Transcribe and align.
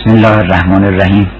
بسم 0.00 0.10
الله 0.10 0.38
الرحمن 0.38 0.84
الرحیم. 0.84 1.30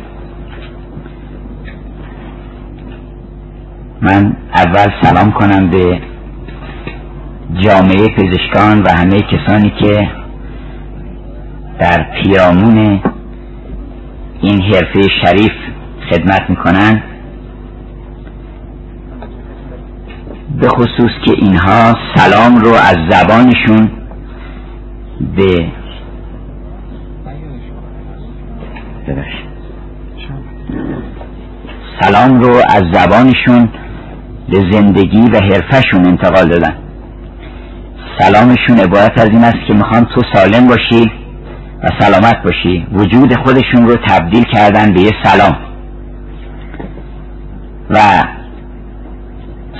من 4.02 4.36
اول 4.54 4.88
سلام 5.02 5.32
کنم 5.32 5.70
به 5.70 6.00
جامعه 7.60 8.08
پزشکان 8.08 8.82
و 8.82 8.88
همه 8.88 9.20
کسانی 9.20 9.72
که 9.80 10.08
در 11.78 12.06
پیرامون 12.22 13.00
این 14.40 14.62
حرفه 14.62 15.02
شریف 15.24 15.52
خدمت 16.10 16.50
می‌کنن. 16.50 17.02
به 20.60 20.68
خصوص 20.68 21.10
که 21.24 21.32
اینها 21.32 21.96
سلام 22.14 22.56
رو 22.56 22.70
از 22.70 22.96
زبانشون 23.10 23.90
به 25.36 25.79
سلام 32.00 32.40
رو 32.40 32.50
از 32.68 32.82
زبانشون 32.92 33.68
به 34.48 34.70
زندگی 34.70 35.20
و 35.20 35.40
حرفشون 35.40 36.06
انتقال 36.06 36.48
دادن. 36.48 36.74
سلامشون 38.18 38.78
عبارت 38.78 39.20
از 39.20 39.28
این 39.28 39.44
است 39.44 39.58
که 39.68 39.74
می‌خوان 39.74 40.04
تو 40.04 40.22
سالم 40.34 40.66
باشی 40.66 41.12
و 41.82 41.88
سلامت 42.00 42.42
باشی. 42.44 42.86
وجود 42.92 43.36
خودشون 43.36 43.86
رو 43.88 43.96
تبدیل 44.08 44.44
کردن 44.44 44.94
به 44.94 45.00
یه 45.00 45.12
سلام. 45.22 45.56
و 47.90 47.98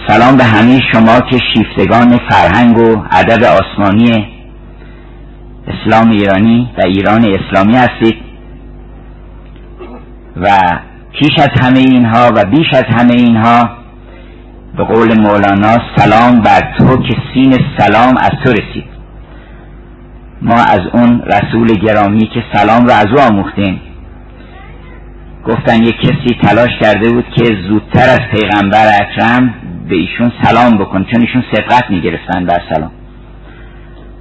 سلام 0.08 0.36
به 0.36 0.44
همه 0.44 0.78
شما 0.92 1.20
که 1.20 1.38
شیفتگان 1.54 2.18
فرهنگ 2.30 2.78
و 2.78 3.02
ادب 3.10 3.44
آسمانی 3.44 4.26
اسلام 5.66 6.10
ایرانی 6.10 6.70
و 6.78 6.86
ایران 6.86 7.24
اسلامی 7.24 7.76
هستید. 7.76 8.29
و 10.36 10.48
پیش 11.12 11.38
از 11.38 11.48
همه 11.62 11.78
اینها 11.78 12.30
و 12.36 12.44
بیش 12.44 12.74
از 12.74 12.84
همه 12.98 13.12
اینها 13.12 13.70
به 14.76 14.84
قول 14.84 15.20
مولانا 15.20 15.78
سلام 15.96 16.40
بر 16.40 16.74
تو 16.78 16.96
که 16.96 17.16
سین 17.34 17.58
سلام 17.78 18.16
از 18.16 18.30
تو 18.44 18.52
رسید. 18.52 18.84
ما 20.42 20.54
از 20.54 20.80
اون 20.92 21.22
رسول 21.22 21.66
گرامی 21.66 22.26
که 22.26 22.44
سلام 22.52 22.84
رو 22.84 22.92
از 22.92 23.06
او 23.06 23.20
آموختیم. 23.20 23.80
گفتن 25.46 25.82
یک 25.82 25.96
کسی 26.00 26.36
تلاش 26.42 26.70
کرده 26.80 27.12
بود 27.12 27.24
که 27.36 27.44
زودتر 27.68 28.08
از 28.10 28.20
پیغمبر 28.32 28.86
اکرم 29.00 29.54
به 29.88 29.94
ایشون 29.94 30.32
سلام 30.42 30.78
بکن 30.78 31.04
چون 31.04 31.20
ایشون 31.20 31.44
سبقت 31.52 31.90
می‌گرفتن 31.90 32.46
بر 32.46 32.60
سلام. 32.74 32.90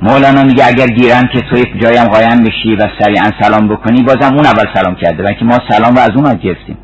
مولانا 0.02 0.44
میگه 0.44 0.67
اگر 0.67 0.88
گیرم 0.88 1.28
که 1.28 1.42
توی 1.42 1.80
جایم 1.81 2.08
قایم 2.08 2.44
بشی 2.44 2.75
و 2.75 2.88
سریعا 3.00 3.31
سلام 3.42 3.67
بکنی 3.67 4.03
بازم 4.03 4.36
اون 4.36 4.45
اول 4.45 4.66
سلام 4.73 4.95
کرده 4.95 5.23
و 5.23 5.33
که 5.33 5.45
ما 5.45 5.58
سلام 5.69 5.95
رو 5.95 6.00
از 6.00 6.11
اون 6.16 6.33
گرفتیم. 6.33 6.78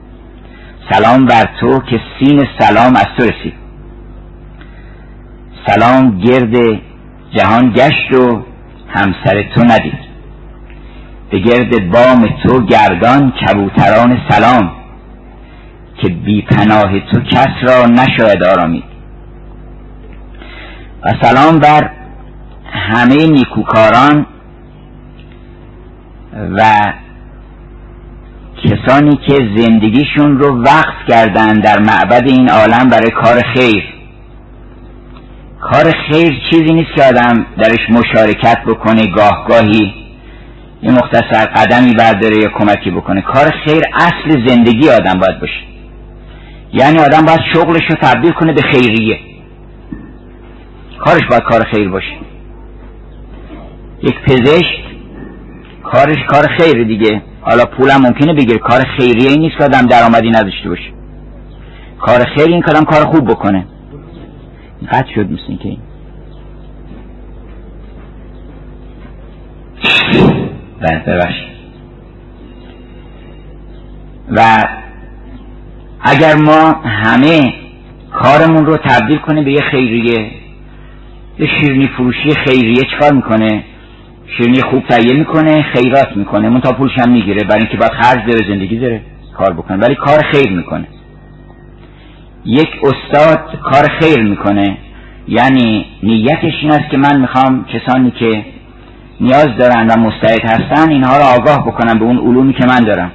سلام 0.92 1.26
بر 1.26 1.50
تو 1.60 1.80
که 1.80 2.02
سین 2.20 2.48
سلام 2.60 2.96
از 2.96 3.06
تو 3.18 3.24
رسید. 3.24 3.54
سلام 5.68 6.18
گرد 6.18 6.82
جهان 7.32 7.74
گشت 7.76 8.14
و 8.14 8.44
همسر 8.88 9.44
تو 9.56 9.64
ندید. 9.64 10.06
به 11.32 11.40
گرد 11.40 11.92
بام 11.92 12.28
تو 12.44 12.66
گردان 12.66 13.32
کبوتران 13.32 14.22
سلام 14.30 14.72
که 16.02 16.10
بی 16.10 16.42
پناه 16.42 17.00
تو 17.00 17.20
کس 17.20 17.50
را 17.62 17.86
نشاید 17.86 18.44
آرامید 18.44 18.84
و 21.04 21.12
سلام 21.22 21.60
بر 21.60 21.92
همه 22.76 23.28
نیکوکاران 23.28 24.26
و 26.58 26.94
کسانی 28.64 29.16
که 29.28 29.34
زندگیشون 29.58 30.40
رو 30.40 30.64
وقف 30.64 31.08
کردن 31.08 31.54
در 31.54 31.80
معبد 31.80 32.24
این 32.28 32.50
عالم 32.50 32.90
برای 32.90 33.12
کار 33.12 33.42
خیر. 33.56 33.84
کار 35.62 35.92
خیر 35.92 36.42
چیزی 36.50 36.74
نیست 36.74 36.96
که 36.96 37.04
آدم 37.04 37.46
درش 37.58 37.90
مشارکت 37.90 38.58
بکنه 38.68 39.08
گاه 39.08 39.46
گاهی 39.48 39.94
یه 40.82 40.92
مختصر 40.92 41.46
قدمی 41.46 41.94
برداره 41.94 42.38
یا 42.38 42.50
کمکی 42.50 42.92
بکنه. 42.92 43.22
کار 43.22 43.52
خیر 43.66 43.84
اصل 43.94 44.48
زندگی 44.48 44.90
آدم 44.90 45.20
باید 45.20 45.40
باشه. 45.40 45.64
یعنی 46.74 47.00
آدم 47.00 47.26
باید 47.26 47.40
شغلش 47.54 47.84
رو 47.90 47.96
تبدیل 48.02 48.32
کنه 48.32 48.54
به 48.54 48.62
خیریه. 48.62 49.20
کارش 51.00 51.22
باید 51.30 51.44
کار 51.44 51.64
خیر 51.64 51.90
باشه. 51.90 52.18
یک 54.04 54.20
پزشک 54.22 54.86
کارش 55.84 56.18
کار 56.28 56.48
خیر 56.58 56.84
دیگه. 56.84 57.22
حالا 57.42 57.66
پولم 57.66 58.02
ممکنه 58.02 58.34
بگیره. 58.34 58.58
کار 58.58 58.84
خیریه 58.98 59.30
این 59.30 59.40
نیست 59.42 59.58
که 59.58 59.64
آدم 59.64 59.82
درآمدی 59.82 60.30
نداشته 60.30 60.70
باشه. 60.70 60.94
کار 62.00 62.26
خیر 62.36 62.48
این 62.48 62.62
کلام 62.62 62.84
کار 62.84 63.06
خوب 63.06 63.30
بکنه. 63.30 63.68
قد 64.92 65.06
شد 65.16 65.32
مثل 65.32 65.58
که 65.64 65.70
این. 65.70 65.80
ببخشید. 71.08 71.56
و 74.32 74.64
اگر 76.02 76.36
ما 76.36 76.72
همه 76.84 77.54
کارمون 78.12 78.66
رو 78.66 78.78
تبدیل 78.78 79.18
کنه 79.18 79.44
به 79.44 79.52
یه 79.52 79.62
خیریه 79.72 80.32
یه 81.40 81.48
شیرنی 81.60 81.88
فروشی 81.88 82.32
خیریه 82.46 82.84
چکار 82.84 83.14
می‌کنه؟ 83.14 83.64
شیرنی 84.28 84.62
خوب 84.62 84.84
تهیه 84.88 85.14
می‌کنه 85.14 85.62
خیرات 85.62 86.18
می‌کنه 86.18 86.50
من 86.50 86.62
تا 86.62 86.72
پولش 86.72 87.00
هم 87.00 87.12
می‌گیره 87.12 87.44
برای 87.44 87.62
اینکه 87.62 87.78
باید 87.78 87.92
خرج 87.92 88.20
داره 88.32 88.48
زندگی 88.48 88.80
داره 88.80 89.02
کار 89.34 89.54
بکنه 89.54 89.78
ولی 89.78 89.96
کار 89.96 90.20
خیر 90.32 90.52
می‌کنه. 90.52 90.88
یک 92.46 92.70
استاد 92.84 93.60
کار 93.64 93.88
خیر 94.00 94.24
می‌کنه 94.24 94.78
یعنی 95.28 95.86
نیتش 96.04 96.54
این 96.62 96.72
است 96.72 96.90
که 96.92 96.98
من 96.98 97.22
می‌خوام 97.22 97.66
کسانی 97.66 98.12
که 98.12 98.46
نیاز 99.22 99.48
دارن 99.60 99.88
و 99.88 100.00
مستعد 100.00 100.46
هستن 100.46 100.90
اینها 100.90 101.18
رو 101.18 101.24
آگاه 101.24 101.68
بکنم 101.68 102.00
به 102.00 102.06
اون 102.06 102.18
علومی 102.18 102.54
که 102.54 102.66
من 102.66 102.80
دارم. 102.80 103.12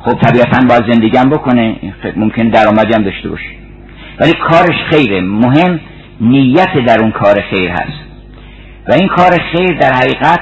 خب 0.00 0.12
طبیعتا 0.12 0.66
باید 0.68 0.92
زندگیم 0.92 1.30
بکنه 1.30 1.76
ممکن 2.16 2.48
درآمدی 2.48 2.94
هم 2.94 3.02
داشته 3.02 3.28
باشه. 3.28 3.50
ولی 4.20 4.32
کارش 4.32 4.76
خیره. 4.90 5.20
مهم 5.20 5.80
نیت 6.20 6.86
در 6.86 7.00
اون 7.00 7.10
کار 7.10 7.40
خیر 7.50 7.70
هست. 7.70 8.11
و 8.88 8.92
این 8.92 9.08
کار 9.08 9.38
خیر 9.52 9.78
در 9.78 9.92
حقیقت 9.92 10.40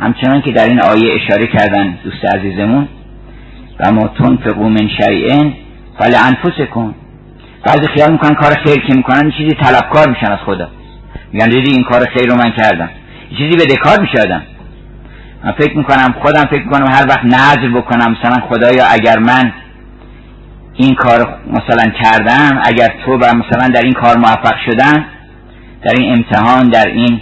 همچنان 0.00 0.42
که 0.42 0.52
در 0.52 0.64
این 0.64 0.80
آیه 0.80 1.14
اشاره 1.14 1.46
کردن 1.46 1.98
دوست 2.04 2.34
عزیزمون 2.34 2.88
و 3.80 3.92
ما 3.92 4.08
تنفقو 4.08 4.68
من 4.68 4.88
شیئن 5.00 5.54
کن 6.70 6.94
بعضی 7.64 7.86
خیال 7.86 8.12
می‌کنن 8.12 8.34
کار 8.34 8.54
خیر 8.64 8.86
که 8.86 8.94
می‌کنن 8.94 9.30
چیزی 9.30 9.56
طلبکار 9.62 10.08
میشن 10.08 10.32
از 10.32 10.38
خدا. 10.46 10.68
میگن 11.32 11.48
دیدی 11.48 11.70
این 11.70 11.84
کار 11.84 12.04
خیر 12.04 12.28
رو 12.28 12.36
من 12.36 12.50
کردم. 12.50 12.90
چیزی 13.38 13.56
به 13.56 13.64
دکار 13.64 14.00
می‌شدم 14.00 14.42
من 15.44 15.52
فکر 15.52 15.76
می‌کنم 15.76 16.14
خودم 16.22 16.44
فکر 16.50 16.64
می‌کنم 16.64 16.86
هر 16.86 17.06
وقت 17.08 17.24
نظر 17.24 17.68
بکنم 17.68 18.16
مثلا 18.20 18.46
خدایا 18.48 18.84
اگر 18.90 19.18
من 19.18 19.52
این 20.74 20.94
کار 20.94 21.38
مثلا 21.46 21.92
کردم 22.02 22.60
اگر 22.64 22.88
تو 23.04 23.12
و 23.12 23.24
مثلا 23.34 23.68
در 23.68 23.82
این 23.82 23.92
کار 23.92 24.16
موفق 24.18 24.54
شدم 24.66 25.04
در 25.82 25.92
این 25.98 26.12
امتحان 26.12 26.68
در 26.68 26.86
این 26.86 27.20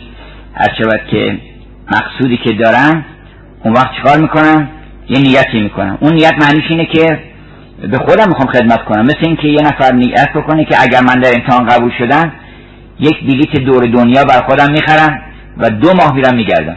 هر 0.56 0.98
که 1.10 1.38
مقصودی 1.90 2.36
که 2.36 2.52
دارم 2.52 3.04
اون 3.64 3.74
وقت 3.74 3.90
چیکار 3.96 4.18
می‌کنم 4.18 4.68
یه 5.08 5.20
نیتی 5.20 5.60
می‌کنم 5.60 5.98
اون 6.00 6.12
نیت 6.12 6.34
معنیش 6.40 6.64
اینه 6.68 6.86
که 6.86 7.18
به 7.90 7.98
خودم 7.98 8.28
می‌خوام 8.28 8.48
خدمت 8.48 8.84
کنم. 8.84 9.02
مثل 9.02 9.18
اینکه 9.22 9.48
یه 9.48 9.60
نفر 9.60 9.94
نیت 9.94 10.32
بکنه 10.34 10.64
که 10.64 10.82
اگر 10.82 11.00
من 11.00 11.20
در 11.20 11.30
امتحان 11.34 11.66
قبول 11.66 11.92
شدم 11.98 12.32
یک 13.00 13.20
بلیت 13.20 13.60
دور 13.60 13.86
دنیا 13.86 14.24
بر 14.24 14.40
خودم 14.40 14.72
می‌خرم 14.72 15.22
و 15.56 15.70
دو 15.70 15.92
ماه 15.94 16.14
میرم 16.14 16.36
میگردم. 16.36 16.76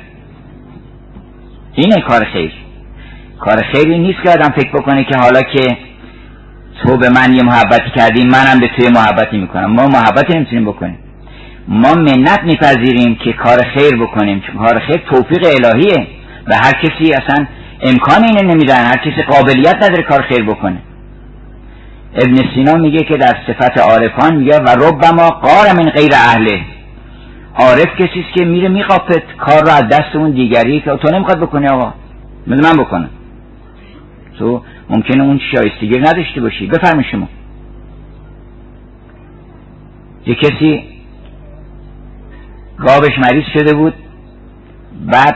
اینه 1.73 2.01
کار 2.01 2.25
خیر. 2.33 2.51
کار 3.39 3.63
خیری 3.73 3.99
نیست 3.99 4.19
که 4.23 4.29
آدم 4.29 4.49
فکر 4.49 4.71
بکنه 4.71 5.03
که 5.03 5.17
حالا 5.17 5.41
که 5.41 5.77
تو 6.83 6.97
به 6.97 7.09
من 7.09 7.35
یه 7.35 7.43
محبتی 7.43 7.89
کردی 7.95 8.23
منم 8.25 8.59
به 8.59 8.69
توی 8.77 8.89
محبتی 8.89 9.37
می‌کنم. 9.37 9.65
ما 9.65 9.87
محبتی 9.87 10.33
نمی‌تونیم 10.33 10.65
بکنیم. 10.65 10.97
ما 11.71 11.93
منت 11.93 12.39
میپذیریم 12.43 13.15
که 13.15 13.33
کار 13.33 13.57
خیر 13.77 13.95
بکنیم 13.95 14.39
چون 14.39 14.55
کار 14.55 14.79
خیر 14.79 14.97
توفیق 14.97 15.45
الهیه. 15.45 16.07
و 16.47 16.53
هر 16.55 16.71
کسی 16.71 17.13
اصلا 17.13 17.45
امکان 17.81 18.23
اینه 18.23 18.41
نمیدن 18.53 18.85
هر 18.85 18.97
کسی 18.97 19.23
قابلیت 19.23 19.75
نداره 19.75 20.03
کار 20.03 20.21
خیر 20.21 20.43
بکنه. 20.43 20.77
ابن 22.15 22.35
سینا 22.55 22.73
میگه 22.73 22.99
که 22.99 23.17
در 23.17 23.35
صفت 23.47 23.77
عارفان 23.77 24.35
میگه 24.35 24.59
و 24.59 24.69
ربما 24.69 25.29
قار 25.29 25.65
من 25.77 25.89
غیر 25.89 26.11
اهله. 26.13 26.61
عارف 27.55 27.95
کسی 27.95 28.25
که 28.35 28.45
میره 28.45 28.69
میخوابت 28.69 29.23
کار 29.37 29.61
رو 29.61 29.69
از 29.69 29.87
دست 29.87 30.15
اون 30.15 30.31
دیگری 30.31 30.81
که 30.81 30.91
تو 30.91 31.15
نمی‌خواد 31.15 31.39
بکنی 31.39 31.67
آقا. 31.67 31.93
من 32.47 32.77
بکنم. 32.77 33.09
تو 34.39 34.63
ممکنه 34.89 35.23
اون 35.23 35.39
شایستگی 35.51 35.99
نداشته 35.99 36.41
باشی. 36.41 36.67
بفرمی 36.67 37.03
شما. 37.11 37.27
یه 40.25 40.35
کسی 40.35 40.98
گابش 42.79 43.11
مریض 43.17 43.43
شده 43.53 43.73
بود. 43.73 43.93
بعد 45.05 45.35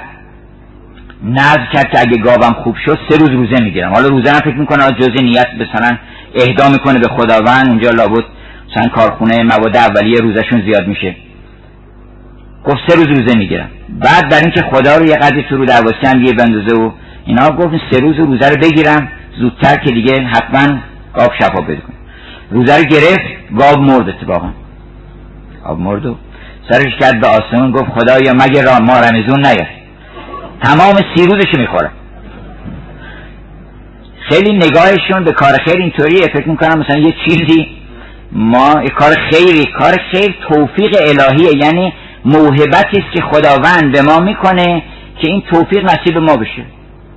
نظر 1.24 1.66
کرد 1.74 1.92
که 1.92 2.00
اگه 2.00 2.18
گاوم 2.18 2.54
خوب 2.64 2.76
شد 2.86 3.00
سه 3.10 3.18
روز 3.18 3.30
روزه 3.30 3.64
می‌گیرم. 3.64 3.94
حالا 3.94 4.08
روزه 4.08 4.32
هم 4.32 4.40
فکر 4.40 4.58
می‌کنه 4.58 4.92
جز 4.92 5.24
نیت 5.24 5.48
مثلا 5.54 5.98
اهدا 6.36 6.70
می‌کنه 6.70 7.00
به 7.00 7.08
خداوند 7.08 7.68
اونجا 7.68 7.90
لابد 7.90 8.24
مثلا 8.72 8.90
کارخونه 8.90 9.44
مواد 9.44 9.78
اولیه 9.78 10.20
روزشون 10.20 10.62
زیاد 10.62 10.88
میشه. 10.88 11.16
گفت 12.66 12.78
سه 12.88 12.96
روز 12.96 13.08
روزه 13.08 13.38
می‌گیرم. 13.38 13.70
بعد 13.90 14.30
در 14.30 14.40
اینکه 14.40 14.62
خدا 14.62 14.98
رو 14.98 15.06
یه 15.06 15.16
قدری 15.16 15.44
تو 15.50 15.58
رو 15.58 15.66
درواسی 15.66 16.06
هم 16.06 16.22
یه 16.22 16.34
بندازه 16.34 16.76
و 16.76 16.92
اینا 17.26 17.50
گفت 17.50 17.76
سه 17.92 18.00
روز 18.00 18.16
روزه 18.16 18.50
رو 18.50 18.56
بگیرم. 18.56 19.08
زودتر 19.40 19.76
که 19.84 19.92
دیگه 19.92 20.22
حتما 20.22 20.78
گاو 21.14 21.30
شفا 21.40 21.62
بده 21.62 21.82
روزه 22.52 22.78
رو 22.78 22.84
گرفت 22.84 23.56
گاو 23.58 23.82
مرد 23.82 24.10
اتفاقا. 24.10 24.50
گاو 25.66 25.78
مرد 25.78 26.06
و 26.06 26.16
سرش 26.70 26.96
کرد 27.00 27.22
به 27.22 27.28
آسمون 27.28 27.72
گفت 27.72 27.92
خدایا 27.92 28.34
مگه 28.34 28.62
را 28.62 28.80
ما 28.80 29.00
رمزون 29.00 29.46
نیاد؟ 29.46 29.68
تمام 30.64 30.96
سی 31.16 31.26
روزش 31.26 31.54
می‌خوره 31.58 31.92
خیلی 34.30 34.54
نگاهشون 34.54 35.24
به 35.24 35.32
کار 35.32 35.54
خیر 35.66 35.78
اینطوریه. 35.78 36.28
فکر 36.34 36.50
می‌کنم 36.50 36.80
مثلا 36.80 36.98
یه 36.98 37.14
چیزی 37.28 37.68
ما 38.32 38.84
کار 38.96 39.14
خیری 39.32 39.66
کار 39.80 39.98
خیر 40.12 40.36
توفیق 40.50 40.96
الهیه 41.02 41.66
یعنی 41.66 41.94
موهبتی 42.26 42.98
است 42.98 43.16
که 43.16 43.22
خداوند 43.22 43.92
به 43.92 44.02
ما 44.02 44.20
می‌کنه 44.20 44.84
که 45.22 45.28
این 45.28 45.44
توفیق 45.52 45.84
نصیب 45.84 46.18
ما 46.18 46.38
بشه. 46.38 46.66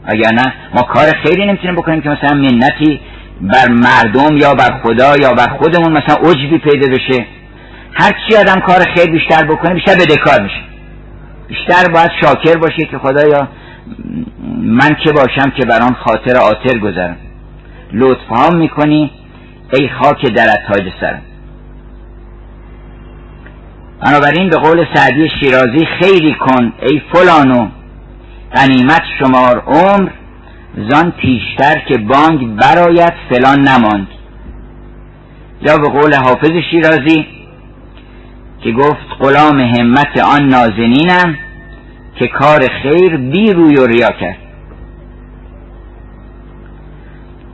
اگر 0.05 0.33
نه 0.33 0.53
ما 0.75 0.83
کار 0.83 1.07
خیری 1.25 1.47
نمی‌تونیم 1.47 1.77
بکنیم 1.77 2.01
که 2.01 2.09
مثلا 2.09 2.35
منتی 2.35 3.01
بر 3.41 3.69
مردم 3.69 4.37
یا 4.37 4.55
بر 4.55 4.81
خدا 4.83 5.17
یا 5.17 5.33
بر 5.33 5.49
خودمون 5.49 5.93
مثلا 5.93 6.17
عجبی 6.31 6.59
پیدا 6.59 6.89
بشه. 6.95 7.27
هر 7.99 8.13
چی 8.13 8.37
آدم 8.37 8.61
کار 8.61 8.85
خیر 8.95 9.11
بیشتر 9.11 9.47
بکنه 9.47 9.75
بیشتر 9.75 9.95
بدهکار 9.95 10.43
میشه. 10.43 10.63
بیشتر 11.49 11.93
باید 11.93 12.11
شاکر 12.23 12.59
باشه 12.59 12.87
که 12.91 12.99
خدایا 12.99 13.49
من 14.59 14.97
که 15.05 15.13
باشم 15.13 15.51
که 15.51 15.67
بر 15.67 15.83
آن 15.83 15.95
خاطر 15.95 16.37
آتر 16.37 16.79
گذرم. 16.79 17.17
لطف 17.93 18.33
هم 18.33 18.57
می‌کنی 18.57 19.11
ای 19.73 19.89
خاک 19.89 20.27
در 20.27 20.47
تاج 20.69 20.93
سرم. 21.01 21.23
بنابراین 24.01 24.51
به 24.51 24.57
قول 24.57 24.87
سعدی 24.95 25.29
شیرازی 25.41 25.87
خیری 26.01 26.35
کن 26.35 26.73
ای 26.83 27.03
فلانو 27.13 27.69
غنیمت 28.55 29.03
شمار 29.19 29.63
عمر 29.67 30.11
زان 30.91 31.11
پیشتر 31.11 31.79
که 31.89 31.99
بانگ 31.99 32.57
برایت 32.57 33.15
فلان 33.31 33.61
نماند. 33.61 34.09
یا 35.63 35.79
به 35.79 35.89
قول 35.89 36.15
حافظ 36.15 36.53
شیرازی 36.71 37.36
که 38.61 38.73
گفت 38.73 39.07
غلام 39.21 39.61
همت 39.61 40.19
آن 40.19 40.49
نازنینم 40.49 41.39
که 42.15 42.27
کار 42.27 42.61
خیر 42.83 43.17
بی 43.17 43.53
روی 43.53 43.77
و 43.77 43.87
ریا 43.87 44.11
کرد. 44.11 44.39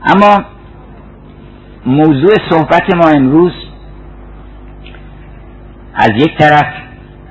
اما 0.04 0.44
موضوع 1.86 2.34
صحبت 2.50 2.94
ما 2.94 3.08
امروز 3.08 3.52
از 5.94 6.10
یک 6.10 6.38
طرف 6.38 6.66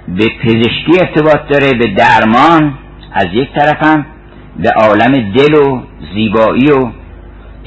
به 0.07 0.27
پزشکی 0.43 0.99
ارتباط 0.99 1.47
داره 1.49 1.71
به 1.73 1.87
درمان 1.87 2.73
از 3.13 3.25
یک 3.33 3.53
طرف 3.53 3.83
هم 3.83 4.05
به 4.59 4.69
عالم 4.69 5.31
دل 5.31 5.53
و 5.53 5.81
زیبایی 6.13 6.71
و 6.71 6.91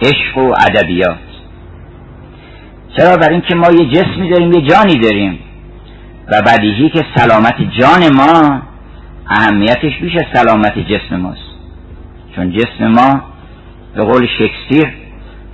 عشق 0.02 0.38
و 0.38 0.54
ادبیات. 0.66 1.18
چرا؟ 2.96 3.16
بر 3.16 3.28
اینکه 3.30 3.54
ما 3.54 3.66
یه 3.70 3.90
جسمی 3.90 4.30
داریم 4.30 4.52
یه 4.52 4.60
جانی 4.60 4.98
داریم. 4.98 5.38
و 6.28 6.42
بدیهی 6.42 6.88
که 6.90 7.04
سلامت 7.16 7.54
جان 7.78 8.14
ما 8.16 8.62
اهمیتش 9.26 9.98
بیش 10.00 10.12
از 10.16 10.24
سلامت 10.34 10.78
جسم 10.78 11.16
ماست. 11.16 11.40
چون 12.36 12.52
جسم 12.52 12.86
ما 12.86 13.22
به 13.94 14.04
قول 14.04 14.26
شکسپیر 14.26 14.94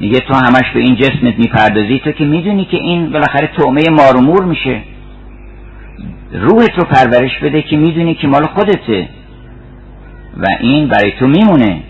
میگه 0.00 0.20
تو 0.20 0.34
همش 0.34 0.70
به 0.74 0.80
این 0.80 0.96
جسمت 0.96 1.38
می‌پردازی 1.38 2.00
تو 2.04 2.12
که 2.12 2.24
می‌دونی 2.24 2.64
که 2.64 2.76
این 2.76 3.10
بالاخره 3.10 3.50
تومه 3.56 3.82
مارمور 3.90 4.44
میشه. 4.44 4.80
روحت 6.32 6.78
رو 6.78 6.84
پرورش 6.84 7.38
بده 7.42 7.62
که 7.62 7.76
می‌دونی 7.76 8.14
که 8.14 8.26
مال 8.26 8.46
خودته. 8.46 9.08
و 10.36 10.46
این 10.60 10.88
برای 10.88 11.12
تو 11.18 11.26
میمونه. 11.26 11.82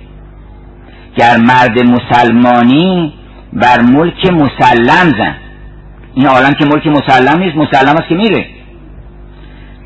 گر 1.17 1.37
مرد 1.37 1.79
مسلمانی 1.81 3.12
بر 3.53 3.81
ملک 3.81 4.27
مسلم 4.27 5.11
زن 5.19 5.35
این 6.15 6.27
عالم 6.27 6.53
که 6.53 6.65
ملک 6.67 6.87
مسلم 6.87 7.43
نیست 7.43 7.56
مسلم 7.56 7.94
است 7.94 8.09
که 8.09 8.15
میره. 8.15 8.47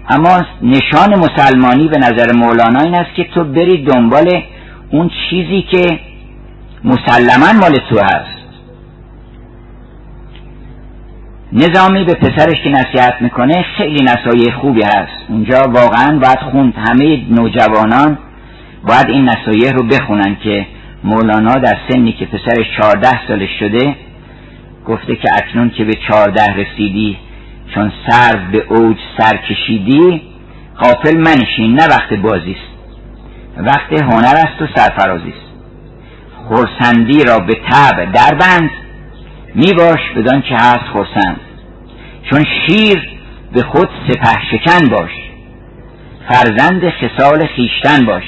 اما 0.08 0.42
نشان 0.62 1.18
مسلمانی 1.18 1.88
به 1.88 1.98
نظر 1.98 2.32
مولانا 2.32 2.80
این 2.80 2.94
است 2.94 3.14
که 3.14 3.24
تو 3.24 3.44
بری 3.44 3.84
دنبال 3.84 4.42
اون 4.90 5.10
چیزی 5.30 5.62
که 5.62 6.00
مسلما 6.84 7.60
مال 7.60 7.72
تو 7.90 7.98
هست. 8.04 8.34
نظامی 11.52 12.04
به 12.04 12.14
پسرش 12.14 12.62
که 12.64 12.70
نصیحت 12.70 13.14
می‌کنه 13.20 13.64
خیلی 13.76 14.04
نصایح 14.04 14.54
خوبی 14.60 14.82
هست. 14.82 15.28
اونجا 15.28 15.62
واقعا 15.68 16.18
باید 16.18 16.38
خوند. 16.38 16.74
همه 16.76 17.24
نوجوانان 17.30 18.18
باید 18.88 19.08
این 19.08 19.28
نصایح 19.28 19.70
رو 19.72 19.82
بخونن 19.82 20.36
که 20.42 20.66
مولانا 21.04 21.54
در 21.54 21.78
سنی 21.88 22.12
که 22.12 22.26
پسرش 22.26 22.66
چهارده 22.76 23.26
سالش 23.28 23.50
شده 23.58 23.96
گفته 24.86 25.16
که 25.16 25.28
اکنون 25.36 25.70
که 25.70 25.84
به 25.84 25.92
چهارده 26.08 26.52
رسیدی 26.52 27.16
چون 27.74 27.92
سر 28.08 28.36
به 28.52 28.66
اوج 28.68 28.96
سر 29.18 29.36
کشیدی 29.36 30.22
قافل 30.78 31.16
منشین 31.16 31.74
نه 31.74 31.86
وقت 31.86 32.14
بازیست. 32.14 32.74
وقت 33.56 33.92
هنر 34.02 34.34
است 34.36 34.62
و 34.62 34.66
سرفرازی 34.76 35.28
است 35.28 35.44
خورسندی 36.48 37.24
را 37.24 37.38
به 37.38 37.54
تب 37.70 38.12
دربند 38.12 38.70
می 39.54 39.72
باش 39.72 40.00
بدان 40.16 40.42
که 40.42 40.54
هست 40.54 40.84
خورسند 40.92 41.40
چون 42.30 42.44
شیر 42.44 43.08
به 43.52 43.62
خود 43.62 43.88
سپه 44.08 44.40
شکن 44.50 44.88
باش. 44.88 45.10
فرزند 46.28 46.82
خسال 46.90 47.46
خیشتن 47.46 48.06
باش. 48.06 48.24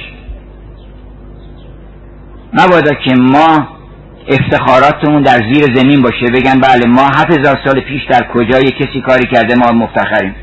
مبادا 2.53 2.95
که 2.95 3.15
ما 3.15 3.76
افتخاراتمون 4.29 5.23
در 5.23 5.39
زیر 5.53 5.75
زمین 5.75 6.03
باشه. 6.03 6.27
بگن 6.27 6.61
بله 6.61 6.87
ما 6.87 7.07
هفت 7.07 7.39
هزار 7.39 7.59
سال 7.65 7.81
پیش 7.81 8.03
در 8.11 8.27
کجای 8.35 8.65
کسی 8.65 9.01
کاری 9.01 9.27
کرده 9.33 9.55
ما 9.55 9.73
مفتخریم. 9.73 10.35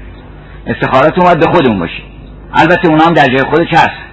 افتخاراتمون 0.68 1.25
باید 1.25 1.39
به 1.39 1.45
خودمون 1.45 1.80
باشه. 1.80 2.03
البته 2.53 2.89
اونا 2.89 3.06
هم 3.06 3.13
در 3.13 3.25
جای 3.25 3.44
خودش 3.44 3.74
هست. 3.74 4.03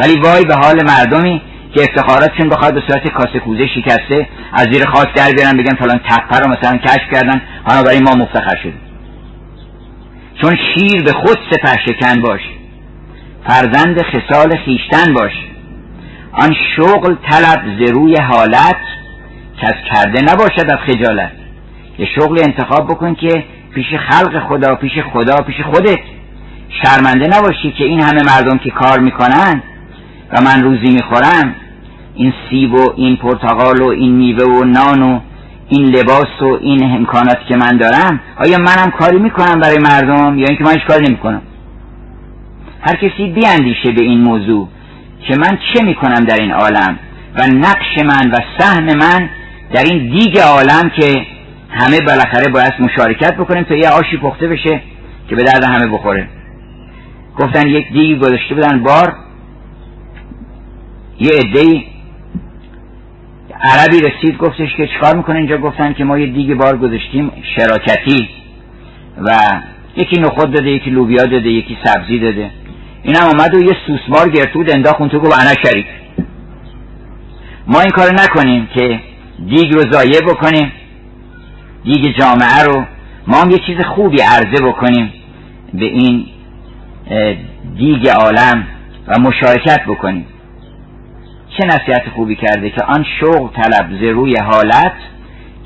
ولی 0.00 0.20
وای 0.20 0.44
به 0.44 0.54
حال 0.54 0.76
مردمی 0.86 1.42
که 1.74 1.82
افتخاراتشون 1.82 2.48
بخواد 2.48 2.74
به 2.74 2.82
صورت 2.88 3.10
کاسه 3.10 3.38
کوزه 3.38 3.66
شکسته 3.66 4.28
از 4.52 4.66
زیر 4.72 4.86
خاک 4.86 5.14
در 5.14 5.30
بیارن 5.36 5.56
بگن 5.56 5.74
فلان 5.74 6.00
تپه 6.08 6.38
رو 6.38 6.50
مثلا 6.50 6.76
کشف 6.76 7.12
کردن 7.12 7.42
برای 7.66 8.00
ما 8.00 8.14
مفتخر 8.14 8.56
شدیم. 8.56 8.80
چون 10.42 10.56
شیر 10.56 11.02
به 11.02 11.12
خود 11.12 11.38
سپه 11.50 11.76
شکن 11.86 12.20
باش 12.20 12.40
فرزند 13.48 14.02
خسال 14.02 14.56
خیشتن 14.64 15.14
باش 15.14 15.32
آن 16.40 16.54
شغل 16.76 17.14
طلب 17.30 17.62
ز 17.78 17.90
روی 17.90 18.16
حالت 18.16 18.76
از 19.62 19.74
کرده 19.90 20.22
نباشد 20.22 20.70
از 20.70 20.78
خجالت. 20.86 21.32
یه 21.98 22.06
شغل 22.14 22.38
انتخاب 22.38 22.88
بکن 22.88 23.14
که 23.14 23.44
پیش 23.74 23.86
خلق 24.08 24.48
خدا 24.48 24.74
پیش 24.74 24.92
خدا 25.12 25.36
پیش 25.36 25.60
خودت. 25.60 25.98
شرمنده 26.82 27.26
نباشی 27.26 27.72
که 27.78 27.84
این 27.84 28.00
همه 28.02 28.22
مردم 28.22 28.58
که 28.58 28.70
کار 28.70 28.98
می‌کنن 28.98 29.62
و 30.32 30.40
من 30.40 30.62
روزی 30.62 30.92
می‌خورم 30.92 31.54
این 32.14 32.32
سیب 32.50 32.74
و 32.74 32.92
این 32.96 33.16
پرتقال 33.16 33.82
و 33.82 33.88
این 33.88 34.14
میوه 34.14 34.44
و 34.44 34.64
نان 34.64 35.02
و 35.02 35.20
این 35.68 35.86
لباس 35.86 36.42
و 36.42 36.58
این 36.60 36.82
امکانات 36.82 37.38
که 37.48 37.56
من 37.56 37.76
دارم 37.76 38.20
آیا 38.36 38.58
منم 38.58 38.90
کاری 38.98 39.18
می‌کنم 39.18 39.60
برای 39.60 39.78
مردم 39.78 40.38
یا 40.38 40.46
اینکه 40.48 40.64
من 40.64 40.72
هیچ 40.72 40.84
کاری 40.88 41.06
نمی‌کنم؟ 41.06 41.42
هر 42.80 42.96
کسی 42.96 43.32
بیاندیشه 43.32 43.90
به 43.90 44.02
این 44.02 44.20
موضوع. 44.20 44.68
که 45.20 45.36
من 45.36 45.58
چه 45.74 45.84
می‌کنم 45.84 46.24
در 46.24 46.36
این 46.40 46.52
عالم 46.52 46.98
و 47.34 47.46
نقش 47.46 48.04
من 48.04 48.30
و 48.30 48.36
سهم 48.58 48.84
من 48.84 49.30
در 49.72 49.82
این 49.82 50.10
دیگ 50.10 50.38
عالم 50.38 50.90
که 50.90 51.26
همه 51.70 52.00
بالاخره 52.00 52.52
باید 52.52 52.72
مشارکت 52.80 53.34
بکنیم 53.34 53.64
تا 53.64 53.74
یه 53.74 53.88
آشی 53.88 54.16
پخته 54.16 54.48
بشه 54.48 54.80
که 55.28 55.36
به 55.36 55.42
درد 55.42 55.64
همه 55.64 55.86
بخوره. 55.86 56.28
گفتن 57.38 57.68
یک 57.68 57.92
دیگ 57.92 58.18
گذاشته 58.18 58.54
بودن 58.54 58.82
بار 58.82 59.14
یه 61.20 61.30
عده 61.30 61.84
عربی 63.60 64.00
رسید 64.00 64.38
گفتش 64.38 64.74
که 64.76 64.86
چکار 64.86 65.16
می‌کنه 65.16 65.36
اینجا؟ 65.36 65.58
گفتن 65.58 65.92
که 65.92 66.04
ما 66.04 66.18
یه 66.18 66.26
دیگه 66.26 66.54
بار 66.54 66.76
گذاشتیم 66.76 67.32
شراکتی 67.56 68.28
و 69.18 69.30
یکی 69.96 70.20
نخود 70.20 70.52
داده 70.52 70.70
یکی 70.70 70.90
لوبیا 70.90 71.24
داده 71.24 71.48
یکی 71.48 71.78
سبزی 71.84 72.18
داده. 72.18 72.50
این 73.02 73.16
هم 73.16 73.28
آمد 73.28 73.54
و 73.54 73.60
یه 73.62 73.76
سوسمار 73.86 74.28
گرتود 74.28 74.70
انداخت 74.70 75.08
تو 75.08 75.18
گفت 75.18 75.40
انا 75.40 75.54
شریک. 75.64 75.86
ما 77.66 77.80
این 77.80 77.90
کار 77.90 78.12
نکنیم 78.12 78.68
که 78.74 79.00
دیگ 79.48 79.74
رو 79.74 79.92
ضایع 79.92 80.20
بکنیم 80.20 80.72
دیگ 81.84 82.18
جامعه 82.18 82.62
رو. 82.66 82.84
ما 83.26 83.36
هم 83.36 83.50
یه 83.50 83.58
چیز 83.66 83.76
خوبی 83.94 84.22
عرضه 84.22 84.64
بکنیم 84.64 85.12
به 85.74 85.84
این 85.84 86.26
دیگ 87.76 88.08
عالم 88.08 88.66
و 89.08 89.18
مشارکت 89.20 89.80
بکنیم. 89.86 90.26
چه 91.58 91.66
نصیحت 91.66 92.08
خوبی 92.14 92.36
کرده 92.36 92.70
که 92.70 92.84
آن 92.84 93.04
شوق 93.20 93.52
طلب 93.56 93.90
ز 94.00 94.02
روی 94.02 94.36
حالت 94.36 94.92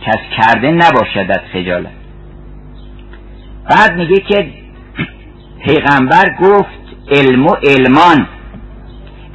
کس 0.07 0.19
کرده 0.37 0.71
نباشدت 0.71 1.41
خجالت. 1.53 1.91
بعد 3.71 3.97
میگه 3.97 4.17
که 4.17 4.51
پیغمبر 5.67 6.37
گفت 6.41 6.82
علم 7.17 7.47
و 7.47 7.55
علمان. 7.63 8.27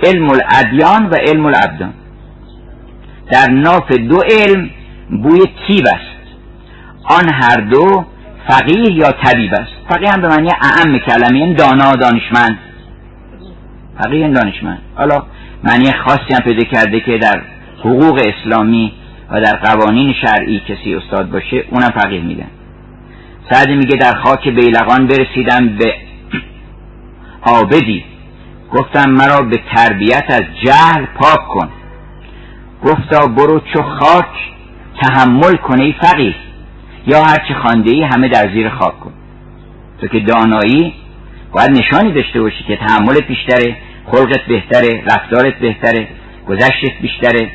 علم 0.03 0.29
الادیان 0.29 1.10
و 1.10 1.15
علم 1.15 1.46
الابدان. 1.46 1.93
در 3.31 3.51
ناف 3.51 3.91
دو 3.91 4.19
علم 4.31 4.69
بوی 5.24 5.39
تیب 5.67 5.86
است؟ 5.88 6.17
آن 7.03 7.34
هر 7.34 7.62
دو 7.62 8.05
فقیه 8.48 8.91
یا 8.91 9.12
طبیب 9.12 9.53
است؟ 9.53 9.72
فقیه 9.89 10.12
هم 10.12 10.22
به 10.22 10.27
معنی 10.27 10.50
اعم 10.62 10.98
کلمه 10.98 11.38
این 11.38 11.53
دانا 11.53 11.96
دانشمند. 11.96 12.57
فقیه 14.00 14.29
دانشمند. 14.29 14.81
حالا 14.96 15.24
معنی 15.63 15.91
خاصی 16.05 16.34
هم 16.34 16.39
پیدا 16.39 16.63
کرده 16.63 17.00
که 17.00 17.17
در 17.17 17.41
حقوق 17.79 18.22
اسلامی 18.25 18.93
و 19.31 19.41
در 19.41 19.55
قوانین 19.55 20.13
شرعی 20.22 20.60
کسی 20.60 20.96
استاد 20.96 21.29
باشه 21.29 21.63
اونم 21.69 21.89
فقیه 21.89 22.22
میدن 22.22 22.48
سعدی 23.50 23.75
میگه 23.75 23.98
در 23.98 24.13
خاک 24.13 24.48
بیلقان 24.48 25.07
برسیدم 25.07 25.67
به 25.77 25.93
آبدی 27.48 28.06
گفتم 28.74 29.10
مرا 29.10 29.42
به 29.42 29.60
تربیت 29.75 30.25
از 30.30 30.44
جهل 30.66 31.06
پاک 31.06 31.48
کن. 31.48 31.70
گفتا 32.84 33.27
برو 33.27 33.60
چو 33.74 33.84
خاک 33.84 34.25
تحمل 35.01 35.56
کنه 35.56 35.84
ای 35.84 35.96
فقیه 36.01 36.36
یا 37.08 37.24
هرچی 37.24 37.54
خانده 37.54 37.92
ای 37.92 38.04
همه 38.04 38.27
در 38.27 38.54
زیر 38.54 38.70
خاک 38.70 39.00
کن. 39.00 39.13
تو 40.01 40.08
که 40.08 40.20
دانایی 40.20 40.94
باید 41.51 41.72
نشانی 41.72 42.13
داشته 42.13 42.42
باشی 42.42 42.63
که 42.63 42.75
تحملت 42.75 43.27
بیشتره 43.27 43.77
خلقت 44.12 44.42
بهتره 44.48 45.04
رفتارت 45.06 45.60
بهتره 45.60 46.08
گذشتت 46.48 47.01
بیشتره 47.01 47.51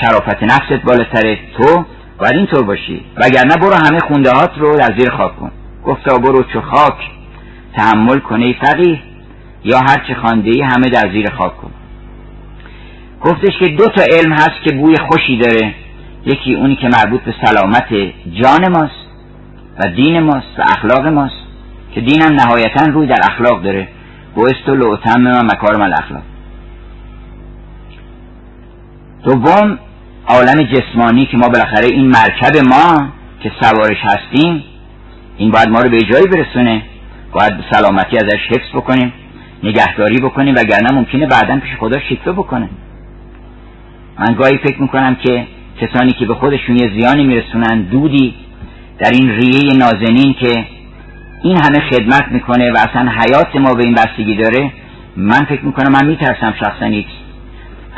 شرافت 0.00 0.42
نفست 0.42 0.84
بالاتره. 0.84 1.38
تو 1.56 1.84
باید 2.18 2.36
اینطور 2.36 2.62
باشی. 2.62 3.04
وگرنه 3.16 3.56
برو 3.56 3.74
همه 3.74 3.98
خونده 3.98 4.30
هات 4.30 4.50
رو 4.58 4.76
در 4.76 4.94
زیر 4.98 5.10
خاک 5.10 5.36
کن. 5.36 5.52
گفتا 5.84 6.18
برو 6.18 6.44
چو 6.52 6.60
خاک. 6.60 7.10
تحمل 7.76 8.18
کنه 8.18 8.54
فقیه 8.62 9.00
یا 9.64 9.78
هر 9.78 10.04
چه 10.08 10.14
خانده 10.14 10.50
ای 10.50 10.62
همه 10.62 10.88
در 10.88 11.12
زیر 11.12 11.30
خاک 11.30 11.56
کن. 11.56 11.70
گفتش 13.20 13.58
که 13.58 13.68
دو 13.68 13.86
تا 13.86 14.02
علم 14.02 14.32
هست 14.32 14.62
که 14.64 14.74
بوی 14.74 14.96
خوشی 14.96 15.36
داره. 15.36 15.74
یکی 16.26 16.54
اونی 16.54 16.76
که 16.76 16.88
مربوط 16.88 17.20
به 17.20 17.34
سلامت 17.44 17.88
جان 18.42 18.68
ماست 18.68 19.06
و 19.78 19.88
دین 19.96 20.20
ماست 20.20 20.58
و 20.58 20.62
اخلاق 20.62 21.06
ماست 21.06 21.42
که 21.94 22.00
دینم 22.00 22.32
نهایتا 22.32 22.86
روی 22.86 23.06
در 23.06 23.20
اخلاق 23.30 23.62
داره. 23.62 23.88
بوست 24.34 24.68
و 24.68 24.74
لعتم 24.74 25.26
و 25.26 25.42
مکارم 25.44 25.82
الاخلاق. 25.82 26.22
دوم 29.24 29.78
عالم 30.26 30.62
جسمانی 30.62 31.26
که 31.26 31.36
ما 31.36 31.48
بالاخره 31.48 31.86
این 31.86 32.06
مرکب 32.06 32.56
ما 32.68 33.08
که 33.42 33.52
سوارش 33.60 33.98
هستیم 34.02 34.64
این 35.36 35.50
باید 35.50 35.68
ما 35.68 35.80
رو 35.80 35.90
به 35.90 36.00
جایی 36.00 36.26
برسونه 36.26 36.82
باید 37.32 37.52
سلامتی 37.70 38.16
ازش 38.16 38.40
حفظ 38.48 38.70
بکنیم 38.74 39.12
نگهداری 39.62 40.20
بکنیم 40.20 40.54
وگرنه 40.54 40.92
ممکنه 40.92 41.26
بعدا 41.26 41.60
پیش 41.60 41.76
خدا 41.80 41.98
شکوه 42.00 42.32
بکنه. 42.32 42.68
من 44.18 44.34
گاهی 44.34 44.58
فکر 44.58 44.82
می‌کنم 44.82 45.14
که 45.14 45.46
کسانی 45.80 46.12
که 46.12 46.26
به 46.26 46.34
خودشون 46.34 46.76
یه 46.76 47.00
زیانی 47.00 47.24
میرسونن 47.24 47.82
دودی 47.82 48.34
در 48.98 49.10
این 49.10 49.30
ریه 49.30 49.72
نازنین 49.78 50.34
که 50.34 50.64
این 51.42 51.56
همه 51.56 51.80
خدمت 51.90 52.24
می‌کنه 52.30 52.72
و 52.72 52.76
اصلا 52.76 53.10
حیات 53.10 53.56
ما 53.56 53.74
به 53.74 53.84
این 53.84 53.94
بستگی 53.94 54.34
داره 54.34 54.72
من 55.16 55.44
فکر 55.44 55.64
می‌کنم 55.64 55.92
من 55.92 56.06
میترسم 56.06 56.54
شخصا 56.60 56.86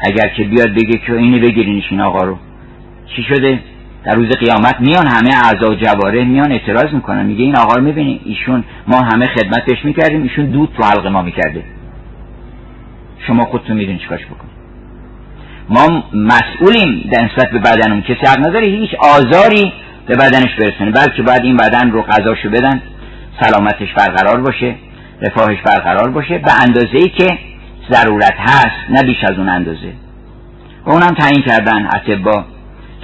اگر 0.08 0.28
که 0.28 0.44
بیاد 0.44 0.70
بگه 0.74 0.98
که 0.98 1.12
اینو 1.12 1.38
بگیرینش 1.38 1.84
این 1.90 2.00
آقا 2.00 2.24
رو. 2.24 2.38
چی 3.16 3.22
شده؟ 3.22 3.60
در 4.04 4.14
روز 4.14 4.28
قیامت 4.28 4.76
میان 4.80 5.06
همه 5.06 5.30
اعضا 5.34 5.70
و 5.70 5.74
جواره 5.74 6.24
میان 6.24 6.52
اعتراض 6.52 6.92
می‌کنن. 6.92 7.26
میگه 7.26 7.44
این 7.44 7.56
آقا 7.56 7.74
رو 7.74 7.82
می‌بینی؟ 7.82 8.20
ایشون 8.24 8.64
ما 8.86 9.00
همه 9.00 9.26
خدمتش 9.26 9.84
می‌کردیم. 9.84 10.22
ایشون 10.22 10.46
دود 10.46 10.68
تو 10.76 10.84
حلق 10.84 11.06
ما 11.06 11.22
می‌کرده. 11.22 11.64
شما 13.26 13.44
خودتون 13.44 13.76
می‌دونی 13.76 13.98
چیکارش 13.98 14.24
بکن 14.24 14.48
ما 15.68 16.04
مسئولیم 16.14 17.10
در 17.12 17.24
نسبت 17.24 17.50
به 17.50 17.58
بدنمون. 17.58 18.02
کسی 18.02 18.26
حق 18.26 18.38
نداره 18.38 18.66
هیچ 18.66 18.90
آزاری 18.94 19.72
به 20.06 20.14
بدنش 20.14 20.54
برسونه. 20.60 20.90
بلکه 20.90 21.22
باید 21.22 21.42
این 21.42 21.56
بدن 21.56 21.90
رو 21.90 22.02
غذاشو 22.02 22.50
بدن. 22.50 22.82
سلامتش 23.40 23.92
برقرار 23.96 24.40
باشه. 24.40 24.74
رفاهش 25.22 25.58
برقرار 25.64 26.10
باشه. 26.10 26.38
به 26.38 26.52
اندازه 26.62 26.98
ای 26.98 27.08
که 27.08 27.38
ضرورت 27.90 28.34
هست. 28.38 28.90
نه 28.90 29.02
بیش 29.02 29.24
از 29.24 29.38
اون 29.38 29.48
اندازه. 29.48 29.92
و 30.86 30.90
اونم 30.90 31.14
تعیین 31.14 31.42
کردن. 31.42 31.86
اتبا 31.86 32.44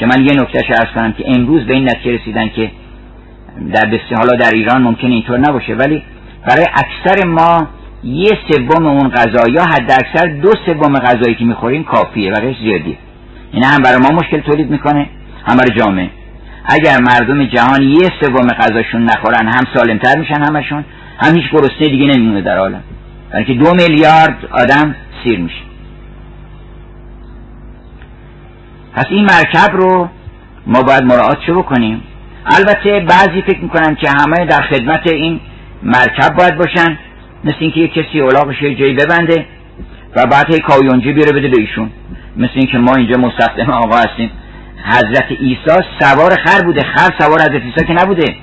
که 0.01 0.07
من 0.07 0.25
یه 0.25 0.33
نکتهش 0.33 0.71
ارز 0.71 0.95
کنم 0.95 1.13
که 1.13 1.25
امروز 1.27 1.67
به 1.67 1.75
این 1.75 1.85
نتیجه 1.85 2.17
رسیدن 2.17 2.49
که 2.49 2.71
در 3.73 3.87
بسیار 3.87 4.19
حالا 4.19 4.37
در 4.37 4.51
ایران 4.55 4.83
ممکن 4.83 5.07
اینطور 5.07 5.39
نباشه 5.39 5.75
ولی 5.75 6.03
برای 6.47 6.67
اکثر 6.75 7.27
ما 7.27 7.69
یه 8.05 8.31
سوم 8.51 8.87
اون 8.87 9.09
غذا 9.09 9.49
یا 9.51 9.63
حد 9.63 9.91
اکثر 9.91 10.27
دو 10.27 10.53
سوم 10.67 10.95
غذایی 10.95 11.35
که 11.35 11.45
می‌خوریم 11.45 11.85
کافیه 11.85 12.33
و 12.33 12.55
زیادیه. 12.63 12.97
این 13.53 13.65
هم 13.65 13.83
برای 13.83 13.99
ما 13.99 14.09
مشکل 14.09 14.41
تولید 14.41 14.71
می‌کنه 14.71 15.07
هم 15.47 15.57
برای 15.57 15.79
جامعه. 15.79 16.11
اگر 16.65 16.99
مردم 17.01 17.45
جهان 17.45 17.83
یه 17.83 18.09
سوم 18.21 18.47
غذاشون 18.47 19.03
نخورن 19.03 19.49
هم 19.49 19.65
سالمتر 19.75 20.19
میشن 20.19 20.43
همشون 20.43 20.85
هم 21.19 21.37
هیچ 21.37 21.51
گرسنه 21.53 21.89
دیگه 21.89 22.07
نمیمونه 22.07 22.43
در 22.43 22.59
عالم. 22.59 22.83
برای 23.31 23.45
که 23.45 23.55
دو 23.55 23.71
میلیارد 23.75 24.39
آدم 24.51 24.95
سیر 25.25 25.39
میشه. 25.39 25.70
پس 28.95 29.05
این 29.11 29.25
مرکب 29.25 29.77
رو 29.77 30.09
ما 30.67 30.83
باید 30.83 31.03
مراعات 31.03 31.39
چه 31.47 31.53
بکنیم؟ 31.53 32.03
البته 32.47 33.01
بعضی 33.01 33.43
فکر 33.43 33.61
می‌کنن 33.61 33.95
که 33.95 34.11
همه 34.11 34.47
در 34.47 34.63
خدمت 34.63 35.13
این 35.13 35.41
مرکب 35.83 36.37
باید 36.39 36.57
باشن 36.57 36.99
مثل 37.45 37.57
اینکه 37.61 37.81
یه 37.81 37.89
کسی 37.89 38.21
اولاقش 38.21 38.63
یه 38.63 38.75
جایی 38.75 38.95
ببنده 38.95 39.47
و 40.17 40.27
بعد 40.27 40.55
هی 40.55 40.61
کایونجی 40.61 41.13
بیاره 41.13 41.33
بده 41.33 41.49
به 41.49 41.61
ایشون. 41.61 41.91
مثل 42.37 42.53
اینکه 42.55 42.79
ما 42.79 42.95
اینجا 42.95 43.17
مستخدم 43.17 43.71
آقا 43.71 43.97
هستیم. 43.97 44.31
حضرت 44.85 45.33
عیسی 45.33 45.85
سوار 46.01 46.37
خر 46.45 46.65
بوده 46.65 46.81
خر 46.81 47.11
سوار 47.19 47.41
حضرت 47.41 47.63
عیسی 47.63 47.85
که 47.87 47.93
نبوده. 47.93 48.37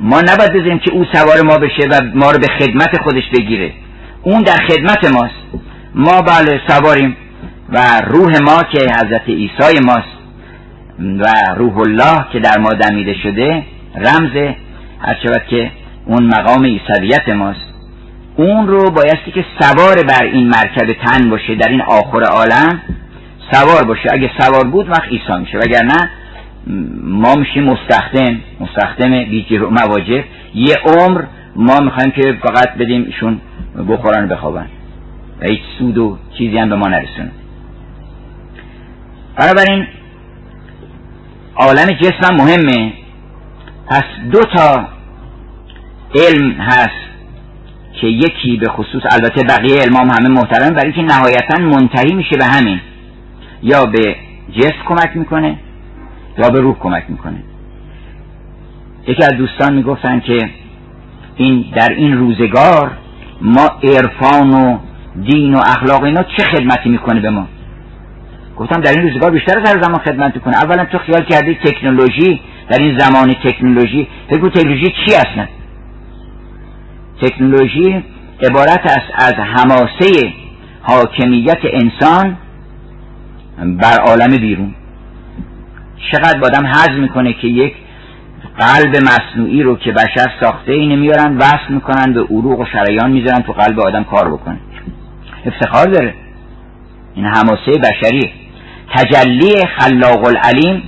ما 0.00 0.20
نباید 0.20 0.52
بذاریم 0.52 0.78
که 0.78 0.92
او 0.92 1.04
سوار 1.12 1.42
ما 1.42 1.58
بشه 1.58 1.88
و 1.90 2.00
ما 2.14 2.30
رو 2.30 2.38
به 2.38 2.46
خدمت 2.58 3.02
خودش 3.02 3.24
بگیره. 3.34 3.72
اون 4.22 4.42
در 4.42 4.56
خدمت 4.68 5.12
ماست. 5.12 5.64
ما 5.94 6.22
بله 6.22 6.60
سواریم. 6.68 7.16
و 7.72 8.00
روح 8.06 8.38
ما 8.42 8.62
که 8.62 8.78
حضرت 8.78 9.28
عیسی 9.28 9.84
ماست 9.86 10.18
و 10.98 11.54
روح 11.56 11.78
الله 11.78 12.24
که 12.32 12.40
در 12.40 12.58
ما 12.58 12.70
دمیده 12.70 13.14
شده 13.22 13.64
رمز 13.94 14.54
هر 15.00 15.38
که 15.50 15.70
اون 16.06 16.24
مقام 16.24 16.64
عیسویت 16.64 17.28
ماست. 17.28 17.60
اون 18.36 18.66
رو 18.66 18.90
بایستی 18.90 19.30
که 19.34 19.44
سوار 19.60 20.02
بر 20.02 20.24
این 20.24 20.48
مرکب 20.48 20.92
تن 20.92 21.30
باشه 21.30 21.54
در 21.54 21.68
این 21.68 21.82
آخر 21.82 22.22
عالم 22.22 22.82
سوار 23.50 23.84
باشه. 23.84 24.08
اگه 24.12 24.30
سوار 24.38 24.64
بود 24.64 24.88
وقت 24.88 25.08
عیسی 25.08 25.32
میشه 25.40 25.58
وگرنه 25.58 26.10
ما 27.02 27.34
میشیم 27.34 27.64
مستخدم 27.64 28.40
مستخدم 28.60 29.10
بیجیر 29.24 29.64
و 29.64 29.70
مواجب 29.70 30.24
یه 30.54 30.76
عمر 30.84 31.22
ما 31.56 31.80
می‌خوایم 31.80 32.10
که 32.10 32.38
فقط 32.42 32.74
بدیم 32.74 33.04
ایشون 33.04 33.40
بخورن 33.88 34.28
بخوابن. 34.28 34.66
و 35.40 35.44
هیچ 35.50 35.60
سود 35.78 35.98
و 35.98 36.18
چیزی 36.38 36.58
هم 36.58 36.68
به 36.68 36.76
ما 36.76 36.88
نرسونه. 36.88 37.30
بنابراین 39.38 39.86
عالم 41.56 41.86
جسم 41.86 42.34
مهمه. 42.34 42.92
پس 43.86 44.02
دو 44.32 44.40
تا 44.40 44.88
علم 46.14 46.50
هست 46.50 47.08
که 48.00 48.06
یکی 48.06 48.56
به 48.56 48.68
خصوص 48.68 49.02
البته 49.10 49.42
بقیه 49.48 49.80
علمام 49.82 50.10
همه 50.10 50.28
محترم 50.28 50.74
برای 50.74 50.92
که 50.92 51.02
نهایتا 51.02 51.58
منتهی 51.58 52.14
میشه 52.14 52.36
به 52.36 52.44
همین. 52.44 52.80
یا 53.62 53.84
به 53.84 54.16
جسم 54.56 54.84
کمک 54.88 55.10
می‌کنه 55.16 55.58
یا 56.38 56.50
به 56.50 56.60
روح 56.60 56.78
کمک 56.78 57.04
می‌کنه. 57.08 57.42
یکی 59.06 59.24
از 59.24 59.32
دوستان 59.32 59.74
می‌گفتن 59.74 60.20
که 60.20 60.50
این 61.36 61.64
در 61.76 61.88
این 61.88 62.18
روزگار 62.18 62.90
ما 63.40 63.70
عرفان 63.82 64.50
و 64.50 64.78
دین 65.22 65.54
و 65.54 65.58
اخلاق 65.58 66.02
اینا 66.02 66.22
چه 66.22 66.44
خدمتی 66.44 66.88
می‌کنه 66.88 67.20
به 67.20 67.30
ما؟ 67.30 67.46
گفتم 68.58 68.80
در 68.80 68.90
این 68.90 69.08
روزگار 69.08 69.30
بیشتر 69.30 69.58
از 69.58 69.68
هر 69.68 69.82
زمان 69.82 69.98
خدمت 69.98 70.34
می‌کنه. 70.34 70.56
اولا 70.56 70.84
تو 70.84 70.98
خیال 70.98 71.24
کردی 71.24 71.54
تکنولوژی 71.54 72.40
در 72.68 72.78
این 72.78 72.98
زمان 72.98 73.34
تکنولوژی 73.44 74.08
بگو 74.30 74.48
تکنولوژی 74.48 74.86
چی 74.86 75.14
اصلا؟ 75.14 75.46
تکنولوژی 77.22 78.04
عبارت 78.42 78.80
است 78.80 79.12
از 79.14 79.32
حماسه 79.32 80.32
حاکمیت 80.82 81.58
انسان 81.64 82.36
بر 83.58 83.98
عالم 84.06 84.36
بیرون. 84.36 84.74
چقدر 86.12 86.40
آدم 86.44 86.66
حض 86.66 86.90
می‌کنه 86.90 87.32
که 87.32 87.46
یک 87.46 87.74
قلب 88.58 88.96
مصنوعی 88.96 89.62
رو 89.62 89.76
که 89.76 89.92
بشر 89.92 90.26
ساخته 90.40 90.72
اینه 90.72 90.96
میارن 90.96 91.36
وصل 91.36 91.74
می‌کنن 91.74 92.12
به 92.12 92.20
عروق 92.20 92.60
و 92.60 92.64
شریان 92.64 93.10
می‌ذارن 93.10 93.42
تو 93.42 93.52
قلب 93.52 93.80
آدم 93.80 94.04
کار 94.04 94.30
بکنه. 94.30 94.58
افتخار 95.46 95.86
داره. 95.86 96.14
این 97.14 97.24
حماسه 97.24 97.72
بشری 97.82 98.30
تجلی 98.94 99.66
خلاق 99.78 100.24
العلیم 100.24 100.82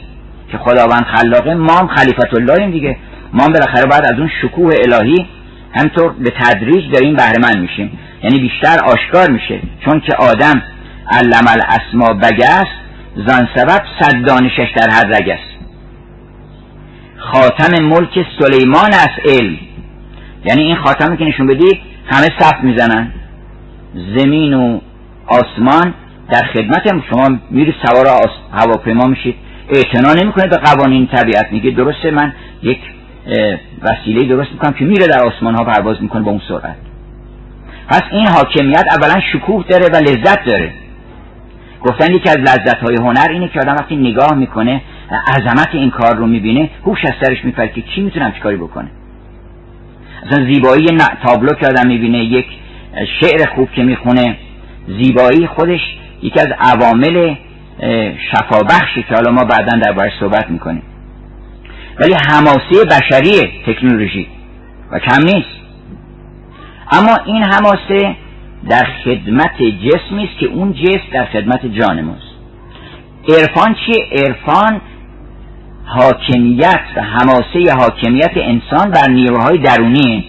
که 0.53 0.59
خداوند 0.59 1.05
خلاقه 1.05 1.55
ما 1.55 1.73
هم 1.73 1.87
خلیفت 1.87 2.35
اللهیم 2.35 2.71
دیگه. 2.71 2.97
ما 3.33 3.45
هم 3.45 3.53
بالاخره 3.53 3.87
باید 3.87 4.05
از 4.05 4.19
اون 4.19 4.31
شکوه 4.43 4.75
الهی 4.85 5.27
همطور 5.75 6.13
به 6.13 6.31
تدریج 6.31 6.93
داریم 6.93 7.17
بهره 7.17 7.61
میشیم. 7.61 7.99
یعنی 8.23 8.39
بیشتر 8.41 8.79
آشکار 8.85 9.31
میشه. 9.31 9.61
چون 9.85 10.01
که 10.01 10.17
آدم 10.17 10.63
علم 11.11 11.45
الاسما 11.49 12.15
بگست 12.15 12.81
زن 13.17 13.49
سبب 13.55 13.83
صد 14.01 14.25
دانشش 14.27 14.69
در 14.77 14.91
هر 14.91 15.07
رگ 15.07 15.29
است. 15.29 15.51
خاتم 17.17 17.83
ملک 17.85 18.27
سلیمان 18.41 18.93
از 18.93 19.09
علم. 19.29 19.57
یعنی 20.45 20.63
این 20.63 20.77
خاتمی 20.77 21.17
که 21.17 21.25
نشون 21.25 21.47
بدی 21.47 21.81
همه 22.07 22.29
صف 22.39 22.63
می‌زنن. 22.63 23.13
زمین 24.17 24.55
و 24.55 24.81
آسمان 25.27 25.95
در 26.33 26.43
خدمت 26.55 26.83
شما 27.11 27.39
میری 27.51 27.75
سوار 27.83 28.07
هواپیما 28.53 29.07
میشید. 29.07 29.35
اعتنا 29.69 30.13
نمی‌کنه 30.23 30.47
به 30.47 30.57
قوانین 30.57 31.07
طبیعت. 31.07 31.53
میگه 31.53 31.71
درسته 31.71 32.11
من 32.11 32.33
یک 32.63 32.79
وسیله 33.83 34.25
درست 34.25 34.53
می‌کنم 34.53 34.73
که 34.73 34.85
میره 34.85 35.07
در 35.07 35.25
آسمان 35.25 35.55
ها 35.55 35.65
پرواز 35.65 36.03
می‌کنه 36.03 36.23
با 36.23 36.31
اون 36.31 36.41
سرعت. 36.49 36.77
پس 37.89 38.03
این 38.11 38.27
حاکمیت 38.27 38.85
اولا 38.91 39.21
شکوه 39.33 39.65
داره 39.69 39.87
و 39.87 39.97
لذت 39.97 40.45
داره. 40.45 40.73
گفتن 41.81 42.15
یکی 42.15 42.29
از 42.29 42.37
لذت 42.37 42.77
های 42.77 42.97
هنر 42.97 43.29
اینه 43.31 43.49
که 43.49 43.61
آدم 43.61 43.75
وقتی 43.75 43.97
نگاه 43.97 44.35
می‌کنه 44.35 44.81
عظمت 45.37 45.69
این 45.73 45.91
کار 45.91 46.17
رو 46.17 46.27
می‌بینه 46.27 46.71
هوش 46.87 46.99
از 47.05 47.13
سرش 47.23 47.45
میپره 47.45 47.69
که 47.69 47.81
کی 47.81 48.01
می‌تونم 48.01 48.33
چیکاری 48.33 48.57
بکنه 48.57 48.91
اصلا 50.27 50.45
زیبایی 50.45 50.87
تابلو 51.27 51.55
که 51.55 51.67
آدم 51.67 51.89
می‌بینه 51.89 52.19
یک 52.19 52.47
شعر 53.21 53.47
خوب 53.55 53.71
که 53.71 53.83
می‌خونه 53.83 54.37
زیبایی 54.89 55.47
خودش 55.47 55.81
یکی 56.23 56.41
از 56.41 56.49
عوامل 56.59 57.35
شفابخشی 58.33 59.03
که 59.03 59.15
حالا 59.15 59.31
ما 59.31 59.45
بعدا 59.45 59.79
دربارش 59.79 60.13
صحبت 60.21 60.51
می‌کنیم. 60.51 60.83
ولی 62.01 62.15
حماسه 62.15 62.85
بشری 62.91 63.63
تکنولوژی 63.67 64.27
و 64.93 64.99
کم 64.99 65.23
نیست. 65.23 65.61
اما 66.93 67.17
این 67.27 67.43
حماسه 67.43 68.17
در 68.69 68.87
خدمت 69.05 69.63
جسمی 69.63 70.25
است 70.25 70.39
که 70.41 70.47
اون 70.47 70.73
جسم 70.73 71.03
در 71.13 71.25
خدمت 71.25 71.67
جان 71.67 72.01
ماست 72.01 72.31
عرفان 73.29 73.75
چیه؟ 73.75 74.07
عرفان 74.13 74.81
حاکمیت 75.85 76.81
و 76.97 77.03
حماسه 77.03 77.75
حاکمیت 77.79 78.31
انسان 78.37 78.91
بر 78.91 79.09
نیروهای 79.09 79.59
درونی 79.59 80.25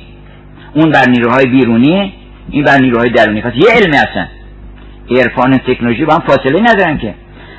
اون 0.74 0.92
بر 0.92 1.10
نیروهای 1.10 1.46
بیرونی 1.46 2.14
این 2.50 2.64
بر 2.64 2.78
نیروهای 2.78 3.10
درونی 3.10 3.42
پس 3.42 3.54
یه 3.56 3.72
علمی 3.76 3.98
هستن. 3.98 4.30
عرفان 5.10 5.58
تکنولوژی 5.58 6.06
با 6.06 6.14
هم 6.14 6.24
فاصله 6.28 6.60
ندارن 6.60 6.98
که. 6.98 7.16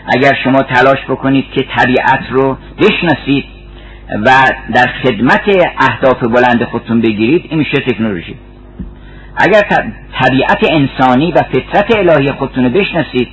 اگر 0.07 0.33
شما 0.45 0.63
تلاش 0.63 1.05
بکنید 1.09 1.45
که 1.55 1.67
طبیعت 1.77 2.21
رو 2.31 2.59
بشناسید 2.79 3.45
و 4.27 4.31
در 4.75 4.87
خدمت 5.03 5.41
اهداف 5.81 6.23
بلند 6.25 6.65
خودتون 6.65 7.01
بگیرید 7.01 7.47
این 7.51 7.59
میشه 7.59 7.77
تکنولوژی. 7.77 8.37
اگر 9.37 9.61
طبیعت 10.21 10.71
انسانی 10.71 11.33
و 11.33 11.37
فطرت 11.37 11.97
الهی 11.97 12.33
خودتون 12.33 12.65
رو 12.65 12.71
بشناسید 12.71 13.29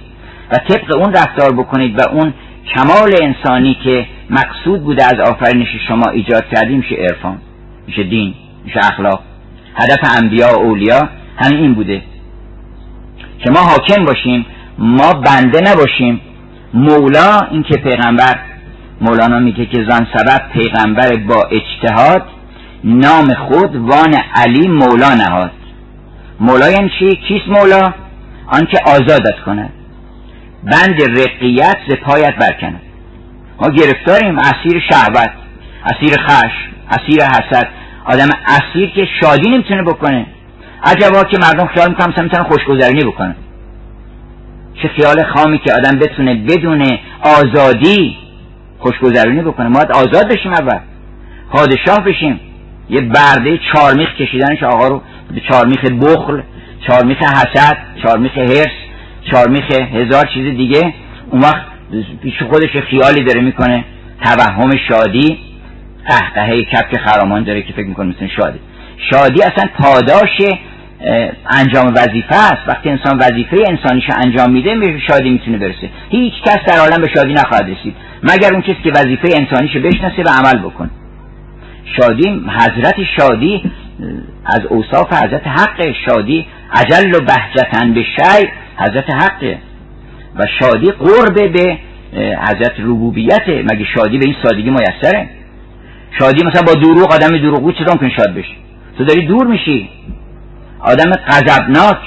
و 0.52 0.56
طبق 0.58 0.98
اون 0.98 1.14
رفتار 1.14 1.52
بکنید 1.52 2.00
و 2.00 2.10
اون 2.10 2.34
کمال 2.76 3.16
انسانی 3.22 3.78
که 3.84 4.08
مقصود 4.30 4.84
بوده 4.84 5.06
از 5.06 5.20
آفرینش 5.20 5.68
شما 5.88 6.10
ایجاد 6.12 6.44
کردیم 6.56 6.78
میشه 6.78 6.96
عرفان 6.96 7.42
میشه 7.88 8.04
دین 8.04 8.34
میشه 8.66 8.80
اخلاق. 8.80 9.24
هدف 9.76 10.18
انبیا 10.18 10.48
و 10.48 10.62
اولیا 10.62 11.10
همین 11.38 11.60
این 11.60 11.74
بوده. 11.74 12.02
که 13.44 13.52
ما 13.52 13.60
حاکم 13.60 14.06
باشیم 14.06 14.46
ما 14.78 15.14
بنده 15.14 15.62
نباشیم. 15.72 16.22
مولا 16.74 17.40
این 17.52 17.64
که 17.64 17.78
پیغمبر 17.78 18.40
مولانا 19.02 19.40
میگه 19.40 19.66
که 19.66 19.86
زن 19.90 20.08
سبب 20.14 20.42
پیغمبر 20.54 21.16
با 21.16 21.44
اجتهاد 21.52 22.24
نام 22.84 23.34
خود 23.34 23.76
وان 23.76 24.16
علی 24.36 24.68
مولا 24.68 25.14
نهاد. 25.14 25.52
مولا 26.40 26.70
یعنی 26.70 26.92
چی؟ 27.00 27.16
کیست 27.16 27.48
مولا؟ 27.48 27.94
آنکه 28.48 28.80
آزادت 28.86 29.40
کند. 29.46 29.74
بند 30.64 31.20
رقیت 31.20 31.78
ز 31.90 31.94
پایت 31.94 32.36
برکند. 32.36 32.82
ما 33.62 33.70
گرفتاریم. 33.70 34.38
اسیر 34.40 34.82
شهوت 34.90 35.32
اسیر 35.86 36.18
خش 36.28 36.52
اسیر 36.90 37.24
حسد. 37.24 37.68
آدم 38.06 38.30
اسیر 38.48 38.90
که 38.90 39.08
شادی 39.22 39.50
نمی‌تونه 39.50 39.84
بکنه. 39.84 40.26
عجبا 40.84 41.24
که 41.24 41.38
مردم 41.38 41.68
خیال 41.68 41.90
می‌کنم 41.90 42.10
مثلا 42.12 42.24
می‌تونن 42.24 42.44
خوشگذرانی 42.44 43.04
بکنن. 43.04 43.36
چه 44.82 44.88
خیال 44.88 45.24
خامی 45.24 45.60
که 45.60 45.74
آدم 45.74 46.00
بتونه 46.00 46.36
بدون 46.36 46.98
آزادی 47.22 48.18
خوشگذرانی 48.80 49.42
بکنه. 49.42 49.68
ما 49.68 49.80
آزاد 49.80 50.34
بشیم 50.34 50.54
اول. 50.54 50.80
پادشاه 51.52 52.04
بشیم. 52.04 52.40
یه 52.90 53.02
برده 53.02 53.60
چارمیخ 53.74 54.14
کشیدنش 54.16 54.64
آقا 54.64 54.88
رو 54.88 55.02
چارمیخ 55.50 55.86
بخل 55.86 56.42
چارمیخ 56.88 57.18
حسد 57.18 57.78
چارمیخ 58.04 58.38
هرس 58.38 58.68
چارمیخ 59.32 59.72
هزار 59.72 60.26
چیز 60.34 60.58
دیگه. 60.58 60.94
اون 61.32 61.42
وقت 61.42 61.62
پیش 62.22 62.44
خودش 62.44 62.78
خیالی 62.90 63.24
داره 63.24 63.42
می‌کنه. 63.42 63.86
توهم 64.24 64.72
شادی. 64.90 65.38
قهقهه 66.08 66.64
کپک 66.64 66.98
خرامان 66.98 67.44
داره 67.44 67.62
که 67.62 67.74
فکر 67.74 67.88
می‌کنه 67.88 68.10
مثل 68.10 68.28
شادی. 68.38 68.60
شادی 69.12 69.44
اصلا 69.44 69.70
پاداش 69.80 70.38
انجام 71.52 71.88
وظیفه 71.88 72.36
است. 72.36 72.68
وقتی 72.68 72.90
انسان 72.90 73.18
وظیفه 73.18 73.58
انسانیش 73.68 74.04
انجام 74.26 74.52
میده 74.52 74.76
به 74.76 75.00
شادی 75.08 75.30
می‌تونه 75.30 75.58
برسه. 75.58 75.90
هیچ 76.10 76.34
کس 76.46 76.58
در 76.68 76.78
عالم 76.78 77.02
به 77.02 77.10
شادی 77.16 77.34
نخواهد 77.34 77.70
رسید. 77.70 77.96
مگر 78.24 78.54
اون 78.54 78.62
کسی 78.62 78.82
که 78.84 78.92
وظیفه 78.92 79.30
انسانیش 79.38 79.78
بشناسه 79.78 80.24
و 80.26 80.30
عمل 80.30 80.60
بکن. 80.60 80.90
شادی 81.98 82.42
حضرت 82.60 82.96
شادی 83.18 83.72
از 84.46 84.66
اوصاف 84.70 85.14
حضرت 85.14 85.48
حق 85.48 85.92
شادی 86.06 86.46
عجل 86.74 87.16
و 87.16 87.20
بهجتن 87.20 87.94
به 87.94 88.04
شی 88.04 88.48
حضرت 88.78 89.10
حقه. 89.10 89.58
و 90.36 90.44
شادی 90.60 90.92
قرب 90.92 91.54
به 91.54 91.78
حضرت 92.42 92.80
ربوبیت 92.80 93.48
مگه 93.48 93.86
شادی 93.96 94.18
به 94.18 94.26
این 94.26 94.36
سادگی 94.44 94.70
میسره؟ 94.70 95.30
شادی 96.20 96.46
مثلا 96.46 96.62
با 96.62 96.74
دروغ 96.74 97.14
آدم 97.14 97.38
دروغگو 97.38 97.72
چطور 97.72 97.90
ممکن 97.92 98.10
شاد 98.10 98.34
بشی 98.34 98.56
تو 98.98 99.06
داری 99.06 99.28
دور 99.28 99.48
میشی. 99.48 99.90
آدم 100.80 101.12
غضبناک 101.12 101.98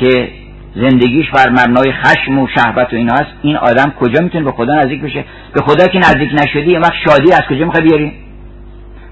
که 0.00 0.28
زندگیش 0.74 1.30
بر 1.30 1.50
مبنای 1.50 1.92
خشم 1.92 2.38
و 2.38 2.48
شهوت 2.56 2.92
و 2.92 2.96
اینا 2.96 3.14
هست 3.14 3.32
این 3.42 3.56
آدم 3.56 3.92
کجا 4.00 4.22
می‌تونه 4.22 4.44
به 4.44 4.52
خدا 4.52 4.74
نزدیک 4.74 5.00
بشه؟ 5.00 5.24
به 5.54 5.60
خدا 5.60 5.86
که 5.86 5.98
نزدیک 5.98 6.30
نشدی 6.32 6.76
وقت 6.76 6.92
شادی 7.06 7.32
از 7.32 7.42
کجا 7.50 7.64
می‌خوای 7.64 7.82
بیاری؟ 7.82 8.12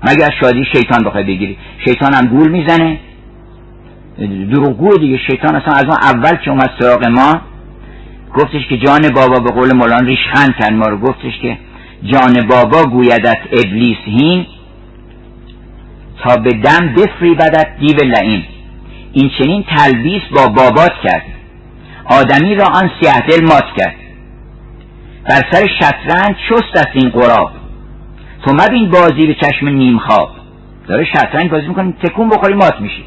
مگر 0.03 0.25
از 0.25 0.31
شادی 0.41 0.65
شیطان 0.75 1.05
بخوای 1.05 1.25
بگیری؟ 1.25 1.59
شیطان 1.85 2.15
هم 2.15 2.27
گول 2.27 2.51
می‌زنه. 2.51 2.99
دروغگو 4.51 4.99
دیگه 4.99 5.19
شیطان 5.31 5.57
اصلا 5.57 5.75
از 5.75 5.85
ما 5.85 5.97
اول 6.03 6.37
که 6.37 6.51
اومد 6.51 6.71
سراغ 6.79 7.07
ما 7.07 7.41
گفتش 8.35 8.67
که 8.69 8.79
جان 8.79 9.09
بابا 9.15 9.41
به 9.41 9.51
قول 9.51 9.73
مولان 9.77 10.07
ریشخند 10.07 10.55
کرد 10.61 10.73
ما 10.73 10.87
رو. 10.87 10.99
گفتش 10.99 11.39
که 11.43 11.59
جان 12.03 12.47
بابا 12.47 12.85
گویدت 12.85 13.39
ابلیس 13.53 13.99
هین 14.05 14.47
تا 16.25 16.37
به 16.37 16.51
دم 16.51 16.95
بفری 16.95 17.35
بدت 17.35 17.67
دیو 17.81 17.97
لعین. 18.05 18.43
این 19.19 19.31
چنین 19.39 19.65
تلبیس 19.77 20.23
با 20.37 20.49
بابات 20.49 20.93
کرد. 21.05 21.23
آدمی 22.05 22.55
را 22.55 22.67
آن 22.67 22.91
سیه 23.01 23.21
دل 23.21 23.45
مات 23.45 23.65
کرد. 23.77 23.95
بر 25.29 25.43
سر 25.53 25.67
شطرنج 25.81 26.37
چست 26.49 26.77
است 26.77 26.89
این 26.93 27.09
قراب. 27.09 27.51
تو 28.47 28.53
مبین 28.55 28.91
بازی 28.91 29.27
به 29.27 29.35
چشم 29.35 29.69
نیم 29.69 29.99
خواب. 29.99 30.31
داره 30.89 31.05
شطرنج 31.05 31.51
بازی 31.51 31.67
می‌کنی 31.67 31.95
تکون 32.03 32.29
بخوری 32.29 32.55
مات 32.55 32.81
میشی. 32.81 33.05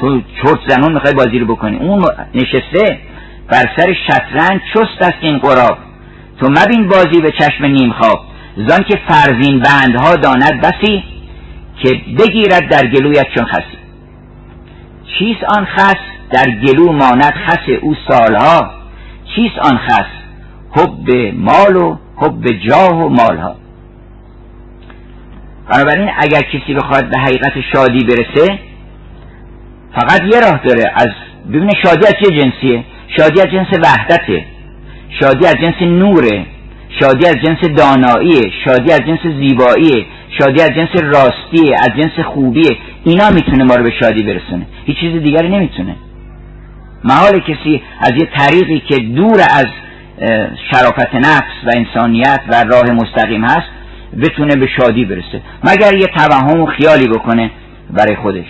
تو 0.00 0.20
چرت 0.42 0.58
زنون 0.68 0.92
می‌خوای 0.92 1.14
بازی 1.14 1.38
رو 1.38 1.46
بکنی. 1.46 1.76
اون 1.76 2.04
نشسته 2.34 2.98
بر 3.48 3.64
سر 3.76 3.94
شطرنج 4.08 4.60
چست 4.74 5.02
است 5.02 5.18
این 5.20 5.38
قراب. 5.38 5.78
تو 6.40 6.46
مبین 6.50 6.88
بازی 6.88 7.20
به 7.22 7.32
چشم 7.38 7.64
نیم 7.64 7.92
خواب. 7.92 8.20
زان 8.56 8.82
که 8.82 8.98
فرزین 9.08 9.60
بندها 9.60 10.16
داند 10.16 10.60
بسی 10.60 11.04
که 11.82 12.00
بگیرد 12.18 12.68
در 12.70 12.86
گلویت 12.86 13.26
چون 13.34 13.44
خسی 13.44 13.79
چیست 15.18 15.44
آن 15.58 15.64
خس 15.64 15.96
در 16.30 16.50
گلو 16.50 16.92
ماند 16.92 17.34
خس 17.46 17.68
او 17.80 17.96
سالها؟ 18.08 18.70
چیست 19.36 19.58
آن 19.58 19.78
خس؟ 19.78 20.10
حب 20.70 21.10
مال 21.34 21.76
و 21.76 21.96
حب 22.16 22.46
جاه 22.68 23.04
و 23.04 23.08
مالها. 23.08 23.56
بنابراین 25.72 26.10
اگر 26.18 26.40
کسی 26.40 26.74
بخواد 26.74 27.10
به 27.10 27.18
حقیقت 27.18 27.52
شادی 27.72 28.04
برسه 28.04 28.58
فقط 29.94 30.20
یه 30.32 30.40
راه 30.40 30.60
داره 30.64 30.92
از 30.94 31.08
ببینه 31.48 31.72
شادی 31.82 32.06
از 32.06 32.14
چه 32.24 32.30
جنسیه؟ 32.30 32.84
شادی 33.16 33.40
از 33.40 33.46
جنس 33.46 33.66
وحدته. 33.84 34.44
شادی 35.20 35.46
از 35.46 35.54
جنس 35.54 35.82
نوره. 35.82 36.46
شادی 37.00 37.26
از 37.26 37.34
جنس 37.34 37.58
داناییه. 37.76 38.52
شادی 38.64 38.92
از 38.92 39.00
جنس 39.00 39.20
زیباییه. 39.22 40.06
شادی 40.38 40.62
از 40.62 40.70
جنس 40.70 40.88
راستیه 41.02 41.76
از 41.82 41.88
جنس 41.96 42.24
خوبیه 42.24 42.76
اینا 43.04 43.30
می‌تونه 43.30 43.64
ما 43.64 43.74
رو 43.74 43.82
به 43.82 43.92
شادی 44.00 44.22
برسونه. 44.22 44.66
هیچ 44.84 44.96
چیز 45.00 45.22
دیگری 45.22 45.48
نمی‌تونه. 45.48 45.96
محال 47.04 47.40
کسی 47.40 47.82
از 48.00 48.12
یه 48.20 48.28
طریقی 48.38 48.80
که 48.80 48.96
دور 48.98 49.40
از 49.40 49.66
شرافت 50.70 51.14
نفس 51.14 51.54
و 51.66 51.70
انسانیت 51.76 52.40
و 52.48 52.64
راه 52.64 52.90
مستقیم 52.90 53.44
هست 53.44 53.68
بتونه 54.22 54.56
به 54.56 54.66
شادی 54.66 55.04
برسه. 55.04 55.42
مگر 55.64 55.94
یه 55.94 56.06
توهم 56.06 56.60
و 56.60 56.66
خیالی 56.66 57.08
بکنه 57.08 57.50
برای 57.90 58.16
خودش. 58.16 58.46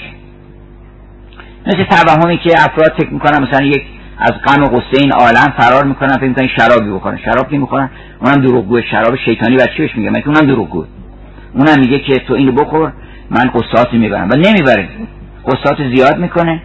مثل 1.67 1.85
توهمی 1.85 2.39
که 2.39 2.53
افراد 2.57 2.93
فکر 2.99 3.11
می‌کنن 3.11 3.43
مثلا 3.43 3.67
یک 3.67 3.83
از 4.19 4.33
غم 4.33 4.63
و 4.63 4.67
غصه 4.67 5.01
این 5.01 5.13
عالم 5.13 5.55
فرار 5.59 5.85
می‌کنن 5.85 6.17
فکر 6.17 6.29
می‌کنن 6.29 6.49
شرابی 6.57 6.91
بخورن. 6.91 7.19
شراب 7.25 7.53
می‌خورن؟ 7.53 7.91
اونم 8.21 8.41
دروغگو 8.41 8.81
شراب 8.91 9.17
شیطانی 9.25 9.57
و 9.57 9.67
چیش 9.77 9.97
میگه. 9.97 10.11
من 10.11 10.23
اونم 10.27 10.47
دروغگو 10.47 10.85
اونم 11.55 11.81
میگه 11.81 11.99
که 11.99 12.19
تو 12.19 12.35
اینو 12.35 12.53
بخور 12.53 12.93
من 13.31 13.51
قصاصی 13.55 13.99
می‌برم. 13.99 14.29
و 14.31 14.35
نمی‌بره. 14.37 14.89
قصاص 15.47 15.77
زیاد 15.95 16.19
می‌کنه 16.19 16.63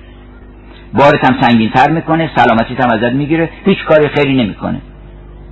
بارت 0.94 1.26
هم 1.26 1.42
سنگین 1.42 1.70
تر 1.70 1.92
می‌کنه 1.92 2.30
سلامتی 2.36 2.76
هم 2.76 2.90
ازت 2.92 3.14
می‌گیره 3.14 3.50
هیچ 3.66 3.78
کاری 3.88 4.08
خیری 4.08 4.44
نمی‌کنه. 4.44 4.82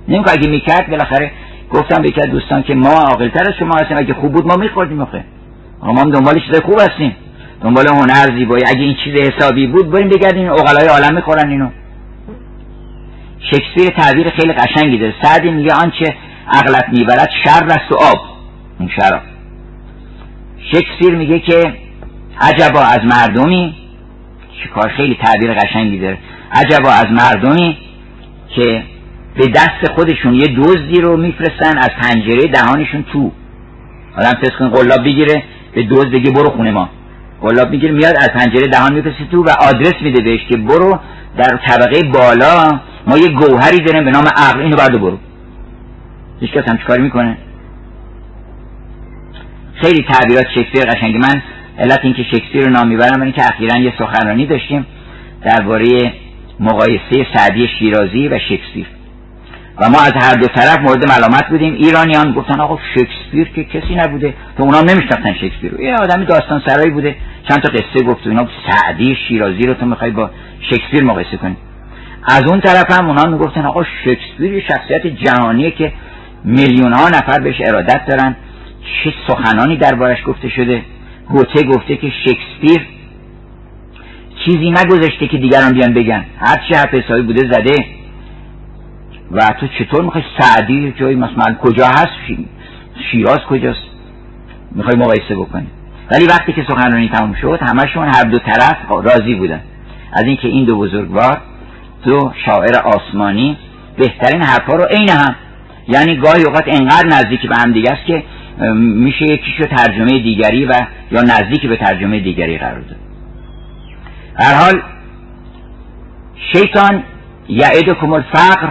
نمی‌کنه 0.08 0.32
اگه 0.32 0.48
می‌کرد 0.50 0.90
بالاخره 0.90 1.30
گفتم 1.70 2.02
به 2.02 2.08
یک 2.08 2.20
دوستان 2.20 2.62
که 2.62 2.74
ما 2.74 2.90
عاقلتر 2.90 3.42
از 3.48 3.54
شما 3.58 3.74
هستیم 3.74 3.96
اگه 3.96 4.14
خوب 4.14 4.32
بود 4.32 4.46
ما 4.46 4.56
میخوردیم 4.56 5.00
آخه. 5.00 5.24
ما 5.82 6.00
هم 6.00 6.10
دنبال 6.10 6.40
چیزای 6.46 6.60
خوب 6.60 6.80
هستیم. 6.80 7.16
دنبال 7.62 7.88
هنر 7.88 8.38
زیبایی. 8.38 8.64
اگه 8.66 8.80
این 8.80 8.96
چیز 9.04 9.14
حسابی 9.14 9.66
بود 9.66 9.90
بریم 9.90 10.08
بگردیم 10.08 10.50
اقلای 10.50 10.88
عالم 10.88 11.14
می‌خورن 11.14 11.50
اینو. 11.50 11.68
شکسپیر 13.38 13.88
تعبیر 13.96 14.30
خیلی 14.30 14.52
قشنگی 14.52 14.98
داره. 14.98 15.14
سعدی 15.22 15.50
میگه 15.50 15.74
آنچه 15.74 16.14
عقلت 16.48 16.88
می‌برد 16.88 17.28
شر 17.44 17.64
است 17.64 17.92
و 17.92 17.94
آب. 17.94 18.33
شراب. 19.00 19.22
شکسپیر 20.72 21.14
میگه 21.14 21.38
که 21.38 21.74
عجبا 22.40 22.80
از 22.80 22.98
مردمی 23.04 23.74
چه 24.62 24.68
کار 24.68 24.88
خیلی 24.88 25.18
تعبیر 25.24 25.54
قشنگی 25.54 25.98
داره. 25.98 26.18
عجبا 26.52 26.90
از 26.90 27.06
مردمی 27.10 27.76
که 28.48 28.82
به 29.36 29.46
دست 29.46 29.92
خودشون 29.94 30.34
یه 30.34 30.46
دزدی 30.46 31.00
رو 31.00 31.16
میفرستن 31.16 31.78
از 31.78 31.90
پنجره 32.02 32.48
دهانشون 32.52 33.04
تو. 33.12 33.32
آدم 34.18 34.40
فکر 34.42 34.58
کن 34.58 34.68
قلاب 34.68 35.04
بگیره 35.04 35.42
به 35.74 35.82
دزد 35.82 36.10
بگه 36.10 36.30
برو 36.30 36.50
خونه 36.50 36.70
ما. 36.70 36.88
قلاب 37.42 37.70
می‌گیره 37.70 37.92
میاد 37.92 38.14
از 38.16 38.28
پنجره 38.28 38.66
دهان 38.66 38.94
میفرسته 38.94 39.24
تو 39.30 39.44
و 39.44 39.48
آدرس 39.68 39.94
میده 40.02 40.22
بهش 40.22 40.40
که 40.50 40.56
برو 40.56 40.98
در 41.36 41.58
طبقه 41.66 42.02
بالا 42.02 42.80
ما 43.06 43.18
یه 43.18 43.28
گوهری 43.28 43.78
داریم 43.78 44.04
به 44.04 44.10
نام 44.10 44.24
عقل 44.36 44.60
اینو 44.60 44.76
بعد 44.76 45.00
برو. 45.00 45.18
هیچ 46.40 46.50
کس 46.50 46.68
هم 46.68 46.78
چیکار 46.78 46.98
می‌کنه؟ 46.98 47.38
خیلی 49.84 50.04
تعبیرات 50.10 50.46
شکسپیر 50.54 50.84
قشنگی. 50.84 51.18
من 51.18 51.42
علت 51.78 52.00
اینکه 52.02 52.22
شکسپیر 52.22 52.64
رو 52.64 52.70
نام 52.70 52.88
می‌برم 52.88 53.22
اینکه 53.22 53.42
اخیرا 53.46 53.80
یه 53.80 53.92
سخنرانی 53.98 54.46
داشتیم 54.46 54.86
درباره 55.42 56.12
مقایسه 56.60 57.26
سعدی 57.34 57.68
شیرازی 57.78 58.28
و 58.28 58.38
شکسپیر. 58.38 58.86
و 59.78 59.90
ما 59.90 60.00
از 60.00 60.12
هر 60.22 60.34
دو 60.34 60.46
طرف 60.46 60.78
مورد 60.78 61.08
ملامت 61.08 61.48
بودیم. 61.48 61.74
ایرانیان 61.74 62.32
گفتن 62.32 62.60
آقا 62.60 62.78
شکسپیر 62.94 63.48
که 63.48 63.64
کسی 63.64 63.94
نبوده. 63.94 64.34
تو 64.56 64.62
اونا 64.62 64.80
نمیشناختن 64.80 65.34
شکسپیر 65.34 65.70
رو. 65.72 65.80
یه 65.80 65.94
آدمی 65.94 66.24
داستان 66.24 66.62
سرایی 66.66 66.90
بوده. 66.90 67.16
چند 67.48 67.62
تا 67.62 67.68
قصه 67.72 68.04
گفت 68.04 68.26
اینا 68.26 68.48
سعدی 68.70 69.16
شیرازی 69.28 69.62
رو 69.66 69.74
تو 69.74 69.86
می‌خوای 69.86 70.10
با 70.10 70.30
شکسپیر 70.70 71.04
مقایسه 71.04 71.36
کنی. 71.36 71.56
از 72.24 72.42
اون 72.44 72.60
طرف 72.60 72.98
هم 72.98 73.06
اونا 73.08 73.24
می‌گفتن 73.24 73.66
آقا 73.66 73.84
شکسپیر 74.04 74.52
یه 74.52 74.62
شخصیت 74.68 75.06
جهانیه 75.06 75.70
که 75.70 75.92
میلیون 76.44 76.92
ها 76.92 77.08
نفر 77.08 77.40
بهش 77.40 77.56
ارادت 77.66 78.06
دارن. 78.08 78.36
چه 78.84 79.12
سخنانی 79.28 79.76
دربارش 79.76 80.18
گفته 80.26 80.48
شده؟ 80.48 80.82
گوته 81.28 81.62
گفته 81.62 81.96
که 81.96 82.12
شکسپیر 82.24 82.86
چیزی 84.44 84.70
نگذاشته 84.70 85.28
که 85.28 85.38
دیگران 85.38 85.72
بیان 85.72 85.94
بگن. 85.94 86.24
هر 86.38 86.56
چی 86.68 86.74
حرف 86.74 87.10
بوده 87.10 87.52
زده. 87.52 87.84
و 89.32 89.40
تو 89.60 89.66
چطور 89.78 90.04
می‌خوای 90.04 90.24
سعدی 90.38 90.92
جایی 90.92 91.16
مثلا 91.16 91.54
کجا 91.54 91.86
هست؟ 91.86 92.08
شیراز 93.10 93.38
کجاست؟ 93.38 93.80
می‌خوای 94.72 94.96
مقایسه 94.96 95.34
بکنی. 95.34 95.66
ولی 96.10 96.26
وقتی 96.26 96.52
که 96.52 96.64
سخنرانی 96.68 97.08
تموم 97.08 97.34
شد 97.34 97.58
همشون 97.62 98.08
هر 98.14 98.22
دو 98.22 98.38
طرف 98.38 98.76
راضی 98.90 99.34
بودن. 99.34 99.60
از 100.12 100.24
اینکه 100.24 100.48
این 100.48 100.64
دو 100.64 100.78
بزرگوار 100.78 101.40
دو 102.04 102.32
شاعر 102.46 102.76
آسمانی 102.84 103.56
بهترین 103.98 104.42
حرفا 104.42 104.76
رو 104.76 104.84
عین 104.84 105.08
هم. 105.08 105.34
یعنی 105.88 106.16
گاهی 106.16 106.44
اوقات 106.44 106.64
انقدر 106.66 107.06
نزدیکی 107.06 107.48
به 107.48 107.56
هم 107.56 107.72
دیگه 107.72 107.92
است 107.92 108.06
که 108.06 108.22
میشه 108.74 109.24
یکیشو 109.24 109.64
ترجمه 109.64 110.18
دیگری 110.18 110.64
و 110.64 110.72
یا 111.10 111.20
نزدیکی 111.20 111.68
به 111.68 111.76
ترجمه 111.76 112.20
دیگری 112.20 112.58
قرار 112.58 112.80
داد. 112.80 112.96
هر 114.38 114.54
حال 114.54 114.82
شیطان 116.52 117.02
یعدکم 117.48 118.12
الفقر 118.12 118.68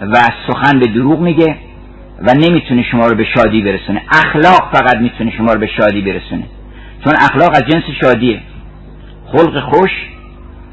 و 0.00 0.16
سخن 0.48 0.78
به 0.78 0.86
دروغ 0.86 1.20
میگه 1.20 1.56
و 2.22 2.34
نمی‌تونه 2.34 2.84
شما 2.90 3.06
رو 3.06 3.16
به 3.16 3.24
شادی 3.34 3.62
برسونه. 3.62 4.02
اخلاق 4.12 4.70
فقط 4.72 4.96
می‌تونه 4.96 5.32
شما 5.36 5.52
رو 5.52 5.60
به 5.60 5.66
شادی 5.66 6.00
برسونه. 6.00 6.44
چون 7.04 7.14
اخلاق 7.20 7.50
از 7.50 7.62
جنس 7.68 7.82
شادیه. 8.02 8.40
خلق 9.32 9.60
خوش 9.60 9.90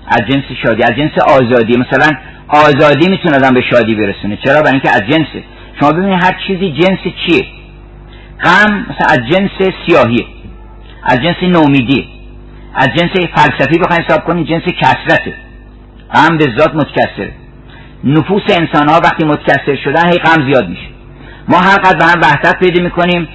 از 0.08 0.22
جنس 0.28 0.44
شادی 0.66 0.84
از 0.84 0.92
جنس 0.92 1.12
آزادی. 1.42 1.78
مثلا 1.78 2.12
آزادی 2.48 3.10
می‌تونه 3.10 3.36
آدم 3.36 3.54
به 3.54 3.62
شادی 3.62 3.96
برسونه. 3.96 4.38
چرا؟ 4.46 4.62
برای 4.62 4.72
اینکه 4.72 4.90
از 4.90 5.02
جنسه. 5.02 5.44
شما 5.80 5.92
ببینید 5.92 6.24
هر 6.24 6.36
چیزی 6.48 6.72
جنس 6.72 7.00
چیه. 7.26 7.46
غم 8.44 8.86
مثلا 8.90 9.08
از 9.10 9.20
جنس 9.32 9.74
سیاهیه 9.88 10.26
از 11.04 11.20
جنس 11.22 11.36
نومیدی 11.42 12.08
از 12.76 12.88
جنس 12.98 13.12
فلسفی 13.36 13.80
بخواین 13.80 14.02
حساب 14.04 14.24
کنید 14.24 14.48
جنس 14.48 14.62
کسرته 14.62 15.34
غم 16.14 16.38
به 16.38 16.46
ذات 16.58 16.76
متکثره. 16.76 17.32
نفوس 18.04 18.42
انسان 18.50 18.90
ها 18.90 19.00
وقتی 19.04 19.26
متکثر 19.26 19.76
شدن 19.84 20.12
هی 20.12 20.18
غم 20.18 20.52
زیاد 20.52 20.70
میشه. 20.70 20.88
ما 21.48 21.58
هر 21.58 21.78
قدر 21.78 21.98
به 21.98 22.06
هم 22.06 22.22
وحدت 22.22 22.60
پیدا 22.60 22.84
می‌کنیم 22.84 23.28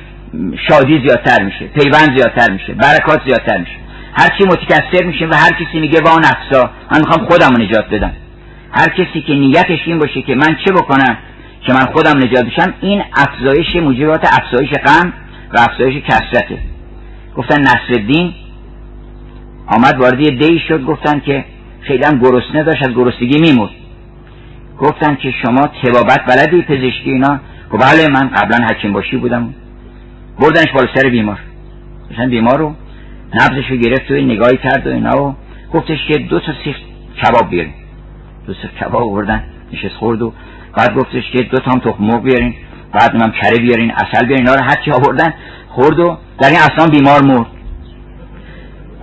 شادی 0.69 0.99
زیادتر 1.07 1.43
میشه 1.43 1.67
پیوند 1.67 2.19
زیادتر 2.19 2.53
میشه 2.53 2.75
برکات 2.75 3.21
زیادتر 3.27 3.59
میشه. 3.59 3.73
هر 4.15 4.29
چی 4.38 4.45
متکثر 4.45 5.05
میشیم 5.05 5.31
و 5.31 5.35
هر 5.35 5.51
کسی 5.53 5.81
میگه 5.81 6.01
با 6.01 6.19
نفسا 6.19 6.71
من 6.93 6.99
می‌خوام 6.99 7.27
خودم 7.27 7.62
نجات 7.62 7.91
بدم. 7.91 8.12
هر 8.73 8.88
کسی 8.88 9.21
که 9.27 9.35
نیتش 9.35 9.79
این 9.87 9.99
باشه 9.99 10.23
که 10.23 10.35
من 10.35 10.57
چه 10.65 10.73
بکنم؟ 10.73 11.17
که 11.66 11.72
من 11.72 11.87
خودم 11.92 12.18
نجات 12.18 12.44
بشم 12.44 12.75
این 12.81 13.03
افزایش 13.16 13.77
موجبات 13.77 14.25
افزایش 14.25 14.70
غم 14.70 15.12
و 15.55 15.59
افزایش 15.59 16.03
کسرته 16.03 16.59
گفتن 17.37 17.61
نصر 17.61 17.88
الدین 17.90 18.35
آمد 19.66 20.01
وارد 20.01 20.20
یه 20.20 20.31
دی 20.31 20.59
شد 20.68 20.85
گفتن 20.85 21.20
که 21.20 21.44
خیلی 21.81 22.05
هم 22.05 22.18
گرسنه 22.18 22.62
داشت 22.62 22.83
از 22.83 22.94
گرسنگی 22.94 23.40
میمرد. 23.40 23.70
گفتن 24.79 25.14
که 25.14 25.31
شما 25.42 25.66
تبابت 25.66 26.20
بلدی 26.27 26.62
پزشکی 26.62 27.11
اینا؟ 27.11 27.40
گفت 27.70 27.83
بله 27.83 28.09
من 28.09 28.29
قبلا 28.29 28.66
حکیم 28.66 28.92
باشی 28.92 29.16
بودم. 29.16 29.55
بردنش 30.40 30.72
بالا 30.75 30.87
سر 30.94 31.09
بیمار. 31.09 31.38
مثلا 32.11 32.29
بیمار 32.29 32.59
رو 32.59 32.75
نبزش 33.35 33.70
رو 33.70 33.77
گرفت 33.77 34.11
و 34.11 34.14
نگاهی 34.14 34.57
کرد 34.57 34.87
و 34.87 34.90
اینا 34.90 35.22
و 35.22 35.35
گفتش 35.72 35.98
که 36.09 36.18
دو 36.18 36.40
تا 36.40 36.53
سیخ 36.64 36.77
کباب 37.22 37.51
بیارین. 37.51 37.72
دو 38.46 38.55
سیخ 38.55 38.70
کباب 38.81 39.11
بردن 39.11 39.44
نشست 39.72 39.94
خورد 39.94 40.22
و 40.22 40.33
بعد 40.77 40.95
گفتش 40.95 41.31
که 41.33 41.43
دو 41.43 41.59
تا 41.59 41.71
هم 41.71 41.79
تخم 41.79 42.05
مرغ 42.05 42.23
بیارین 42.23 42.55
بعد 42.93 43.15
هم 43.15 43.33
کره 43.33 43.59
بیارین 43.59 43.91
اصل 43.91 44.27
بیارین 44.27 44.49
اینا 44.49 44.55
رو 44.55 44.65
هر 44.65 44.77
چی 44.85 44.91
آوردن 44.91 45.35
خورد 45.69 45.99
و 45.99 46.19
در 46.41 46.49
این 46.49 46.59
اصلا 46.59 46.87
بیمار 46.87 47.23
مرد. 47.23 47.47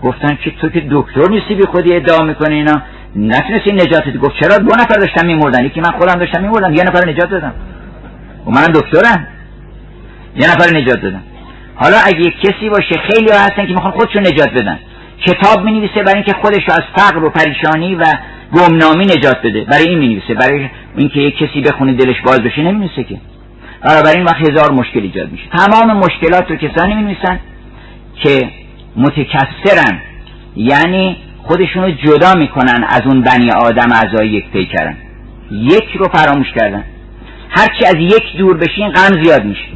گفتن 0.04 0.38
که 0.44 0.52
تو 0.62 0.70
که 0.70 0.88
دکتر 0.92 1.30
نیستی 1.30 1.56
بی 1.56 1.64
خودی 1.64 1.96
ادعا 1.96 2.26
می‌کنی 2.26 2.56
اینا؟ 2.56 2.82
نتونستی 3.16 3.72
نجات 3.74 4.18
گفت 4.18 4.40
چرا 4.42 4.58
دو 4.58 4.76
نفر 4.76 4.96
داشتم 4.96 5.28
میمردن؟ 5.28 5.66
یکی 5.66 5.82
من 5.82 5.92
خودم 5.92 6.20
داشتم 6.20 6.42
میمردم 6.42 6.74
یه 6.74 6.84
نفر 6.84 7.10
نجات 7.10 7.30
دادم. 7.30 7.54
و 8.46 8.52
منم 8.52 8.68
دکترم. 8.68 9.28
یه 10.36 10.48
نفر 10.52 10.78
نجات 10.78 11.02
دادم. 11.02 11.24
حالا 11.76 11.98
اگه 12.06 12.32
کسی 12.44 12.70
باشه 12.70 12.96
خیلی 13.10 13.32
هستن 13.32 13.66
که 13.68 13.74
می‌خوان 13.74 13.92
خودشون 13.92 14.22
نجات 14.22 14.50
بدن. 14.50 14.80
کتاب 15.28 15.66
می 15.66 15.72
نویسه 15.72 16.04
برای 16.04 16.16
اینکه 16.16 16.34
خودش 16.34 16.62
رو 16.68 16.74
از 16.74 16.84
فقر 16.96 17.24
و 17.24 17.30
پریشانی 17.30 17.96
و 17.96 18.06
گمنامی 18.54 19.06
نجات 19.06 19.42
بده. 19.44 19.62
برای 19.62 19.90
این 19.90 20.00
می 20.00 20.08
نویسه 20.08 20.34
برای 20.34 20.70
اینکه 20.98 21.20
یک 21.20 21.38
کسی 21.38 21.62
بخونه 21.62 21.94
دلش 21.94 22.22
باز 22.26 22.40
بشه 22.40 22.62
نمی 22.62 22.80
نویسه 22.80 23.04
که. 23.04 23.18
این 24.16 24.24
وقت 24.24 24.50
هزار 24.50 24.72
مشکل 24.72 25.00
ایجاد 25.00 25.32
میشه. 25.32 25.44
تمام 25.58 25.98
مشکلات 25.98 26.52
رو 26.52 26.56
کسانی 26.56 26.96
می 26.96 27.02
نویسن 27.02 27.40
که 28.16 28.50
متکثرن. 28.96 30.02
یعنی 30.56 31.18
خودشون 31.44 31.84
رو 31.84 31.92
جدا 31.92 32.34
می‌کنن 32.34 32.84
از 32.90 33.02
اون 33.06 33.22
بنی 33.22 33.52
آدم 33.52 33.92
اعضای 33.92 34.30
یک 34.30 34.50
پیکرن. 34.52 34.98
یک 35.52 35.90
رو 35.96 36.06
فراموش 36.14 36.48
کردن. 36.52 36.84
هرچی 37.50 37.86
از 37.86 37.96
یک 37.96 38.38
دور 38.38 38.58
بشین 38.58 38.90
غم 38.90 39.24
زیاد 39.24 39.46
میشه. 39.46 39.70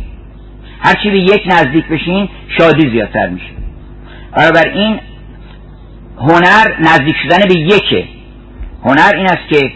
هرچی 0.80 1.10
به 1.10 1.20
یک 1.20 1.44
نزدیک 1.46 1.88
بشین 1.88 2.30
شادی 2.58 2.90
زیادتر 2.90 3.30
میشه. 3.30 3.46
این 4.74 5.00
هنر 6.18 6.80
نزدیک 6.80 7.16
شدن 7.24 7.48
به 7.48 7.60
یکه. 7.60 8.08
هنر 8.86 9.12
این 9.16 9.26
است 9.26 9.50
که 9.50 9.72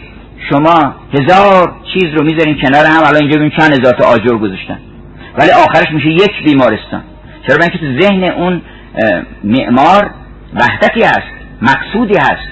شما 0.50 0.94
هزار 1.14 1.76
چیز 1.94 2.04
رو 2.04 2.24
می‌ذارین 2.24 2.60
کنار 2.60 2.86
هم 2.86 3.02
الان 3.06 3.22
اینجا 3.22 3.36
ببین 3.36 3.50
چند 3.50 3.72
هزار 3.80 3.92
تا 3.92 4.04
آجر 4.04 4.36
گذاشتن. 4.36 4.78
ولی 5.38 5.50
آخرش 5.50 5.90
میشه 5.92 6.08
یک 6.08 6.42
بیمارستان. 6.44 7.02
چرا؟ 7.48 7.58
اینکه 7.62 7.78
تو 7.78 8.00
ذهن 8.00 8.24
اون 8.24 8.62
معمار 9.44 10.10
وحدتی 10.54 11.02
هست 11.02 11.32
مقصودی 11.62 12.18
هست. 12.18 12.48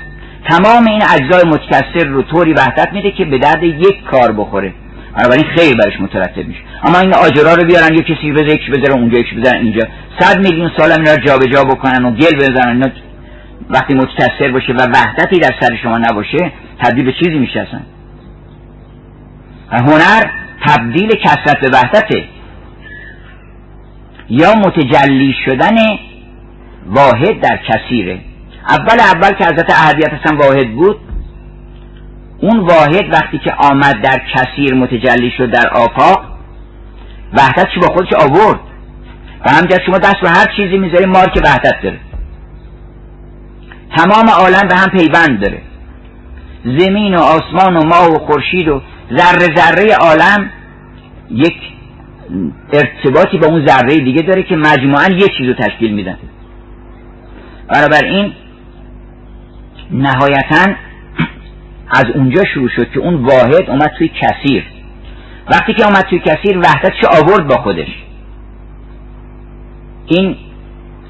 تمام 0.49 0.87
این 0.87 1.03
اجزای 1.03 1.45
متکثر 1.47 2.07
رو 2.09 2.23
طوری 2.23 2.53
وحدت 2.53 2.93
میده 2.93 3.11
که 3.11 3.25
به 3.25 3.39
درد 3.39 3.63
یک 3.63 4.05
کار 4.05 4.33
بخوره. 4.33 4.75
بنابراین 5.17 5.45
خیر 5.57 5.77
برش 5.77 6.01
مترتب 6.01 6.47
میشه. 6.47 6.61
اما 6.83 6.99
این 6.99 7.15
آجرا 7.15 7.55
رو 7.55 7.65
بیارن 7.65 7.95
یه 7.95 8.03
کسی 8.03 8.33
بذاره 8.33 8.53
یکی 8.53 8.71
بذاره 8.71 8.93
اونجا 8.93 9.19
یکی 9.19 9.35
بذارن 9.37 9.61
اینجا. 9.61 9.83
صد 10.21 10.39
میلیون 10.39 10.71
سال 10.77 10.93
هم 10.93 10.99
اینا 10.99 11.15
رو 11.15 11.23
جابجا 11.27 11.65
بکنن 11.65 12.05
و 12.05 12.11
گل 12.11 12.37
بزنن 12.37 12.69
اینا 12.69 12.87
وقتی 13.71 13.95
متکثر 13.95 14.53
باشه 14.53 14.73
و 14.73 14.87
وحدتی 14.95 15.41
در 15.41 15.55
سر 15.61 15.77
شما 15.83 15.99
نباشه 15.99 16.53
تبدیل 16.79 17.05
به 17.05 17.13
چیزی 17.13 17.39
میشه 17.39 17.61
اصلا. 17.61 17.81
هنر 19.71 20.31
تبدیل 20.67 21.11
کسرت 21.11 21.61
به 21.61 21.71
وحدته. 21.73 22.25
یا 24.29 24.55
متجلی 24.55 25.35
شدن 25.45 25.77
واحد 26.87 27.41
در 27.41 27.59
کثیره. 27.69 28.21
اول 28.69 29.01
اول 29.01 29.31
که 29.31 29.45
حضرت 29.45 29.71
احدیت 29.71 30.11
اصلا 30.13 30.39
واحد 30.39 30.73
بود 30.73 31.01
اون 32.41 32.59
واحد 32.59 33.13
وقتی 33.13 33.39
که 33.39 33.53
آمد 33.53 34.03
در 34.03 34.23
کثیر 34.35 34.75
متجلی 34.75 35.33
شد 35.39 35.51
در 35.51 35.69
آفاق 35.69 36.25
وحدت 37.33 37.67
چی 37.75 37.81
با 37.81 37.87
خودش 37.87 38.13
آورد. 38.13 38.61
و 39.47 39.51
همجرد 39.51 39.83
شما 39.87 39.99
دست 39.99 40.21
به 40.23 40.29
هر 40.29 40.47
چیزی 40.57 40.79
می‌ذاری 40.79 41.07
مارک 41.07 41.41
وحدت 41.45 41.83
داره. 41.83 41.99
تمام 43.97 44.29
عالم 44.29 44.69
به 44.69 44.75
هم 44.75 44.89
پیوند 44.89 45.41
داره. 45.41 45.63
زمین 46.65 47.15
و 47.15 47.21
آسمان 47.21 47.77
و 47.77 47.87
ماه 47.87 48.09
و 48.13 48.19
خورشید 48.19 48.69
و 48.69 48.83
ذره 49.17 49.57
ذره 49.57 49.95
عالم 50.01 50.51
یک 51.31 51.57
ارتباطی 52.73 53.39
با 53.39 53.47
اون 53.47 53.67
ذره 53.67 53.99
دیگه 53.99 54.23
داره 54.23 54.43
که 54.43 54.57
مجموعا 54.57 55.07
یک 55.11 55.37
چیز 55.39 55.49
رو 55.49 55.55
تشکیل 55.55 55.93
میدن. 55.93 56.19
این 58.05 58.33
نهایتا 59.91 60.75
از 61.91 62.05
اونجا 62.15 62.45
شروع 62.55 62.69
شد 62.77 62.91
که 62.91 63.01
اون 63.01 63.15
واحد 63.15 63.71
اومد 63.71 63.91
توی 63.99 64.09
کثیر. 64.09 64.65
وقتی 65.51 65.75
که 65.75 65.87
اومد 65.87 66.05
توی 66.11 66.19
کثیر 66.19 66.59
وحدت 66.59 66.93
چه 67.01 67.09
آورد 67.23 67.49
با 67.49 67.57
خودش؟ 67.57 67.89
این 70.07 70.37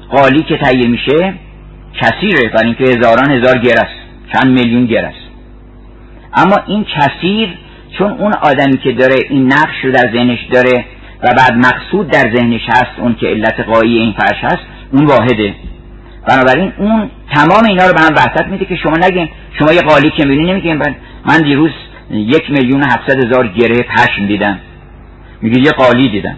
قالی 0.09 0.43
که 0.43 0.57
تهیه 0.57 0.87
میشه 0.87 1.33
کثیره 2.01 2.49
برای 2.49 2.65
اینکه 2.65 2.83
هزاران 2.83 3.31
هزار 3.31 3.57
گرس 3.57 3.89
چند 4.33 4.59
میلیون 4.59 4.85
گرس 4.85 5.15
اما 6.33 6.55
این 6.67 6.85
کثیر 6.95 7.49
چون 7.97 8.11
اون 8.11 8.33
آدمی 8.33 8.77
که 8.77 8.91
داره 8.91 9.15
این 9.29 9.53
نقش 9.53 9.75
رو 9.83 9.91
در 9.91 10.11
ذهنش 10.13 10.39
داره 10.51 10.85
و 11.23 11.27
بعد 11.37 11.53
مقصود 11.53 12.07
در 12.07 12.35
ذهنش 12.35 12.61
هست 12.69 12.99
اون 12.99 13.15
که 13.15 13.27
علت 13.27 13.59
قایی 13.59 13.97
این 13.97 14.13
فرش 14.17 14.43
هست 14.43 14.63
اون 14.91 15.05
واحده. 15.05 15.53
بنابراین 16.29 16.73
اون 16.77 17.09
تمام 17.33 17.65
اینا 17.69 17.87
رو 17.87 17.93
به 17.93 18.01
هم 18.01 18.13
وحدت 18.15 18.47
میده 18.47 18.65
که 18.65 18.75
شما 18.75 18.97
نگین 18.97 19.29
شما 19.59 19.73
یه 19.73 19.81
قالی 19.81 20.09
که 20.09 20.25
می‌بینی 20.25 20.51
نمیگین 20.51 20.83
من 21.25 21.37
دیروز 21.43 21.71
یک 22.11 22.51
میلیون 22.51 22.83
هفتصد 22.83 23.25
هزار 23.25 23.47
گره 23.47 23.83
پشم 23.83 24.27
دیدم. 24.27 24.59
میگه 25.41 25.59
یه 25.59 25.71
قالی 25.71 26.09
دیدم. 26.09 26.35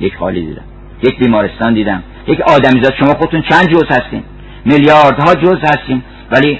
یک 0.00 0.16
قالی 0.16 0.46
دیدم. 0.46 0.64
یک 1.02 1.18
بیمارستان 1.18 1.74
دیدم. 1.74 2.02
یک 2.28 2.40
آدمیزاد. 2.40 2.94
شما 2.98 3.14
خودتون 3.14 3.42
چند 3.42 3.68
جز 3.68 3.84
هستین؟ 3.88 4.22
میلیاردها 4.66 5.34
جز 5.34 5.58
هستیم. 5.62 6.04
ولی 6.30 6.58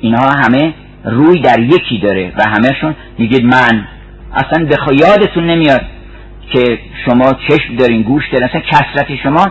اینها 0.00 0.30
همه 0.30 0.74
روی 1.04 1.40
در 1.40 1.60
یکی 1.60 1.98
داره 1.98 2.32
و 2.38 2.42
همهشون 2.48 2.94
میگید 3.18 3.44
من 3.44 3.86
اصلا 4.34 4.64
به 4.64 4.76
یادتون 5.00 5.46
نمیاد 5.46 5.80
که 6.52 6.78
شما 7.06 7.32
چشم 7.48 7.76
دارین 7.78 8.02
گوش 8.02 8.22
دارین. 8.32 8.48
اصلا 8.48 8.60
کسرت 8.60 9.16
شما 9.22 9.46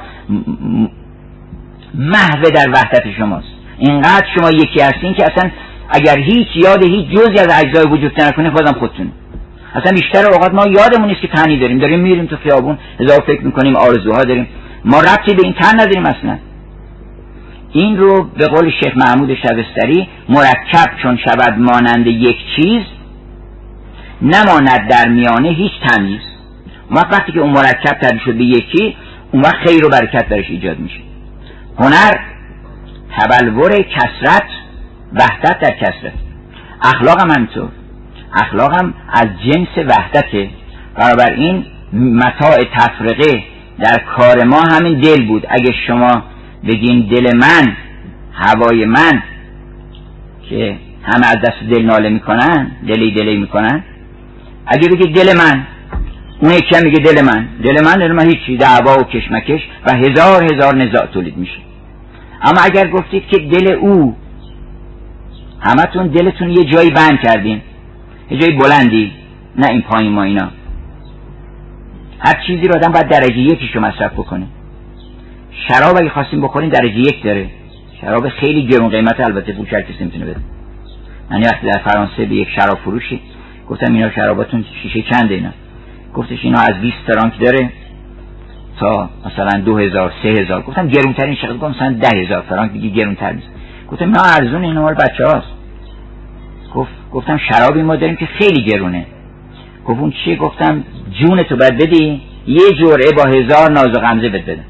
محوه 1.94 2.50
در 2.50 2.70
وحدت 2.70 3.04
شماست. 3.18 3.48
اینقدر 3.78 4.26
شما 4.38 4.50
یکی 4.50 4.82
هستین 4.82 5.14
که 5.14 5.24
اصلا 5.24 5.52
اگر 5.90 6.18
هیچ 6.18 6.48
یاد 6.56 6.84
هیچ 6.84 7.08
جزی 7.10 7.40
از 7.40 7.64
اجزای 7.66 7.86
وجود 7.86 8.22
نکنه 8.22 8.50
بازم 8.50 8.80
خودتون. 8.80 9.12
اصلا 9.76 9.92
بیشتر 9.92 10.26
اوقات 10.34 10.54
ما 10.54 10.66
یادمون 10.68 11.10
نیست 11.10 11.22
که 11.22 11.28
تنی 11.28 11.60
داریم. 11.60 11.80
داریم 11.80 12.00
میریم 12.00 12.26
تو 12.26 12.38
خیابون 12.38 12.78
هزار 13.00 13.24
فکر 13.28 13.42
می‌کنیم 13.42 13.76
آرزوها 13.76 14.24
داریم. 14.24 14.48
ما 14.86 15.02
ربطی 15.02 15.36
به 15.36 15.42
این 15.44 15.54
تن 15.54 15.74
نداریم 15.74 16.06
اصلا. 16.06 16.38
این 17.74 17.98
رو 17.98 18.24
به 18.24 18.48
قول 18.48 18.72
شیخ 18.84 18.98
محمود 18.98 19.36
شبستری 19.36 20.08
مرکب 20.30 20.90
چون 21.04 21.18
شود 21.18 21.60
مانند 21.60 22.08
یک 22.08 22.38
چیز 22.56 22.84
نماند 24.22 24.88
در 24.90 25.10
میانه 25.10 25.50
هیچ 25.50 25.72
تمیز. 25.88 26.22
وقتی 26.92 27.32
که 27.32 27.40
اون 27.40 27.50
مرکب 27.50 28.00
تبدیل 28.02 28.20
شد 28.26 28.34
به 28.34 28.44
یکی 28.44 28.96
اون 29.32 29.42
وقت 29.44 29.56
خیر 29.56 29.86
و 29.86 29.90
برکت 29.90 30.30
درش 30.30 30.50
ایجاد 30.50 30.80
میشه. 30.80 31.00
هنر 31.80 32.14
تبلور 33.18 33.72
کسرت 33.72 34.48
وحدت 35.14 35.60
در 35.60 35.72
کسرت 35.72 36.14
اخلاق 36.82 37.22
هم 37.22 37.32
همینطور 37.32 37.70
هم 38.74 38.94
از 39.14 39.28
جنس 39.46 39.86
وحدته. 39.88 40.50
این 41.38 41.66
متاع 41.94 42.64
تفرقه 42.76 43.44
در 43.80 43.98
کار 43.98 44.44
ما 44.44 44.62
همین 44.62 45.00
دل 45.00 45.28
بود. 45.28 45.46
اگه 45.50 45.72
شما 45.88 46.24
بگین 46.68 47.08
دل 47.12 47.38
من 47.38 47.78
هوای 48.34 48.86
من 48.86 49.24
که 50.50 50.78
همه 51.04 51.28
از 51.28 51.38
دست 51.46 51.64
دل 51.72 51.86
ناله 51.86 52.10
می‌کنن 52.10 52.72
دلی 52.88 53.12
دلی 53.12 53.38
می‌کنن. 53.38 53.84
اگه 54.66 54.90
بگید 54.90 55.16
دل 55.16 55.38
من 55.38 55.68
اون 56.42 56.52
یکی 56.52 56.76
میگه 56.84 57.00
دل 57.00 57.22
من. 57.22 57.48
دل 57.64 57.84
من 57.86 57.94
دل 57.94 58.12
من 58.12 58.26
هیچی 58.26 58.58
دعوا 58.58 59.00
و 59.00 59.04
کشمکش 59.04 59.62
و 59.86 59.92
هزار 59.94 60.54
هزار 60.54 60.76
نزاع 60.76 61.06
تولید 61.06 61.38
میشه. 61.38 61.60
اما 62.42 62.62
اگر 62.62 62.88
گفتید 62.88 63.28
که 63.28 63.40
دل 63.40 63.74
او 63.74 64.18
همتون 65.60 66.08
دلتون 66.08 66.50
یه 66.50 66.64
جایی 66.64 66.90
بند 66.90 67.20
کردین 67.20 67.62
یه 68.32 68.38
جایی 68.38 68.58
بلندی 68.58 69.12
نه 69.56 69.68
این 69.70 69.82
پایین 69.82 70.12
ما 70.12 70.24
اینا. 70.24 70.52
هر 72.20 72.44
چیزی 72.48 72.68
رو 72.68 72.76
آدم 72.76 72.92
باید 72.92 73.08
درجه 73.08 73.38
یکیشو 73.38 73.80
مصرف 73.80 74.14
بکنه. 74.14 74.48
شراب 75.68 75.98
اگه 75.98 76.10
خواستیم 76.10 76.42
بخوریم 76.42 76.70
درجه 76.70 77.00
یک 77.00 77.24
داره. 77.24 77.50
شراب 78.02 78.30
خیلی 78.30 78.68
گرون 78.68 78.90
قیمت 78.90 79.20
البته 79.20 79.54
پول 79.54 79.66
کسی 79.66 80.04
می‌تونه 80.04 80.26
بده. 80.26 80.40
من 81.30 81.42
وقتی 81.42 81.68
در 81.68 81.82
فرانسه 81.86 82.26
به 82.26 82.36
یک 82.36 82.48
شراب 82.60 82.78
فروشی 82.78 83.22
گفتم 83.70 83.94
اینا 83.94 84.12
شراباتون 84.12 84.66
شیشه 84.84 85.02
چنده 85.12 85.34
اینا. 85.34 85.50
گفتش 86.14 86.40
اینا 86.44 86.60
از 86.60 86.82
20 86.82 86.98
فرانک 87.08 87.40
داره 87.40 87.70
تا 88.80 89.10
مثلا 89.26 89.60
دو 89.60 89.78
هزار 89.78 90.14
سه 90.24 90.30
هزار. 90.30 90.62
گفتم 90.62 90.88
گرونترین 90.88 91.36
چقدر 91.36 91.54
گفتم 91.54 91.70
مثلا 91.70 91.94
ده 91.94 92.20
هزار 92.20 92.42
فرانک 92.42 92.72
دیگه 92.72 92.90
گرونتر 92.90 93.32
نیست. 93.32 93.48
گفتم 93.92 94.06
اینا 94.06 94.22
ارزون 94.22 94.64
اینا 94.64 94.82
مال 94.82 94.94
بچه 94.94 95.26
هاست. 95.26 95.48
گفت 96.76 96.92
گفتم 97.12 97.38
شرابی 97.38 97.82
ما 97.82 97.96
داریم 97.96 98.16
که 98.16 98.26
خیلی 98.26 98.64
گرونه. 98.64 99.06
گفت 99.86 100.00
اون 100.00 100.14
چیه؟ 100.26 100.36
گفتم 100.36 100.84
جون 101.22 101.44
تو 101.44 101.56
باید 101.56 101.78
بدی 101.78 102.22
یه 102.48 102.72
جرعه 102.72 103.12
با 103.18 103.24
هزار 103.24 103.72
ناز 103.72 103.88
و 103.88 104.00
غمزه 104.00 104.30
بد 104.30 104.46
بده 104.46 104.64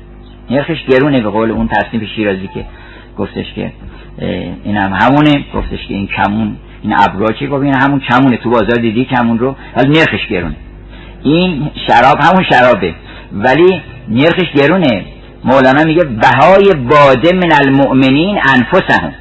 نرخش 0.50 0.86
گرونه 0.90 1.22
به 1.22 1.30
قول 1.30 1.52
اون 1.52 1.68
تصنیف 1.68 2.10
شیرازی 2.16 2.50
که 2.54 2.66
گفتش 3.18 3.46
که 3.56 3.72
این 4.64 4.78
هم 4.78 4.94
همونه. 4.94 5.46
گفتش 5.56 5.88
که 5.88 5.94
این 5.94 6.08
کمون 6.08 6.56
این 6.84 6.94
ابرا 6.98 7.28
چی 7.40 7.48
گفت 7.48 7.64
این 7.64 7.76
همون 7.76 8.00
کمونه. 8.00 8.38
تو 8.38 8.50
بازار 8.50 8.76
دیدی 8.82 9.06
کمون 9.06 9.40
رو؟ 9.40 9.56
ولی 9.78 9.90
نرخش 9.90 10.28
گرونه. 10.30 10.56
این 11.24 11.72
شراب 11.88 12.18
همون 12.22 12.44
شرابه. 12.52 12.94
ولی 13.32 13.82
نرخش 14.10 14.52
گرونه. 14.56 15.06
مولانا 15.44 15.84
میگه 15.84 16.04
بهای 16.04 16.74
باده 16.90 17.36
من 17.36 17.52
المؤمنین 17.62 18.38
انفسهم. 18.38 19.14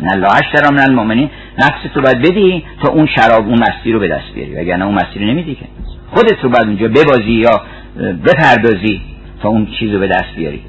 ان 0.00 0.08
الله 0.12 0.28
اشترى 0.36 0.74
من 0.74 0.82
المؤمنین. 0.82 1.30
نفس 1.58 1.92
تو 1.94 2.00
باید 2.00 2.18
بدی 2.18 2.64
تا 2.82 2.92
اون 2.92 3.06
شراب 3.16 3.48
اون 3.48 3.58
مستی 3.58 3.92
رو 3.92 4.00
به 4.00 4.08
دست 4.08 4.34
بیاری. 4.34 4.54
وگرنه 4.54 4.84
اون 4.84 4.94
مستی 4.94 5.20
نمیدی 5.20 5.54
که. 5.54 5.64
خودت 6.10 6.36
رو 6.42 6.50
باید 6.50 6.66
اونجا 6.66 6.88
ببازی 6.88 7.32
یا 7.32 7.62
بپردازی. 8.26 9.00
تا 9.42 9.48
اون 9.48 9.66
چیز 9.78 9.92
رو 9.92 9.98
به 9.98 10.08
دست 10.08 10.34
بیاری. 10.36 10.62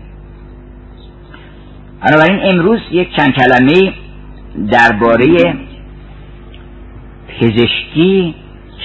بنابراین 2.01 2.39
امروز 2.43 2.79
یک 2.91 3.15
چند 3.15 3.33
کلمه 3.33 3.93
درباره 4.71 5.55
پزشکی 7.27 8.35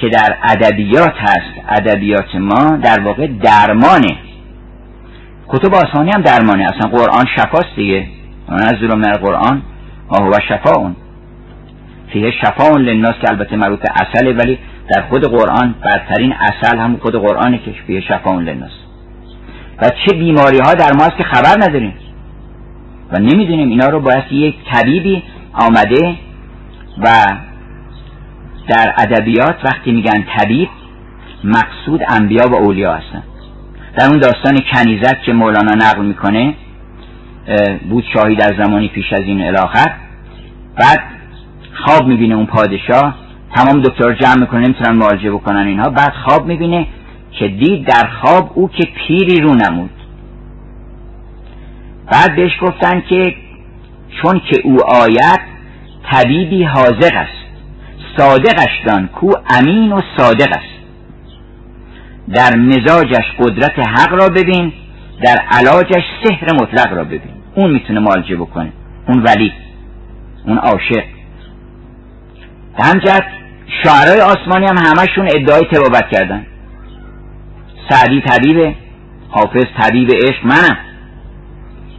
که 0.01 0.09
در 0.09 0.37
ادبیات 0.43 1.13
هست. 1.17 1.53
ادبیات 1.69 2.35
ما 2.35 2.77
در 2.83 2.99
واقع 2.99 3.27
درمانه. 3.27 4.17
کتب 5.47 5.73
آسانی 5.73 6.11
هم 6.11 6.21
درمانه. 6.21 6.63
اصلا 6.63 6.89
قرآن 6.91 7.25
شفاست 7.35 7.75
دیگه. 7.75 8.07
از 8.49 8.83
من 8.83 9.11
قرآن. 9.11 9.61
ما 10.11 10.17
هو 10.17 10.33
اون 10.77 10.95
فیه 12.13 12.33
اون 12.59 12.81
لناس 12.81 13.13
که 13.21 13.29
البته 13.29 13.55
مربوط 13.55 13.85
اصله 13.95 14.33
ولی 14.33 14.59
در 14.95 15.01
خود 15.01 15.27
قرآن 15.27 15.75
برترین 15.83 16.33
اصل 16.33 16.77
هم 16.77 16.97
خود 16.97 17.15
قرآنه 17.15 17.57
که 17.57 17.71
فیه 17.87 18.27
اون 18.27 18.43
لناس 18.43 18.71
و 19.81 19.89
چه 19.89 20.17
بیماری 20.17 20.59
ها 20.59 20.73
در 20.73 20.93
ما 20.93 21.03
هست 21.03 21.17
که 21.17 21.23
خبر 21.23 21.55
نداریم. 21.57 21.93
و 23.11 23.19
نمی‌دونیم 23.19 23.69
اینا 23.69 23.87
رو 23.87 23.99
باید 23.99 24.23
یک 24.31 24.55
طبیبی 24.71 25.23
آمده 25.53 26.17
و 27.03 27.25
در 28.67 28.93
ادبیات 28.97 29.55
وقتی 29.65 29.91
میگن 29.91 30.25
طبیب 30.37 30.69
مقصود 31.43 32.01
انبیا 32.09 32.47
و 32.47 32.55
اولیا 32.55 32.93
هستن. 32.93 33.23
در 33.97 34.05
اون 34.05 34.19
داستان 34.19 34.59
کنیزک 34.73 35.21
که 35.21 35.33
مولانا 35.33 35.71
نقل 35.71 36.05
می‌کنه 36.05 36.53
بود 37.89 38.03
شاهی 38.13 38.35
در 38.35 38.63
زمانی 38.63 38.87
پیش 38.87 39.13
از 39.13 39.21
این 39.21 39.43
الاخر. 39.47 39.91
بعد 40.75 40.99
خواب 41.85 42.07
می‌بینه 42.07 42.35
اون 42.35 42.45
پادشاه. 42.45 43.15
تمام 43.55 43.81
دکتر 43.81 44.13
جمع 44.13 44.39
می‌کنه 44.39 44.59
نمی‌تونن 44.59 44.95
معالجه 44.95 45.31
بکنن 45.31 45.67
اینها. 45.67 45.89
بعد 45.89 46.13
خواب 46.25 46.47
می‌بینه 46.47 46.87
که 47.39 47.47
دید 47.47 47.85
در 47.85 48.07
خواب 48.07 48.51
او 48.55 48.69
که 48.69 48.87
پیری 48.95 49.41
رو 49.41 49.53
نمود. 49.53 49.89
بعد 52.11 52.35
بهش 52.35 52.51
گفتن 52.61 53.01
که 53.09 53.35
چون 54.21 54.39
که 54.39 54.61
او 54.63 54.77
آید 54.85 55.39
طبیبی 56.11 56.63
حاضق 56.63 57.13
است. 57.13 57.47
صادقش 58.17 58.81
دان 58.85 59.07
کو 59.07 59.31
امین 59.49 59.91
و 59.91 60.01
صادق 60.17 60.49
است. 60.49 60.77
در 62.33 62.55
مزاجش 62.55 63.25
قدرت 63.39 63.79
حق 63.79 64.13
را 64.13 64.29
ببین 64.29 64.73
در 65.21 65.37
علاجش 65.51 66.03
سحر 66.23 66.53
مطلق 66.53 66.93
را 66.93 67.03
ببین. 67.03 67.33
اون 67.55 67.71
می‌تونه 67.71 67.99
معالجه 67.99 68.35
بکنه. 68.35 68.71
اون 69.07 69.23
ولی 69.23 69.51
اون 70.45 70.57
عاشق. 70.57 71.03
همجد 72.79 73.23
شعرهای 73.83 74.21
آسمانی 74.21 74.65
هم 74.65 74.77
همشون 74.77 75.27
ادعای 75.35 75.61
تبابت 75.71 76.09
کردن. 76.09 76.45
سعدی 77.89 78.21
طبیبه 78.21 78.75
حافظ 79.29 79.65
طبیب 79.79 80.11
عشق 80.11 80.45
منم. 80.45 80.77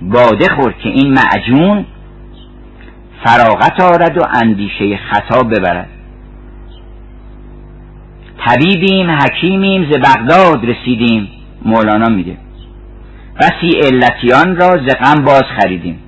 باده 0.02 0.48
خور 0.48 0.72
که 0.72 0.88
این 0.88 1.14
معجون 1.14 1.86
فراغت 3.24 3.80
آرد 3.80 4.18
و 4.18 4.22
اندیشه 4.42 4.96
خطا 4.96 5.42
ببرد. 5.42 5.88
طبیبیم 8.46 9.10
حکیمیم 9.10 9.92
ز 9.92 9.96
بغداد 9.96 10.64
رسیدیم 10.64 11.28
مولانا 11.64 12.08
میگه. 12.14 12.36
بسی 13.40 13.70
علتیان 13.82 14.56
را 14.56 14.68
ز 14.68 14.94
غم 14.94 15.24
باز 15.24 15.42
خریدیم. 15.60 15.98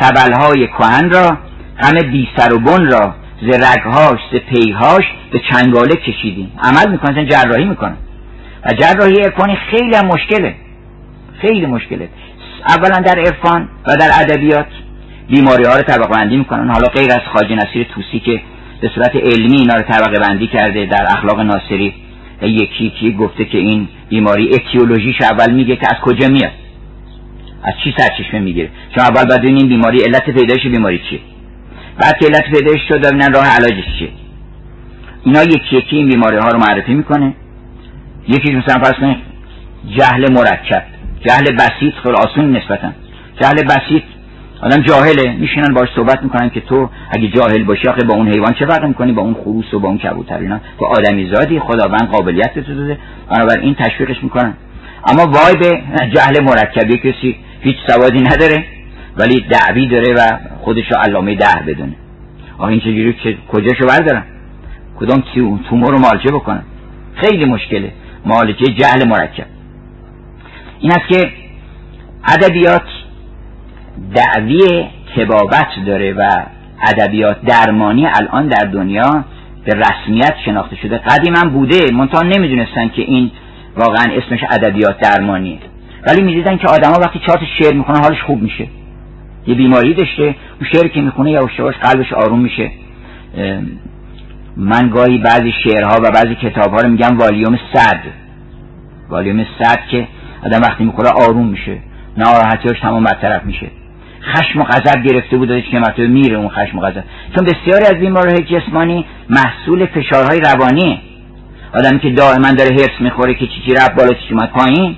سبلهای 0.00 0.66
کهن 0.66 1.10
را 1.10 1.38
غم 1.82 2.10
بی 2.12 2.28
سر 2.36 2.54
و 2.54 2.58
بن 2.58 2.90
را 2.90 3.14
ز 3.42 3.44
رگهاش 3.44 4.20
ز 4.32 4.36
پیهاش 4.36 5.04
به 5.32 5.40
چنگاله 5.50 5.96
کشیدیم. 5.96 6.52
عمل 6.62 6.92
می‌کنن 6.92 7.26
جراحی 7.28 7.64
می‌کنن 7.64 7.96
و 8.66 8.72
جراحی 8.72 9.22
ارفانی 9.22 9.56
خیلی 9.70 9.96
مشکله. 10.04 10.54
خیلی 11.40 11.66
مشکله. 11.66 12.08
اولا 12.68 13.00
در 13.00 13.18
عرفان 13.18 13.68
و 13.86 13.96
در 13.96 14.10
ادبیات 14.20 14.66
بیماری 15.28 15.64
ها 15.64 15.76
رو 15.76 15.82
طبقه 15.82 16.08
بندی 16.08 16.36
می‌کنن. 16.36 16.70
حالا 16.70 16.88
غیر 16.88 17.12
از 17.12 17.20
خاجه 17.32 17.54
نصیر 17.54 17.86
توسی 17.94 18.20
که 18.20 18.40
به 18.80 18.90
صورت 18.94 19.16
علمی 19.16 19.56
اینا 19.56 19.74
رو 19.74 19.82
طبقه 19.82 20.18
بندی 20.18 20.46
کرده 20.46 20.86
در 20.86 21.06
اخلاق 21.08 21.40
ناصری 21.40 21.94
یکی 22.42 22.84
یکی 22.84 23.12
گفته 23.12 23.44
که 23.44 23.58
این 23.58 23.88
بیماری 24.08 24.48
اتیولوژیش 24.48 25.20
اول 25.20 25.52
میگه 25.52 25.76
که 25.76 25.86
از 25.86 26.00
کجا 26.02 26.28
میاد؟ 26.28 26.52
از 27.62 27.74
چی 27.84 27.94
سرچشمه 27.98 28.40
می‌گیره؟ 28.40 28.68
چون 28.94 29.04
اول 29.04 29.24
باید 29.24 29.44
این 29.44 29.68
بیماری 29.68 29.98
علت 29.98 30.30
پیدایش 30.30 30.66
بیماری 30.66 31.00
چیه. 31.10 31.20
بعد 31.98 32.18
که 32.18 32.26
علت 32.26 32.44
پیدایش 32.44 32.80
شد 32.88 33.06
ببینن 33.06 33.32
راه 33.32 33.46
علاجش 33.46 33.84
چیه. 33.98 34.08
اینا 35.24 35.42
یکی 35.42 35.76
یکی 35.76 35.96
این 35.96 36.08
بیماری 36.08 36.36
ها 36.36 36.48
رو 36.48 36.58
معرفی 36.58 36.94
می‌کنه. 36.94 37.34
یکی 38.28 38.54
مثلا 38.54 38.82
فرض 38.82 38.94
کنید 39.00 39.16
جهل 39.98 40.32
مرکب 40.32 40.82
جهل 41.26 41.56
بسیط 41.56 41.94
خیلی 42.02 42.14
آسون 42.14 42.56
نسبتا. 42.56 42.92
جهل 43.40 43.62
بسیط 43.64 44.02
آدم 44.62 44.82
جاهله 44.82 45.32
میشینن 45.32 45.74
باش 45.74 45.88
صحبت 45.96 46.22
می‌کنن 46.22 46.50
که 46.50 46.60
تو 46.60 46.90
اگه 47.10 47.28
جاهل 47.28 47.64
باشی 47.64 47.88
آخه 47.88 48.04
با 48.04 48.14
اون 48.14 48.28
حیوان 48.32 48.54
چه 48.58 48.66
فرق 48.66 48.84
می‌کنی؟ 48.84 49.12
با 49.12 49.22
اون 49.22 49.34
خروس 49.34 49.74
و 49.74 49.80
با 49.80 49.88
اون 49.88 49.98
کبوتر 49.98 50.38
اینا؟ 50.38 50.60
با 50.78 50.88
آدمی 50.88 51.30
زادی 51.34 51.58
خداوند 51.58 52.08
قابلیت 52.08 52.58
تو 52.58 52.74
داده. 52.74 52.98
بنابراین 53.30 53.74
تشویقش 53.74 54.22
می‌کنن. 54.22 54.54
اما 55.06 55.22
وای 55.26 55.56
به 55.60 55.82
جهل 56.14 56.42
مرکبی 56.42 56.98
کسی 56.98 57.36
هیچ 57.60 57.76
سوادی 57.86 58.20
نداره 58.20 58.64
ولی 59.16 59.46
دعوی 59.50 59.86
داره 59.86 60.14
و 60.14 60.38
خودشو 60.60 60.94
علامه 60.94 61.34
ده 61.34 61.62
بدونه. 61.66 61.96
آخه 62.58 62.70
این 62.70 62.80
چجوری؟ 62.80 63.12
که 63.12 63.36
کجاشو 63.48 63.86
بردارن 63.86 64.22
کدام 64.98 65.24
تومور 65.68 65.92
رو 65.92 65.98
مالچه 65.98 66.32
بکنن 66.32 66.62
خیلی 67.14 67.44
مشکله. 67.44 67.92
معالجه 68.26 68.66
جهل 68.66 69.08
مرکب. 69.08 69.46
این 70.80 70.92
است 70.92 71.08
که 71.08 71.30
ادبیات 72.28 72.82
دعوی 74.14 74.86
تبابت 75.16 75.68
داره 75.86 76.12
و 76.12 76.28
ادبیات 76.88 77.42
درمانی 77.42 78.06
الان 78.06 78.46
در 78.46 78.66
دنیا 78.66 79.24
به 79.64 79.74
رسمیت 79.74 80.34
شناخته 80.44 80.76
شده. 80.76 80.98
قدیما 80.98 81.44
بوده. 81.50 81.92
منتها 81.92 82.22
نمی‌دونستن 82.22 82.88
که 82.88 83.02
این 83.02 83.30
واقعا 83.76 84.04
اسمش 84.12 84.40
ادبیات 84.50 85.00
درمانیه. 85.00 85.58
ولی 86.06 86.22
می‌دیدن 86.22 86.56
که 86.56 86.66
آدما 86.68 86.98
وقتی 87.00 87.18
چهار 87.26 87.40
شعر 87.58 87.74
می‌خونه 87.74 87.98
حالش 87.98 88.22
خوب 88.22 88.42
میشه. 88.42 88.66
یه 89.46 89.54
بیماری 89.54 89.94
داشته 89.94 90.22
اون 90.22 90.70
شعر 90.72 90.88
که 90.88 91.00
می‌خونه 91.00 91.30
یواش 91.30 91.58
یواش 91.58 91.74
قلبش 91.74 92.12
آروم 92.12 92.40
میشه. 92.40 92.70
من 94.56 94.88
گاهی 94.88 95.18
بعضی 95.18 95.52
شعرها 95.64 95.96
و 95.96 96.10
بعضی 96.10 96.34
کتابها 96.34 96.80
رو 96.80 96.88
میگم 96.88 97.18
والیوم 97.18 97.58
صد. 97.74 98.00
والیوم 99.08 99.46
صد 99.58 99.78
که 99.90 100.08
آدم 100.46 100.60
وقتی 100.60 100.84
می‌خوره 100.84 101.10
آروم 101.10 101.48
میشه 101.48 101.78
ناراحتیاش 102.16 102.80
تمام 102.80 103.04
برطرف 103.04 103.44
میشه. 103.44 103.70
خشم 104.22 104.60
و 104.60 104.64
غضب 104.64 105.02
گرفته 105.02 105.36
بود 105.36 105.64
که 105.70 105.78
مرتبه 105.78 106.06
میره 106.06 106.36
اون 106.36 106.48
خشم 106.48 106.78
و 106.78 106.80
غضب. 106.80 107.04
چون 107.34 107.44
بسیاری 107.44 107.86
از 107.86 107.94
بیماریهای 107.94 108.44
جسمانی 108.44 109.04
محصول 109.30 109.86
فشارهای 109.86 110.40
روانیه 110.40 110.98
آدمی 111.74 111.98
که 111.98 112.10
دائما 112.10 112.52
داره 112.52 112.70
هرس 112.70 113.00
می‌خوره 113.00 113.34
که 113.34 113.46
چی 113.46 113.74
رفت 113.74 113.94
بالا 113.94 114.08
چی 114.08 114.34
اومد 114.34 114.50
پایین. 114.50 114.96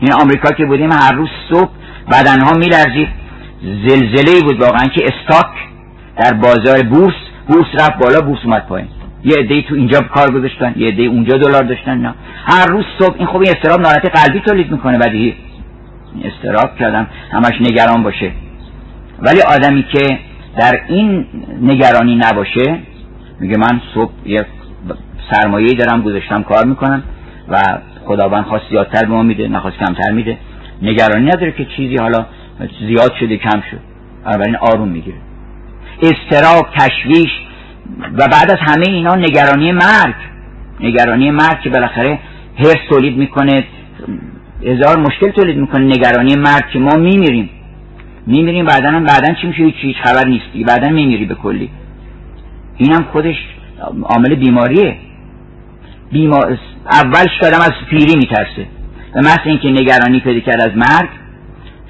این 0.00 0.12
آمریکا 0.12 0.50
که 0.52 0.66
بودیم 0.66 0.92
هر 0.92 1.12
روز 1.12 1.28
صبح 1.50 1.70
بدنها 2.12 2.52
میلرزید. 2.52 3.08
زلزله 3.62 4.40
بود 4.42 4.60
واقعا 4.60 4.88
که 4.88 5.04
استاک 5.04 5.50
در 6.16 6.32
بازار 6.32 6.82
بورس 6.82 7.14
بورس 7.50 7.66
رفت 7.74 7.98
بالا 7.98 8.20
بورس 8.20 8.40
اومد 8.44 8.66
پایین. 8.66 8.88
یه 9.24 9.36
عده 9.38 9.62
تو 9.62 9.74
اینجا 9.74 10.00
کار 10.00 10.30
گذاشتن 10.30 10.72
یه 10.76 10.86
عده 10.86 11.02
اونجا 11.02 11.38
دلار 11.38 11.62
داشتن 11.62 11.98
نه 11.98 12.14
هر 12.46 12.66
روز 12.66 12.84
صبح 12.98 13.14
این 13.18 13.26
خوب 13.26 13.40
این 13.42 13.54
استراب 13.56 13.80
ناراحتی 13.80 14.08
قلبی 14.08 14.40
تولید 14.40 14.72
می‌کنه 14.72 14.98
بعدی 14.98 15.34
استراب 16.24 16.76
کردم 16.76 17.06
همش 17.32 17.60
نگران 17.60 18.02
باشه. 18.02 18.32
ولی 19.18 19.40
آدمی 19.42 19.82
که 19.82 20.18
در 20.60 20.80
این 20.88 21.26
نگرانی 21.62 22.16
نباشه 22.16 22.78
میگه 23.40 23.56
من 23.56 23.80
صبح 23.94 24.12
یه 24.26 24.46
سرمایه 25.30 25.74
دارم 25.74 26.02
گذاشتم 26.02 26.42
کار 26.42 26.64
می‌کنم 26.64 27.02
و 27.48 27.62
خداوند 28.04 28.44
خواست 28.44 28.64
زیادتر 28.70 29.04
به 29.04 29.12
ما 29.12 29.22
میده 29.22 29.48
نخواست 29.48 29.76
کمتر 29.76 30.12
میده. 30.12 30.38
نگرانی 30.82 31.24
نداره 31.24 31.52
که 31.52 31.64
چیزی 31.76 31.96
حالا 31.96 32.26
زیاد 32.88 33.12
شده 33.20 33.36
کم 33.36 33.62
شد. 33.70 33.80
بنابراین 34.24 34.56
آروم 34.56 34.88
می‌گیره. 34.88 35.16
استراب 36.02 36.68
تشویش 36.78 37.30
و 38.12 38.28
بعد 38.28 38.50
از 38.50 38.58
همه 38.60 38.84
اینا 38.88 39.14
نگرانی 39.14 39.72
مرگ. 39.72 40.14
نگرانی 40.80 41.30
مرگ 41.30 41.60
که 41.60 41.70
بالاخره 41.70 42.18
هرس 42.58 42.76
تولید 42.90 43.16
می‌کنه 43.16 43.64
هزار 44.64 44.98
مشکل 44.98 45.30
تولید 45.30 45.56
می‌کنه 45.56 45.84
نگرانی 45.84 46.36
مرگ 46.36 46.70
که 46.72 46.78
ما 46.78 46.96
میمیریم. 46.96 47.50
میمیریم 48.26 48.64
بعدا 48.64 48.90
هم 48.90 49.04
بعدا 49.04 49.34
چی 49.34 49.46
میشه؟ 49.46 49.62
هیچ 49.62 49.96
خبر 49.96 50.24
نیستی 50.28 50.64
بعدا 50.64 50.88
میمیری 50.88 51.24
به 51.24 51.34
کلی. 51.34 51.70
اینم 52.76 53.04
خودش 53.12 53.36
عامل 54.02 54.34
بیماریه. 54.34 54.96
بیمار... 56.12 56.58
اولش 56.90 57.38
دارم 57.42 57.60
از 57.60 57.72
پیری 57.90 58.16
میترسه. 58.16 58.66
و 59.14 59.18
مثل 59.18 59.42
اینکه 59.44 59.68
نگرانی 59.68 60.20
پیدا 60.20 60.40
کرد 60.40 60.60
از 60.60 60.76
مرگ 60.76 61.08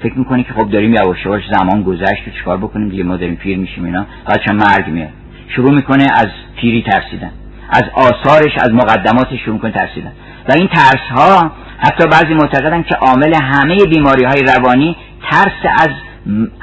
فکر 0.03 0.19
می‌کنی 0.19 0.43
که 0.43 0.53
خب 0.53 0.69
داریم 0.69 0.93
یواش 0.93 1.25
یواش 1.25 1.43
زمان 1.51 1.83
گذشت 1.83 2.27
و 2.27 2.31
چیکار 2.37 2.57
بکنیم؟ 2.57 2.89
دیگه 2.89 3.03
ما 3.03 3.17
داریم 3.17 3.35
پیر 3.35 3.57
میشیم 3.57 3.85
اینا. 3.85 4.05
بچه 4.27 4.53
مرگ 4.53 4.87
میاد. 4.87 5.09
شروع 5.47 5.71
می‌کنه 5.71 6.03
از 6.13 6.27
پیری 6.55 6.83
ترسیدن. 6.83 7.31
از 7.69 7.83
آثارش 7.93 8.57
از 8.57 8.71
مقدماتش 8.71 9.39
شروع 9.45 9.53
می‌کنه 9.55 9.71
ترسیدن. 9.71 10.11
و 10.49 10.51
این 10.53 10.67
ترس 10.67 11.01
ها 11.11 11.51
حتی 11.77 12.07
بعضی 12.07 12.33
معتقدن 12.33 12.83
که 12.83 12.95
عامل 12.95 13.33
همه 13.41 13.75
بیماری 13.75 14.23
های 14.23 14.41
روانی 14.41 14.95
ترس 15.31 15.79
از 15.79 15.89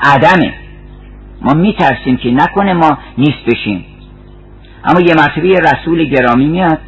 عدمه. 0.03 0.53
ما 1.43 1.55
میترسیم 1.55 2.16
که 2.16 2.30
نکنه 2.30 2.72
ما 2.72 2.99
نیست 3.18 3.45
بشیم. 3.47 3.84
اما 4.84 5.01
یه 5.01 5.14
مرتبه 5.14 5.61
رسول 5.61 6.05
گرامی 6.05 6.47
میاد 6.47 6.78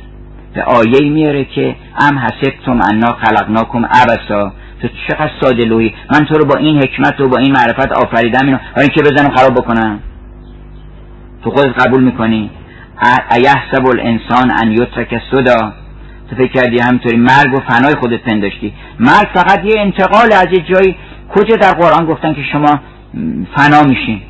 به 0.54 0.62
آیه 0.62 1.10
میاره 1.10 1.44
که 1.44 1.76
ام 2.00 2.18
حسبتم 2.18 2.80
انا 2.92 3.12
خلقناکم 3.12 3.84
عبسا 3.84 4.52
تو 4.82 4.88
چقدر 5.08 5.30
ساده 5.40 5.64
لوحی. 5.64 5.94
من 6.12 6.24
تو 6.24 6.34
رو 6.34 6.44
با 6.44 6.56
این 6.56 6.76
حکمت 6.82 7.20
و 7.20 7.28
با 7.28 7.38
این 7.38 7.52
معرفت 7.52 7.92
آفریدم 7.92 8.46
اینو. 8.46 8.58
برای 8.76 8.88
اینکه 8.88 9.02
بزنم 9.02 9.34
خراب 9.36 9.54
بکنم. 9.54 10.00
تو 11.44 11.50
خودت 11.50 11.86
قبول 11.86 12.02
می‌کنی؟ 12.02 12.50
ایحسب 13.34 13.86
الانسان 13.86 14.50
ان 14.62 14.72
یترک 14.72 15.22
صدا 15.30 15.72
تو 16.30 16.36
فکر 16.36 16.52
کردی 16.52 16.78
همینطوری 16.78 17.16
مرگ 17.16 17.54
و 17.54 17.60
فنای 17.68 17.94
خودت 17.94 18.20
پنداشتی 18.20 18.72
مرگ 19.00 19.28
فقط 19.34 19.64
یه 19.64 19.80
انتقال 19.80 20.32
از 20.32 20.46
یه 20.52 20.64
جایی. 20.74 20.96
کجا 21.34 21.56
در 21.56 21.72
قرآن 21.72 22.06
گفتن 22.06 22.34
که 22.34 22.42
شما 22.52 22.80
فنا 23.56 23.82
میشین 23.82 24.22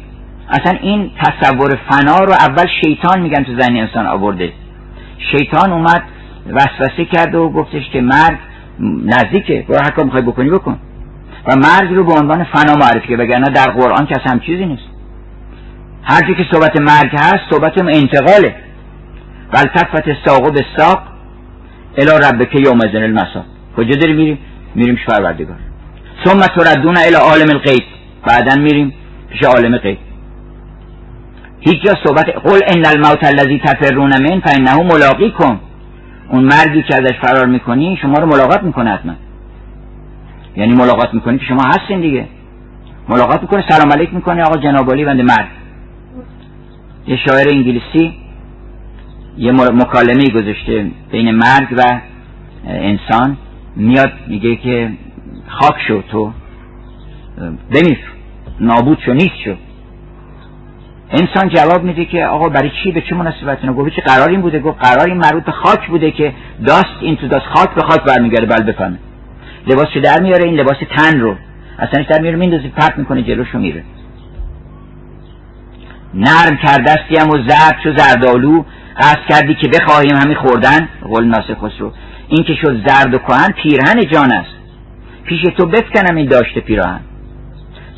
اصلا 0.48 0.78
این 0.80 1.11
تصور 1.22 1.78
فنا 1.90 2.18
رو 2.18 2.32
اول 2.32 2.66
شیطان 2.84 3.20
میگن 3.20 3.42
تو 3.42 3.61
زنی 3.61 3.80
انسان 3.80 4.07
آورده. 4.07 4.53
شیطان 5.32 5.72
اومد 5.72 6.03
وسوسه 6.46 7.05
کرده 7.05 7.38
و 7.38 7.48
گفتش 7.48 7.90
که 7.92 8.01
مرگ 8.01 8.38
نزدیکه. 9.05 9.64
برو 9.68 9.78
هر 9.85 9.91
کار 9.91 10.05
می‌خوای 10.05 10.22
بکنی 10.22 10.51
بکن. 10.51 10.78
و 11.47 11.57
مرگ 11.57 11.95
رو 11.95 12.05
به 12.05 12.12
عنوان 12.12 12.45
فنا 12.45 12.74
معرفی 12.74 13.09
که 13.09 13.16
وگرنه 13.16 13.51
در 13.55 13.70
قرآن 13.70 14.07
که 14.07 14.16
هم 14.31 14.41
چیزی 14.41 14.66
نیست. 14.66 14.83
هر 16.03 16.20
که 16.20 16.45
صحبت 16.53 16.81
مرگ 16.81 17.11
هست 17.12 17.41
صحبت 17.51 17.72
انتقاله. 17.78 18.55
ولتفت 19.53 20.05
ساقو 20.24 20.51
به 20.51 20.64
ساق 20.76 21.03
الا 21.99 22.18
ربک 22.18 22.55
یوم 22.55 22.81
ازن 22.81 23.03
المسا 23.03 23.45
کجا 23.76 23.97
داری 24.01 24.12
میریم؟ 24.12 24.39
میریم 24.74 24.95
پیش 24.95 25.05
پروردگار. 25.07 25.57
ثم 26.24 26.41
تردون 26.41 26.97
الى 26.97 27.14
عالم 27.14 27.51
الغیب. 27.51 27.83
بعدا 28.26 28.62
میریم 28.62 28.95
پیش 29.31 29.43
عالم 29.43 29.76
غیب. 29.76 29.99
هیچ 31.61 31.83
جا 31.83 31.95
صحبت 32.05 32.28
قل 32.28 32.61
ان 32.66 32.87
الموت 32.87 33.24
الذی 33.24 33.59
تفرون 33.64 34.11
من 34.22 34.41
فانه 34.41 34.83
ملاقیکم. 34.83 35.59
اون 36.31 36.45
مرگی 36.45 36.83
که 36.83 36.95
ازش 36.95 37.18
فرار 37.22 37.47
می‌کنی 37.47 37.99
شما 38.03 38.14
رو 38.14 38.26
ملاقات 38.26 38.62
می‌کنه 38.62 38.91
حتما. 38.91 39.12
یعنی 40.57 40.74
ملاقات 40.74 41.14
می‌کنی 41.14 41.39
که 41.39 41.45
شما 41.45 41.62
هستین 41.62 42.01
دیگه. 42.01 42.26
ملاقات 43.09 43.43
می‌کنه 43.43 43.64
سلام 43.68 43.93
علیک 43.93 44.14
می‌کنه 44.14 44.43
آقا 44.43 44.57
جنابالی 44.57 45.05
بنده 45.05 45.22
مرگ 45.22 45.49
یه 47.07 47.16
شاعر 47.26 47.49
انگلیسی 47.49 48.14
یه 49.39 49.53
مکالمه 49.53 50.28
گذاشته 50.35 50.91
بین 51.12 51.31
مرگ 51.31 51.68
و 51.76 52.01
انسان. 52.66 53.37
میاد 53.76 54.12
میگه 54.26 54.57
که 54.57 54.91
خاک 55.49 55.74
شو 55.89 56.03
تو. 56.03 56.33
بمیر 57.70 57.99
نابود 58.61 58.99
شو 59.07 59.12
نیست 59.12 59.37
شو. 59.45 59.55
انسان 61.13 61.49
جواب 61.49 61.85
میده 61.85 62.05
که 62.05 62.25
آقا 62.25 62.49
برای 62.49 62.71
چی 62.83 62.93
به 62.93 63.01
چه 63.01 63.15
مناسبت 63.15 63.59
اینا 63.61 63.73
گفت 63.73 63.97
چه 63.97 64.03
قرار 64.03 64.29
این 64.29 64.41
بوده. 64.41 64.61
گفت 64.61 64.79
قرار 64.85 65.09
این 65.09 65.17
مربوط 65.17 65.45
به 65.45 65.53
خاک 65.53 65.89
بوده 65.89 66.11
که 66.11 66.33
داست 66.67 66.97
این 67.01 67.17
تو 67.17 67.29
داست 67.29 67.47
خاک 67.47 67.75
به 67.75 67.83
خاک 67.83 68.03
برمیگرده 68.05 68.47
بل 68.47 68.63
بفهمه 68.63 68.99
لباس 69.67 69.87
در 70.05 70.23
میاره 70.23 70.45
این 70.45 70.55
لباس 70.55 70.77
تن 70.97 71.21
رو. 71.21 71.37
اصلا 71.79 72.05
در 72.09 72.21
میاره 72.21 72.37
میندازی 72.37 72.69
پرت 72.69 72.99
می‌کنه 72.99 73.23
جلوشو 73.23 73.59
میره. 73.59 73.85
نرم 76.15 76.57
کردستیم 76.57 77.31
و 77.31 77.49
زرد 77.49 77.77
چو 77.83 77.93
زردالو 77.97 78.65
قصد 78.97 79.19
کردی 79.29 79.55
که 79.55 79.69
بخواهیم 79.69 80.17
همین 80.17 80.37
خوردن. 80.37 80.89
قول 81.03 81.25
ناس 81.25 81.45
خسرو. 81.63 81.93
این 82.29 82.45
که 82.45 82.55
شد 82.55 82.89
زرد 82.89 83.15
و 83.15 83.19
کهن 83.19 83.53
پیرهن 83.53 84.01
جان 84.13 84.33
است. 84.33 84.51
پیش 85.25 85.43
تو 85.59 85.67
بفکنم 85.67 86.17
این 86.17 86.29
داشته 86.29 86.61
پیراهن. 86.61 87.01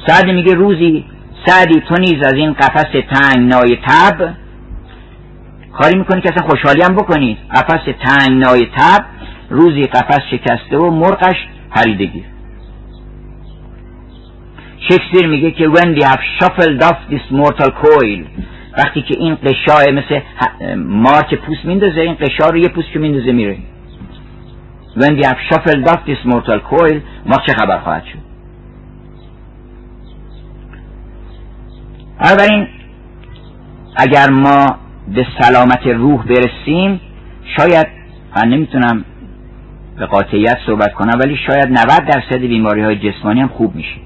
سعدی 0.07 0.33
میگه 0.33 0.55
روزی 0.55 1.05
سعدی 1.47 1.81
تو 1.89 1.95
نیز 1.95 2.27
از 2.27 2.35
این 2.35 2.53
قفس 2.53 2.93
تنگ 3.11 3.49
نای 3.49 3.79
تب 3.87 4.35
کاری 5.73 5.99
می‌کنی 5.99 6.21
که 6.21 6.29
اصلا 6.35 6.49
خوشحالی 6.49 6.83
هم 6.83 6.95
بکنی؟ 6.95 7.39
قفس 7.55 7.85
تنگ 7.85 8.39
نای 8.39 8.67
تب 8.77 9.05
روزی 9.51 9.83
قفس 9.83 10.21
شکسته 10.31 10.79
و 10.79 10.91
مرغش 10.91 11.37
پریدگی 11.71 12.25
شکسپیر 14.89 15.27
میگه 15.27 15.51
که 15.51 15.69
when 15.69 15.99
we 15.99 16.03
have 16.05 16.21
shuffled 16.39 16.83
off 16.83 16.97
this 17.11 17.33
mortal 17.33 17.71
coil 17.83 18.25
وقتی 18.79 19.03
که 19.03 19.15
این 19.19 19.35
قشای 19.35 19.93
مثل 19.93 20.21
مارچ 20.77 21.35
پوست 21.35 21.65
میندازه 21.65 22.01
این 22.01 22.15
قشا 22.15 22.51
رو 22.51 22.59
یه 22.59 22.69
پوست 22.69 22.89
که 22.93 22.99
میندازه 22.99 23.33
میره. 23.33 23.57
when 24.97 25.21
we 25.21 25.27
have 25.27 25.39
shuffled 25.51 25.87
off 25.89 26.01
this 26.07 26.33
mortal 26.33 26.61
coil 26.71 26.97
ما 27.27 27.37
چه 27.47 27.53
خبر 27.53 27.79
خواهد 27.79 28.05
شد؟ 28.05 28.32
بنابراین 32.23 32.67
اگر 33.97 34.31
ما 34.31 34.67
به 35.15 35.27
سلامت 35.39 35.87
روح 35.87 36.25
برسیم 36.27 37.01
شاید 37.57 37.87
من 38.37 38.49
نمی‌تونم 38.49 39.05
به 39.99 40.07
قاطعیت 40.07 40.57
صحبت 40.67 40.93
کنم 40.93 41.19
ولی 41.21 41.37
شاید 41.47 41.67
90 41.67 41.89
درصد 41.89 42.41
بیماری 42.41 42.83
های 42.83 42.97
جسمانی 42.97 43.41
هم 43.41 43.49
خوب 43.49 43.75
میشه. 43.75 43.97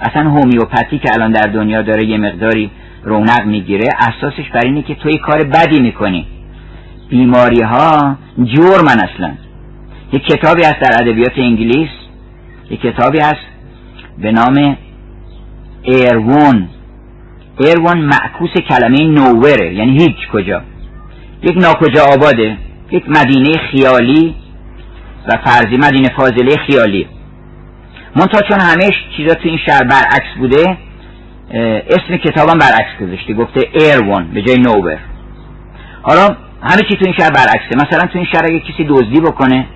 اصلا 0.00 0.30
هومیوپاتی 0.30 0.98
که 0.98 1.08
الان 1.14 1.32
در 1.32 1.50
دنیا 1.50 1.82
داره 1.82 2.04
یه 2.04 2.18
مقداری 2.18 2.70
رونق 3.02 3.46
می‌گیره 3.46 3.88
اساسش 3.98 4.50
بر 4.54 4.60
اینه 4.64 4.82
که 4.82 4.94
توی 4.94 5.18
کار 5.18 5.44
بدی 5.44 5.80
می‌کنی. 5.80 6.26
بیماری 7.08 7.62
ها 7.62 8.16
جرمن 8.44 9.00
اصلا. 9.00 9.32
یک 10.12 10.22
کتابی 10.22 10.62
هست 10.62 10.80
در 10.80 11.02
ادبیات 11.02 11.38
انگلیس 11.38 11.90
یک 12.70 12.80
کتابی 12.80 13.18
هست 13.18 13.46
به 14.18 14.32
نام 14.32 14.76
ایرون 15.82 16.68
ایرون 17.58 17.98
معکوس 17.98 18.50
کلمه 18.68 19.04
نووره. 19.04 19.74
یعنی 19.74 19.92
هیچ 19.92 20.28
کجا. 20.32 20.62
یک 21.42 21.56
ناکجا 21.56 22.04
آباده 22.14 22.56
یک 22.90 23.04
مدینه 23.08 23.52
خیالی 23.70 24.34
و 25.26 25.30
فرضی 25.44 25.76
مدینه 25.76 26.08
فاضله 26.16 26.56
خیالی. 26.56 27.08
منتها 28.16 28.40
چون 28.40 28.60
همه 28.60 28.90
چیزا 29.16 29.34
تو 29.34 29.48
این 29.48 29.58
شهر 29.66 29.84
برعکس 29.84 30.38
بوده 30.38 30.76
اسم 31.88 32.16
کتابم 32.16 32.58
برعکس 32.58 33.00
گذاشته. 33.00 33.34
گفته 33.34 33.60
ایرون 33.72 34.24
به 34.34 34.42
جای 34.42 34.58
نوور. 34.58 34.98
حالا 36.02 36.36
همه 36.62 36.82
چی 36.88 36.96
تو 36.96 37.04
این 37.04 37.14
شهر 37.18 37.30
برعکسه. 37.30 37.76
مثلا 37.86 38.08
تو 38.08 38.18
این 38.18 38.26
شهر 38.32 38.44
اگه 38.44 38.60
کسی 38.60 38.84
دزدی 38.88 39.20
بکنه 39.20 39.66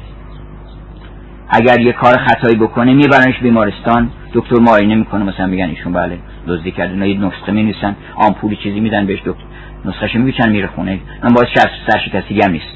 اگر 1.49 1.81
یه 1.81 1.93
کار 1.93 2.17
خطایی 2.17 2.57
بکنه 2.57 2.95
میبرنش 2.95 3.39
بیمارستان. 3.43 4.11
دکتر 4.35 4.57
معاینه 4.61 4.95
می‌کنه 4.95 5.25
مثلا 5.25 5.47
میگن 5.47 5.65
ایشون 5.65 5.93
بله. 5.93 6.19
دزدی 6.49 6.71
کرده 6.71 6.93
اینا 6.93 7.07
یه 7.07 7.19
نسخه 7.19 7.53
می‌نویسن. 7.53 7.97
آمپولی 8.15 8.57
چیزی 8.57 8.81
میدن 8.81 9.07
بهش 9.07 9.19
دکتر. 9.19 9.45
نسخهش 9.85 10.15
میگن 10.15 10.49
میره 10.49 10.67
خونه؟ 10.67 10.99
من 11.23 11.35
باید 11.35 11.49
سرشکستگی 11.89 12.41
هم 12.45 12.51
نیست. 12.51 12.75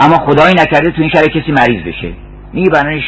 اما 0.00 0.16
خدایی 0.16 0.54
نکرده 0.54 0.90
تو 0.90 1.02
این 1.02 1.10
شهر 1.10 1.26
کسی 1.26 1.52
مریض 1.52 1.82
بشه. 1.82 2.12
میبرنش 2.52 3.02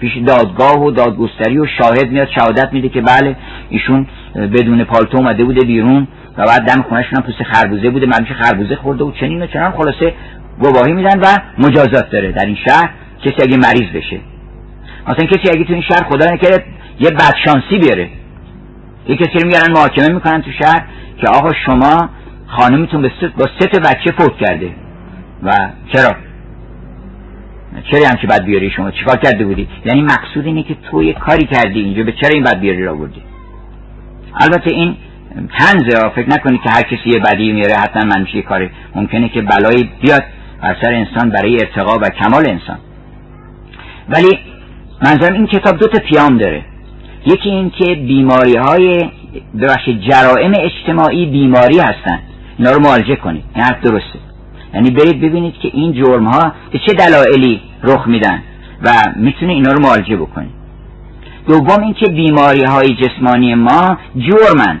پیش 0.00 0.16
دادگاه 0.16 0.82
و 0.82 0.90
دادگستری 0.90 1.58
و 1.58 1.66
شاهد 1.78 2.10
میاد 2.10 2.28
شهادت 2.38 2.72
میده 2.72 2.88
که 2.88 3.00
بله 3.00 3.36
ایشون 3.70 4.06
بدون 4.34 4.84
پالتو 4.84 5.18
اومده 5.18 5.44
بوده 5.44 5.66
بیرون 5.66 6.08
و 6.36 6.46
بعد 6.46 6.62
دم 6.62 6.82
خونهشون 6.82 7.16
هم 7.16 7.22
پوست 7.22 7.42
خربوزه 7.42 7.90
بوده 7.90 8.06
معنیش 8.06 8.32
خربوزه 8.32 8.76
خورده 8.76 9.04
و 9.04 9.12
چنین 9.12 9.42
و 9.42 9.46
چنان. 9.46 9.72
خلاصه 9.72 10.14
گواهی 10.60 10.92
میدن 10.92 11.20
و 11.20 11.26
مجازات 11.58 12.10
داره. 12.10 12.32
در 12.32 12.46
این 12.46 12.56
شهر 12.68 12.90
کسی 13.24 13.42
اگه 13.42 13.56
مریض 13.56 13.92
بشه. 13.94 14.20
مثلا 15.08 15.26
کسی 15.26 15.50
اگه 15.54 15.64
تو 15.64 15.72
این 15.72 15.82
شهر 15.82 16.04
خدا 16.04 16.26
نکرده 16.32 16.64
یه 17.00 17.10
بدشانسی 17.10 17.78
بیاره. 17.78 18.08
یه 19.08 19.16
کسی 19.16 19.38
رو 19.38 19.48
میارن 19.48 19.72
محاکمه 19.72 20.14
می‌کنن 20.14 20.42
تو 20.42 20.50
شهر 20.62 20.86
که 21.20 21.28
آقا 21.28 21.50
شما 21.66 22.08
خانمتون 22.46 23.10
با 23.38 23.46
سه 23.60 23.80
بچه 23.80 24.12
فوت 24.18 24.36
کرده. 24.36 24.70
و 25.42 25.52
چرا؟ 25.92 26.16
چرا 27.90 28.08
هم 28.08 28.16
که 28.16 28.26
بد 28.26 28.44
بیاری 28.44 28.70
شما؟ 28.70 28.90
چیکار 28.90 29.16
کرده 29.16 29.44
بودی؟ 29.44 29.68
یعنی 29.84 30.02
مقصود 30.02 30.46
اینه 30.46 30.62
که 30.62 30.76
تو 30.90 31.02
یه 31.02 31.12
کاری 31.12 31.46
کردی 31.46 31.80
اینجا 31.80 32.02
به 32.02 32.12
چرا 32.12 32.30
این 32.34 32.42
بد 32.42 32.60
بیاری 32.60 32.84
را 32.84 32.94
بردی 32.94 33.22
البته 34.40 34.74
این 34.74 34.96
تنزه 35.58 36.08
فکر 36.14 36.28
نکنید 36.30 36.60
که 36.62 36.70
هر 36.70 36.82
کسی 36.82 37.10
یه 37.10 37.20
بدی 37.20 37.52
میاره 37.52 37.74
حتما 37.74 38.02
من 38.04 38.20
میشه 38.20 38.42
کاری 38.42 38.70
ممکنه 38.94 39.28
که 39.28 39.42
بلایی 39.42 39.90
بیاد 40.02 40.22
بر 40.62 40.76
سر 40.82 40.92
انسان 40.92 41.30
برای 41.30 41.58
ارتقا 41.60 41.98
و 41.98 42.08
کمال 42.08 42.48
انسان. 42.48 42.78
ولی 44.08 44.38
منظرم 45.04 45.34
این 45.34 45.46
کتاب 45.46 45.78
دو 45.78 45.86
تا 45.86 45.98
پیام 45.98 46.38
داره. 46.38 46.64
یکی 47.26 47.48
این 47.48 47.70
که 47.70 47.94
بیماری 47.94 48.56
های 48.56 49.10
ببخشید 49.60 50.00
جرائم 50.00 50.52
اجتماعی 50.60 51.26
بیماری 51.26 51.78
هستن. 51.78 52.18
اینا 52.58 52.70
رو 52.72 52.82
معالجه 52.82 53.16
کنید. 53.16 53.44
این 53.54 53.64
حرف 53.64 53.80
درسته. 53.80 54.18
یعنی 54.74 54.90
برید 54.90 55.20
ببینید 55.20 55.54
که 55.54 55.70
این 55.72 55.92
جرم 55.92 56.24
ها 56.24 56.52
به 56.72 56.78
چه 56.86 56.92
دلایلی 56.92 57.60
رخ 57.82 58.06
میدن 58.06 58.42
و 58.84 58.90
می‌تونه 59.16 59.52
اینا 59.52 59.72
رو 59.72 59.82
معالجه 59.82 60.16
بکنید 60.16 60.50
دوم 61.48 61.82
اینکه 61.82 62.06
بیماری 62.06 62.64
های 62.64 62.96
جسمانی 62.96 63.54
ما 63.54 63.98
جرمن. 64.16 64.80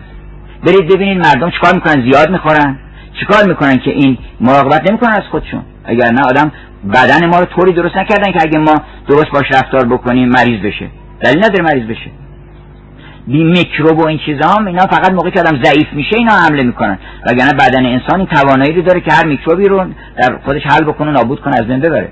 برید 0.66 0.88
ببینید 0.94 1.18
مردم 1.18 1.50
چیکار 1.50 1.74
می‌کنن؟ 1.74 2.10
زیاد 2.10 2.30
می‌خورن. 2.30 2.78
چیکار 3.20 3.48
می‌کنن 3.48 3.76
که 3.76 3.90
این 3.90 4.18
مراقبت 4.40 4.90
نمی‌کنن 4.90 5.12
از 5.12 5.22
خودشون؟ 5.30 5.62
اگر 5.84 6.10
نه 6.10 6.22
آدم 6.22 6.52
بدن 6.94 7.26
ما 7.26 7.38
رو 7.38 7.44
طوری 7.44 7.72
درست 7.72 7.96
نکردن 7.96 8.32
که 8.32 8.42
اگه 8.42 8.58
ما 8.58 8.74
درست 9.08 9.30
باش 9.32 9.52
رفتار 9.52 9.84
بکنیم 9.84 10.28
مریض 10.28 10.60
بشه. 10.60 10.90
دلیل 11.20 11.38
نداره 11.44 11.64
مریض 11.64 11.86
بشه. 11.86 12.10
بی 13.26 13.44
میکروب 13.44 13.98
و 13.98 14.06
این 14.06 14.18
چیزا 14.18 14.48
هم 14.48 14.66
اینا 14.66 14.86
فقط 14.86 15.10
موقعی 15.12 15.30
که 15.30 15.40
آدم 15.40 15.62
ضعیف 15.62 15.92
میشه 15.92 16.16
اینا 16.16 16.32
حمله 16.32 16.62
می‌کنن. 16.62 16.98
وگرنه 17.26 17.52
بدن 17.52 17.86
انسان 17.86 18.20
این 18.20 18.26
توانایی 18.26 18.72
رو 18.72 18.82
داره 18.82 19.00
که 19.00 19.12
هر 19.12 19.26
میکروبی 19.26 19.68
رو 19.68 19.84
در 20.16 20.38
خودش 20.44 20.62
حل 20.64 20.84
بکنه 20.84 21.10
نابود 21.10 21.40
کنه 21.40 21.54
از 21.54 21.66
بین 21.66 21.80
ببره. 21.80 22.08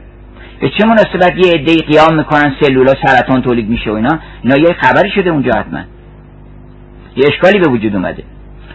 به 0.61 0.71
چه 0.79 0.87
مناسبت 0.87 1.33
یه 1.47 1.53
عده 1.53 1.77
قیام 1.77 2.15
می‌کنن 2.15 2.55
سلولا 2.61 2.93
سرطان 3.07 3.43
تولید 3.43 3.69
میشه 3.69 3.91
و 3.91 3.95
اینا؟ 3.95 4.19
اینا 4.43 4.57
یه 4.57 4.77
خبری 4.81 5.11
شده 5.11 5.31
اونجا 5.31 5.51
حتما. 5.59 5.81
یه 7.17 7.25
اشکالی 7.27 7.59
به 7.59 7.71
وجود 7.71 7.97
اومده. 7.97 8.23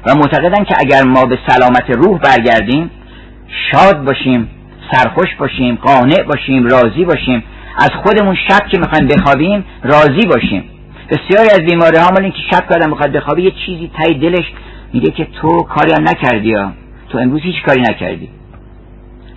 و 0.05 0.15
معتقدن 0.15 0.63
که 0.63 0.75
اگر 0.79 1.03
ما 1.03 1.25
به 1.25 1.37
سلامت 1.47 1.89
روح 1.89 2.19
برگردیم 2.19 2.91
شاد 3.71 4.03
باشیم 4.03 4.49
سرخوش 4.91 5.35
باشیم 5.39 5.75
قانع 5.75 6.23
باشیم 6.23 6.65
راضی 6.67 7.05
باشیم 7.05 7.43
از 7.77 7.89
خودمون 8.03 8.35
شب 8.49 8.67
که 8.67 8.79
می‌خوایم 8.79 9.07
بخوابیم 9.07 9.65
راضی 9.83 10.27
باشیم. 10.27 10.63
بسیاری 11.11 11.49
از 11.49 11.59
بیماری 11.59 11.97
ها 11.97 12.11
مال 12.11 12.29
که 12.29 12.41
شب 12.51 12.69
کردن 12.69 12.89
می‌خواد 12.89 13.11
بخوابه 13.11 13.41
یه 13.41 13.51
چیزی 13.65 13.91
تای 13.97 14.13
دلش 14.13 14.45
میگه 14.93 15.11
که 15.11 15.27
تو 15.41 15.63
کاری 15.63 15.91
هم 15.91 16.01
نکردی 16.01 16.53
ها. 16.53 16.71
تو 17.09 17.17
امروز 17.17 17.41
هیچ 17.41 17.55
کاری 17.65 17.81
نکردی. 17.81 18.29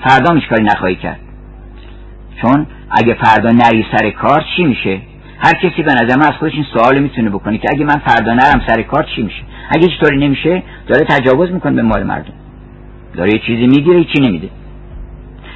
فردا 0.05 0.35
هیچ 0.35 0.49
کاری 0.49 0.65
نخواهی 0.65 0.97
کرد. 0.97 1.21
چون 2.43 2.67
اگه 2.91 3.15
فردا 3.15 3.51
نری 3.51 3.87
سر 3.97 4.11
کار 4.11 4.45
چی 4.57 4.65
میشه؟ 4.65 5.01
هر 5.39 5.53
کسی 5.53 5.83
به 5.83 5.93
نظر 5.93 6.17
من 6.17 6.27
از 6.27 6.33
خودش 6.39 6.53
این 6.55 6.67
سوال 6.75 6.99
می‌تونه 6.99 7.31
بکنه 7.31 7.59
که 7.59 7.69
اگه 7.75 7.85
من 7.85 7.97
فردا 8.07 8.35
نرم 8.35 8.63
سر 8.67 8.83
کار 8.83 9.07
چی 9.17 9.23
میشه؟ 9.23 9.43
اگه 9.71 9.89
هیچ 9.89 10.01
طوری 10.01 10.17
نمیشه 10.17 10.63
داره 10.87 11.07
تجاوز 11.09 11.51
می‌کنه 11.51 11.73
به 11.73 11.83
مال 11.83 12.03
مردم. 12.03 12.33
داره 13.15 13.33
یه 13.33 13.39
چیزی 13.39 13.67
می‌گیره 13.67 14.05
چی 14.05 14.23
نمیده. 14.23 14.49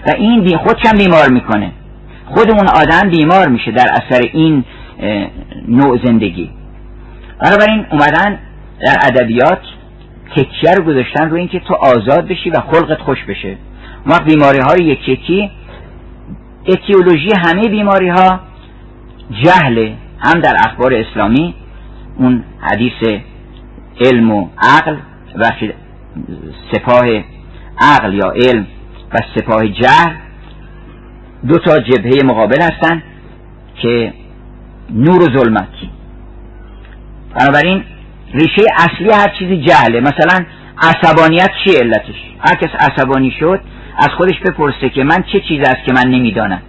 و 0.07 0.11
این 0.17 0.45
بی 0.45 0.57
خودشم 0.57 0.99
بیمار 0.99 1.29
می‌کنه. 1.31 1.73
خود 2.27 2.51
اون 2.51 2.69
آدم 2.69 3.11
بیمار 3.11 3.49
میشه 3.49 3.71
در 3.71 3.87
اثر 3.93 4.21
این 4.33 4.64
نوع 5.69 5.99
زندگی. 6.05 6.51
بنابراین 7.41 7.87
اومدن 7.91 8.39
در 8.81 8.97
ادبیات 9.03 9.61
تکیه 10.37 10.75
رو 10.77 10.85
گذاشتن 10.85 11.31
رو 11.31 11.37
اینکه 11.37 11.61
تو 11.61 11.75
آزاد 11.75 12.29
بشی 12.29 12.51
و 12.51 12.61
خلقت 12.61 12.99
خوش 12.99 13.19
بشه. 13.29 13.57
وقت 14.07 14.25
بیماری 14.25 14.59
ها 14.59 14.75
رو 14.75 14.83
یک 14.83 15.09
یکی 15.09 15.51
اتیولوژی 16.67 17.31
همه 17.47 17.69
بیماری 17.69 18.09
ها 18.09 18.41
جهل 19.45 19.93
هم 20.19 20.41
در 20.41 20.57
اخبار 20.67 20.95
اسلامی 20.95 21.55
اون 22.17 22.45
حدیث 22.61 23.21
علم 24.01 24.31
و 24.31 24.49
عقل 24.59 24.97
و 25.37 25.51
سپاه 26.73 27.07
عقل 27.81 28.15
یا 28.15 28.31
علم 28.31 28.67
و 29.13 29.19
سپاه 29.37 29.69
جهل 29.69 30.15
دو 31.49 31.59
تا 31.59 31.79
جبهه 31.79 32.25
مقابل 32.25 32.63
هستند 32.63 33.03
که 33.83 34.13
نور 34.91 35.22
و 35.22 35.39
ظلمت. 35.39 35.68
بنابراین 37.34 37.84
ریشه 38.34 38.62
اصلی 38.76 39.11
هر 39.12 39.28
چیزی 39.39 39.57
جهله. 39.57 40.01
مثلا 40.01 40.45
عصبانیت 40.82 41.51
چی 41.64 41.76
علتش؟ 41.76 42.14
هر 42.39 42.55
کس 42.55 42.70
عصبانی 42.91 43.30
شد 43.41 43.61
از 43.99 44.09
خودش 44.09 44.41
بپرسه 44.41 44.89
که 44.89 45.05
من 45.05 45.24
چه 45.32 45.41
چیز 45.41 45.61
است 45.61 45.84
که 45.87 45.93
من 45.93 46.11
نمی‌دانم. 46.11 46.62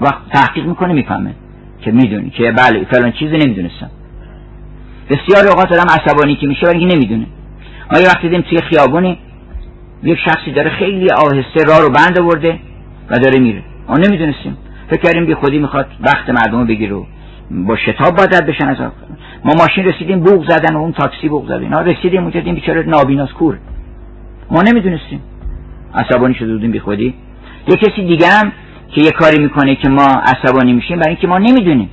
وقت 0.00 0.18
تحقیق 0.32 0.66
می‌کنه 0.66 0.92
می‌فهمه 0.92 1.34
که 1.80 1.90
می‌دونی 1.90 2.30
که 2.30 2.52
بله 2.52 2.86
فلان 2.90 3.12
چیزی 3.12 3.36
نمی‌دونستم. 3.36 3.90
بسیار 5.10 5.48
اوقات 5.48 5.72
آدم 5.72 5.90
عصبانی 5.90 6.36
که 6.36 6.46
میشه 6.46 6.66
ولی 6.66 6.86
نمی‌دونه. 6.86 7.26
ما 7.92 7.98
یه 8.00 8.06
وقتی 8.06 8.22
دیدیم 8.28 8.40
توی 8.40 8.58
خیابونی 8.60 9.18
یک 10.02 10.18
شخصی 10.18 10.52
داره 10.52 10.70
خیلی 10.70 11.10
آهسته 11.10 11.64
راه 11.68 11.80
رو 11.80 11.90
بند 11.90 12.18
آورده 12.18 12.58
و 13.10 13.18
داره 13.18 13.38
میره. 13.38 13.62
ما 13.88 13.96
نمی‌دونستیم. 13.96 14.56
فکر 14.90 15.00
کردیم 15.00 15.26
بی 15.26 15.34
خودی 15.34 15.58
می‌خواد 15.58 15.86
وقت 16.00 16.30
مردم 16.30 16.58
رو 16.58 16.66
بگیره 16.66 16.96
با 17.50 17.76
شتاب 17.76 18.16
باید 18.16 18.46
بشن 18.46 18.68
از 18.68 18.76
ما 19.44 19.54
ماشین 19.58 19.84
رسیدیم 19.84 20.20
بوغ 20.20 20.50
زدن 20.50 20.76
و 20.76 20.78
اون 20.78 20.92
تاکسی 20.92 21.28
بوغ 21.28 21.46
زدن. 21.48 21.62
اینا 21.62 21.80
رسیدیم 21.80 22.22
اونجا 22.22 22.40
دیدیم 22.40 22.54
بیچاره 22.54 22.82
نابیناس 22.82 23.32
کور. 23.32 23.58
ما 24.50 24.62
نمی‌دونستیم. 24.62 25.20
عصبانی 25.94 26.34
شده 26.34 26.52
بودیم 26.52 26.70
بی 26.70 26.80
خودی. 26.80 27.14
یه 27.68 27.76
کسی 27.76 28.06
دیگه 28.06 28.26
هم 28.28 28.52
که 28.88 29.00
یه 29.00 29.10
کاری 29.10 29.42
می‌کنه 29.42 29.76
که 29.76 29.88
ما 29.88 30.06
عصبانی 30.06 30.72
میشیم 30.72 30.96
برای 30.98 31.08
اینکه 31.08 31.26
ما 31.26 31.38
نمی‌دونیم. 31.38 31.90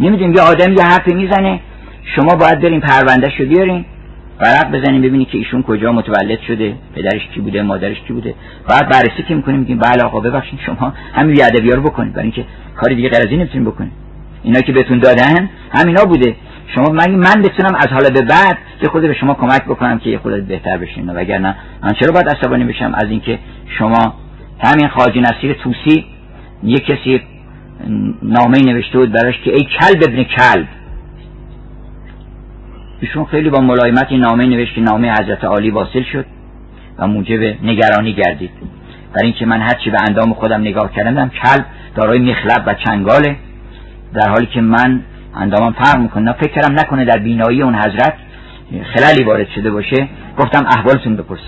نمی‌دونیم 0.00 0.34
یه 0.34 0.42
آدم 0.42 0.72
یه 0.72 0.82
حرفی 0.82 1.14
می‌زنه. 1.14 1.60
شما 2.16 2.34
باید 2.34 2.60
بریم 2.60 2.80
پرونده 2.80 3.32
رو 3.38 3.46
بیارین. 3.46 3.84
ورق 4.42 4.70
بزنیم 4.70 5.02
ببینید 5.02 5.28
که 5.28 5.38
ایشون 5.38 5.62
کجا 5.62 5.92
متولد 5.92 6.40
شده 6.40 6.74
پدرش 6.94 7.28
کی 7.34 7.40
بوده 7.40 7.62
مادرش 7.62 7.96
کی 8.06 8.12
بوده. 8.12 8.34
بعد 8.68 8.88
بررسی 8.88 9.22
که 9.28 9.34
می‌کنیم 9.34 9.58
میگیم 9.58 9.78
بله 9.78 10.02
آقا 10.02 10.20
ببخشید 10.20 10.58
شما 10.66 10.92
همین 11.14 11.34
بیادبی 11.34 11.70
رو 11.70 11.82
بکنید 11.82 12.12
برای 12.12 12.22
اینکه 12.24 12.44
کاری 12.76 12.94
دیگه 12.94 13.08
غیر 13.08 13.22
از 13.22 13.28
این 13.30 13.38
نمی‌تونیم 13.38 13.70
بکنید 13.70 13.92
اینا 14.42 14.60
که 14.60 14.72
بهتون 14.72 14.98
دادن 14.98 15.50
همینا 15.70 16.04
بوده. 16.04 16.36
شما 16.74 16.84
من 16.92 17.10
من 17.10 17.42
بتونم 17.42 17.74
از 17.74 17.86
حالا 17.86 18.08
به 18.08 18.22
بعد 18.22 18.58
که 18.80 18.88
خود 18.88 19.02
به 19.02 19.14
شما 19.14 19.34
کمک 19.34 19.64
بکنم 19.64 19.98
که 19.98 20.18
خودت 20.18 20.42
بهتر 20.42 20.78
بشین؟ 20.78 21.10
وگرنه 21.10 21.56
من 21.82 21.92
چرا 22.00 22.12
باید 22.12 22.28
عصبانی 22.28 22.64
بشم 22.64 22.94
از 22.94 23.08
اینکه 23.10 23.38
شما 23.78 24.14
همین 24.64 24.88
خاجی 24.88 25.20
نصیر 25.20 25.52
توسی 25.52 26.04
یه 26.62 26.78
کسی 26.78 27.20
نامه 28.22 28.58
نوشته 28.58 28.98
بود 28.98 29.12
براش 29.12 29.34
که 29.44 29.50
ای 29.50 29.64
کلب 29.80 30.02
ابن 30.02 30.22
کلب. 30.22 30.68
ایشون 33.02 33.24
خیلی 33.24 33.50
با 33.50 33.60
ملایمت 33.60 34.06
این 34.08 34.20
نامه 34.20 34.46
نوشت 34.46 34.74
که 34.74 34.80
نامه 34.80 35.12
حضرت 35.12 35.44
عالی 35.44 35.70
واصل 35.70 36.02
شد 36.12 36.26
و 36.98 37.06
موجب 37.06 37.42
نگرانی 37.42 38.12
گردید. 38.12 38.50
برای 39.12 39.26
اینکه 39.26 39.46
من 39.46 39.60
هرچی 39.60 39.90
به 39.90 39.98
اندام 40.08 40.34
خودم 40.34 40.60
نگاه 40.60 40.92
کردم 40.92 41.28
کلب 41.28 41.64
دارای 41.94 42.18
مخلب 42.18 42.62
و 42.66 42.74
چنگاله. 42.74 43.36
در 44.14 44.28
حالی 44.28 44.46
که 44.46 44.60
من 44.60 45.00
اندامم 45.34 45.72
فرق 45.72 45.98
می‌کنه 45.98 46.32
فکر 46.32 46.52
کردم 46.52 46.80
نکنه 46.80 47.04
در 47.04 47.18
بینایی 47.18 47.62
اون 47.62 47.74
حضرت 47.74 48.14
خلالی 48.94 49.24
وارد 49.24 49.48
شده 49.54 49.70
باشه. 49.70 50.08
گفتم 50.38 50.66
احوالتون 50.66 51.16
بپرسم 51.16 51.42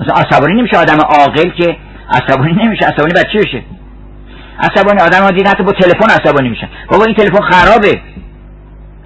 مثلا 0.00 0.14
عصبانی 0.14 0.54
نمیشه 0.54 0.76
آدم 0.76 0.98
عاقل 1.00 1.50
که 1.50 1.76
عصبانی 2.10 2.64
نمیشه. 2.64 2.86
عصبانی 2.86 3.12
بچه 3.12 3.38
بشه؟ 3.38 3.62
عصبانی 4.60 5.00
آدم 5.00 5.22
ها 5.22 5.30
دید 5.30 5.48
حتی 5.48 5.62
با 5.62 5.72
تلفن 5.72 6.20
عصبانی 6.20 6.48
میشن. 6.48 6.68
بابا 6.90 7.04
این 7.04 7.14
تلفن 7.14 7.40
خرابه. 7.40 8.00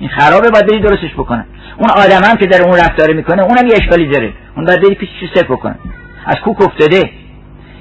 این 0.01 0.09
خرابه 0.09 0.51
باید 0.51 0.67
بری 0.67 0.81
درستش 0.81 1.15
بکنن 1.15 1.45
اون 1.79 1.91
آدم 1.91 2.31
هم 2.31 2.37
که 2.37 2.47
در 2.47 2.63
اون 2.63 2.77
رفتاره 2.77 3.15
می‌کنه 3.15 3.43
اونم 3.43 3.67
یه 3.67 3.75
اشکالی 3.83 4.09
داره. 4.09 4.33
اون 4.57 4.65
باید 4.65 4.83
بری 4.83 4.95
پیشش 4.95 5.31
ست 5.35 5.45
بکنن 5.45 5.75
از 6.25 6.37
کوک 6.37 6.61
افتاده. 6.63 7.11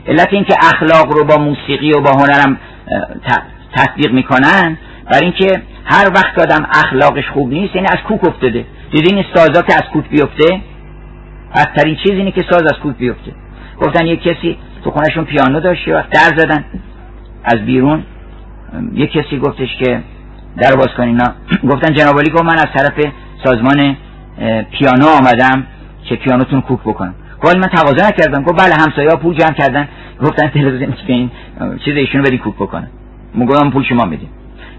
علت 0.07 0.27
اینکه 0.31 0.55
اخلاق 0.61 1.11
رو 1.13 1.25
با 1.25 1.37
موسیقی 1.37 1.91
و 1.91 2.01
با 2.01 2.11
هنرم 2.11 2.57
تطبیق 3.75 4.11
می‌کنن 4.11 4.77
برای 5.11 5.23
اینکه 5.23 5.61
هر 5.85 6.11
وقت 6.15 6.39
آدم 6.39 6.67
اخلاقش 6.71 7.29
خوب 7.33 7.49
نیست 7.49 7.75
یعنی 7.75 7.87
از 7.87 7.97
کوک 8.07 8.27
افتاده. 8.27 8.65
دیدین 8.91 9.15
این 9.15 9.25
سازا 9.33 9.61
که 9.61 9.73
از 9.73 9.83
کوک 9.93 10.09
بیفته؟ 10.09 10.61
بدترین 11.55 11.95
چیز 11.95 12.11
اینه 12.11 12.31
که 12.31 12.45
ساز 12.51 12.63
از 12.63 12.79
کوک 12.83 12.95
بیفته. 12.95 13.31
گفتن 13.81 14.05
یه 14.05 14.17
کسی 14.17 14.57
تو 14.83 14.91
خونشون 14.91 15.25
پیانو 15.25 15.59
داشت 15.59 15.87
وقت 15.87 16.09
در 16.09 16.37
زدن. 16.37 16.65
از 17.43 17.65
بیرون 17.65 18.03
یه 18.93 19.07
کسی 19.07 19.37
گفتش 19.39 19.69
که 19.79 20.01
در 20.61 20.75
باز 20.75 20.87
کنین 20.97 21.21
گفتن 21.69 21.93
جنابالی 21.93 22.29
گفت 22.29 22.43
من 22.43 22.57
از 22.57 22.67
طرف 22.75 23.05
سازمان 23.43 23.97
پیانو 24.71 25.07
آمدم 25.07 25.63
که 26.03 26.15
پیانوتون 26.15 26.61
کوک 26.61 26.79
بکنم. 26.79 27.15
گفت 27.41 27.55
من 27.55 27.67
تقاضا 27.67 28.07
نکردم. 28.07 28.43
گفت 28.43 28.63
بله 28.63 28.75
همسایه 28.75 29.09
ها 29.09 29.15
پول 29.15 29.35
جمع 29.35 29.53
کردن. 29.53 29.87
گفتن 30.23 30.47
تلویزیون 30.47 30.93
این 31.07 31.31
چیز 31.85 31.95
ایشونو 31.95 32.23
بدی 32.23 32.37
کوک 32.37 32.55
بکنه 32.55 32.87
ما 33.35 33.69
پول 33.69 33.83
شما 33.83 34.05
میدیم 34.05 34.29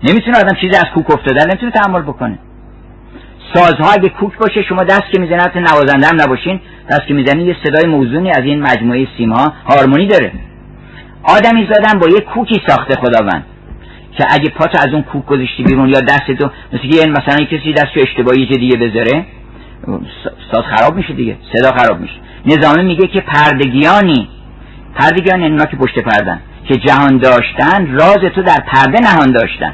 نمی‌تونه 0.02 0.38
آدم 0.38 0.56
چیزی 0.60 0.76
از 0.76 0.84
کوک 0.94 1.10
افتاده 1.10 1.44
نمی‌تونه 1.44 1.72
تحمل 1.72 2.02
بکنه. 2.02 2.38
سازها 3.54 3.92
اگه 3.92 4.08
کوک 4.08 4.38
باشه 4.38 4.62
شما 4.62 4.84
دست 4.84 5.02
که 5.12 5.20
می‌زنه 5.20 5.42
حتی 5.42 5.60
نوازنده 5.60 6.06
هم 6.06 6.20
نباشین 6.20 6.60
دست 6.90 7.06
که 7.08 7.14
می‌زنه 7.14 7.42
یه 7.42 7.56
صدای 7.64 7.90
موزونی 7.90 8.30
از 8.30 8.42
این 8.42 8.62
مجموعه 8.62 9.06
سیما 9.16 9.52
هارمونی 9.68 10.06
داره. 10.06 10.32
آدمی 11.22 11.68
زدن 11.72 11.98
با 11.98 12.08
یه 12.08 12.20
کوکی 12.20 12.60
ساخته 12.66 12.94
خداوند. 12.94 13.44
که 14.18 14.26
اگه 14.30 14.50
پاتو 14.50 14.78
از 14.78 14.94
اون 14.94 15.02
کوک 15.02 15.26
گذاشتی 15.26 15.62
بیرون 15.62 15.88
یا 15.88 16.00
دستتو 16.00 16.50
مثل 16.72 16.88
که 16.88 17.10
مثلا 17.10 17.44
کسی 17.44 17.72
دستو 17.72 18.00
اشتباهی 18.00 18.46
دیگه 18.46 18.76
بذاره 18.76 19.24
ساز 20.52 20.64
خراب 20.76 20.96
میشه 20.96 21.12
دیگه 21.12 21.36
صدا 21.52 21.72
خراب 21.72 22.00
میشه. 22.00 22.14
نظامه 22.46 22.82
میگه 22.82 23.06
که 23.06 23.20
پردگیانی 23.20 24.28
پردگیانی 24.94 25.44
اونا 25.44 25.64
که 25.64 25.76
پشت 25.76 25.98
پردن 25.98 26.40
که 26.68 26.76
جهان 26.76 27.18
داشتن 27.18 27.92
راز 27.92 28.18
تو 28.34 28.42
در 28.42 28.60
پرده 28.66 29.00
نهان 29.00 29.32
داشتن. 29.32 29.72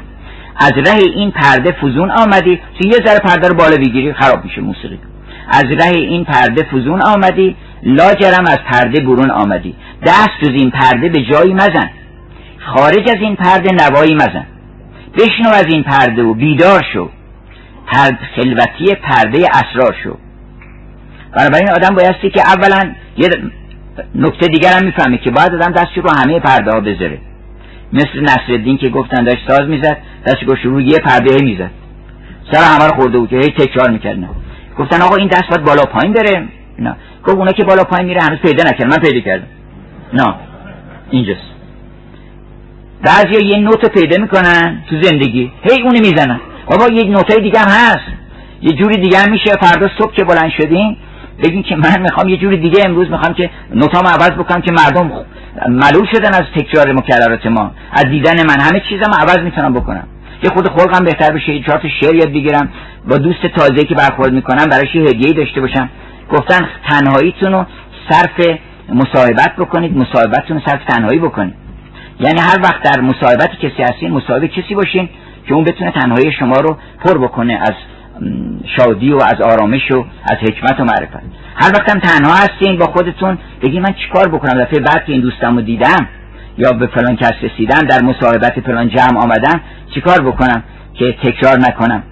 از 0.59 0.71
ره 0.71 1.01
این 1.15 1.31
پرده 1.31 1.71
فزون 1.71 2.11
آمدی 2.11 2.59
تو 2.79 2.87
یه 2.87 2.97
ذره 3.05 3.19
پرده 3.19 3.47
رو 3.47 3.55
بالا 3.55 3.77
بگیری 3.77 4.13
خراب 4.13 4.43
میشه 4.43 4.61
موسیقی. 4.61 4.99
از 5.49 5.63
ره 5.63 5.97
این 5.97 6.25
پرده 6.25 6.63
فزون 6.63 7.01
آمدی 7.01 7.55
لاجرم 7.83 8.45
از 8.45 8.57
پرده 8.71 9.01
برون 9.01 9.31
آمدی. 9.31 9.75
دست 10.05 10.29
جز 10.41 10.49
این 10.49 10.71
پرده 10.71 11.09
به 11.09 11.21
جایی 11.21 11.53
مزن. 11.53 11.89
خارج 12.75 13.09
از 13.09 13.21
این 13.21 13.35
پرده 13.35 13.69
نوایی 13.73 14.15
مزن. 14.15 14.45
بشنو 15.17 15.49
از 15.49 15.65
این 15.67 15.83
پرده 15.83 16.23
و 16.23 16.33
بیدار 16.33 16.85
شو. 16.93 17.09
پرد 17.87 18.19
خلوتی 18.35 18.95
پرده 18.95 19.47
اسرار 19.53 19.95
شو. 20.03 20.17
بنابراین 21.31 21.69
آدم 21.69 21.95
بایستی 21.95 22.29
که 22.29 22.41
اولا 22.41 22.93
یه 23.17 23.29
نکته 24.15 24.47
دیگر 24.47 24.73
هم 24.73 24.85
می‌فهمه 24.85 25.17
که 25.17 25.31
باید 25.31 25.53
آدم 25.53 25.71
دستی 25.71 26.01
رو 26.01 26.09
همه 26.09 26.39
پرده 26.39 26.71
ها 26.71 26.79
بذاره. 26.79 27.17
مثل 27.93 28.21
نصرالدین 28.21 28.77
که 28.77 28.89
گفتن 28.89 29.23
داشت 29.23 29.51
ساز 29.51 29.67
می‌زد 29.67 29.97
دستی 30.25 30.45
گوش 30.45 30.59
رو 30.63 30.81
یه 30.81 30.97
پرده 30.97 31.43
می‌زد. 31.43 31.71
سر 32.51 32.63
همه 32.63 32.85
رو 32.89 32.95
خورده 32.95 33.17
بود 33.17 33.29
که 33.29 33.35
هی 33.35 33.49
تکرار 33.49 33.89
می‌کردن. 33.89 34.29
گفتن 34.77 35.01
آقا 35.01 35.15
این 35.15 35.27
دست 35.27 35.49
باید 35.49 35.63
بالا 35.63 35.83
پایین 35.83 36.13
بره. 36.13 36.47
نه. 36.79 36.95
گفت 37.25 37.37
اونا 37.37 37.51
که 37.51 37.63
بالا 37.63 37.83
پایین 37.83 38.07
میره 38.07 38.21
هنوز 38.21 38.39
پیدا 38.39 38.63
نکردن. 38.63 38.89
من 38.89 38.97
پیدا 38.97 39.19
کردم. 39.19 39.47
نه. 40.13 40.35
اینجاست. 41.09 41.56
بعضی 43.03 43.45
یه 43.45 43.57
نوت 43.57 43.99
پیدا 43.99 44.21
می‌کنن 44.21 44.83
تو 44.89 45.01
زندگی. 45.01 45.51
هی 45.63 45.81
اونو 45.83 45.99
می‌زنن. 45.99 46.39
بابا 46.69 46.87
یه 46.87 47.03
نوتای 47.03 47.41
دیگه 47.41 47.59
هم 47.59 47.67
هست. 47.67 48.11
یه 48.61 48.71
جوری 48.71 49.01
دیگه 49.01 49.17
هم 49.19 49.31
میشه. 49.31 49.51
فردا 49.61 49.89
صبح 49.99 50.13
که 50.13 50.23
بلند 50.23 50.51
شدین 50.57 50.97
بگین 51.43 51.63
که 51.63 51.75
من 51.75 52.01
می‌خوام 52.01 52.29
یه 52.29 52.37
جوری 52.37 52.57
دیگه 52.57 52.83
امروز 52.85 53.09
می‌خوام 53.09 53.33
که 53.33 53.49
نوتامو 53.75 54.07
عوض 54.07 54.31
بکنم 54.31 54.61
که 54.61 54.71
مردم 54.71 55.11
ملول 55.69 56.07
شدن 56.13 56.33
از 56.33 56.43
تکرار 56.55 56.91
مکررات 56.91 57.45
ما. 57.45 57.71
از 57.91 58.05
دیدن 58.05 58.47
من. 58.47 58.59
همه 58.59 58.81
چیزم 58.89 59.11
عوض 59.21 59.37
می‌تونم 59.37 59.73
بکنم. 59.73 60.07
یه 60.43 60.49
خود 60.49 60.67
خلقم 60.67 61.05
بهتر 61.05 61.31
بشه. 61.31 61.53
یه 61.53 61.63
چهار 61.63 61.81
شعر 62.01 62.15
یاد 62.15 62.29
بگیرم. 62.29 62.69
با 63.09 63.17
دوست 63.17 63.47
تازه 63.47 63.83
که 63.83 63.95
برخورد 63.95 64.33
می‌کنم 64.33 64.65
براش 64.65 64.95
یه 64.95 65.01
هدیه 65.01 65.33
داشته 65.33 65.61
باشم. 65.61 65.89
گفتن 66.31 66.67
تنهاییتون 66.89 67.51
رو 67.51 67.65
صرف 68.09 68.57
مصاحبت 68.89 69.55
بکنید. 69.57 69.97
مصاحبتتون 69.97 70.57
رو 70.57 70.63
صرف 70.65 70.85
تنهایی 70.87 71.19
بکنید. 71.19 71.66
یعنی 72.19 72.39
هر 72.39 72.61
وقت 72.63 72.83
در 72.83 73.01
مصاحبت 73.01 73.49
کسی 73.59 73.83
هستین 73.83 74.11
مصاحب 74.11 74.45
کسی 74.45 74.75
باشین 74.75 75.09
که 75.47 75.53
اون 75.53 75.63
بتونه 75.63 75.91
تنهایی 75.91 76.31
شما 76.39 76.57
رو 76.57 76.77
پر 77.05 77.17
بکنه 77.17 77.53
از 77.53 77.73
شادی 78.77 79.11
و 79.11 79.19
از 79.23 79.41
آرامش 79.41 79.91
و 79.91 80.05
از 80.23 80.37
حکمت 80.37 80.79
و 80.79 80.83
معرفت. 80.83 81.23
هر 81.55 81.71
وقت 81.73 81.89
هم 81.89 81.99
تنها 81.99 82.33
هستین 82.33 82.77
با 82.77 82.85
خودتون 82.85 83.37
بگی 83.61 83.79
من 83.79 83.93
چیکار 83.93 84.27
بکنم؟ 84.27 84.63
دفعه 84.63 84.79
بعد 84.79 85.05
که 85.05 85.13
این 85.13 85.21
دوستم 85.21 85.55
رو 85.55 85.61
دیدم 85.61 86.07
یا 86.57 86.71
به 86.71 86.87
فلان 86.87 87.15
کس 87.15 87.33
رسیدم 87.41 87.79
در 87.79 88.01
مصاحبت 88.01 88.59
فلان 88.59 88.89
جمع 88.89 89.19
آمدم 89.19 89.61
چیکار 89.93 90.21
بکنم 90.21 90.63
که 90.93 91.15
تکرار 91.23 91.57
نکنم؟ 91.59 92.03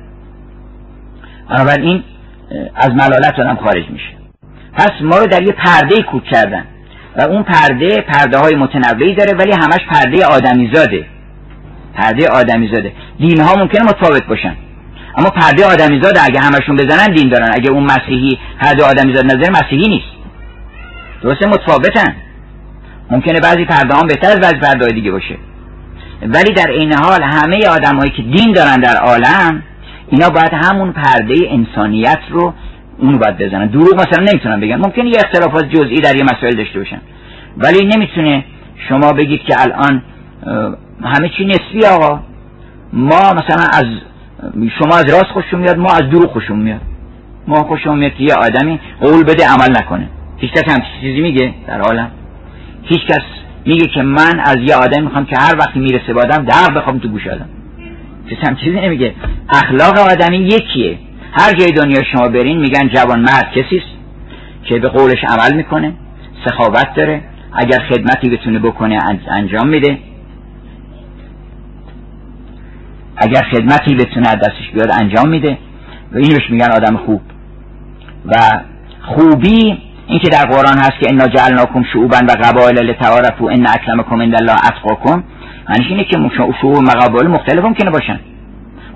بنابراین 1.50 2.04
از 2.76 2.90
ملالت 2.90 3.40
آدم 3.40 3.56
خارج 3.56 3.90
میشه. 3.90 4.16
پس 4.74 4.92
ما 5.02 5.18
رو 5.18 5.28
در 5.28 5.44
یه 5.44 5.52
پرده 5.52 6.02
کوک 6.02 6.24
کردن. 6.24 6.66
و 7.18 7.22
اون 7.22 7.44
پرده 7.44 8.02
پرده 8.02 8.38
های 8.38 8.56
متنوعی 8.56 9.16
داره 9.16 9.34
ولی 9.34 9.52
همش 9.52 9.80
پرده 9.92 10.26
آدمیزاده. 10.26 11.06
پرده 11.96 12.28
آدمیزاده. 12.28 12.92
دین 13.20 13.42
ها 13.42 13.56
ممکنه 13.56 13.84
متفاوت 13.84 14.24
باشن. 14.24 14.56
اما 15.18 15.30
پرده 15.30 15.66
آدمیزاده 15.66 16.24
اگه 16.24 16.40
همشون 16.40 16.76
بزنن 16.76 17.14
دین 17.14 17.30
دارن. 17.30 17.50
اگه 17.54 17.72
اون 17.72 17.84
مسیحی 17.84 18.40
پرده 18.60 18.84
آدمیزاد 18.84 19.26
نظر 19.26 19.52
مسیحی 19.52 19.88
نیست. 19.88 20.16
درسته؟ 21.22 21.48
متفاوتن. 21.48 22.16
ممکنه 23.12 23.40
بعضی 23.40 23.66
پرده 23.66 23.96
هم 23.96 24.08
بهتر 24.08 24.28
از 24.28 24.40
بعضی 24.40 24.58
پرده 24.58 24.88
دیگه 24.88 25.12
باشه. 25.12 25.38
ولی 26.22 26.54
در 26.54 26.68
این 26.68 26.94
حال 26.94 27.22
همه 27.24 27.68
آدمایی 27.68 28.12
که 28.12 28.22
دین 28.22 28.54
دارن 28.54 28.76
در 28.76 28.98
عالم 28.98 29.64
اینا 30.10 30.30
باید 30.30 30.54
همون 30.54 30.92
پرده 30.92 31.36
انسانیت 31.50 32.20
رو 32.30 32.54
اونو 32.98 33.18
باید 33.18 33.38
بزنن. 33.38 33.68
دروغ 33.68 33.96
مثلا 33.96 34.26
نمی‌تونن 34.32 34.60
بگن. 34.60 34.76
ممکنه 34.76 35.06
یه 35.06 35.18
اختلافات 35.26 35.66
جزئی 35.66 35.96
در 35.96 36.16
یه 36.16 36.24
مسائل 36.24 36.56
داشته 36.56 36.80
باشن. 36.80 37.02
ولی 37.58 37.86
نمی‌تونه. 37.96 38.44
شما 38.90 39.14
بگید 39.14 39.42
که 39.42 39.56
الان 39.62 40.02
همه 41.04 41.30
چی 41.38 41.46
نسبی 41.46 41.86
آقا. 41.86 42.20
ما 42.94 43.34
مثلا 43.34 43.64
از 43.74 43.86
شما 44.80 44.98
از 44.98 45.06
راست 45.14 45.32
خوشون 45.34 45.60
میاد 45.60 45.78
ما 45.78 45.90
از 45.94 46.10
دروغ 46.10 46.32
خوشون 46.32 46.60
میاد. 46.60 46.82
ما 47.48 47.64
خوشون 47.64 47.98
میاد 47.98 48.14
که 48.14 48.24
یه 48.24 48.34
آدمی 48.34 48.80
قول 49.02 49.24
بده 49.24 49.44
عمل 49.48 49.72
نکنه. 49.78 50.10
هیچ 50.38 50.52
کس 50.52 50.72
هم 50.72 50.82
چیزی 51.02 51.22
میگه 51.22 51.54
در 51.68 51.82
عالم. 51.82 52.12
هیچ 52.84 53.06
کس 53.06 53.22
میگه 53.66 53.88
که 53.88 54.02
من 54.02 54.40
از 54.40 54.58
یه 54.60 54.76
آدم 54.76 55.04
می‌خوام 55.04 55.26
که 55.26 55.36
هر 55.40 55.56
وقتی 55.60 55.80
می‌رسه 55.80 56.14
به 56.14 56.22
آدم 56.22 56.46
در 56.46 56.74
بخوام 56.76 57.00
تو 57.00 57.08
گوش 57.08 57.28
آدم. 57.28 57.50
هم 58.48 58.56
چیزی 58.56 58.80
نمیگه. 58.80 59.14
اخلاق 59.50 59.98
آدمی 60.12 60.38
یکیه. 60.38 60.98
هر 61.40 61.54
جای 61.54 61.72
دنیا 61.72 62.02
شما 62.12 62.28
برین 62.28 62.58
میگن 62.58 62.88
جوان 62.88 63.20
مرد 63.20 63.52
کسیست 63.52 63.96
که 64.64 64.80
به 64.80 64.90
قولش 64.90 65.24
عمل 65.24 65.56
می‌کنه 65.56 65.94
سخاوت 66.46 66.94
داره 66.96 67.22
اگر 67.54 67.80
خدمتی 67.90 68.30
بتونه 68.30 68.60
بکنه 68.60 69.00
انجام 69.32 69.68
میده. 69.68 69.98
اگر 73.18 73.42
خدمتی 73.52 73.96
بتونه 73.96 74.36
دستش 74.36 74.72
بیاد 74.74 74.92
انجام 75.02 75.30
میده. 75.30 75.58
و 76.12 76.18
اینوش 76.18 76.50
میگن 76.50 76.72
آدم 76.72 76.98
خوب. 76.98 77.22
و 78.26 78.36
خوبی 79.02 79.78
این 80.08 80.20
که 80.20 80.30
در 80.30 80.46
قرآن 80.46 80.78
هست 80.78 81.00
که 81.00 81.10
انا 81.10 81.28
جعلناکم 81.28 81.84
شعوبا 81.94 82.18
و 82.30 82.36
قبایل 82.44 82.80
لتعارفوا 82.80 83.50
ان 83.50 83.68
اکرمکم 83.68 84.22
عند 84.22 84.36
الله 84.36 84.56
اتقاکم 84.68 85.24
معنیش 85.70 85.88
اینه 85.90 86.04
که 86.04 86.18
شعوب 86.62 86.76
و 86.76 86.92
قبایل 87.02 87.28
مختلف 87.28 87.64
ممکنه 87.64 87.92
باشن 87.92 88.20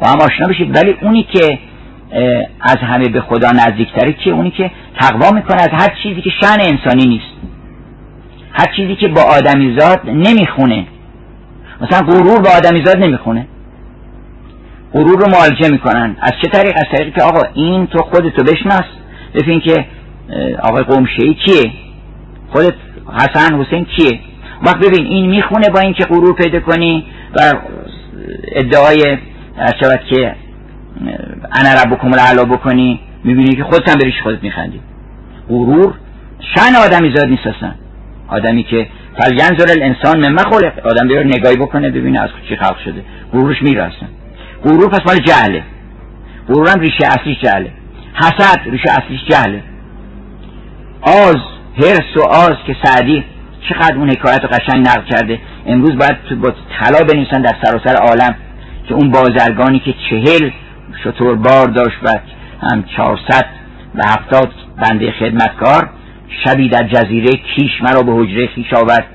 و 0.01 0.07
هم 0.07 0.21
آشنا 0.21 0.47
بشید. 0.47 0.75
ولی 0.75 0.95
اونی 1.01 1.27
که 1.33 1.59
از 2.61 2.77
همه 2.77 3.09
به 3.09 3.21
خدا 3.21 3.51
نزدیکتره. 3.51 4.13
که 4.13 4.29
اونی 4.31 4.51
که 4.51 4.71
تقوا 4.99 5.31
می‌کنه 5.31 5.61
از 5.61 5.69
هر 5.71 5.95
چیزی 6.03 6.21
که 6.21 6.29
شن 6.41 6.57
انسانی 6.61 7.05
نیست. 7.07 7.33
هر 8.53 8.75
چیزی 8.75 8.95
که 8.95 9.07
با 9.07 9.21
آدمیزاد 9.21 10.01
نمی‌خونه. 10.05 10.85
مثلا 11.81 12.07
غرور 12.07 12.41
با 12.41 12.49
آدمیزاد 12.57 12.97
نمی‌خونه. 12.97 13.47
غرور 14.93 15.19
رو 15.19 15.29
معالجه 15.31 15.71
می‌کنن. 15.71 16.17
از 16.21 16.31
چه 16.41 16.51
طریق؟ 16.51 16.75
از 16.75 16.85
طریقی 16.91 17.11
که 17.11 17.23
آقا 17.23 17.41
این 17.53 17.87
تو 17.87 17.97
خودتو 17.97 18.43
بشناس. 18.43 18.85
ببین 19.33 19.61
که 19.61 19.85
آقای 20.63 20.83
قمشه 20.83 21.33
کیه؟ 21.33 21.71
خودت 22.49 22.73
حسن 23.13 23.61
حسین 23.61 23.85
کیه؟ 23.85 24.19
وقت 24.61 24.77
ببین 24.77 25.05
این 25.05 25.29
می‌خونه 25.29 25.69
با 25.69 25.79
اینکه 25.79 26.05
غرور 26.05 26.35
پیدا 26.35 26.59
کنی 26.59 27.05
و 27.35 27.53
ادعای 28.51 29.17
شود 29.81 29.99
که 30.09 30.35
انا 31.51 31.83
ربکم 31.83 32.13
العلا 32.13 32.45
بکنی 32.45 32.99
می‌بینی 33.23 33.55
که 33.55 33.63
خودت 33.63 33.89
هم 33.89 33.95
بریش 33.95 34.21
خودت 34.23 34.43
میخندی. 34.43 34.79
غرور 35.49 35.93
شن 36.55 36.75
آدمی 36.85 37.15
زاد 37.15 37.29
نیست 37.29 37.47
اصلا. 37.47 37.71
آدمی 38.27 38.63
که 38.63 38.87
فلینظر 39.17 39.71
الانسان 39.71 40.29
مما 40.29 40.41
خلق. 40.41 40.85
آدم 40.85 41.07
بیار 41.07 41.25
نگاهی 41.25 41.55
بکنه 41.55 41.89
ببینه 41.89 42.21
از 42.21 42.29
چی 42.49 42.55
خلق 42.55 42.77
شده. 42.85 43.03
غرورش 43.33 43.61
میره 43.61 43.83
اصلا. 43.83 44.07
غرور 44.63 44.89
پس 44.89 44.99
مال 45.07 45.17
جهله. 45.17 45.63
غرور 46.47 46.69
هم 46.69 46.79
ریشه 46.79 47.05
اصلیش 47.05 47.37
جهله. 47.41 47.71
حسد 48.15 48.59
ریشه 48.65 48.89
اصلیش 48.89 49.25
جهله. 49.29 49.63
آز 51.01 51.37
هرس 51.77 52.17
و 52.17 52.21
آز 52.21 52.55
که 52.67 52.75
سعدی 52.83 53.23
چقدر 53.69 53.95
اون 53.95 54.09
حکایت 54.09 54.41
رو 54.41 54.49
قشنگ 54.49 54.87
نقل 54.87 55.03
کرده. 55.09 55.39
امروز 55.65 55.97
باید 55.97 56.39
با 56.41 56.53
طلا 56.79 57.03
بنویسن 57.03 57.41
در 57.41 57.55
سراسر 57.63 57.95
عالم 57.95 58.35
که 58.87 58.93
اون 58.93 59.11
بازرگانی 59.11 59.79
که 59.79 59.93
چهل 60.09 60.49
شطور 61.03 61.35
بار 61.35 61.67
داشت 61.67 61.97
و 62.03 62.09
هم 62.71 62.83
چهارصد 62.83 63.45
و 63.95 64.01
هفتاد 64.05 64.51
بنده 64.77 65.11
خدمتکار 65.11 65.89
شبی 66.43 66.69
در 66.69 66.83
جزیره 66.83 67.31
کیش 67.31 67.71
مرا 67.81 68.03
به 68.03 68.11
حجره 68.11 68.47
خیش 68.47 68.73
آورد 68.73 69.05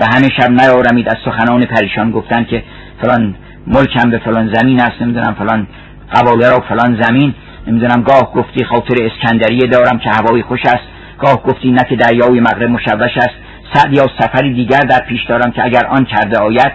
و 0.00 0.04
همه 0.04 0.28
شب 0.40 0.50
نیارمید 0.50 1.08
از 1.08 1.16
سخنان 1.24 1.64
پریشان 1.64 2.10
گفتن 2.10 2.44
که 2.44 2.62
فلان 3.02 3.34
ملکم 3.66 4.10
به 4.10 4.18
فلان 4.18 4.54
زمین 4.54 4.80
است 4.80 5.02
نمی‌دونم 5.02 5.36
فلان 5.38 5.66
قباله 6.12 6.50
را 6.50 6.64
فلان 6.68 7.02
زمین. 7.02 7.34
نمی‌دونم 7.66 8.02
گاه 8.02 8.32
گفتی 8.32 8.64
خاطر 8.64 8.96
اسکندریه 9.04 9.66
دارم 9.66 9.98
که 9.98 10.10
هوای 10.10 10.42
خوش 10.42 10.60
است. 10.64 10.84
گاه 11.18 11.42
گفتی 11.42 11.70
نه 11.70 11.84
که 11.88 11.96
دریای 11.96 12.40
مغرب 12.40 12.70
مشوش 12.70 13.16
است. 13.16 13.34
سعد 13.74 13.92
یا 13.92 14.06
سفری 14.18 14.54
دیگر 14.54 14.80
در 14.80 15.00
پیش 15.08 15.24
دارم 15.28 15.50
که 15.50 15.64
اگر 15.64 15.86
آن 15.86 16.04
کرده 16.04 16.38
آید 16.38 16.72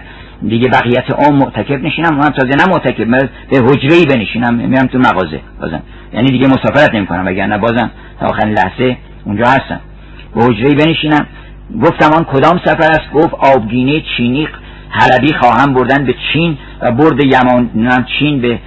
دیگه 0.48 0.68
بقیت 0.68 1.10
عام 1.10 1.34
معتکب 1.36 1.84
نشینم 1.84 2.16
من 2.16 2.30
تازه 2.30 2.54
نه 2.56 2.66
معتکب 2.68 3.10
به 3.50 3.58
حجره 3.66 3.94
ای 3.94 4.06
بنشینم 4.06 4.54
میرم 4.54 4.86
تو 4.86 4.98
مغازه 4.98 5.40
بازم. 5.60 5.82
یعنی 6.12 6.30
دیگه 6.30 6.46
مسافرت 6.46 6.94
نمی‌کنم 6.94 7.28
نه 7.28 7.58
بازم 7.58 7.90
تا 8.20 8.26
آخرین 8.26 8.54
لحظه 8.54 8.96
اونجا 9.24 9.44
هستم. 9.44 9.80
به 10.34 10.44
حجره 10.44 10.68
ای 10.68 10.74
بنشینم. 10.74 11.26
گفتم 11.82 12.10
آن 12.16 12.24
کدام 12.24 12.60
سفر 12.64 12.90
است؟ 12.90 13.10
گفت 13.14 13.34
آبگینه 13.34 14.02
چینی 14.16 14.48
حلبی 14.88 15.32
خواهم 15.32 15.74
بردن 15.74 16.04
به 16.04 16.14
چین 16.32 16.58
و 16.80 16.92
برد 16.92 17.24
یمان 17.24 17.70
چین 18.18 18.40
به 18.40 18.58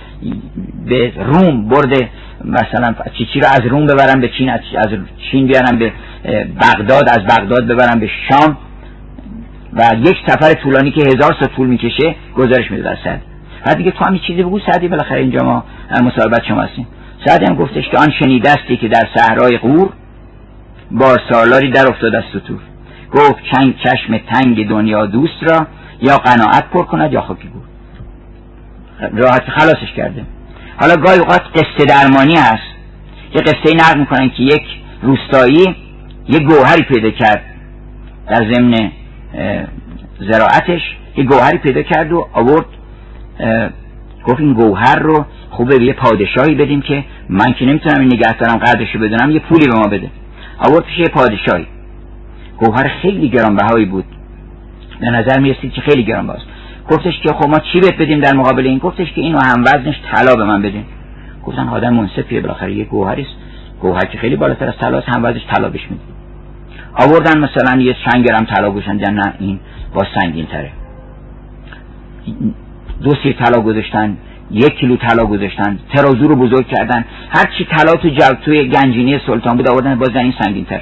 به 0.86 1.12
روم. 1.26 1.68
برد 1.68 1.94
مثلا 2.46 2.96
چی 3.18 3.26
چی 3.34 3.40
رو 3.40 3.48
از 3.48 3.62
روم 3.70 3.86
ببرم 3.86 4.22
به 4.22 4.30
چین 4.38 4.50
از 4.50 4.60
چین 5.32 5.48
بیارم 5.48 5.80
به 5.80 5.92
بغداد 6.62 7.10
از 7.10 7.20
بغداد 7.26 7.68
ببرم 7.68 8.00
به 8.00 8.10
شام. 8.30 8.58
و 9.78 9.96
یک 10.00 10.18
سفر 10.28 10.54
طولانی 10.54 10.92
که 10.92 11.02
هزار 11.02 11.36
سال 11.40 11.50
طول 11.56 11.68
می‌کشه 11.68 12.16
گزارش 12.36 12.72
میده 12.72 12.84
در 12.84 12.98
سعد 13.04 13.22
بعد 13.66 13.78
دیگه 13.78 13.92
تو 13.92 14.06
هم 14.06 14.20
چیزی 14.20 14.44
بگو 14.44 14.60
سعدی 14.72 14.88
بالاخره 14.88 15.20
اینجا 15.20 15.44
ما 15.44 15.64
مصاحبت 15.92 16.44
شما 16.48 16.62
هستیم. 16.62 16.88
سعدی 17.26 17.46
هم 17.46 17.56
گفتش 17.56 17.90
که 17.90 17.98
آن 17.98 18.12
شنیدستی 18.20 18.78
که 18.78 18.88
در 18.88 19.08
صحرای 19.16 19.58
قور 19.58 19.90
بار 20.92 21.22
سالاری 21.32 21.72
در 21.72 21.88
افتاد 21.88 22.16
از 22.16 22.24
سطور 22.34 22.60
گفت 23.12 23.44
چنگ 23.52 23.76
چشم 23.84 24.18
تنگ 24.18 24.70
دنیا 24.70 25.06
دوست 25.06 25.44
را 25.44 25.68
یا 26.02 26.18
قناعت 26.18 26.70
پر 26.70 26.84
کند 26.84 27.14
یا 27.14 27.22
خاکی 27.22 27.48
گور. 27.48 27.64
راحت 29.14 29.44
خلاصش 29.50 29.94
کرده. 29.96 30.26
حالا 30.80 30.96
گاهی 30.96 31.20
اوقات 31.20 31.42
قصه 31.56 31.86
درمانی 31.86 32.36
هست. 32.36 32.78
یه 33.36 33.42
قصه 33.42 33.76
نقل 33.76 34.00
می‌کنن 34.00 34.30
که 34.30 34.44
یک 34.44 34.64
روستایی 35.02 35.76
یه 36.28 36.40
گوهری 36.40 36.84
پیدا 36.84 37.10
کرد 37.10 37.44
در 38.28 38.54
ضمن 38.54 38.92
زراعتش 40.20 40.82
یه 41.18 41.24
گوهری 41.24 41.58
پیدا 41.58 41.82
کرد 41.82 42.14
و 42.14 42.28
آورد. 42.34 42.66
گفت 44.26 44.40
این 44.40 44.54
گوهر 44.54 45.00
رو 45.00 45.26
خوبه 45.50 45.78
به 45.78 45.86
یه 45.86 45.94
پادشاهی 45.94 46.56
بدیم 46.56 46.82
که 46.82 47.04
من 47.30 47.54
که 47.54 47.66
نمی‌تونم 47.66 48.00
این 48.00 48.08
نگه 48.14 48.34
دارم 48.34 48.58
قدرش 48.58 48.96
رو 48.96 49.02
بدونم 49.02 49.32
یه 49.32 49.40
پولی 49.40 49.68
به 49.68 49.76
ما 49.76 49.88
بده. 49.88 50.10
آورد 50.60 50.86
پیش 50.86 51.00
یه 51.00 51.08
پادشاهی. 51.08 51.68
گوهر 52.58 52.88
خیلی 53.02 53.30
گرانبهایی 53.30 53.86
بود. 53.86 54.06
به 55.00 55.10
نظر 55.10 55.40
می‌رسید 55.40 55.74
که 55.74 55.82
خیلی 55.82 56.04
گرانبهاست. 56.04 56.46
گفتش 56.90 57.20
که 57.20 57.34
خب 57.34 57.50
ما 57.50 57.60
چی 57.60 57.80
بهت 57.80 57.98
بدیم 57.98 58.20
در 58.20 58.34
مقابل 58.34 58.68
این؟ 58.68 58.78
گفتش 58.78 59.12
که 59.14 59.22
اینو 59.22 59.40
هم 59.40 59.62
وزنش 59.62 59.96
طلا 60.12 60.36
به 60.36 60.44
من 60.44 60.62
بدین 60.62 60.84
گفتن 61.46 61.68
آدم 61.70 61.94
منصفیه 61.94 62.42
بالاخره 62.42 62.74
یه 62.74 62.84
گوهری 62.84 63.22
است. 63.22 63.36
گوهر 63.82 64.06
که 64.06 64.18
خیلی 64.18 64.36
بالاتر 64.36 64.68
از 64.68 64.78
طلا 64.82 65.00
هم 65.00 65.26
وزنش 65.26 65.42
طلا 65.54 65.70
بهش 65.70 65.84
میدیم 65.84 66.17
آوردن 67.06 67.38
مثلا 67.40 67.82
یه 67.82 67.96
چند 68.06 68.28
گرم 68.28 68.46
طلا 68.46 68.72
گوشن 68.72 68.96
نه 68.96 69.34
این 69.40 69.60
با 69.94 70.06
سنگین 70.16 70.46
تره 70.46 70.72
دو 73.04 73.14
سیر 73.24 73.34
طلا 73.34 73.62
گذاشتن 73.62 74.18
یک 74.52 74.74
کیلو 74.74 74.96
طلا 74.96 75.26
گذاشتن 75.26 75.80
ترازو 75.94 76.28
رو 76.28 76.36
بزرگ 76.36 76.68
کردن. 76.68 77.06
هر 77.30 77.46
چی 77.58 77.66
طلا 77.66 77.92
تو 77.92 78.10
جلب 78.10 78.40
توی 78.46 78.70
گنجینه 78.70 79.22
سلطان 79.28 79.58
بود 79.58 79.70
آوردن 79.70 79.96
باز 79.96 80.16
این 80.16 80.34
سنگین 80.40 80.66
تر 80.66 80.82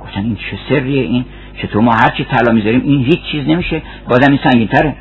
گفتن 0.00 0.20
این 0.20 0.36
چه 0.36 0.58
سریه 0.68 1.02
این؟ 1.02 1.24
چطور 1.62 1.82
ما 1.82 1.92
هرچی 1.92 2.24
طلا 2.24 2.52
می‌ذاریم 2.52 2.82
این 2.84 3.04
هیچ 3.04 3.20
چیز 3.32 3.48
نمیشه 3.48 3.82
بازم 4.08 4.30
این 4.30 4.40
سنگین 4.44 4.68
تره 4.68 4.94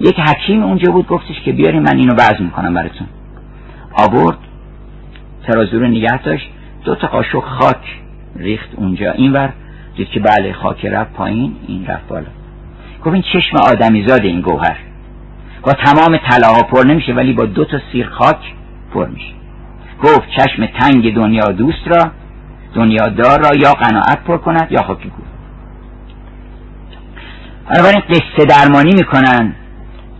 یک 0.00 0.20
حکیم 0.20 0.62
اونجا 0.62 0.92
بود 0.92 1.06
گفتش 1.06 1.40
که 1.44 1.52
بیاریم 1.52 1.82
من 1.82 1.96
اینو 1.96 2.14
وزن 2.14 2.44
می‌کنم 2.44 2.74
براتون. 2.74 3.06
آورد 3.92 4.38
ترازو 5.46 5.78
رو 5.80 5.86
نگه 5.86 6.22
داشت. 6.22 6.50
دو 6.84 6.94
تا 6.94 7.06
قاشق 7.06 7.44
خاک 7.44 8.00
ریخت 8.36 8.68
اونجا. 8.76 9.12
اینور 9.12 9.52
دید 9.96 10.08
که 10.08 10.20
بله 10.20 10.52
خاک 10.52 10.86
رفت 10.86 11.12
پایین 11.12 11.56
این 11.66 11.86
رفت 11.86 12.08
بالا. 12.08 12.26
گفت 13.04 13.14
این 13.14 13.22
چشم 13.32 13.56
آدمیزاد 13.56 14.24
این 14.24 14.40
گوهر. 14.40 14.76
با 15.62 15.72
تمام 15.72 16.16
طلاها 16.16 16.62
پر 16.62 16.84
نمیشه 16.84 17.12
ولی 17.12 17.32
با 17.32 17.44
دو 17.44 17.64
تا 17.64 17.80
سیر 17.92 18.08
خاک 18.08 18.54
پر 18.94 19.06
میشه. 19.06 19.32
گفت 20.02 20.28
چشم 20.38 20.66
تنگ 20.66 21.14
دنیا 21.14 21.46
دوست 21.46 21.88
را 21.88 22.10
دنیا 22.74 23.08
دار 23.08 23.40
را 23.40 23.50
یا 23.56 23.72
قناعت 23.72 24.24
پر 24.24 24.36
کند 24.36 24.66
یا 24.70 24.82
خاکی 24.82 25.08
گفت 25.08 25.28
بنابراین 27.70 28.00
قصه 28.00 28.44
درمانی 28.48 28.94
می‌کنن. 28.94 29.54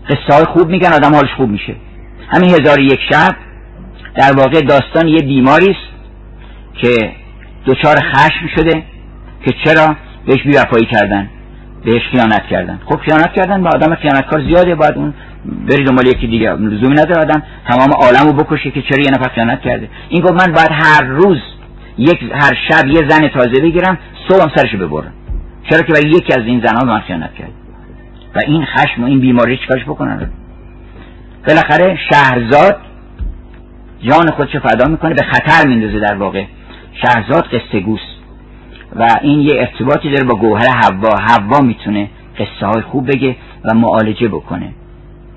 قصه 0.08 0.34
های 0.34 0.44
خوب 0.44 0.68
میگن 0.68 0.92
آدم 0.92 1.14
حالش 1.14 1.32
خوب 1.36 1.48
میشه. 1.48 1.76
همین 2.28 2.50
هزار 2.50 2.80
یک 2.80 3.00
شب 3.10 3.36
در 4.14 4.32
واقع 4.36 4.60
داستان 4.60 5.08
یه 5.08 5.18
بیماری 5.18 5.76
که 6.82 7.12
دچار 7.66 7.96
خشم 7.96 8.48
شده 8.56 8.82
که 9.46 9.54
چرا 9.64 9.96
بهش 10.26 10.42
بیوفایی 10.42 10.86
کردن 10.86 11.28
بهش 11.84 12.02
خیانت 12.10 12.46
کردن. 12.50 12.80
خب 12.84 13.00
خیانت 13.00 13.32
کردن 13.32 13.62
به 13.62 13.68
آدم 13.68 13.94
خیانتکار 13.94 14.40
زیاده 14.44 14.74
باید 14.74 14.94
اون 14.94 15.14
بری 15.68 15.84
دنبال 15.84 16.06
یکی 16.06 16.26
دیگه 16.26 16.52
لزومی 16.52 16.94
نداره 16.94 17.20
آدم 17.20 17.42
تمام 17.68 17.92
عالم 17.92 18.26
رو 18.26 18.32
بکشه 18.32 18.70
که 18.70 18.82
چرا 18.82 19.02
یه 19.04 19.10
نفر 19.10 19.28
خیانت 19.34 19.60
کرده. 19.60 19.88
این 20.08 20.22
گفت 20.22 20.32
من 20.32 20.52
باید 20.52 20.70
هر 20.72 21.04
روز 21.04 21.38
یک 21.98 22.22
هر 22.32 22.58
شب 22.68 22.86
یه 22.86 23.08
زن 23.08 23.28
تازه 23.28 23.60
بگیرم 23.62 23.98
صبحم 24.28 24.50
سرشو 24.56 24.78
ببرم. 24.78 25.12
چرا 25.70 25.82
که 25.82 25.92
برای 25.92 26.10
یکی 26.10 26.32
از 26.32 26.46
این 26.46 26.62
زنها 26.66 26.84
من 26.84 27.00
خیانت 27.00 27.34
کرد 27.34 27.50
و 28.34 28.38
این 28.46 28.64
خشم 28.64 29.02
و 29.02 29.06
این 29.06 29.20
بیماری 29.20 29.56
چیکارش 29.56 29.82
بکنن؟ 29.82 30.30
بالاخره 31.48 31.98
شهرزاد 32.10 32.76
جان 34.00 34.30
خودش 34.30 34.56
فدا 34.56 34.88
می‌کنه 34.88 35.14
به 35.14 35.22
خطر 35.22 35.68
میندازه 35.68 36.00
در 36.00 36.14
واقع. 36.14 36.44
شهرزاد 37.02 37.44
قصه 37.44 37.80
گوست. 37.80 38.18
و 38.96 39.06
این 39.22 39.40
یه 39.40 39.54
ارتباطی 39.58 40.10
داره 40.10 40.24
با 40.24 40.34
گوهر 40.34 40.68
حوا. 40.68 41.16
حوا 41.28 41.60
می‌تونه 41.60 42.08
قصه 42.38 42.66
های 42.66 42.82
خوب 42.82 43.10
بگه 43.10 43.36
و 43.64 43.74
معالجه 43.74 44.28
بکنه. 44.28 44.72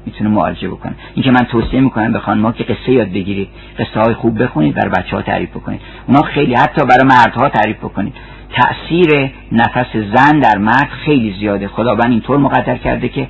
می‌تونه 0.06 0.30
معالجه 0.30 0.68
بکنه. 0.68 0.94
این 1.16 1.24
که 1.24 1.32
من 1.32 1.46
توصیه 1.52 1.80
می‌کنم 1.80 2.14
به 2.14 2.20
خانمها 2.20 2.52
که 2.52 2.64
قصه 2.64 2.92
یاد 2.92 3.08
بگیرید 3.08 3.50
قصه 3.80 4.00
های 4.00 4.14
خوب 4.14 4.44
بخونید 4.44 4.76
بر 4.76 4.90
بچه 4.90 5.16
ها 5.16 5.22
تعریف 5.22 5.50
بکنید. 5.50 5.82
اونا 6.08 6.22
خیلی 6.22 6.54
حتی 6.56 6.86
برای 6.86 7.08
مردها 7.08 7.50
تعریف 7.50 7.78
بکنید. 7.78 8.14
تأثیر 8.54 9.32
نفس 9.52 9.96
زن 10.16 10.40
در 10.40 10.58
مرد 10.58 10.90
خیلی 11.06 11.36
زیاده. 11.40 11.68
خداوند 11.68 12.12
اینطور 12.12 12.38
مقدر 12.38 12.78
کرده 12.78 13.10
که 13.10 13.28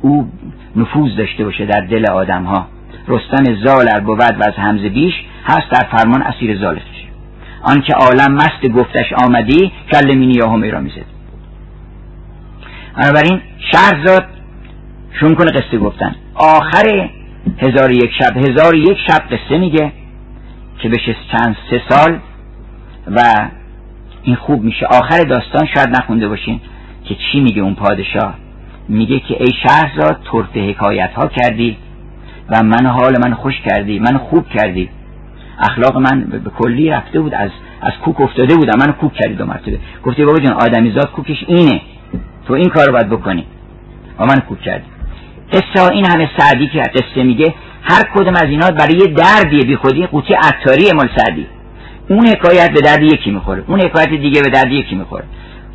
او 0.00 0.28
نفوذ 0.76 1.16
داشته 1.16 1.44
باشه 1.44 1.66
در 1.66 1.80
دل 1.80 2.10
آدم 2.10 2.44
ها 2.44 2.66
رستم 3.08 3.44
زال 3.64 4.00
بود 4.00 4.20
و 4.20 4.22
از 4.22 4.54
همزه 4.56 4.88
بیش 4.88 5.14
هست 5.44 5.70
در 5.70 5.86
فرمان 5.96 6.22
اسیر 6.22 6.58
زالش. 6.58 6.97
آنکه 7.62 7.94
عالم 7.94 8.34
مست 8.34 8.68
گفتش 8.74 9.12
آمدی 9.12 9.72
کل 9.92 10.14
مینی 10.14 10.34
یا 10.34 10.48
همی 10.48 10.70
را 10.70 10.80
می‌زد. 10.80 11.04
بنابراین 12.96 13.40
شهرزاد 13.72 14.26
شون 15.20 15.34
کنه 15.34 15.50
قصه 15.50 15.78
گفتن. 15.78 16.14
آخر 16.34 17.10
هزار 17.58 17.90
یک 17.90 18.10
شب 18.20 18.36
هزار 18.36 18.74
یک 18.74 18.98
شب 19.08 19.22
قصه 19.30 19.58
میگه 19.58 19.92
که 20.78 20.88
بشه 20.88 21.16
چند 21.32 21.56
سه 21.70 21.82
سال 21.88 22.18
و 23.06 23.20
این 24.22 24.36
خوب 24.36 24.62
میشه. 24.62 24.86
آخر 24.86 25.18
داستان 25.18 25.66
شاید 25.74 25.88
نخونده 25.88 26.28
باشین 26.28 26.60
که 27.04 27.14
چی 27.14 27.40
میگه 27.40 27.62
اون 27.62 27.74
پادشاه. 27.74 28.34
میگه 28.88 29.20
که 29.20 29.36
ای 29.40 29.52
شهرزاد 29.62 30.20
طرف 30.32 30.56
حکایت 30.56 31.10
ها 31.10 31.26
کردی 31.26 31.76
و 32.48 32.62
من 32.62 32.86
حال 32.86 33.16
من 33.24 33.34
خوش 33.34 33.54
کردی 33.60 33.98
من 33.98 34.18
خوب 34.18 34.48
کردی. 34.48 34.90
اخلاق 35.58 35.96
من 35.96 36.20
به 36.20 36.50
کلی 36.50 36.90
رفته 36.90 37.20
بود 37.20 37.34
از 37.34 37.50
از 37.80 37.92
کوک 38.04 38.20
افتاده 38.20 38.56
بودم 38.56 38.78
منو 38.78 38.92
کوک 38.92 39.12
کردی 39.12 39.34
دو 39.34 39.46
مرتبه 39.46 39.78
گفتی 40.04 40.24
بابا 40.24 40.38
جان 40.38 40.52
آدمیزاد 40.52 41.10
کوکش 41.10 41.44
اینه. 41.46 41.80
تو 42.46 42.54
این 42.54 42.68
کارو 42.68 42.92
باید 42.92 43.08
بکنی. 43.08 43.44
و 44.18 44.24
من 44.24 44.40
کوک 44.40 44.60
کردی 44.60 44.84
قصه 45.52 45.92
این 45.92 46.06
همه 46.06 46.30
سعدی 46.38 46.66
که 46.68 46.78
قصه 46.78 47.22
میگه 47.22 47.54
هر 47.82 48.02
کدوم 48.14 48.34
از 48.34 48.44
اینا 48.44 48.70
برای 48.70 48.96
یه 48.96 49.06
دردی 49.06 49.60
بی 49.66 49.76
خودی. 49.76 50.06
قوطی 50.06 50.34
عطاری 50.34 50.92
مال 50.92 51.08
سعدی. 51.16 51.46
اون 52.08 52.26
حکایت 52.26 52.70
به 52.70 52.80
درد 52.80 53.02
یکی 53.02 53.30
می‌خوره. 53.30 53.64
اون 53.66 53.80
حکایت 53.80 54.08
دیگه 54.08 54.42
به 54.42 54.50
درد 54.50 54.72
یکی 54.72 54.94
می‌خوره. 54.94 55.24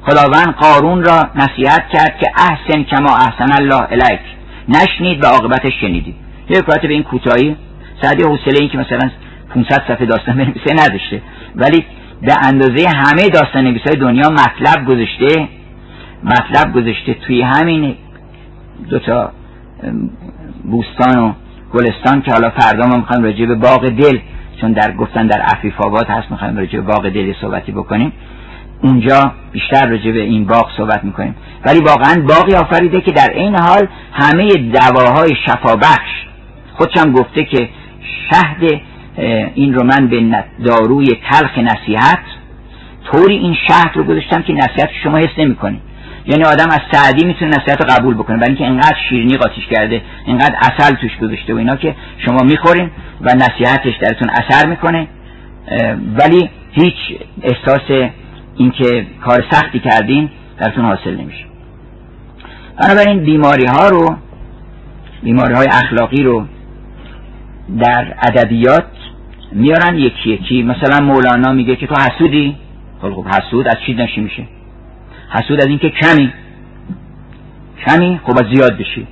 خداوند 0.01 0.55
قارون 0.55 1.03
را 1.03 1.29
نصیحت 1.35 1.87
کرد 1.93 2.17
که 2.19 2.31
احسن 2.37 2.83
کما 2.83 3.15
احسن 3.15 3.53
الله 3.61 3.87
الیک. 3.91 4.19
نشنید 4.69 5.23
و 5.23 5.27
عاقبتش 5.27 5.73
شنیدی 5.81 6.15
یه 6.49 6.57
حکایت 6.57 6.81
به 6.81 6.93
این 6.93 7.03
کوتاهی. 7.03 7.55
سعدی 8.01 8.23
حوصله 8.23 8.57
این 8.59 8.69
که 8.69 8.77
مثلا 8.77 9.09
500 9.53 9.81
صفحه 9.87 10.05
داستان 10.05 10.35
بنویسه 10.35 10.73
نداشته. 10.73 11.21
ولی 11.55 11.85
به 12.21 12.35
اندازه 12.47 12.89
همه 12.89 13.29
داستان 13.29 13.63
نویس 13.63 13.81
های 13.87 13.95
دنیا 13.95 14.29
مطلب 14.29 14.85
گذاشته 14.85 15.47
مطلب 16.23 16.73
گذاشته 16.73 17.13
توی 17.13 17.41
همین 17.41 17.95
دوتا 18.89 19.31
بوستان 20.63 21.19
و 21.19 21.33
گلستان 21.73 22.21
که 22.21 22.31
حالا 22.31 22.49
فردا 22.49 22.87
ما 22.87 22.97
می‌خوایم 22.97 23.23
راجع 23.23 23.45
به 23.45 23.55
باغ 23.55 23.89
دل 23.89 24.19
چون 24.61 24.71
در 24.71 24.91
گفتن 24.91 25.27
در 25.27 25.41
عفیف 25.41 25.81
آباد 25.81 26.07
هست 26.07 26.31
می‌خوایم 26.31 26.57
راجع 26.57 26.79
به 26.79 26.81
باغ 26.81 27.09
دل 27.09 27.33
صحبتی 27.41 27.71
بکنیم. 27.71 28.13
اونجا 28.83 29.31
بیشتر 29.51 29.89
راجع 29.89 30.11
به 30.11 30.21
این 30.21 30.45
باغ 30.45 30.69
صحبت 30.77 31.03
می‌کنیم. 31.03 31.35
ولی 31.65 31.79
واقعا 31.79 32.21
باقی 32.27 32.55
آفریده 32.55 33.01
که 33.01 33.11
در 33.11 33.29
این 33.33 33.55
حال 33.55 33.87
همه 34.13 34.53
دواهای 34.53 35.35
شفابخش 35.45 36.25
خودشم 36.73 37.11
گفته 37.11 37.43
که 37.43 37.69
شهد 38.31 38.81
این 39.55 39.73
رو 39.73 39.83
من 39.83 40.07
به 40.07 40.43
داروی 40.65 41.07
تلخ 41.31 41.57
نصیحت 41.57 42.19
طوری 43.11 43.37
این 43.37 43.57
شهد 43.67 43.91
رو 43.95 44.03
گذاشتم 44.03 44.41
که 44.41 44.53
نصیحت 44.53 44.89
شما 45.03 45.17
حس 45.17 45.37
نمی‌کنید 45.37 45.81
یعنی 46.25 46.43
آدم 46.43 46.69
از 46.69 46.79
سعدی 46.91 47.25
می‌تونه 47.25 47.51
نصیحت 47.51 47.81
رو 47.81 47.95
قبول 47.95 48.13
بکنه 48.15 48.37
برای 48.37 48.49
اینکه 48.49 48.65
انقدر 48.65 48.97
شیرینی 49.09 49.37
قاطیش 49.37 49.67
کرده 49.67 50.01
انقدر 50.27 50.55
اصل 50.61 50.95
توش 50.95 51.17
گذاشته 51.17 51.53
و 51.53 51.57
اینا 51.57 51.75
که 51.75 51.95
شما 52.17 52.39
می‌خورین 52.43 52.91
و 53.21 53.33
نصیحتش 53.35 53.93
درتون 54.01 54.29
اثر 54.29 54.67
می‌کنه. 54.69 55.07
ولی 56.19 56.49
هیچ 56.71 56.95
احساس 57.41 58.09
اینکه 58.55 59.05
کار 59.25 59.45
سختی 59.51 59.79
کردین 59.79 60.29
درتون 60.59 60.85
حاصل 60.85 61.15
نمیشه. 61.15 61.45
بنابراین 62.77 63.19
بیماری 63.19 63.65
ها 63.65 63.89
رو 63.89 64.15
بیماری 65.23 65.53
های 65.53 65.67
اخلاقی 65.67 66.23
رو 66.23 66.45
در 67.79 68.13
ادبیات 68.21 68.87
میارن 69.53 69.97
یکی 69.97 70.29
یکی. 70.29 70.63
مثلا 70.63 71.05
مولانا 71.05 71.53
میگه 71.53 71.75
که 71.75 71.87
تو 71.87 71.95
حسودی؟ 71.95 72.55
خب 73.01 73.13
خب 73.13 73.27
حسود 73.27 73.67
از 73.67 73.75
چی 73.85 73.93
نشی 73.93 74.21
میشه؟ 74.21 74.43
حسود 75.29 75.61
از 75.61 75.67
اینکه 75.67 75.89
کمی. 75.89 76.33
کمی؟ 77.87 78.19
خب 78.23 78.31
از 78.31 78.55
زیاد 78.55 78.77
بشی. 78.77 79.07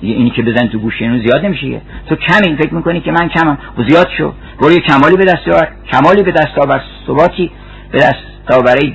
دیگه 0.00 0.14
اینی 0.14 0.30
که 0.30 0.42
بزن 0.42 0.66
تو 0.66 0.78
گوشه 0.78 1.04
اینو 1.04 1.18
زیاد 1.18 1.44
نمیشه 1.44 1.80
تو 2.08 2.16
کمی 2.16 2.56
فکر 2.56 2.74
می‌کنی 2.74 3.00
که 3.00 3.12
من 3.12 3.28
کمم. 3.28 3.58
و 3.78 3.82
زیاد 3.88 4.08
شو. 4.18 4.32
برو 4.60 4.74
کمالی 4.74 5.16
به 5.16 5.24
دست 5.24 5.48
آور. 5.48 5.68
کمالی 5.92 6.22
به 6.22 6.32
دست 6.32 6.58
آور. 6.58 6.82
ثباتی 7.06 7.50
به 7.92 7.98
دست 7.98 8.52
آوری 8.58 8.94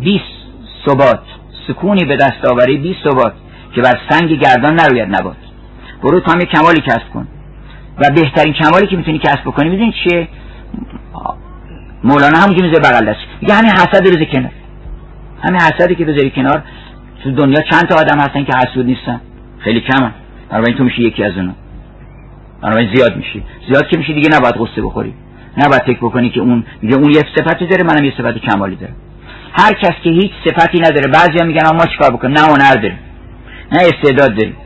20 0.00 0.24
ثبات. 0.86 1.22
سکونی 1.68 2.04
به 2.04 2.16
دست 2.16 2.44
آوری 2.50 2.76
20 2.76 2.98
ثبات. 3.04 3.32
که 3.74 3.80
بر 3.80 3.98
سنگ 4.10 4.32
گردان 4.32 4.74
نروید 4.74 5.16
نبات. 5.16 5.36
برو 6.02 6.20
تو 6.20 6.32
هم 6.32 6.40
یه 6.40 6.46
کمالی 6.46 6.80
کسب 6.80 7.10
کن. 7.14 7.28
و 8.00 8.10
بهترین 8.14 8.52
کمالی 8.52 8.86
که 8.86 8.96
می‌تونی 8.96 9.18
کسب 9.18 9.40
بکنی 9.40 9.68
می‌دونی 9.68 9.94
چیه؟ 10.04 10.28
مولانا 12.04 12.38
همونجا 12.38 12.64
می‌ذاره 12.64 12.82
بغل 12.82 13.10
دست 13.10 13.18
میگه 13.40 13.54
همین 13.54 13.70
حسد 13.70 14.06
رو 14.06 14.24
کنار. 14.24 14.50
همین 15.42 15.60
حسدی 15.60 15.94
که 15.94 16.04
بذاری 16.04 16.30
کنار 16.30 16.62
تو 17.24 17.30
دنیا 17.30 17.60
چند 17.70 17.82
تا 17.88 17.96
آدم 17.96 18.18
هستن 18.18 18.44
که 18.44 18.52
حسود 18.56 18.86
نیستن. 18.86 19.20
خیلی 19.58 19.80
کمن. 19.80 20.12
بنابراین 20.50 20.76
تو 20.76 20.84
میشی 20.84 21.02
یکی 21.02 21.24
از 21.24 21.32
اونا. 21.36 21.52
بنابراین 22.62 22.94
زیاد 22.94 23.16
میشی. 23.16 23.42
زیاد 23.68 23.88
که 23.88 23.98
میشی 23.98 24.14
دیگه 24.14 24.28
نباید 24.36 24.54
غصه 24.54 24.82
بخوری. 24.82 25.14
نباید 25.56 25.82
فکر 25.82 25.98
بکنی 25.98 26.30
که 26.30 26.40
اون 26.40 26.64
میگه 26.82 26.96
اون 26.96 27.10
یه 27.10 27.24
صفتی 27.36 27.66
داره 27.66 27.84
منم 27.84 28.04
یه 28.04 28.12
صفت 28.18 28.38
کمالی 28.38 28.76
دارم. 28.76 28.96
هر 29.52 29.72
کس 29.72 29.92
که 30.04 30.10
هیچ 30.10 30.30
صفتی 30.44 30.78
نداره 30.78 31.10
بعضیا 31.10 31.44
میگن 31.44 31.76
ما 31.76 31.86
چیکار 31.86 32.10
بکنیم؟ 32.10 32.34
نه 32.34 32.40
هنر 32.40 32.74
داریم 32.74 32.98
نه 33.72 33.78
استعداد 33.78 34.36
داریم. 34.36 34.56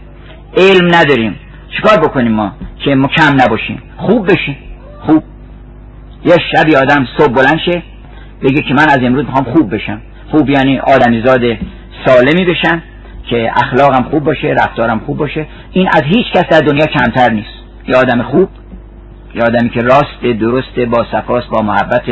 علم 0.57 0.95
نداریم. 0.95 1.37
چیکار 1.77 1.99
بکنیم 1.99 2.33
ما 2.33 2.53
که 2.85 2.95
ما 2.95 3.09
کم 3.09 3.41
نباشیم؟ 3.41 3.83
خوب 3.97 4.27
بشیم. 4.27 4.57
خوب. 5.01 5.23
یه 6.25 6.37
شبی 6.55 6.77
آدم 6.77 7.07
صبح 7.19 7.33
بلند 7.33 7.59
شه 7.65 7.83
بگه 8.43 8.63
که 8.63 8.75
من 8.75 8.89
از 8.89 8.99
امروز 9.03 9.25
می‌خوام 9.25 9.45
خوب 9.45 9.75
بشم. 9.75 10.01
خوب 10.31 10.51
یعنی 10.51 10.79
آدمیزاد 10.79 11.41
سالمی 12.07 12.45
بشم 12.45 12.83
که 13.31 13.53
اخلاقم 13.57 14.03
خوب 14.03 14.25
باشه 14.25 14.49
رفتارم 14.49 15.01
خوب 15.07 15.17
باشه. 15.17 15.47
این 15.73 15.89
از 15.89 16.03
هیچ 16.03 16.27
کس 16.35 16.45
در 16.51 16.61
دنیا 16.61 16.87
کمتر 16.87 17.33
نیست. 17.33 17.49
یه 17.89 17.97
آدم 17.97 18.23
خوب 18.23 18.49
یه 19.35 19.43
آدمی 19.43 19.71
که 19.71 19.81
راست 19.81 20.41
درست 20.41 20.79
با 20.79 21.07
صفاست 21.13 21.49
با 21.49 21.63
محبت. 21.63 22.03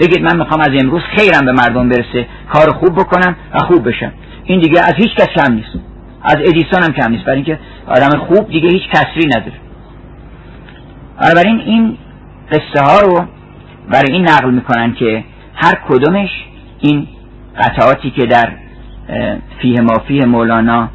بگید 0.00 0.22
من 0.22 0.36
می‌خوام 0.38 0.60
از 0.60 0.70
امروز 0.82 1.02
خیرم 1.16 1.46
به 1.46 1.52
مردم 1.52 1.88
برسه 1.88 2.26
کار 2.52 2.72
خوب 2.72 2.94
بکنم 2.94 3.36
و 3.54 3.58
خوب 3.58 3.88
بشم. 3.88 4.12
این 4.44 4.60
دیگه 4.60 4.80
از 4.80 4.94
هیچ 4.96 5.14
کس 5.14 5.28
کم 5.28 5.52
نیست. 5.52 5.78
از 6.24 6.36
ادیسون 6.36 6.82
هم 6.82 6.92
کم 6.92 7.10
نیست. 7.10 7.24
برای 7.24 7.36
اینکه 7.36 7.58
آدم 7.86 8.18
خوب 8.18 8.50
دیگه 8.50 8.68
هیچ 8.68 8.82
کسری 8.88 9.26
نداره. 9.26 9.52
بنابراین 11.20 11.60
این 11.60 11.96
قصه 12.52 12.84
ها 12.84 13.00
رو 13.00 13.24
برای 13.90 14.12
این 14.12 14.28
نقل 14.28 14.50
می‌کنن 14.50 14.94
که 14.94 15.24
هر 15.54 15.74
کدومش 15.88 16.30
این 16.80 17.06
قطعاتی 17.58 18.10
که 18.10 18.26
در 18.26 18.52
فیه 19.58 19.80
مافیه 19.80 20.24
مولانا 20.24 20.88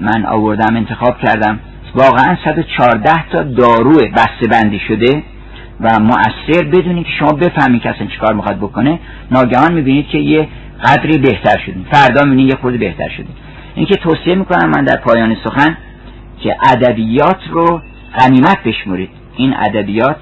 من 0.00 0.26
آوردم 0.26 0.76
انتخاب 0.76 1.18
کردم 1.18 1.58
واقعا 1.94 2.36
114 2.44 3.28
تا 3.28 3.42
دارو 3.42 3.92
بسته 3.92 4.48
بندی 4.50 4.80
شده 4.88 5.22
و 5.80 5.98
مؤثر 6.00 6.64
بدونید 6.72 7.06
که 7.06 7.12
شما 7.18 7.32
بفهمید 7.32 7.82
که 7.82 7.90
اصلا 7.90 8.06
چیکار 8.06 8.34
می‌خواد 8.34 8.56
بکنه. 8.56 8.98
ناگهان 9.30 9.72
می‌بینید 9.72 10.08
که 10.08 10.18
یه 10.18 10.48
قدری 10.84 11.18
بهتر 11.18 11.58
شدید 11.66 11.86
فردا 11.92 12.24
می‌بینید 12.24 12.48
یه 12.48 12.56
خورده 12.56 12.78
بهتر 12.78 13.08
شده 13.08 13.28
اینکه 13.74 13.96
توصیه 13.96 14.34
می‌کنم 14.34 14.70
من 14.70 14.84
در 14.84 14.96
پایان 14.96 15.36
سخن 15.44 15.76
که 16.42 16.56
ادبیات 16.72 17.40
رو 17.50 17.82
غنیمت 18.18 18.62
بشمرید 18.64 19.10
این 19.36 19.54
ادبیات 19.56 20.16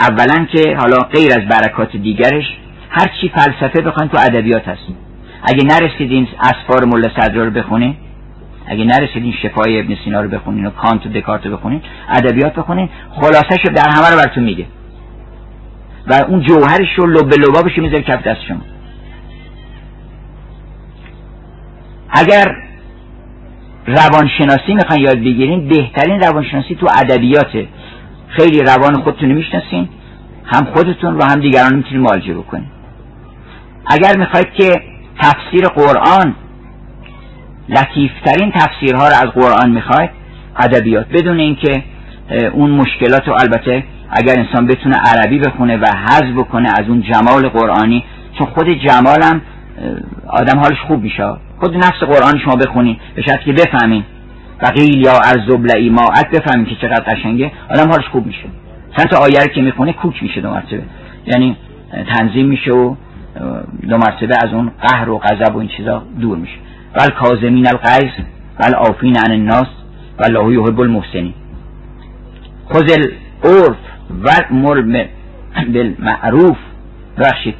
اولا 0.00 0.44
که 0.44 0.76
حالا 0.80 0.96
غیر 0.96 1.32
از 1.32 1.48
برکات 1.48 1.96
دیگرش 1.96 2.44
هر 2.90 3.10
چی 3.20 3.28
فلسفه 3.28 3.80
بخواین 3.80 4.10
تو 4.10 4.18
ادبیات 4.18 4.68
هست. 4.68 4.80
اگه 5.42 5.64
نرسید 5.64 6.10
این 6.10 6.28
اسفار 6.40 6.84
ملا 6.84 7.08
صدرا 7.20 7.44
رو 7.44 7.50
بخونین 7.50 7.96
اگه 8.66 8.84
نرسید 8.84 9.22
این 9.22 9.34
شفای 9.42 9.80
ابن 9.80 9.96
سینا 10.04 10.20
رو 10.20 10.28
بخونین 10.28 10.66
و 10.66 10.70
کانت 10.70 11.06
و 11.06 11.08
دکارت 11.08 11.46
رو 11.46 11.56
بخونین 11.56 11.80
ادبیات 12.08 12.54
بخونین 12.54 12.88
خلاصش 13.10 13.62
در 13.74 13.88
همه 13.88 14.10
رو 14.10 14.16
براتون 14.16 14.44
میگه. 14.44 14.66
و 16.06 16.14
اون 16.28 16.42
جوهرش 16.42 16.88
رو 16.96 17.06
لب 17.06 17.34
لبابش 17.34 17.78
می‌ذاره 17.78 18.02
کف 18.02 18.22
دست 18.22 18.40
شما. 18.48 18.60
اگر 22.12 22.56
روانشناسی 23.86 24.74
می‌خوان 24.74 25.00
یاد 25.00 25.18
بگیرین 25.18 25.68
بهترین 25.68 26.20
روانشناسی 26.20 26.74
تو 26.74 26.86
ادبیاته. 27.00 27.68
خیلی 28.28 28.60
روان 28.60 29.02
خودتون 29.02 29.32
می‌شناسین 29.32 29.88
هم 30.44 30.64
خودتون 30.64 31.16
و 31.16 31.24
هم 31.24 31.40
دیگران 31.40 31.74
می‌تونید 31.74 32.00
معالجه 32.00 32.34
بکنین. 32.34 32.66
اگر 33.86 34.16
می‌خواید 34.16 34.52
که 34.52 34.82
تفسیر 35.20 35.68
قرآن 35.68 36.34
لطیفترین 37.68 38.52
تفسیرها 38.52 39.08
رو 39.08 39.14
از 39.14 39.28
قرآن 39.34 39.70
می‌خواید 39.70 40.10
ادبیات. 40.56 41.06
بدون 41.08 41.40
اینکه 41.40 41.82
اون 42.52 42.70
مشکلات 42.70 43.28
رو 43.28 43.34
البته 43.34 43.84
اگر 44.10 44.34
انسان 44.38 44.66
بتونه 44.66 44.96
عربی 44.96 45.38
بخونه 45.38 45.76
و 45.76 45.84
حذف 45.86 46.32
بکنه 46.36 46.68
از 46.68 46.88
اون 46.88 47.02
جمال 47.02 47.48
قرآنی 47.48 48.04
چون 48.38 48.46
خود 48.46 48.68
جمالم 48.68 49.40
آدم 50.26 50.58
حالش 50.58 50.78
خوب 50.88 51.02
میشه. 51.02 51.24
خود 51.60 51.76
نفس 51.76 51.98
قرآن 52.00 52.38
شما 52.44 52.56
بخونین 52.56 52.96
به 53.14 53.22
که 53.22 53.52
بفهمین. 53.52 54.04
و 54.62 54.66
قیل 54.66 55.04
یا 55.04 55.12
ارزبلعی 55.12 55.90
ماعت 55.90 56.30
بفهمین 56.30 56.66
که 56.66 56.74
چقدر 56.74 57.04
قشنگه 57.04 57.52
آدم 57.70 57.90
حالش 57.90 58.08
خوب 58.12 58.26
میشه. 58.26 58.44
چند 58.96 59.06
تا 59.06 59.18
آیه 59.18 59.54
که 59.54 59.60
می‌خونه 59.60 59.92
کوک 59.92 60.22
میشه 60.22 60.40
دو 60.40 60.50
مرتبه. 60.50 60.82
یعنی 61.26 61.56
تنظیم 62.16 62.46
میشه 62.46 62.72
و 62.72 62.94
دو 63.88 63.96
مرتبه 63.96 64.36
از 64.42 64.52
اون 64.52 64.72
قهر 64.82 65.10
و 65.10 65.18
غضب 65.18 65.56
و 65.56 65.58
این 65.58 65.68
چیزا 65.76 66.02
دور 66.20 66.38
میشه. 66.38 66.56
ول 66.94 67.08
کازمین 67.08 67.66
الغیظ 67.68 68.12
ول 68.60 68.74
آفین 68.74 69.16
عن 69.16 69.32
الناس 69.32 69.66
والله 70.18 70.54
یحب 70.54 70.80
المحسنین. 70.80 71.34
خذ 72.72 72.92
العرف 72.92 73.76
و 74.24 74.54
مر 74.54 74.82
بالمعروف. 75.68 76.56
بخشید 77.18 77.54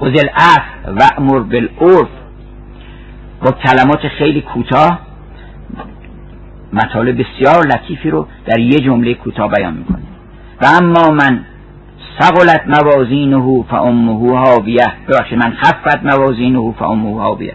خذ 0.00 0.18
العف 0.24 0.62
و 0.86 1.08
امر 1.18 1.38
بالعرف. 1.38 2.08
با 3.44 3.50
کلمات 3.50 4.08
خیلی 4.08 4.40
کوتاه 4.40 4.98
مطالب 6.72 7.22
بسیار 7.22 7.66
لطیفی 7.66 8.10
رو 8.10 8.26
در 8.46 8.58
یه 8.58 8.80
جمله 8.80 9.14
کوتاه 9.14 9.50
بیان 9.50 9.74
می‌کنه 9.74 10.02
و 10.62 10.66
اما 10.80 11.10
من 11.10 11.44
سقلت 12.18 12.62
موازینه 12.66 13.64
فامه 13.70 14.38
هاویه 14.38 14.86
ببخشید 15.08 15.38
من 15.38 15.54
خفت 15.54 16.04
موازینه 16.04 16.72
فامه 16.72 17.20
هاویه 17.20 17.54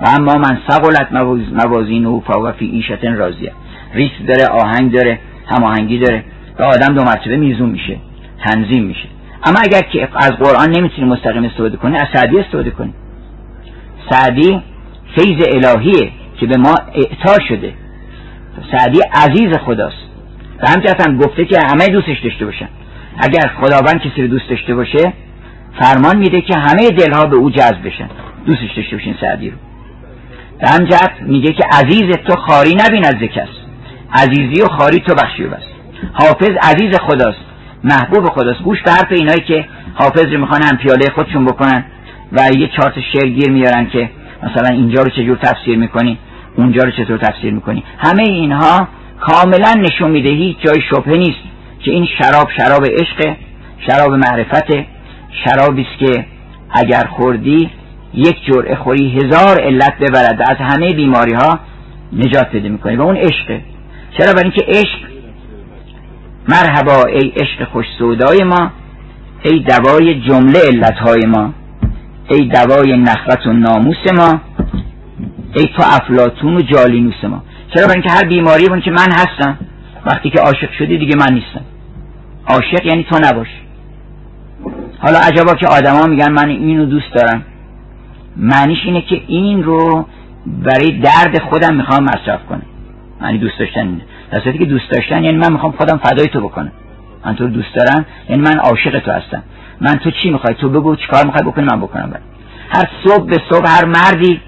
و 0.00 0.04
اما 0.18 0.34
من 0.34 0.58
سقلت 0.68 1.12
موازینه 1.52 2.20
فهو 2.20 2.52
فی 2.52 2.66
ایشت 2.66 3.04
راضیه. 3.04 3.52
ریس 3.94 4.10
داره 4.28 4.46
آهنگ 4.46 4.92
داره 4.92 5.18
هماهنگی 5.46 5.98
داره. 5.98 6.24
و 6.58 6.62
آدم 6.62 6.94
دو 6.94 7.04
مرتبه 7.04 7.36
میزون 7.36 7.68
میشه 7.68 7.96
تنظیم 8.44 8.84
میشه. 8.84 9.08
اما 9.44 9.58
اگر 9.62 9.80
که 9.80 10.08
از 10.14 10.30
قرآن 10.30 10.70
نمی‌تونی 10.70 11.08
مستقیم 11.08 11.44
استفاده 11.44 11.76
کنی 11.76 11.96
از 11.96 12.06
سعدی 12.14 12.38
استفاده 12.38 12.70
کنی. 12.70 12.94
سعدی 14.10 14.62
فیض 15.16 15.46
الهیه 15.54 16.10
که 16.40 16.46
به 16.46 16.56
ما 16.56 16.74
اعطا 16.94 17.44
شده. 17.48 17.74
سعدی 18.72 19.00
عزیز 19.14 19.56
خداست. 19.66 19.96
و 20.62 20.68
همچنین 20.68 20.94
هم 21.06 21.18
گفته 21.18 21.44
که 21.44 21.60
همه 21.60 21.86
دوستش 21.86 22.20
داشته 22.24 22.44
باشن. 22.44 22.68
اگر 23.18 23.50
خداوند 23.60 24.00
کسی 24.00 24.22
رو 24.22 24.28
دوست 24.28 24.50
داشته 24.50 24.74
باشه 24.74 25.12
فرمان 25.80 26.16
میده 26.16 26.40
که 26.40 26.56
همه 26.56 26.90
دلها 26.90 27.26
به 27.26 27.36
او 27.36 27.50
جذب 27.50 27.86
بشن. 27.86 28.08
دوستش 28.46 28.76
داشته 28.76 28.96
باشین 28.96 29.14
سعدی 29.20 29.50
رو. 29.50 29.56
و 30.62 30.68
همجهت 30.68 31.12
میگه 31.20 31.52
که 31.52 31.64
عزیز 31.72 32.16
تو 32.28 32.36
خاری 32.36 32.74
نبین 32.74 33.04
از 33.04 33.14
کس 33.14 33.48
عزیزی 34.12 34.62
و 34.62 34.66
خاری 34.66 35.00
تو 35.00 35.14
بخشی 35.14 35.42
بس. 35.42 35.62
حافظ 36.12 36.50
عزیز 36.62 36.94
خداست. 36.98 37.44
محبوب 37.84 38.24
خداست. 38.24 38.62
گوش 38.62 38.82
به 38.82 38.90
حرف 38.90 39.08
اینایی 39.10 39.40
که 39.40 39.64
حافظ 39.94 40.24
رو 40.24 40.40
می‌خوان 40.40 40.62
هم 40.62 40.76
پیاله 40.76 41.10
خودشون 41.14 41.44
بکنن 41.44 41.84
و 42.32 42.48
یه 42.58 42.70
چارت 42.76 42.94
شعر 43.12 43.28
گیر 43.28 43.50
میارن 43.50 43.86
که 43.86 44.10
مثلا 44.42 44.68
اینجا 44.68 45.02
رو 45.02 45.10
چجور 45.10 45.36
تفسیر 45.36 45.78
می‌کنی؟ 45.78 46.18
اونجا 46.56 46.82
رو 46.82 46.90
چطور 46.90 47.18
تفسیر 47.18 47.52
می‌کنی؟ 47.52 47.84
همه 47.98 48.22
اینها 48.22 48.88
کاملا 49.20 49.74
نشون 49.74 50.10
میده 50.10 50.30
هیچ 50.30 50.56
جای 50.60 50.82
شبهه 50.90 51.16
نیست 51.16 51.40
که 51.80 51.90
این 51.90 52.06
شراب 52.18 52.48
شراب 52.56 52.84
عشق 52.84 53.36
شراب 53.88 54.12
معرفت 54.12 54.72
شرابی 55.44 55.82
است 55.82 55.98
که 55.98 56.24
اگر 56.70 57.04
خوردی 57.04 57.70
یک 58.14 58.36
جرعه 58.44 58.74
خوری 58.74 59.10
هزار 59.10 59.60
علت 59.60 59.98
ببرد 59.98 60.42
از 60.42 60.56
همه 60.56 60.92
بیماری 60.92 61.34
ها 61.34 61.58
نجات 62.12 62.48
بده 62.54 62.68
می‌کنی 62.68 62.96
و 62.96 63.02
اون 63.02 63.16
عشقه. 63.16 63.60
چرا؟ 64.18 64.32
برای 64.32 64.44
اینکه 64.44 64.64
عشق 64.68 64.98
مرحبا 66.48 67.04
ای 67.04 67.28
عشق 67.28 67.64
خوش 67.72 67.86
سودای 67.98 68.44
ما 68.44 68.70
ای 69.42 69.58
دوای 69.58 70.20
جمله 70.20 70.58
علتهای 70.66 71.26
ما. 71.26 71.54
ای 72.30 72.48
دوای 72.48 72.96
نخوت 72.96 73.46
و 73.46 73.52
ناموس 73.52 74.12
ما 74.16 74.40
ای 75.56 75.66
تو 75.76 75.82
افلاتون 75.82 76.56
و 76.56 76.60
جالینوس 76.60 77.24
ما. 77.24 77.42
چرا؟ 77.74 77.86
برای 77.86 78.00
اینکه 78.00 78.10
هر 78.10 78.28
بیماری 78.28 78.68
بون 78.68 78.80
که 78.80 78.90
من 78.90 79.12
هستم 79.12 79.58
وقتی 80.06 80.30
که 80.30 80.40
عاشق 80.40 80.72
شدی 80.78 80.98
دیگه 80.98 81.16
من 81.16 81.34
نیستم. 81.34 81.64
عاشق 82.46 82.86
یعنی 82.86 83.06
تو 83.10 83.18
نباش. 83.24 83.48
حالا 84.98 85.18
عجبا 85.18 85.54
که 85.54 85.66
آدما 85.66 86.06
میگن 86.06 86.32
من 86.32 86.48
اینو 86.48 86.86
دوست 86.86 87.14
دارم. 87.14 87.42
معنیش 88.36 88.78
اینه 88.84 89.02
که 89.02 89.22
این 89.26 89.62
رو 89.62 90.06
برای 90.46 90.90
درد 90.90 91.42
خودم 91.42 91.74
می‌خوام 91.74 92.04
مصرف 92.04 92.46
کنم. 92.48 92.62
معنی 93.20 93.38
دوست 93.38 93.58
داشتن 93.58 93.80
اینه. 93.80 94.58
که 94.58 94.64
دوست 94.64 94.90
داشتن 94.90 95.24
یعنی 95.24 95.36
من 95.36 95.52
می‌خوام 95.52 95.72
خودم 95.72 95.96
فدای 95.96 96.26
تو 96.26 96.40
بکنم. 96.40 96.72
من 97.24 97.34
تو 97.34 97.48
دوست 97.48 97.74
دارم 97.74 98.06
یعنی 98.28 98.42
من 98.42 98.58
عاشق 98.58 98.98
تو 98.98 99.10
هستم. 99.10 99.42
من 99.80 99.98
تو 99.98 100.10
چی 100.10 100.30
می‌خوای؟ 100.30 100.54
تو 100.54 100.68
بگو 100.68 100.96
چیکار 100.96 101.26
می‌خوای 101.26 101.44
بکنی 101.44 101.66
من 101.72 101.80
بکنم 101.80 102.10
برد. 102.10 102.22
هر 102.74 102.88
صبح 103.04 103.26
به 103.26 103.36
صبح 103.50 103.68
هر 103.68 103.84
مردی 103.84 104.40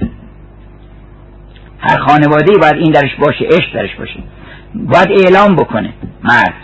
هر 1.78 1.99
خانواده 1.99 2.53
باید 2.61 2.76
این 2.76 2.93
درش 2.93 3.14
باشه 3.14 3.45
عشق 3.45 3.74
درش 3.74 3.95
باشه. 3.95 4.20
باید 4.74 5.09
اعلام 5.11 5.57
بکنه 5.57 5.93
مرد. 6.24 6.55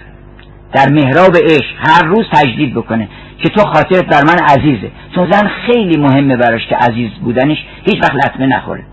در 0.72 0.88
محراب 0.88 1.36
عشق 1.36 1.74
هر 1.78 2.04
روز 2.04 2.26
تجدید 2.32 2.74
بکنه 2.74 3.08
که 3.38 3.48
تو 3.48 3.60
خاطرت 3.64 4.04
بر 4.04 4.24
من 4.24 4.38
عزیزه. 4.38 4.90
چون 5.14 5.30
زن 5.30 5.48
خیلی 5.66 5.96
مهمه 6.00 6.36
براش 6.36 6.66
که 6.66 6.76
عزیز 6.76 7.10
بودنش 7.10 7.66
هیچ 7.84 8.02
وقت 8.02 8.14
لطمه 8.14 8.46
نخوره. 8.46 8.84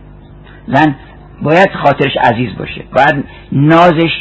زن 0.68 0.96
باید 1.42 1.70
خاطرش 1.84 2.18
عزیز 2.18 2.50
باشه. 2.58 2.84
باید 2.96 3.24
نازش 3.52 4.12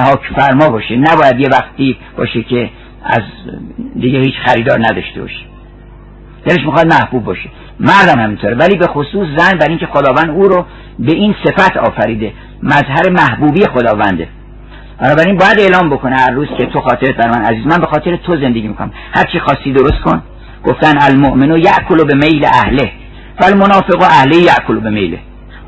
حاک 0.00 0.20
فرما 0.36 0.70
باشه. 0.70 0.96
نباید 0.96 1.40
یه 1.40 1.48
وقتی 1.52 1.96
باشه 2.16 2.42
که 2.42 2.70
از 3.04 3.22
دیگه 4.00 4.18
هیچ 4.18 4.34
خریدار 4.46 4.78
نداشته 4.78 5.20
باشه 5.20 5.44
دلش 6.46 6.66
می‌خواد 6.66 6.86
محبوب 6.86 7.24
باشه. 7.24 7.48
مردم 7.80 8.20
همینطوره. 8.20 8.54
ولی 8.54 8.76
به 8.76 8.86
خصوص 8.86 9.28
زن 9.36 9.58
برای 9.58 9.68
اینکه 9.68 9.86
خداوند 9.86 10.30
او 10.30 10.48
رو 10.48 10.66
به 10.98 11.12
این 11.12 11.34
صفت 11.44 11.76
آفریده. 11.76 12.32
مظهر 12.62 13.10
محبوبی 13.10 13.66
خداونده. 13.66 14.28
بنابراین 15.00 15.36
باید 15.36 15.60
اعلام 15.60 15.90
بکنه 15.90 16.16
هر 16.16 16.30
روز 16.30 16.48
که 16.58 16.66
تو 16.66 16.80
خاطرت 16.80 17.16
بر 17.16 17.28
من 17.28 17.44
عزیز 17.44 17.66
من 17.66 17.78
به 17.78 17.86
خاطر 17.86 18.16
تو 18.16 18.36
زندگی 18.36 18.68
می‌کنم. 18.68 18.90
هر 19.14 19.24
چی 19.32 19.40
خواستی 19.40 19.72
درست 19.72 20.00
کن. 20.04 20.22
گفتن 20.64 20.94
المؤمن 21.00 21.56
یأکل 21.56 22.04
به 22.04 22.14
میل 22.14 22.44
اهله. 22.44 22.90
فالمنافق 23.40 24.02
اهله 24.02 24.36
یأکل 24.36 24.80
به 24.80 24.90
میله 24.90 25.18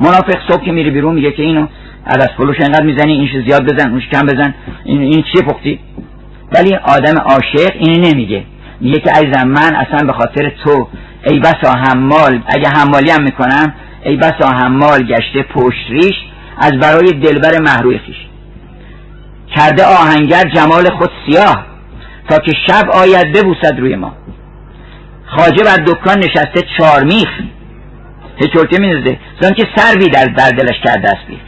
منافق 0.01 0.37
صبح 0.49 0.65
که 0.65 0.73
میره 0.73 0.91
بیرون 0.91 1.15
میگه 1.15 1.33
که 1.33 1.43
اینو 1.43 1.67
از 2.05 2.29
پلوش 2.39 2.57
انقدر 2.61 2.85
می‌زنی 2.85 3.13
اینش 3.13 3.31
زیاد 3.47 3.75
بزن 3.75 3.91
اونش 3.91 4.09
کم 4.09 4.27
بزن. 4.27 4.55
این 4.85 5.01
این 5.01 5.25
چیه 5.33 5.43
پختی؟ 5.43 5.79
ولی 6.53 6.75
آدم 6.75 7.19
عاشق 7.19 7.73
اینو 7.79 8.09
نمیگه. 8.09 8.45
میگه 8.81 9.01
که 9.01 9.11
عزیزم 9.11 9.49
من 9.49 9.77
اصلا 9.77 10.07
به 10.07 10.13
خاطر 10.13 10.53
تو 10.65 10.89
ای 11.25 11.39
بسا 11.39 11.73
حمال 11.73 12.43
اگه 12.47 12.69
حمالی 12.69 13.11
هم 13.11 13.23
می‌کنم 13.23 13.75
ای 14.05 14.17
بسا 14.17 14.49
حمال 14.49 15.03
گشته 15.03 15.43
پشت 15.43 15.91
ریش 15.91 16.15
از 16.59 16.73
برای 16.73 17.13
دلبر 17.13 17.59
محروی 17.59 17.99
خیش. 17.99 18.17
کرده 19.57 19.85
آهنگر 19.85 20.43
جمال 20.55 20.91
خود 20.91 21.11
سیاه 21.27 21.67
تا 22.29 22.39
که 22.39 22.53
شب 22.67 22.91
آید 22.91 23.33
ببوسد 23.33 23.79
روی 23.81 23.97
ما. 23.97 24.13
خاجه 25.27 25.65
بر 25.65 25.77
دکان 25.77 26.19
نشسته 26.19 26.61
چارمیخ 26.79 27.29
هچورته 28.43 28.79
می‌زده 28.79 29.19
زن 29.41 29.53
که 29.53 29.65
سروی 29.77 30.09
در 30.09 30.51
دلش 30.51 30.81
کرده 30.85 31.09
است 31.09 31.27
بیخ. 31.29 31.41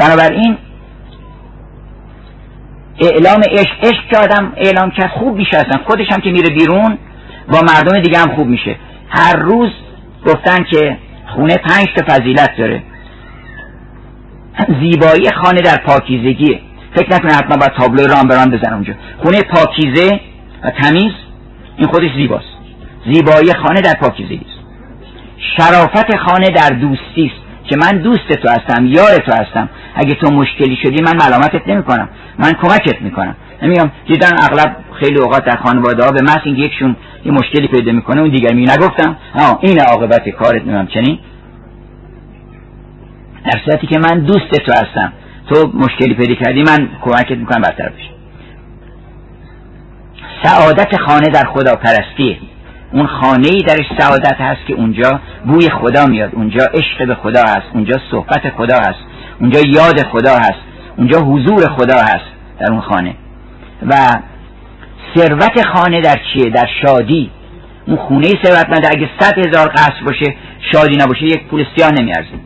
بنابراین 0.00 0.56
اعلام 3.02 3.42
عشق 3.50 3.84
عشق 3.84 4.08
که 4.10 4.18
آدم 4.18 4.52
اعلام 4.56 4.90
کرد 4.90 5.10
خوب 5.10 5.36
میشه 5.36 5.56
اصلا. 5.56 5.82
خودش 5.86 6.06
هم 6.12 6.20
که 6.20 6.30
میره 6.30 6.48
بیرون 6.54 6.98
با 7.48 7.60
مردم 7.60 8.02
دیگه 8.02 8.18
هم 8.18 8.34
خوب 8.34 8.46
میشه. 8.46 8.76
هر 9.08 9.36
روز 9.36 9.70
گفتن 10.26 10.64
که 10.64 10.96
خونه 11.26 11.56
پنج 11.56 11.86
تا 11.96 12.04
فضیلت 12.08 12.50
داره. 12.58 12.82
زیبایی 14.80 15.30
خانه 15.42 15.60
در 15.60 15.76
پاکیزگیه 15.86 16.60
فکر 16.96 17.14
نکنه 17.14 17.34
حتما 17.34 17.56
باید 17.56 17.72
تابلو 17.72 18.06
رام 18.06 18.28
برام 18.28 18.50
بزن 18.50 18.72
اونجا. 18.72 18.94
خونه 19.18 19.42
پاکیزه 19.42 20.20
و 20.64 20.70
تمیز 20.82 21.12
این 21.76 21.88
خودش 21.88 22.10
زیباست. 22.16 22.52
زیبایی 23.12 23.52
خانه 23.52 23.80
در 23.80 23.94
پاکیزگی 24.00 24.46
است. 24.46 24.62
شرافت 25.56 26.16
خانه 26.16 26.48
در 26.48 26.68
دوستی 26.68 27.32
است. 27.32 27.41
که 27.72 27.78
من 27.78 27.98
دوست 27.98 28.32
تو 28.32 28.48
هستم 28.48 28.86
یار 28.86 29.16
تو 29.26 29.32
هستم. 29.32 29.68
اگه 29.94 30.14
تو 30.14 30.30
مشکلی 30.30 30.76
شدی 30.82 31.02
من 31.02 31.16
ملامتت 31.16 31.68
نمی‌کنم. 31.68 32.08
من 32.38 32.52
کمکت 32.52 33.02
می‌کنم. 33.02 33.36
نمیگم 33.62 33.90
دیدن 34.06 34.32
اغلب 34.38 34.76
خیلی 35.00 35.18
اوقات 35.18 35.44
در 35.44 35.56
خانواده 35.56 36.04
ها 36.04 36.10
به 36.10 36.22
محض 36.22 36.40
اینکه 36.44 36.62
یکشون 36.62 36.96
یه 37.24 37.32
مشکلی 37.32 37.68
پیدا 37.68 37.92
می‌کنه 37.92 38.20
اون 38.20 38.30
دیگر 38.30 38.54
می 38.54 38.64
نگفتم. 38.64 39.16
ها 39.34 39.58
این 39.62 39.80
عاقبت 39.80 40.28
کارت 40.28 40.66
نمیم 40.66 40.86
چنین. 40.86 41.18
در 43.44 43.60
صورتی 43.64 43.86
که 43.86 43.98
من 43.98 44.18
دوست 44.18 44.50
تو 44.50 44.72
هستم. 44.72 45.12
تو 45.50 45.72
مشکلی 45.74 46.14
پیدا 46.14 46.34
کردی 46.34 46.62
من 46.62 46.88
کمکت 47.02 47.38
می‌کنم 47.38 47.60
برطرف 47.60 47.92
بشه 47.92 48.10
سعادت 50.44 50.96
خانه 50.96 51.28
در 51.28 51.44
خدا 51.44 51.74
پرستی 51.74 52.38
اون 52.92 53.06
خانه 53.06 53.48
ای 53.48 53.62
درش 53.62 53.86
سعادت 53.98 54.40
هست 54.40 54.66
که 54.66 54.74
اونجا 54.74 55.20
بوی 55.46 55.68
خدا 55.70 56.06
میاد. 56.06 56.30
اونجا 56.34 56.64
عشق 56.64 57.06
به 57.06 57.14
خدا 57.14 57.42
هست. 57.42 57.66
اونجا 57.74 58.00
صحبت 58.10 58.50
خدا 58.56 58.76
هست. 58.76 59.04
اونجا 59.40 59.60
یاد 59.60 60.02
خدا 60.02 60.36
هست. 60.36 60.62
اونجا 60.96 61.20
حضور 61.20 61.68
خدا 61.68 61.98
هست 61.98 62.32
در 62.60 62.72
اون 62.72 62.80
خانه. 62.80 63.14
و 63.86 63.94
ثروت 65.16 65.66
خانه 65.66 66.00
در 66.00 66.20
چیه؟ 66.32 66.50
در 66.50 66.68
شادی. 66.82 67.30
اون 67.86 67.96
خونه 67.96 68.28
ثروتمند 68.44 68.86
اگه 68.90 69.10
صد 69.20 69.38
هزار 69.38 69.68
قصر 69.68 70.04
باشه 70.06 70.34
شادی 70.72 70.96
نباشه 70.96 71.24
یک 71.24 71.44
پول 71.44 71.64
سیاه 71.76 71.90
نمیارزه. 71.92 72.38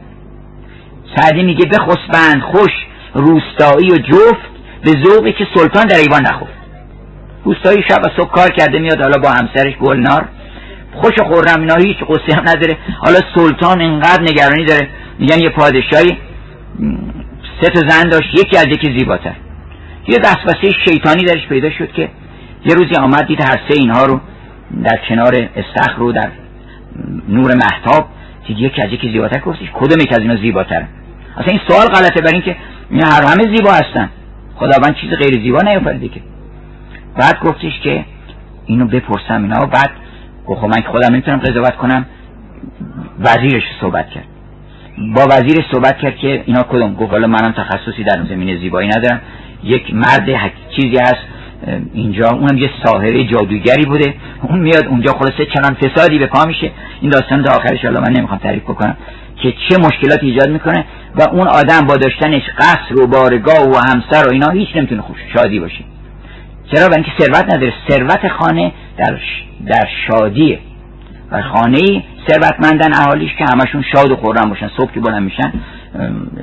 سعدی 1.16 1.42
میگه 1.42 1.64
بخسبند 1.66 2.42
خوش 2.42 2.72
روستایی 3.14 3.90
و 3.90 3.96
جفت 3.96 4.56
به 4.82 4.90
ذوقی 5.04 5.32
که 5.32 5.46
سلطان 5.54 5.86
در 5.86 5.96
ایوان 5.96 6.20
نخفت 6.20 6.56
روستایی 7.44 7.82
شب 7.88 7.98
و 8.04 8.08
صبح 8.16 8.30
کار 8.30 8.50
کرده 8.50 8.78
میاد 8.78 9.02
حالا 9.02 9.18
با 9.22 9.30
همسرش 9.30 9.76
گلنار. 9.76 10.28
خوش 10.96 11.14
خورم 11.26 11.60
اینا 11.60 11.74
هیچ 11.74 11.96
قصه 12.08 12.36
هم 12.36 12.48
نداره 12.48 12.76
حالا 12.98 13.18
سلطان 13.34 13.82
انقدر 13.82 14.22
نگرانی 14.22 14.64
داره. 14.64 14.88
میگن 15.18 15.38
یه 15.38 15.48
پادشاهی 15.48 16.18
سه 17.60 17.68
تا 17.70 17.88
زن 17.88 18.08
داشت 18.08 18.34
یکی 18.34 18.56
از 18.56 18.66
یکی 18.66 18.98
زیباتر. 18.98 19.34
یه 20.08 20.18
دستبسته 20.18 20.70
شیطانی 20.88 21.24
درش 21.24 21.46
پیدا 21.48 21.70
شد 21.70 21.92
که 21.92 22.08
یه 22.64 22.74
روزی 22.74 22.94
آمد 23.00 23.26
دید 23.26 23.40
هر 23.40 23.60
سه 23.68 23.80
اینها 23.80 24.04
رو 24.06 24.20
در 24.84 24.98
کنار 25.08 25.48
استخر 25.56 25.98
رو 25.98 26.12
در 26.12 26.30
نور 27.28 27.54
محتاب 27.54 28.08
دید 28.46 28.58
یکی 28.58 28.82
از 28.82 28.92
یکی 28.92 29.12
زیباتر. 29.12 29.40
گفتش 29.40 29.70
کدوم 29.74 30.00
یک 30.00 30.12
از 30.12 30.18
اینا 30.18 30.36
زیباتر 30.36 30.84
اصلا 31.36 31.46
این 31.46 31.60
سوال 31.68 31.86
غلطه 31.86 32.20
برای 32.20 32.34
اینکه 32.34 32.56
هر 33.06 33.22
همه 33.22 33.56
زیبا 33.56 33.70
هستن. 33.70 34.10
خداوند 34.54 34.96
چیز 34.96 35.10
غیر 35.10 35.42
زیبا 35.42 35.60
نیافریده 35.62 36.08
که. 36.08 36.20
بعد 37.16 37.40
گفتش 37.40 37.80
که 37.82 38.04
اینو 38.66 38.86
بپرسم 38.86 39.42
اینا. 39.42 39.66
بعد 39.66 39.90
گفت 40.46 40.60
خب 40.60 40.66
من 40.66 40.80
که 40.82 40.88
خودم 40.88 41.12
نمی‌تونم 41.12 41.38
قضاوت 41.38 41.76
کنم. 41.76 42.06
وزیرش 43.20 43.62
صحبت 43.80 44.10
کرد. 44.10 44.24
با 45.14 45.26
وزیر 45.30 45.64
صحبت 45.72 45.98
کرد 45.98 46.16
که 46.16 46.42
اینا 46.46 46.62
کدوم؟ 46.62 46.94
گفت 46.94 47.10
حالا 47.10 47.26
منم 47.26 47.52
تخصصی 47.52 48.04
در 48.04 48.24
زمینه 48.28 48.60
زیبایی 48.60 48.88
ندارم. 48.88 49.20
یک 49.64 49.94
مرد 49.94 50.52
چیزی 50.76 50.96
هست 50.96 51.26
اینجا. 51.94 52.28
اونم 52.28 52.58
یه 52.58 52.70
ساحره 52.84 53.24
جادوگری 53.24 53.86
بوده. 53.86 54.14
اون 54.42 54.58
میاد 54.58 54.86
اونجا 54.86 55.12
خلاصه 55.12 55.46
چنان 55.54 55.74
فسادی 55.74 56.18
به 56.18 56.26
پا 56.26 56.44
میشه. 56.44 56.70
این 57.00 57.10
داستان 57.10 57.42
تا 57.42 57.56
آخرش 57.56 57.84
حالا 57.84 58.00
من 58.00 58.12
نمی‌خوام 58.12 58.38
تعریف 58.38 58.62
بکنم 58.62 58.96
که 59.42 59.52
چه 59.68 59.76
مشکلات 59.78 60.22
ایجاد 60.22 60.50
می‌کنه 60.50 60.84
و 61.14 61.22
اون 61.22 61.48
آدم 61.48 61.80
با 61.88 61.96
داشتنش 61.96 62.42
قصر 62.58 63.02
و 63.02 63.06
بارگاه 63.06 63.68
و 63.70 63.76
همسر 63.76 64.28
و 64.28 64.32
اینا 64.32 64.48
هیچ 64.48 64.68
نمی‌تونه 64.76 65.02
خوش 65.02 65.18
شادی 65.34 65.60
باشه. 65.60 65.84
چرا؟ 66.72 66.88
برای 66.88 67.04
اینکه 67.04 67.24
ثروت 67.24 67.44
نداره. 67.54 67.72
ثروت 67.88 68.28
خانه 68.28 68.72
در 68.96 69.18
در 69.66 69.88
شادیه. 70.06 70.58
و 71.30 71.42
خانه 71.42 72.04
ثروتمندن 72.28 72.94
اهالیش 72.94 73.30
که 73.38 73.44
همشون 73.44 73.84
شاد 73.92 74.10
و 74.10 74.16
خورم 74.16 74.48
باشن. 74.48 74.70
صبح 74.76 74.92
که 74.92 75.00
بلند 75.00 75.22
میشن 75.22 75.52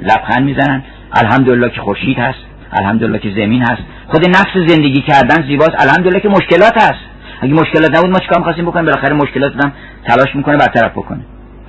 لبخند 0.01 0.43
می‌زنن. 0.43 0.84
الحمدلله 1.11 1.69
که 1.69 1.82
خورشید 1.82 2.19
هست. 2.19 2.39
الحمدلله 2.71 3.19
که 3.19 3.30
زمین 3.30 3.61
هست. 3.61 3.82
خود 4.07 4.28
نفس 4.30 4.57
زندگی 4.67 5.01
کردن 5.01 5.47
زیباست. 5.47 5.82
الحمدلله 5.82 6.19
که 6.19 6.30
مشکلات 6.30 6.78
هست. 6.78 7.03
اگه 7.41 7.53
مشکلات 7.53 7.97
نبود 7.97 8.09
ما 8.09 8.19
چیکار 8.19 8.38
می‌خواستیم 8.38 8.65
بکنیم؟ 8.65 8.86
بالاخره 8.86 9.13
مشکلات 9.13 9.53
هم 9.63 9.74
تلاش 10.07 10.36
می‌کنه 10.36 10.57
برطرف 10.57 10.91
بکنه. 10.91 11.19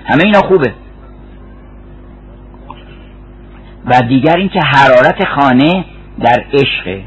همه 0.04 0.24
اینا 0.24 0.40
خوبه. 0.40 0.72
و 3.86 4.02
دیگر 4.08 4.36
اینکه 4.36 4.60
حرارت 4.60 5.24
خانه 5.24 5.84
در 6.20 6.44
عشق 6.52 7.00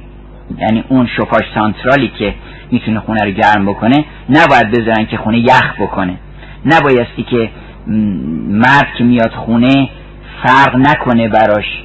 یعنی 0.58 0.84
اون 0.90 1.08
شفاش 1.18 1.44
سانترالی 1.56 2.12
که 2.20 2.34
می‌تونه 2.72 3.00
خونه 3.00 3.24
رو 3.24 3.32
گرم 3.32 3.66
بکنه 3.66 4.06
نباید 4.30 4.72
بذارن 4.72 5.06
که 5.06 5.18
خونه 5.18 5.40
یخ 5.40 5.82
بکنه. 5.82 6.18
نبایستی 6.66 7.24
که 7.24 7.50
مرد 8.50 8.88
که 8.98 9.04
میاد 9.04 9.32
خونه 9.32 9.90
فرق 10.44 10.76
نکنه 10.76 11.28
براش. 11.28 11.84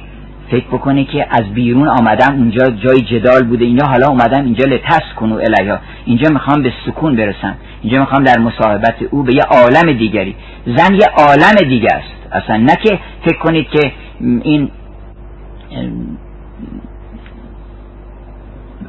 فکر 0.51 0.65
بکنه 0.65 1.03
که 1.03 1.27
از 1.29 1.53
بیرون 1.53 1.87
آمدم 1.87 2.33
اونجا 2.35 2.69
جای 2.69 3.01
جدال 3.01 3.43
بوده 3.43 3.65
اینا 3.65 3.85
حالا 3.85 4.07
اومدم 4.07 4.45
اینجا 4.45 4.65
لتس 4.65 5.13
کنو 5.15 5.35
الیا 5.35 5.79
اینجا 6.05 6.29
می‌خوام 6.29 6.61
به 6.61 6.73
سکون 6.85 7.15
برسم. 7.15 7.55
اینجا 7.81 7.99
می‌خوام 7.99 8.23
در 8.23 8.39
مصاحبت 8.39 8.95
او 9.11 9.23
به 9.23 9.35
یه 9.35 9.41
عالم 9.41 9.97
دیگری. 9.97 10.35
زن 10.65 10.93
یه 10.93 11.07
عالم 11.17 11.69
دیگه 11.69 11.89
است. 11.91 12.43
اصلا 12.43 12.57
نه 12.57 12.75
که 12.83 12.99
فکر 13.25 13.37
کنید 13.37 13.67
که 13.69 13.91
این 14.21 14.69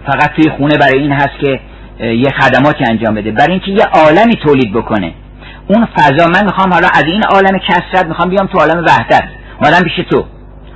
فقط 0.07 0.31
توی 0.37 0.51
خونه 0.51 0.79
برای 0.79 0.99
این 0.99 1.13
هست 1.13 1.39
که 1.41 1.61
یه 2.01 2.31
خدماتی 2.41 2.85
انجام 2.91 3.15
بده. 3.15 3.31
برای 3.31 3.51
اینکه 3.51 3.71
یه 3.71 3.85
عالمی 3.85 4.35
تولید 4.35 4.73
بکنه. 4.73 5.13
اون 5.69 5.89
فضا 5.97 6.27
من 6.27 6.45
می‌خوام 6.45 6.73
حالا 6.73 6.89
از 6.95 7.05
این 7.07 7.23
عالم 7.23 7.59
کسرت 7.59 8.07
می‌خوام 8.07 8.31
بیام 8.31 8.47
تو 8.47 8.59
عالم 8.59 8.85
وحدت. 8.85 9.25
آدم 9.59 9.81
پیش 9.81 10.07
تو. 10.11 10.25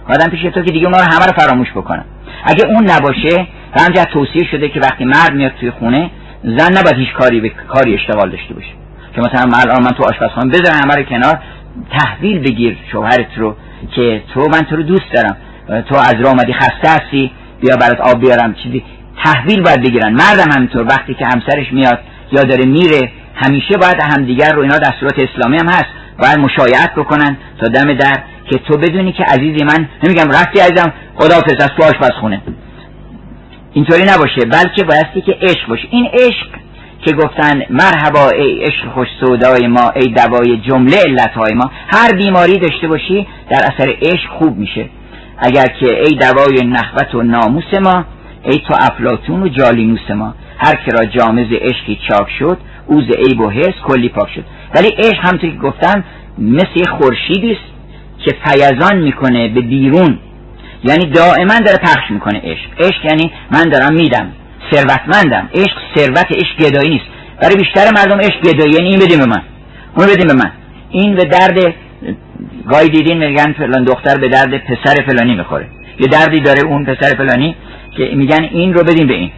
آدم 0.08 0.28
پیش 0.30 0.42
تو 0.42 0.62
که 0.62 0.72
دیگه 0.72 0.86
اونا 0.86 0.98
رو 0.98 1.04
همه 1.04 1.26
رو 1.26 1.32
فراموش 1.32 1.70
بکنم. 1.70 2.04
اگه 2.44 2.66
اون 2.66 2.90
نباشه 2.90 3.46
و 3.76 3.80
همجا 3.80 4.04
توصیه 4.04 4.44
شده 4.50 4.68
که 4.68 4.80
وقتی 4.80 5.04
مرد 5.04 5.34
میاد 5.34 5.52
توی 5.60 5.70
خونه 5.70 6.10
زن 6.44 6.78
نباید 6.78 6.96
هیچ 6.96 7.12
کاری 7.12 7.40
به 7.40 7.48
کاری 7.48 7.94
اشتغال 7.94 8.30
داشته 8.30 8.54
باشه. 8.54 8.70
که 9.14 9.20
مثلا 9.20 9.46
من 9.46 9.82
من 9.84 9.90
تو 9.90 10.04
آشپزخانه 10.04 10.50
بذار 10.50 10.74
همه 10.82 10.94
رو 10.94 11.02
کنار 11.02 11.38
تحویل 11.98 12.38
بگیر 12.38 12.76
شوهرت 12.92 13.28
رو 13.36 13.56
که 13.94 14.22
تو 14.34 14.40
من 14.40 14.60
تو 14.60 14.76
رو 14.76 14.82
دوست 14.82 15.12
دارم. 15.14 15.36
تو 15.82 15.96
از 15.96 16.14
راه 16.18 16.32
اومدی 16.32 16.52
خسته 16.52 16.90
هستی 16.90 17.30
بیا 17.60 17.76
برات 17.76 18.00
آب 18.00 18.20
بیارم. 18.20 18.54
چیزی 18.54 18.82
تحویل 19.24 19.62
باید 19.62 19.82
بگیرن. 19.82 20.12
مردم 20.12 20.52
همینطور 20.56 20.82
وقتی 20.82 21.14
که 21.14 21.26
همسرش 21.26 21.72
میاد 21.72 21.98
یا 22.32 22.42
داره 22.42 22.66
میره 22.66 23.10
همیشه 23.34 23.76
باید 23.80 23.96
همدیگر 24.02 24.52
رو 24.52 24.62
اینا 24.62 24.78
دستورات 24.78 25.14
اسلامی 25.18 25.56
هم 25.56 25.68
هست. 25.68 25.88
باید 26.18 26.38
مشایعت 26.38 26.94
بکنن 26.94 27.36
تا 27.60 27.68
دم 27.68 27.94
در 27.94 28.22
که 28.50 28.58
تو 28.58 28.78
بدونی 28.78 29.12
که 29.12 29.24
عزیزی 29.24 29.64
من 29.64 29.88
نمیگم 30.04 30.30
رفتی 30.30 30.60
عزیزم 30.60 30.92
خداحافظ 31.14 31.54
از 31.60 31.68
تو 31.76 31.84
آشپزخونه 31.84 32.42
اینطوری 33.72 34.02
نباشه 34.02 34.40
بلکه 34.40 34.84
بایستی 34.84 35.20
که 35.20 35.38
عشق 35.42 35.68
باشه. 35.68 35.88
این 35.90 36.08
عشق 36.12 36.48
که 37.06 37.14
گفتن 37.14 37.62
مرحبا 37.70 38.30
ای 38.30 38.64
عشق 38.64 38.92
خوش 38.94 39.08
سودای 39.20 39.66
ما 39.66 39.90
ای 39.90 40.06
دوای 40.06 40.56
جمله 40.56 40.96
علتهای 40.96 41.54
ما. 41.54 41.70
هر 41.88 42.12
بیماری 42.12 42.58
داشته 42.58 42.88
باشی 42.88 43.26
در 43.50 43.58
اثر 43.58 43.94
عشق 44.02 44.28
خوب 44.38 44.56
میشه. 44.56 44.88
اگر 45.38 45.66
که 45.80 46.00
ای 46.04 46.14
دوای 46.14 46.66
نخوت 46.66 47.14
و 47.14 47.22
ناموس 47.22 47.74
ما 47.82 48.04
ای 48.43 48.59
تو 48.59 48.74
افلاتون 48.80 49.43
و 49.43 49.49
جالینوس 49.49 50.11
ما. 50.11 50.34
هر 50.59 50.74
که 50.74 50.91
را 50.91 51.05
جامز 51.05 51.47
عشقی 51.53 51.99
چاک 52.09 52.28
شد 52.39 52.59
اوز 52.86 53.05
عیب 53.05 53.41
و 53.41 53.51
حس 53.51 53.74
کلی 53.84 54.09
پاک 54.09 54.28
شد. 54.34 54.45
ولی 54.74 54.89
عشق 54.89 55.26
همونطور 55.26 55.51
که 55.51 55.57
گفتم 55.57 56.05
مثل 56.39 56.91
خورشیدی 56.99 57.53
است 57.53 57.61
که 58.24 58.34
فیضان 58.45 58.99
می‌کنه 58.99 59.49
به 59.49 59.61
بیرون. 59.61 60.18
یعنی 60.84 61.07
دائما 61.07 61.59
داره 61.66 61.78
پخش 61.82 62.11
می‌کنه 62.11 62.41
عشق. 62.45 62.70
عشق 62.78 63.05
یعنی 63.05 63.32
من 63.53 63.64
دارم 63.64 63.95
میدم. 63.95 64.32
ثروتمندم. 64.72 65.49
عشق 65.55 65.78
ثروت 65.97 66.26
عشق 66.30 66.68
گدایی 66.68 66.91
نیست. 66.91 67.05
برای 67.43 67.57
بیشتر 67.57 67.91
مردم 67.97 68.18
عشق 68.18 68.41
گدایی 68.41 68.72
یعنی 68.72 68.89
این 68.89 68.99
بدیم 68.99 69.18
به 69.18 69.26
من. 69.26 69.43
اون 69.97 70.07
بدیم 70.07 70.26
به 70.26 70.34
من. 70.34 70.53
این 70.91 71.14
به 71.14 71.24
درد 71.24 71.74
گاهی 72.68 72.89
دیدین 72.89 73.26
میگن 73.26 73.53
فلان 73.53 73.84
دختر 73.84 74.20
به 74.20 74.28
درد 74.28 74.59
پسر 74.59 74.95
فلانی 75.07 75.34
می‌خوره. 75.34 75.66
یه 76.01 76.07
دردی 76.07 76.41
داره 76.41 76.64
اون 76.64 76.84
پسر 76.84 77.16
فلانی 77.16 77.57
که 77.97 78.11
میگن 78.14 78.49
این 78.51 78.74
رو 78.74 78.84
بدیم 78.84 79.07
به 79.07 79.14
این. 79.14 79.30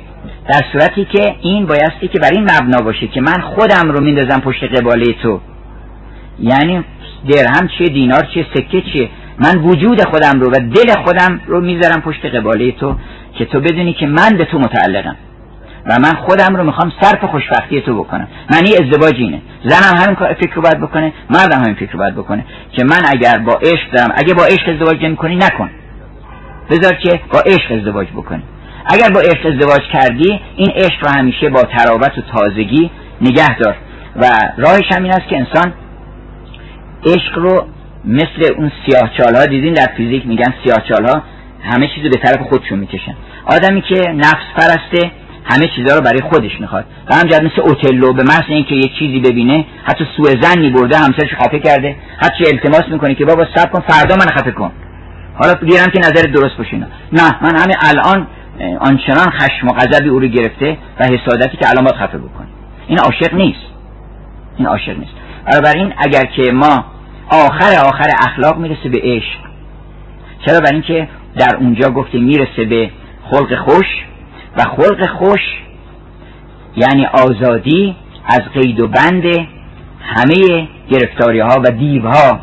در 0.49 0.61
صورتی 0.73 1.05
که 1.05 1.35
این 1.41 1.67
بایستی 1.67 2.09
که 2.09 2.19
بر 2.19 2.31
این 2.33 2.43
مبنا 2.43 2.81
باشه 2.83 3.07
که 3.07 3.21
من 3.21 3.41
خودم 3.41 3.91
رو 3.91 4.01
میندازم 4.01 4.41
پشت 4.41 4.65
قباله 4.65 5.05
تو. 5.23 5.41
یعنی 6.39 6.85
درهم 7.29 7.69
چیه 7.69 7.87
دینار 7.87 8.23
چیه 8.35 8.47
سکه 8.55 8.83
چیه. 8.93 9.11
من 9.39 9.59
وجود 9.59 10.05
خودم 10.05 10.41
رو 10.41 10.51
و 10.51 10.55
دل 10.55 11.03
خودم 11.05 11.41
رو 11.47 11.61
می‌ذارم 11.61 12.01
پشت 12.01 12.27
قباله 12.27 12.73
تو 12.73 12.97
که 13.39 13.45
تو 13.45 13.61
بدونی 13.61 13.93
که 13.93 14.07
من 14.07 14.37
به 14.39 14.45
تو 14.45 14.59
متعلقم. 14.59 15.17
و 15.87 15.99
من 16.03 16.13
خودم 16.13 16.57
رو 16.57 16.65
می‌خوام 16.65 16.93
صرف 17.01 17.25
خوشبختی 17.25 17.81
تو 17.81 18.05
بکنم. 18.05 18.29
معنی 18.53 18.71
ازدواج 18.75 19.15
اینه. 19.15 19.41
زنم 19.65 19.97
همین 19.97 20.35
فکر 20.35 20.55
رو 20.55 20.63
باید 20.63 20.81
بکنه 20.81 21.13
مردم 21.31 21.63
همین 21.63 21.75
فکر 21.75 21.93
رو 21.93 21.99
باید 21.99 22.15
بکنه. 22.15 22.45
که 22.73 22.85
من 22.85 23.01
اگر 23.09 23.39
با 23.39 23.53
عشق 23.53 23.91
دارم 23.93 24.13
اگه 24.17 24.35
با 24.35 24.45
عشق 24.45 24.69
ازدواج 24.69 25.05
نمی‌کنی 25.05 25.37
نکن. 25.37 25.71
بذار 26.71 26.93
که 26.93 27.21
با 27.33 27.41
عشق 27.41 27.73
ازدواج 27.73 28.09
بکنی. 28.09 28.43
اگر 28.87 29.11
با 29.11 29.21
عشق 29.21 29.47
ازدواج 29.47 29.81
کردی 29.93 30.41
این 30.57 30.71
عشق 30.75 31.05
رو 31.05 31.09
همیشه 31.09 31.49
با 31.49 31.63
تراوت 31.63 32.19
و 32.19 32.21
تازگی 32.21 32.91
نگه 33.21 33.59
دار. 33.59 33.77
و 34.17 34.27
راهش 34.57 34.93
هم 34.93 35.03
این 35.03 35.13
است 35.13 35.29
که 35.29 35.37
انسان 35.37 35.73
عشق 37.07 37.39
رو 37.39 37.67
مثل 38.05 38.55
اون 38.57 38.73
سیاه 38.87 39.37
ها 39.37 39.47
دیدین 39.47 39.75
در 39.75 39.87
فیزیک 39.97 40.27
میگن 40.27 40.55
سیاه 40.65 41.11
ها 41.11 41.23
همه 41.63 41.89
چیز 41.95 42.05
به 42.05 42.19
طرف 42.25 42.49
خودشون 42.49 42.79
می‌کشن. 42.79 43.15
آدمی 43.45 43.83
که 43.83 43.95
نفس 44.11 44.47
پرسته 44.57 45.11
همه 45.45 45.69
چیزها 45.77 45.97
رو 45.97 46.03
برای 46.03 46.21
خودش 46.21 46.61
می‌خواد. 46.61 46.85
و 47.11 47.15
همجرد 47.15 47.45
مثل 47.45 47.61
اوتلو 47.61 48.13
به 48.13 48.23
محض 48.23 48.45
اینکه 48.49 48.75
یه 48.75 48.91
چیزی 48.99 49.21
ببینه 49.21 49.67
حتی 49.85 50.05
سوء 50.17 50.31
زنی 50.41 50.71
برده 50.71 50.99
همسرش 50.99 51.35
خفه 51.35 51.59
کرده. 51.59 51.97
حتی 52.19 52.45
التماس 52.47 52.83
می‌کنه 52.89 53.15
که 53.15 53.25
بابا 53.25 53.47
صبر 53.55 53.71
کن 53.71 53.81
فردا 53.89 54.17
من 54.17 54.27
خفه 54.27 54.51
کن. 54.51 54.73
حالا 55.41 55.55
گیرم 55.55 55.87
که 55.87 55.99
نظر 55.99 56.23
درست 56.23 56.57
باشه 56.57 56.77
نه 57.13 57.43
من 57.43 57.59
همه 57.59 57.75
الان 57.89 58.27
آنچنان 58.81 59.31
خشم 59.31 59.69
و 59.69 59.73
غضبی 59.73 60.09
او 60.09 60.19
رو 60.19 60.27
گرفته 60.27 60.79
و 61.01 61.05
حسادتی 61.05 61.57
که 61.57 61.69
الان 61.69 61.85
باید 61.85 61.97
خفه 61.97 62.19
بکنه. 62.19 62.47
این 62.87 62.99
عاشق 62.99 63.35
نیست. 63.35 63.67
این 64.57 64.67
عاشق 64.67 64.99
نیست. 64.99 65.13
بنابراین 65.47 65.93
اگر 65.99 66.25
که 66.25 66.53
ما 66.53 66.85
آخر 67.31 67.87
آخر 67.87 68.11
اخلاق 68.29 68.59
می‌رسه 68.59 68.89
به 68.89 69.01
عشق 69.03 69.39
چرا؟ 70.47 70.61
برای 70.61 70.73
اینکه 70.73 71.09
در 71.39 71.57
اونجا 71.57 71.91
گفته 71.91 72.19
می‌رسه 72.19 72.65
به 72.65 72.91
خلق 73.31 73.55
خوش 73.55 73.87
و 74.59 74.63
خلق 74.63 75.09
خوش 75.09 75.41
یعنی 76.77 77.07
آزادی 77.07 77.97
از 78.25 78.41
قید 78.55 78.81
و 78.81 78.89
بند 78.89 79.25
همه 80.03 80.69
گرفتاری 80.91 81.41
ها 81.41 81.63
و 81.65 81.71
دیو 81.71 82.09
ها 82.09 82.41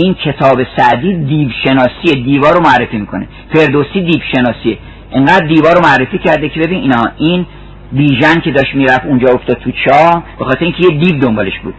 این 0.00 0.14
کتاب 0.14 0.58
سعدی 0.76 1.12
دیو 1.24 1.48
شناسی 1.64 2.22
دیوار 2.24 2.54
رو 2.54 2.60
معرفی 2.60 2.98
می‌کنه. 2.98 3.28
فردوسی 3.54 4.00
دیو 4.00 4.20
شناسی 4.34 4.78
انقدر 5.12 5.46
دیوار 5.46 5.74
رو 5.74 5.80
معرفی 5.82 6.18
کرده 6.18 6.48
که 6.48 6.60
ببین 6.60 6.80
اینا 6.80 7.04
این 7.16 7.46
بیژن 7.92 8.40
که 8.40 8.50
داشت 8.50 8.74
می‌رفت 8.74 9.06
اونجا 9.06 9.28
افتاد 9.28 9.56
تو 9.56 9.70
چاه 9.84 10.24
به 10.38 10.44
خاطر 10.44 10.64
اینکه 10.64 10.82
یه 10.82 10.98
دیو 10.98 11.18
دنبالش 11.18 11.58
بود. 11.64 11.74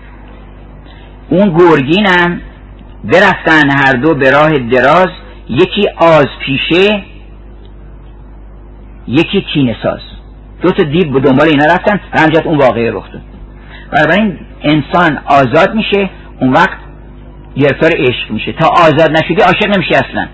اون 1.29 1.57
گرگینم 1.57 2.41
برفتن 3.03 3.69
هر 3.71 3.93
دو 3.93 4.13
به 4.13 4.31
راه 4.31 4.49
دراز 4.49 5.09
یکی 5.49 5.87
آز 5.97 6.27
پیشه 6.45 7.03
یکی 9.07 9.41
کینه 9.41 9.75
ساز. 9.83 9.99
دو 10.61 10.69
تا 10.69 10.83
دیو 10.83 11.11
به 11.11 11.19
دنبال 11.19 11.47
اینا 11.47 11.65
رفتن 11.65 11.99
همجات 12.13 12.47
اون 12.47 12.57
واقعه 12.57 12.91
رخ 12.91 13.11
داد 13.11 13.21
بنابراین 13.91 14.37
انسان 14.63 15.19
آزاد 15.25 15.75
میشه 15.75 16.09
اون 16.41 16.53
وقت 16.53 16.88
گرفتار 17.59 17.91
عشق 17.97 18.31
میشه. 18.31 18.51
تا 18.51 18.67
آزاد 18.67 19.11
نشدی 19.11 19.41
عاشق 19.41 19.77
نمیشه 19.77 19.95
اصلا. 19.95 20.27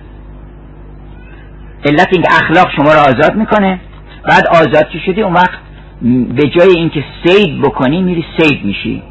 علت 1.85 2.07
اینکه 2.11 2.29
اخلاق 2.31 2.71
شما 2.75 2.93
رو 2.93 2.99
آزاد 2.99 3.35
می‌کنه. 3.35 3.79
بعد 4.23 4.47
آزاد 4.47 4.89
که 4.89 4.99
شدی 5.05 5.21
اون 5.21 5.33
وقت 5.33 5.59
به 6.35 6.49
جای 6.49 6.75
اینکه 6.77 7.03
سید 7.25 7.61
بکنی 7.61 8.01
میری 8.01 8.25
سید 8.37 8.65
میشی. 8.65 9.03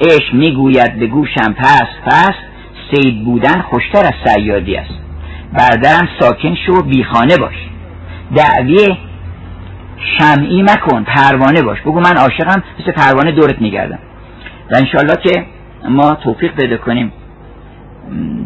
عشق 0.00 0.34
می‌گوید 0.34 0.98
به 0.98 1.06
گوشم 1.06 1.52
پس 1.52 1.86
پس 2.06 2.34
سید 2.90 3.24
بودن 3.24 3.60
خوشتر 3.60 3.98
از 3.98 4.12
سیادی 4.34 4.76
است. 4.76 4.94
بردرم 5.52 6.08
ساکن 6.20 6.54
شو 6.66 6.82
بیخانه 6.82 7.36
باش. 7.36 7.54
دعوی 8.36 8.96
شمعی 10.18 10.62
مکن 10.62 11.04
پروانه 11.04 11.62
باش. 11.62 11.80
بگو 11.80 12.00
من 12.00 12.16
عاشقم 12.16 12.62
مثل 12.80 12.92
پروانه 12.92 13.32
دورت 13.32 13.60
میگردم. 13.60 13.98
و 14.70 14.76
انشالله 14.76 15.16
که 15.24 15.44
ما 15.88 16.14
توفیق 16.14 16.54
پیدا 16.54 16.76
کنیم. 16.76 17.12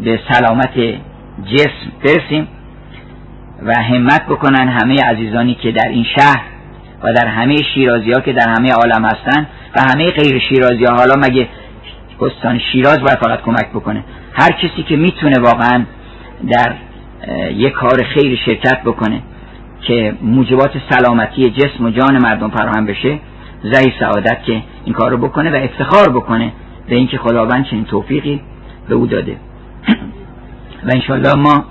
به 0.03 0.19
سلامت 0.29 0.77
جسم 1.45 1.91
برسیم 2.03 2.47
و 3.65 3.73
همت 3.73 4.25
بکنن 4.25 4.67
همه 4.67 5.01
عزیزانی 5.03 5.55
که 5.55 5.71
در 5.71 5.87
این 5.87 6.05
شهر 6.15 6.43
و 7.03 7.13
در 7.13 7.27
همه 7.27 7.57
شیرازی 7.73 8.11
ها 8.11 8.21
که 8.21 8.33
در 8.33 8.49
همه 8.49 8.71
عالم 8.71 9.05
هستن 9.05 9.47
و 9.75 9.81
همه 9.91 10.11
غیر 10.11 10.39
شیرازی 10.39 10.85
ها 10.85 10.95
حالا 10.95 11.13
مگه 11.27 11.47
استان 12.21 12.59
شیراز 12.59 12.99
باید 12.99 13.17
فقط 13.17 13.41
کمک 13.41 13.69
بکنه؟ 13.69 14.03
هر 14.33 14.51
کسی 14.51 14.83
که 14.83 14.95
می‌تونه 14.95 15.39
واقعا 15.39 15.83
در 16.49 16.73
یک 17.51 17.73
کار 17.73 18.03
خیر 18.03 18.39
شرکت 18.45 18.81
بکنه 18.85 19.21
که 19.81 20.13
موجبات 20.21 20.71
سلامتی 20.89 21.49
جسم 21.49 21.85
و 21.85 21.89
جان 21.89 22.17
مردم 22.23 22.49
فراهم 22.49 22.85
بشه 22.85 23.19
زهی 23.63 23.93
سعادت 23.99 24.43
که 24.43 24.63
این 24.85 24.93
کار 24.93 25.11
رو 25.11 25.17
بکنه 25.17 25.51
و 25.51 25.55
افتخار 25.55 26.09
بکنه 26.09 26.51
به 26.89 26.95
اینکه 26.95 27.17
خداوند 27.17 27.65
چنین 27.65 27.85
توفیقی 27.85 28.41
به 28.89 28.95
او 28.95 29.07
داده. 29.07 29.37
و 30.85 30.91
انشالله 30.95 31.33
ما 31.35 31.65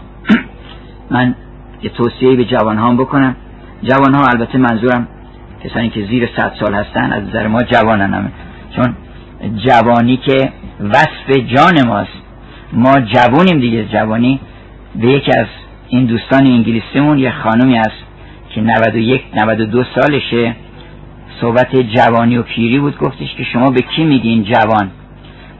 من 1.10 1.34
یه 1.82 1.90
توصیه 1.90 2.36
به 2.36 2.44
جوان 2.44 2.78
ها 2.78 2.94
بکنم. 2.94 3.36
جوان 3.82 4.14
ها 4.14 4.26
البته 4.26 4.58
منظورم 4.58 5.08
کسانی 5.64 5.90
که 5.90 6.06
زیر 6.06 6.28
صد 6.36 6.52
سال 6.60 6.74
هستن 6.74 7.12
از 7.12 7.22
نظر 7.22 7.46
ما 7.46 7.62
جوانن 7.62 8.14
همه. 8.14 8.30
چون 8.76 8.94
جوانی 9.56 10.16
که 10.16 10.52
وصف 10.80 11.36
جان 11.46 11.86
ماست. 11.86 12.10
ما 12.72 13.00
جوانیم 13.00 13.60
دیگه. 13.60 13.84
جوانی 13.84 14.40
به 14.94 15.06
یکی 15.06 15.32
از 15.38 15.46
این 15.88 16.06
دوستان 16.06 16.46
انگلیسیمون 16.46 17.18
یه 17.18 17.32
خانومی 17.32 17.76
هست 17.76 18.02
که 18.48 18.60
91 18.60 19.22
92 19.34 19.84
سالشه. 19.94 20.56
صحبت 21.40 21.76
جوانی 21.76 22.38
و 22.38 22.42
پیری 22.42 22.78
بود. 22.78 22.98
گفتش 22.98 23.34
که 23.34 23.44
شما 23.44 23.70
به 23.70 23.80
کی 23.80 24.04
میگین 24.04 24.44
جوان؟ 24.44 24.90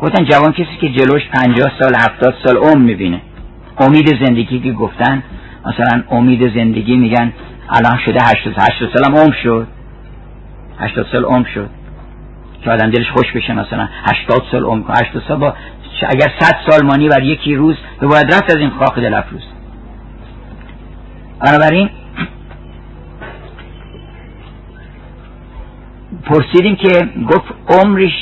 گفتن 0.03 0.25
جوان 0.25 0.53
کسی 0.53 0.77
که 0.81 0.89
جلوش 0.89 1.23
50 1.29 1.73
سال 1.81 1.95
70 1.95 2.35
سال 2.45 2.57
عمر 2.57 2.83
می‌بینه. 2.83 3.21
امید 3.79 4.25
زندگی 4.25 4.61
که 4.61 4.73
گفتن 4.73 5.23
مثلا 5.67 6.03
امید 6.11 6.55
زندگی 6.59 6.97
میگن 6.97 7.33
الان 7.69 7.99
شده 8.07 8.19
80 8.23 8.55
80 8.59 8.91
سال 8.95 9.05
هم 9.05 9.17
عمر 9.17 9.35
شد. 9.43 9.67
80 10.79 11.07
سال 11.13 11.25
عمر 11.25 11.47
شد. 11.55 11.71
که 12.65 12.71
آدم 12.71 12.91
دلش 12.91 13.11
خوش 13.11 13.33
بشه 13.33 13.53
مثلا 13.53 13.89
80 14.13 14.43
سال 14.53 14.65
عمر 14.65 14.85
80 14.91 15.23
سال 15.29 15.39
با 15.39 15.55
اگر 16.09 16.33
100 16.41 16.57
سال 16.69 16.87
مانی 16.87 17.09
بر 17.09 17.23
یکی 17.23 17.55
روز 17.55 17.77
به 18.01 18.07
باید 18.07 18.35
رفت 18.35 18.51
از 18.51 18.57
این 18.57 18.71
خاک 18.71 18.95
دل 18.95 19.15
افروز. 19.15 19.43
بنابراین 21.41 21.91
پرسیدیم 26.25 26.77
که 26.77 27.09
گفت 27.29 27.55
عمرش 27.69 28.13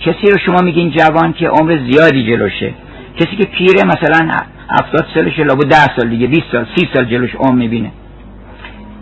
کسی 0.00 0.30
رو 0.32 0.38
شما 0.46 0.60
میگین 0.60 0.90
جوان 0.90 1.32
که 1.32 1.48
عمر 1.48 1.78
زیادی 1.90 2.26
جلوشه؟ 2.26 2.74
کسی 3.16 3.36
که 3.36 3.44
پیره 3.44 3.84
مثلا 3.84 4.30
هفتاد 4.70 5.06
سالشه 5.14 5.44
لابو 5.44 5.64
ده 5.64 5.96
سال 5.96 6.08
دیگه 6.08 6.26
20 6.26 6.42
سال 6.52 6.66
سی 6.76 6.88
سال 6.94 7.04
جلوش 7.04 7.34
عمر 7.34 7.54
می‌بینه. 7.54 7.90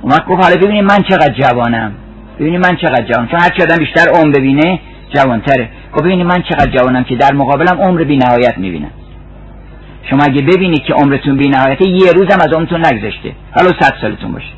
اومد 0.02 0.24
گفت 0.24 0.42
حالا 0.42 0.56
ببینیم 0.56 0.84
من 0.84 0.98
چقدر 1.08 1.34
جوانم. 1.34 1.92
ببینیم 2.40 2.60
من 2.60 2.76
چقدر 2.76 3.04
جوانم. 3.04 3.28
چون 3.28 3.40
هرچی 3.40 3.62
آدم 3.62 3.76
بیشتر 3.76 4.10
عمر 4.14 4.30
ببینه 4.30 4.80
جوانتره. 5.14 5.68
گفت 5.92 6.04
ببینیم 6.04 6.26
من 6.26 6.42
چقدر 6.42 6.70
جوانم 6.70 7.04
که 7.04 7.16
در 7.16 7.32
مقابلم 7.32 7.80
عمر 7.80 8.04
بی 8.04 8.16
نهایت 8.16 8.58
می‌بینم 8.58 8.90
شما 10.10 10.24
اگه 10.24 10.42
ببینید 10.42 10.82
که 10.82 10.94
عمرتون 10.94 11.36
بی 11.36 11.48
نهایته 11.48 11.88
یه 11.88 12.12
روزم 12.12 12.38
از 12.40 12.52
عمرتون 12.52 12.86
نگذشته. 12.86 13.32
حالا 13.56 13.70
صد 13.80 13.94
سالتون 14.00 14.32
باشه. 14.32 14.52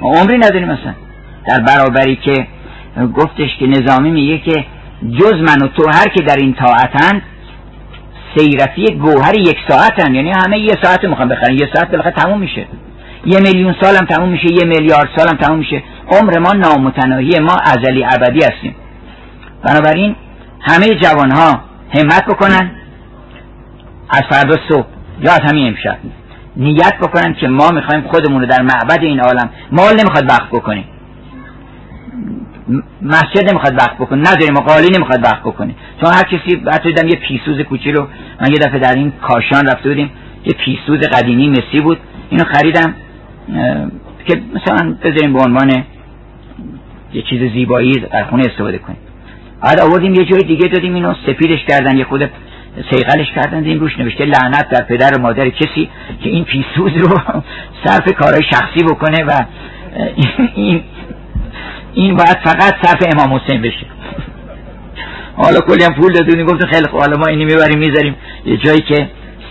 ما 0.00 0.10
عمری 0.10 0.38
نداریم 0.38 0.68
مثلا 0.68 0.94
در 1.48 1.60
برابری 1.60 2.16
که 2.16 2.46
گفتش 3.04 3.56
که 3.58 3.66
نظامی 3.66 4.10
میگه 4.10 4.38
که 4.38 4.64
جز 5.20 5.32
من 5.32 5.62
و 5.62 5.68
تو 5.68 5.88
هر 5.92 6.08
که 6.16 6.22
در 6.22 6.36
این 6.36 6.54
طاعتن 6.54 7.22
سیرفی 8.36 8.94
گوهر 8.94 9.38
یک 9.38 9.56
ساعتن. 9.68 10.14
یعنی 10.14 10.32
همه 10.44 10.58
یه 10.58 10.74
ساعت 10.82 11.04
می‌خوام 11.04 11.28
بخرن. 11.28 11.54
یه 11.54 11.68
ساعت 11.74 11.90
بالاخره 11.90 12.12
تموم 12.12 12.40
میشه. 12.40 12.66
یه 13.26 13.38
میلیون 13.40 13.74
سالم 13.80 14.06
تموم 14.06 14.28
میشه 14.28 14.52
یه 14.52 14.64
میلیارد 14.64 15.08
سالم 15.16 15.38
تموم 15.38 15.58
میشه. 15.58 15.82
عمر 16.08 16.38
ما 16.38 16.52
نامتناهی 16.52 17.38
ما 17.38 17.56
ازلی 17.64 18.04
ابدی 18.04 18.44
هستیم. 18.44 18.76
بنابراین 19.62 20.16
همه 20.60 20.86
جوان 20.86 21.30
ها 21.30 21.60
همت 21.94 22.24
بکنن. 22.26 22.70
از 24.10 24.22
فردا 24.30 24.56
صبح 24.68 24.86
یا 25.20 25.32
از 25.32 25.40
همین 25.40 25.66
امشب 25.66 25.98
نیت 26.56 26.94
بکنن 27.00 27.34
که 27.34 27.48
ما 27.48 27.70
می‌خوایم 27.70 28.04
خودمون 28.08 28.40
رو 28.40 28.46
در 28.46 28.62
معبد 28.62 29.02
این 29.02 29.20
عالم 29.20 29.50
مال 29.72 30.00
نمی‌خواد 30.00 30.30
وقت 30.30 30.48
بکنیم. 30.48 30.84
مسجد 33.02 33.50
نمی‌خواد 33.50 33.74
وقت 33.74 33.94
بکنه 33.94 34.20
نداریم 34.20 34.54
قالی 34.54 34.88
نمی‌خواد 34.96 35.24
وقت 35.24 35.40
بکنه. 35.40 35.74
چون 36.00 36.12
هر 36.12 36.22
کسی 36.22 36.62
حتی 36.72 36.92
دیدم 36.92 37.08
یه 37.08 37.16
پیسوز 37.16 37.60
کوچی 37.60 37.92
رو 37.92 38.08
من 38.40 38.48
یه 38.48 38.58
دفعه 38.58 38.78
در 38.78 38.94
این 38.94 39.12
کاشان 39.22 39.66
رفته 39.66 39.88
بودیم 39.88 40.10
یه 40.44 40.52
پیسوز 40.52 40.98
قدیمی 40.98 41.48
مسی 41.48 41.82
بود 41.82 41.98
اینو 42.30 42.44
خریدم 42.44 42.94
که 44.26 44.40
مثلا 44.54 44.96
بذاریم 45.04 45.32
به 45.32 45.40
عنوان 45.40 45.84
یه 47.12 47.22
چیز 47.22 47.52
زیبایی 47.52 47.92
در 47.92 48.24
خونه 48.24 48.42
استفاده 48.46 48.78
کنیم. 48.78 48.98
بعد 49.62 49.80
آوردیم 49.80 50.14
یه 50.14 50.24
جای 50.24 50.42
دیگه 50.42 50.68
دادیم 50.68 50.94
اینو 50.94 51.14
سپیدش 51.26 51.64
کردن 51.68 51.96
یه 51.96 52.04
خود 52.04 52.30
سیغلش 52.90 53.32
کردن 53.34 53.60
دیم 53.60 53.80
روش 53.80 53.98
نوشته 53.98 54.24
لعنت 54.24 54.68
در 54.68 54.82
پدر 54.84 55.18
و 55.18 55.22
مادر 55.22 55.48
کسی 55.48 55.88
که 56.22 56.30
این 56.30 56.44
پیسوز 56.44 56.92
رو 56.96 57.20
صرف 57.84 58.12
کارهای 58.12 58.42
شخصی 58.50 58.84
بکنه 58.84 59.24
و 59.24 59.44
این 60.54 60.82
این 61.96 62.16
باید 62.16 62.38
فقط 62.44 62.74
صرف 62.82 63.02
امام 63.12 63.40
حسین 63.40 63.62
بشه. 63.62 63.86
حالا 65.36 65.60
کلی 65.60 65.84
هم 65.84 65.94
پول 65.94 66.12
دادونی 66.12 66.44
گفت 66.44 66.66
خیلی 66.66 66.86
خوب 66.86 67.00
حالا 67.00 67.16
ما 67.16 67.26
اینی 67.26 67.44
می‌بریم 67.44 67.78
می‌ذاریم. 67.78 68.14
یه 68.46 68.56
جایی 68.56 68.80
که 68.80 69.08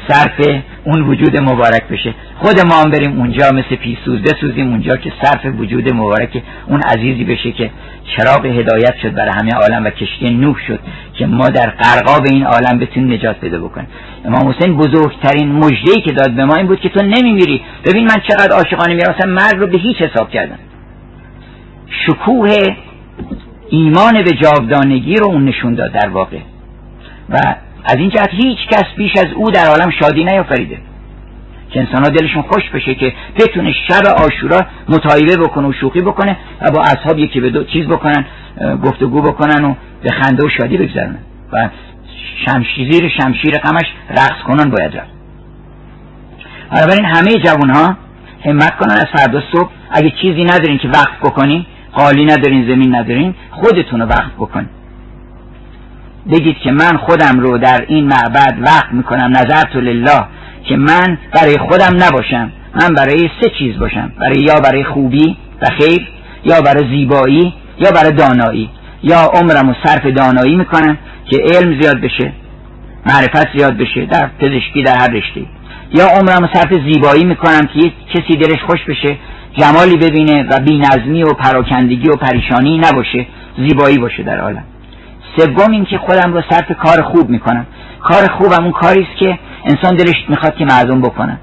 صرف 0.07 0.47
اون 0.83 1.01
وجود 1.01 1.37
مبارک 1.37 1.83
بشه. 1.91 2.13
خود 2.37 2.59
ما 2.59 2.75
هم 2.75 2.89
بریم 2.91 3.19
اونجا 3.19 3.49
مثل 3.49 3.75
پیسوز 3.75 4.21
بسوزیم 4.21 4.69
اونجا 4.69 4.95
که 4.95 5.11
صرف 5.23 5.45
وجود 5.59 5.93
مبارک 5.93 6.41
اون 6.67 6.81
عزیزی 6.81 7.23
بشه 7.23 7.51
که 7.51 7.69
چراغ 8.15 8.45
هدایت 8.45 8.95
شد 9.01 9.13
برای 9.13 9.31
همه 9.39 9.51
عالم 9.51 9.85
و 9.85 9.89
کشتی 9.89 10.29
نوح 10.29 10.57
شد 10.67 10.79
که 11.13 11.25
ما 11.25 11.49
در 11.49 11.69
قرقاب 11.69 12.25
این 12.25 12.45
عالم 12.45 12.79
بتونیم 12.79 13.13
نجات 13.13 13.39
پیدا 13.39 13.59
بکنیم. 13.59 13.87
امام 14.25 14.49
حسین 14.49 14.77
بزرگترین 14.77 15.51
مژده‌ای 15.51 16.01
که 16.01 16.11
داد 16.11 16.31
به 16.31 16.45
ما 16.45 16.55
این 16.55 16.67
بود 16.67 16.79
که 16.79 16.89
تو 16.89 17.05
نمیمیری. 17.05 17.61
ببین 17.85 18.03
من 18.03 18.21
چقدر 18.29 18.55
عاشقانه 18.55 18.93
میرم 18.93 19.29
مرگ 19.29 19.55
رو 19.59 19.67
به 19.67 19.77
هیچ 19.77 19.97
حساب 19.97 20.29
کردم. 20.29 20.59
شکوه 21.89 22.55
ایمان 23.69 24.23
به 24.23 24.31
جاودانگی 24.31 25.15
رو 25.15 25.27
اون 25.27 25.45
نشون 25.45 25.75
داد 25.75 25.91
در 25.91 26.09
واقع. 26.09 26.39
و 27.29 27.37
از 27.85 27.95
این 27.95 28.09
جهت 28.09 28.29
هیچ 28.31 28.57
کس 28.71 28.83
بیش 28.97 29.11
از 29.17 29.27
او 29.35 29.51
در 29.51 29.65
عالم 29.65 29.89
شادی 29.99 30.23
نیافریده. 30.23 30.77
که 31.69 31.79
انسان 31.79 32.03
ها 32.03 32.09
دلشون 32.09 32.41
خوش 32.41 32.69
بشه 32.69 32.95
که 32.95 33.13
بتونه 33.39 33.73
شب 33.87 34.05
آشورا 34.07 34.61
متایبه 34.89 35.37
بکنه 35.37 35.67
و 35.67 35.73
شوخی 35.73 36.01
بکنه 36.01 36.37
و 36.61 36.71
با 36.71 36.81
اصحاب 36.81 37.19
یکی 37.19 37.39
به 37.39 37.49
دو 37.49 37.63
چیز 37.63 37.87
بکنن 37.87 38.25
گفتگو 38.83 39.21
بکنن 39.21 39.65
و 39.65 39.75
به 40.03 40.11
خنده 40.11 40.45
و 40.45 40.49
شادی 40.49 40.77
بگذرن 40.77 41.17
و 41.51 41.69
شمشیر 42.45 43.09
شمشیر 43.09 43.57
غمش 43.57 43.85
رقص 44.09 44.41
کنن 44.47 44.69
باید 44.69 44.97
رفت. 44.97 45.09
بنابراین 46.71 47.05
همه 47.05 47.31
جوان 47.45 47.69
ها 47.69 47.97
همت 48.45 48.77
کنن 48.77 48.93
از 48.93 49.05
فردا 49.15 49.41
صبح. 49.51 49.69
اگه 49.91 50.11
چیزی 50.21 50.43
ندارین 50.43 50.77
که 50.77 50.87
وقت 50.87 51.19
بکنین 51.19 51.65
قالی 51.95 52.25
ندارین 52.25 52.67
زمین 52.67 52.95
ندارین 52.95 53.35
خودتون 53.51 54.01
رو 54.01 54.07
وقت 54.07 54.31
بکنین 54.37 54.69
بگید 56.31 56.57
که 56.57 56.71
من 56.71 56.97
خودم 56.97 57.39
رو 57.39 57.57
در 57.57 57.85
این 57.87 58.05
معبد 58.05 58.57
وقت 58.61 58.91
می‌کنم 58.91 59.33
تو 59.73 59.81
لله 59.81 60.23
که 60.63 60.75
من 60.75 61.17
برای 61.33 61.57
خودم 61.57 62.03
نباشم. 62.03 62.51
من 62.81 62.93
برای 62.93 63.29
سه 63.41 63.49
چیز 63.59 63.79
باشم. 63.79 64.11
برای 64.19 64.41
یا 64.41 64.59
برای 64.59 64.83
خوبی 64.83 65.37
و 65.61 65.65
خیر 65.79 66.07
یا 66.45 66.61
برای 66.61 66.97
زیبایی 66.97 67.53
یا 67.79 67.91
برای 67.91 68.11
دانایی. 68.11 68.69
یا 69.03 69.19
عمرم 69.33 69.69
و 69.69 69.73
صرف 69.83 70.05
دانایی 70.05 70.55
می‌کنم 70.55 70.97
که 71.31 71.37
علم 71.37 71.81
زیاد 71.81 72.01
بشه 72.01 72.31
معرفت 73.05 73.57
زیاد 73.57 73.77
بشه 73.77 74.05
در 74.05 74.29
پزشکی 74.39 74.83
در 74.83 74.95
هر 74.99 75.07
رشته. 75.07 75.41
یا 75.93 76.05
عمرم 76.05 76.43
و 76.43 76.47
صرف 76.53 76.73
زیبایی 76.73 77.25
می‌کنم 77.25 77.61
که 77.73 77.91
کسی 78.13 78.37
دلش 78.37 78.63
خوش 78.67 78.79
بشه 78.87 79.17
جمالی 79.57 79.97
ببینه 79.97 80.43
و 80.49 80.59
بینظمی 80.59 81.23
و 81.23 81.33
پراکندگی 81.33 82.09
و 82.09 82.15
پریشانی 82.15 82.77
نباشه 82.77 83.27
زیبایی 83.57 83.97
باشه 83.97 84.23
در 84.23 84.39
عالم. 84.39 84.63
سوم 85.37 85.71
این 85.71 85.85
که 85.85 85.97
خودم 85.97 86.33
رو 86.33 86.41
صرف 86.49 86.71
کار 86.71 87.01
خوب 87.01 87.29
می‌کنم. 87.29 87.65
کار 87.99 88.27
خوبم 88.27 88.63
اون 88.63 88.71
کاری 88.71 89.01
است 89.01 89.19
که 89.19 89.39
انسان 89.65 89.95
دلش 89.95 90.15
می‌خواد 90.29 90.55
که 90.55 90.65
مردم 90.65 91.01
بکنن 91.01 91.39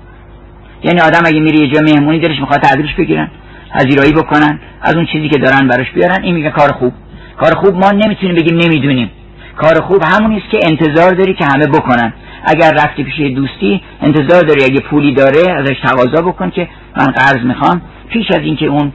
یعنی 0.84 1.00
آدم 1.00 1.20
اگه 1.26 1.40
میره 1.40 1.58
یه 1.58 1.68
جا 1.74 1.80
مهمونی 1.80 2.18
دلش 2.18 2.40
می‌خواد 2.40 2.60
تعبیرش 2.60 2.94
بگیرن 2.94 3.30
پذیرایی 3.74 4.12
بکنن 4.12 4.60
از 4.82 4.94
اون 4.94 5.06
چیزی 5.06 5.28
که 5.28 5.38
دارن 5.38 5.68
براش 5.68 5.90
بیارن 5.90 6.22
این 6.22 6.34
میگه 6.34 6.50
کار 6.50 6.72
خوب. 6.72 6.92
کار 7.40 7.54
خوب 7.54 7.76
ما 7.76 7.90
نمی‌تونیم 7.90 8.34
بگیم 8.34 8.58
نمی‌دونیم. 8.58 9.10
کار 9.56 9.80
خوب 9.80 10.02
همون 10.04 10.32
است 10.32 10.50
که 10.50 10.60
انتظار 10.62 11.12
داری 11.12 11.34
که 11.34 11.44
همه 11.44 11.66
بکنن. 11.66 12.12
اگر 12.44 12.72
رفتی 12.72 13.04
پیش 13.04 13.20
دوستی 13.20 13.82
انتظار 14.02 14.42
داری 14.42 14.64
اگه 14.64 14.80
پولی 14.80 15.14
داره 15.14 15.42
ازش 15.58 15.76
تقاضا 15.82 16.22
بکن 16.22 16.50
که 16.50 16.68
من 16.96 17.06
قرض 17.06 17.44
می‌خوام. 17.44 17.82
پیش 18.12 18.30
از 18.30 18.40
اینکه 18.40 18.66
اون 18.66 18.92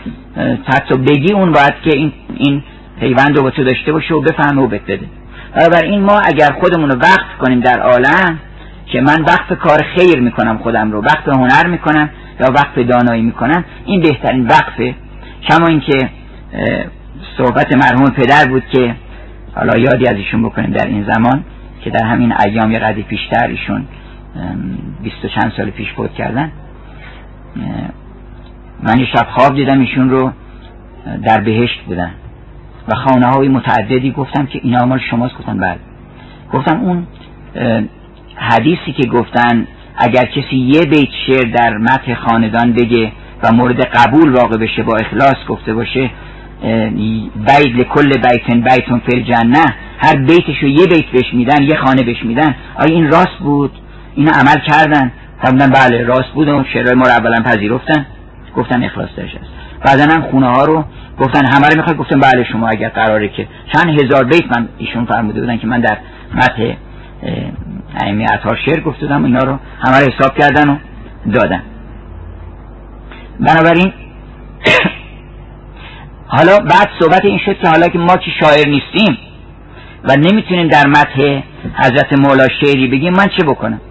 حتی 0.66 0.98
بگی 0.98 1.34
اون 1.34 1.52
باید 1.52 1.74
که 1.84 1.98
این 1.98 2.12
این 2.38 2.64
پیوند 3.00 3.38
رو 3.38 3.44
با 3.44 3.50
تو 3.50 3.64
داشته 3.64 3.92
باشه 3.92 4.14
و 4.14 4.22
بفهمه 4.22 4.62
و 4.62 4.68
بده. 4.68 5.00
این 5.84 6.02
ما 6.02 6.20
اگر 6.20 6.52
خودمون 6.62 6.90
رو 6.90 7.00
وقت 7.00 7.38
کنیم 7.42 7.60
در 7.60 7.80
عالم 7.80 8.40
که 8.86 9.02
من 9.02 9.22
وقت 9.22 9.54
کار 9.54 9.80
خیر 9.96 10.20
می‌کنم 10.20 10.58
خودم 10.58 10.92
رو 10.92 11.02
وقت 11.02 11.28
هنر 11.28 11.68
می‌کنم 11.68 12.10
یا 12.40 12.48
وقت 12.52 12.80
دانایی 12.80 13.22
می‌کنم 13.22 13.66
این 13.86 14.02
بهترین 14.02 14.48
وقفه. 14.48 14.96
کما 15.50 15.68
اینکه 15.68 16.10
صحبت 17.38 17.74
مرحوم 17.74 18.10
پدر 18.10 18.46
بود 18.50 18.64
که 18.72 18.96
حالا 19.56 19.78
یادی 19.78 20.08
از 20.08 20.16
ایشون 20.16 20.44
بکنیم 20.44 20.72
در 20.72 20.86
این 20.86 21.06
زمان 21.12 21.44
که 21.82 21.90
در 21.90 22.06
همین 22.06 22.34
ایام 22.46 22.72
یه 22.72 22.80
قدی 22.80 23.04
پیشتر 23.04 23.48
ایشون 23.48 23.86
بیست 25.04 25.26
و 25.26 25.28
چند 25.28 25.54
سال 25.58 25.70
پیش 25.70 25.94
فوت 25.94 26.14
کردن. 26.14 26.52
من 28.84 29.06
شب 29.06 29.28
خواب 29.30 29.56
دیدم 29.56 29.80
ایشون 29.80 30.10
رو 30.10 30.32
در 31.24 31.42
بهشت 31.42 31.82
بودن. 31.88 32.12
و 32.88 32.96
خانه 32.96 33.26
های 33.26 33.48
متعددی 33.48 34.12
گفتم 34.12 34.46
که 34.46 34.60
اینا 34.64 34.86
مال 34.86 35.00
شماست. 35.12 35.36
گفتن 35.36 35.58
بعد 35.58 35.78
بله. 35.78 36.60
گفتم 36.60 36.80
اون 36.80 37.08
حدیثی 38.36 38.92
که 38.98 39.10
گفتن 39.10 39.68
اگر 39.98 40.26
کسی 40.26 40.56
یه 40.56 40.82
بیت 40.82 41.10
شعر 41.28 41.52
در 41.52 41.78
متح 41.78 42.14
خاندان 42.14 42.74
بگه 42.74 43.12
و 43.44 43.52
مورد 43.52 43.82
قبول 43.82 44.30
واقع 44.30 44.58
بشه 44.58 44.84
با 44.84 44.96
اخلاص 44.96 45.36
گفته 45.48 45.74
باشه 45.74 46.10
بیت 47.46 47.76
لکل 47.76 48.10
بیتن 48.10 48.62
بیتون 48.62 49.00
فی 49.00 49.18
الجنه 49.18 49.66
هر 49.98 50.16
بیتش 50.16 50.58
رو 50.62 50.68
یه 50.68 50.86
بیت 50.86 51.06
بهش 51.06 51.34
میدن 51.34 51.64
یه 51.64 51.76
خانه 51.76 52.04
بهش 52.04 52.24
میدن. 52.24 52.56
آیا 52.76 52.96
این 52.96 53.08
راست 53.12 53.38
بود؟ 53.40 53.72
اینو 54.16 54.32
عمل 54.32 54.60
کردن؟ 54.68 55.12
فرمودن 55.44 55.70
بله 55.70 56.04
راست 56.04 56.30
بود 56.34 56.48
و 56.48 56.64
شعرهای 56.74 56.96
ما 56.96 57.06
رو 57.06 57.12
اولا 57.12 57.38
پذیرفتن. 57.46 58.06
گفتن 58.56 58.84
اخلاص 58.84 59.10
داشت 59.18 59.36
است. 59.36 59.52
بعدا 59.86 60.14
هم 60.14 60.22
خونه 60.22 60.48
ها 60.48 60.66
رو 60.66 60.84
گفتن 61.20 61.46
همه 61.46 61.68
رو 61.68 61.78
می‌خواد. 61.78 61.98
گفتن 61.98 62.20
بله 62.20 62.44
شما 62.44 62.68
اگر 62.70 62.90
قراره 62.90 63.30
که 63.30 63.48
چند 63.74 64.02
هزار 64.02 64.24
بیت 64.24 64.58
من 64.58 64.70
ایشون 64.78 65.06
فرموده 65.06 65.42
بودن 65.42 65.58
که 65.58 65.68
من 65.68 65.82
در 65.82 65.98
متح 66.36 66.74
ائمه 68.02 68.26
اطهار 68.34 68.60
شعر 68.66 68.80
گفته 68.80 69.16
اینا 69.16 69.40
رو 69.40 69.60
همه 69.80 70.00
رو 70.00 70.12
حساب 70.14 70.38
کردن 70.38 70.70
و 70.70 70.78
دادن. 71.34 71.64
بنابراین 73.40 73.94
حالا 76.38 76.60
بعد 76.60 76.90
صحبت 77.00 77.26
این 77.26 77.40
شد 77.46 77.58
که 77.58 77.70
حالا 77.70 77.88
که 77.88 77.98
ما 77.98 78.18
که 78.18 78.32
شاعر 78.40 78.68
نیستیم 78.68 79.18
و 80.04 80.16
نمی‌تونیم 80.16 80.68
در 80.68 80.88
متح 80.88 81.42
حضرت 81.74 82.14
مولا 82.20 82.48
شعری 82.62 82.88
بگیم 82.88 83.14
من 83.14 83.28
چه 83.38 83.44
بکنم؟ 83.44 83.82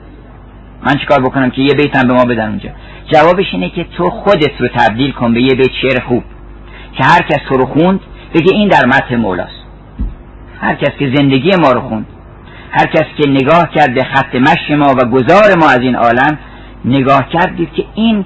من 0.86 0.94
چیکار 0.94 1.20
بکنم 1.20 1.50
که 1.50 1.62
یه 1.62 1.74
بیت 1.74 2.06
به 2.06 2.14
ما 2.14 2.24
بدن 2.24 2.48
اونجا؟ 2.48 2.70
جوابش 3.12 3.46
اینه 3.52 3.70
که 3.70 3.84
تو 3.96 4.10
خودت 4.10 4.60
رو 4.60 4.68
تبدیل 4.68 5.12
کن 5.12 5.34
به 5.34 5.42
یه 5.42 5.54
بیت 5.54 5.70
شعر 5.82 6.00
خوب 6.00 6.24
که 6.96 7.04
هر 7.04 7.22
کس 7.22 7.38
تو 7.48 7.56
رو 7.56 7.66
خوند 7.66 8.00
بگه 8.34 8.54
این 8.54 8.68
در 8.68 8.86
متح 8.86 9.16
مولاست. 9.16 9.66
هر 10.60 10.74
کس 10.74 10.90
که 10.98 11.12
زندگی 11.14 11.50
ما 11.56 11.72
رو 11.72 11.80
خوند 11.80 12.06
هر 12.70 12.86
کس 12.86 13.04
که 13.18 13.30
نگاه 13.30 13.70
کرده 13.74 14.04
خط 14.04 14.34
مشی 14.34 14.74
ما 14.74 14.94
و 14.94 15.04
گذار 15.04 15.58
ما 15.58 15.68
از 15.70 15.80
این 15.80 15.96
عالم 15.96 16.38
نگاه 16.84 17.28
کردید 17.28 17.72
که 17.72 17.84
این 17.94 18.24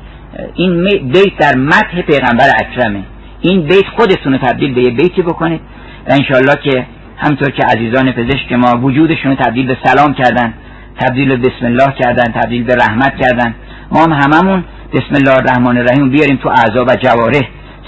این 0.54 0.84
بیت 0.84 1.36
در 1.38 1.56
متح 1.56 2.02
پیغمبر 2.02 2.50
اکرمه. 2.60 3.02
این 3.40 3.62
بیت 3.62 3.86
خودتون 3.96 4.32
رو 4.32 4.38
تبدیل 4.38 4.74
به 4.74 4.82
یه 4.82 4.90
بیتی 4.90 5.22
بکنید. 5.22 5.60
و 6.08 6.12
انشالله 6.12 6.54
که 6.64 6.86
همطور 7.16 7.50
که 7.50 7.66
عزیزان 7.66 8.12
پزشک 8.12 8.52
ما 8.52 8.80
وجودشون 8.80 9.30
رو 9.30 9.36
تبدیل 9.44 9.66
به 9.66 9.76
سلام 9.84 10.14
کردن. 10.14 10.54
تبدیل 11.00 11.36
بسم 11.36 11.66
الله 11.66 11.92
کردن 12.00 12.32
تبدیل 12.32 12.64
به 12.64 12.74
رحمت 12.74 13.12
کردن. 13.20 13.54
ما 13.92 14.02
هم 14.02 14.12
هممون 14.12 14.64
بسم 14.92 15.14
الله 15.14 15.36
الرحمن 15.36 15.76
الرحیم 15.76 16.10
بیاریم 16.10 16.36
تو 16.36 16.48
اعضا 16.48 16.84
و 16.84 16.94
جواره. 16.94 17.40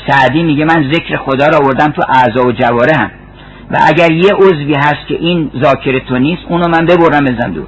سعدی 0.09 0.43
میگه 0.43 0.65
من 0.65 0.93
ذکر 0.93 1.17
خدا 1.17 1.47
را 1.47 1.59
آوردم 1.59 1.91
تو 1.91 2.03
اعضا 2.09 2.47
و 2.47 2.53
جواره 2.53 2.97
هم. 2.97 3.11
و 3.71 3.77
اگر 3.87 4.13
یه 4.13 4.33
عضوی 4.35 4.75
هست 4.75 5.07
که 5.09 5.15
این 5.15 5.51
ذاکر 5.63 5.99
تو 5.99 6.19
نیست 6.19 6.43
اونو 6.49 6.69
من 6.69 6.87
ببرم 6.87 7.25
بزن 7.25 7.51
دور 7.51 7.67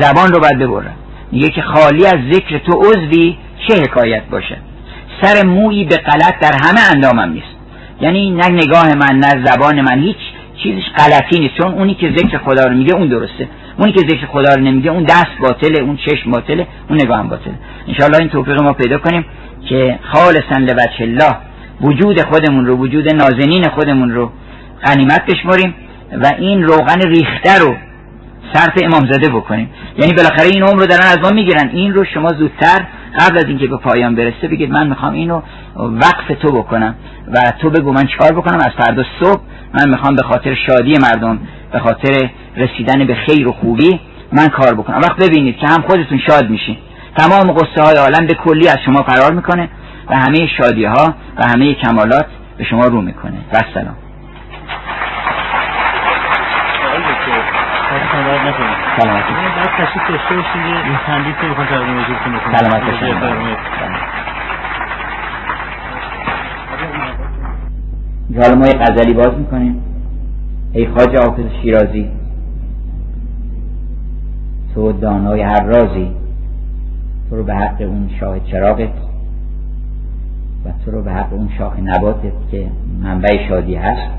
زبان 0.00 0.32
رو 0.32 0.40
باید 0.40 0.58
ببرم. 0.58 0.96
میگه 1.32 1.48
که 1.48 1.62
خالی 1.62 2.06
از 2.06 2.18
ذکر 2.32 2.58
تو 2.58 2.72
عضوی 2.78 3.36
چه 3.68 3.74
حکایت 3.82 4.22
باشه؟ 4.30 4.56
سر 5.22 5.46
مویی 5.46 5.84
به 5.84 5.96
غلط 5.96 6.38
در 6.40 6.52
همه 6.64 6.80
اندامم 6.94 7.32
نیست. 7.32 7.56
یعنی 8.00 8.30
نه 8.30 8.48
نگاه 8.48 8.94
من 8.94 9.18
نه 9.18 9.44
زبان 9.46 9.80
من 9.80 10.00
هیچ 10.00 10.16
چیزش 10.62 10.82
غلطی 10.98 11.40
نیست. 11.40 11.54
چون 11.62 11.72
اونی 11.72 11.94
که 11.94 12.14
ذکر 12.16 12.38
خدا 12.38 12.64
رو 12.64 12.74
میگه 12.74 12.94
اون 12.94 13.08
درسته. 13.08 13.48
اونی 13.78 13.92
که 13.92 14.00
ذکر 14.00 14.26
خدا 14.26 14.54
رو 14.54 14.60
نمیگه 14.60 14.90
اون 14.90 15.02
دست 15.02 15.38
باطله 15.40 15.82
اون 15.82 15.96
چشم 15.96 16.30
باطله 16.30 16.66
اون 16.88 16.98
نگاه 17.02 17.18
هم 17.18 17.28
باطله. 17.28 17.54
انشاءالله 17.88 18.18
این 18.20 18.28
توفیق 18.28 18.62
ما 18.62 18.72
پیدا 18.72 18.98
کنیم 18.98 19.24
که 19.68 19.98
خالصا 20.02 20.58
لوجه 20.58 21.00
الله 21.00 21.36
وجود 21.80 22.20
خودمون 22.20 22.66
رو 22.66 22.76
وجود 22.76 23.14
نازنین 23.14 23.68
خودمون 23.68 24.10
رو 24.10 24.30
غنیمت 24.84 25.26
بشمریم 25.26 25.74
و 26.12 26.32
این 26.38 26.62
روغن 26.62 27.00
ریخته 27.00 27.58
رو 27.60 27.76
صرف 28.54 28.74
امامزاده 28.82 29.28
بکنیم. 29.28 29.70
یعنی 29.98 30.12
بالاخره 30.12 30.46
این 30.46 30.62
عمر 30.62 30.80
رو 30.80 30.86
دارن 30.86 31.06
از 31.06 31.18
ما 31.22 31.30
می‌گیرن. 31.30 31.68
این 31.72 31.94
رو 31.94 32.04
شما 32.04 32.28
زودتر 32.28 32.86
قبل 33.18 33.38
از 33.38 33.44
اینکه 33.44 33.66
به 33.66 33.76
پایان 33.76 34.14
برسه 34.14 34.48
بگید 34.48 34.70
من 34.70 34.88
می‌خوام 34.88 35.12
اینو 35.12 35.42
وقف 35.76 36.28
تو 36.42 36.52
بکنم 36.52 36.94
و 37.32 37.52
تو 37.60 37.70
بگو 37.70 37.92
من 37.92 38.06
چیکار 38.06 38.32
بکنم؟ 38.32 38.56
از 38.56 38.70
فردا 38.78 39.04
صبح 39.20 39.40
من 39.74 39.90
می‌خوام 39.90 40.16
به 40.16 40.22
خاطر 40.22 40.54
شادی 40.66 40.98
مردم 40.98 41.38
به 41.72 41.78
خاطر 41.78 42.30
رسیدن 42.56 43.06
به 43.06 43.14
خیر 43.14 43.48
و 43.48 43.52
خوبی 43.52 44.00
من 44.32 44.48
کار 44.48 44.74
بکنم. 44.74 44.96
وقت 44.96 45.16
ببینید 45.16 45.56
که 45.56 45.66
هم 45.66 45.82
خودتون 45.82 46.18
شاد 46.18 46.50
میشین. 46.50 46.76
تمام 47.16 47.52
قصه 47.52 47.82
های 47.82 47.96
عالم 47.96 48.26
به 48.26 48.34
کلی 48.34 48.68
از 48.68 48.78
شما 48.84 49.02
فرار 49.02 49.32
می‌کنه 49.32 49.68
و 50.08 50.16
همه 50.16 50.46
شادی 50.58 50.84
ها 50.84 51.14
و 51.36 51.42
همه 51.46 51.74
کمالات 51.74 52.26
به 52.58 52.64
شما 52.64 52.84
رو 52.84 53.00
می‌کنه. 53.00 53.38
و 53.52 53.58
سلام. 53.74 53.96
سلامت 58.98 59.24
سلامت 68.34 68.90
غزلی 68.90 69.14
باز 69.14 69.38
می‌کنیم. 69.38 69.91
ای 70.72 70.86
خواجه 70.86 71.18
حافظ 71.18 71.44
شیرازی. 71.62 72.08
تو 74.74 74.92
دانای 74.92 75.40
هر 75.40 75.64
رازی. 75.64 76.08
تو 77.30 77.36
رو 77.36 77.44
به 77.44 77.54
حق 77.54 77.80
اون 77.80 78.10
شاه 78.20 78.40
چراغت 78.40 78.92
و 80.64 80.68
تو 80.84 80.90
رو 80.90 81.02
به 81.02 81.12
حق 81.12 81.32
اون 81.32 81.48
شاخ 81.58 81.78
نباتت 81.78 82.32
که 82.50 82.66
منبع 83.02 83.48
شادی 83.48 83.74
هست. 83.74 84.10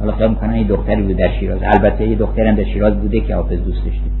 حالا 0.00 0.12
خیال 0.12 0.30
می‌کنن 0.30 0.56
یه 0.56 0.64
دختری 0.64 1.02
بود 1.02 1.16
در 1.16 1.30
شیراز. 1.40 1.58
البته 1.62 2.08
یه 2.08 2.16
دخترم 2.16 2.54
در 2.54 2.64
شیراز 2.64 2.94
بوده 2.94 3.20
که 3.20 3.34
حافظ 3.34 3.58
دوستش 3.58 3.84
دید 3.84 4.12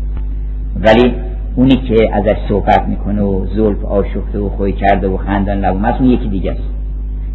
ولی 0.76 1.14
اونی 1.56 1.76
که 1.76 2.08
ازش 2.12 2.36
صحبت 2.48 2.88
می‌کنه 2.88 3.22
و 3.22 3.46
زلف 3.46 3.84
آشفته 3.84 4.38
و 4.38 4.48
خوی 4.48 4.72
کرده 4.72 5.08
و 5.08 5.16
خندان 5.16 5.58
لبوم 5.58 5.84
اون 5.84 6.04
یکی 6.04 6.28
دیگه 6.28 6.52
است. 6.52 6.62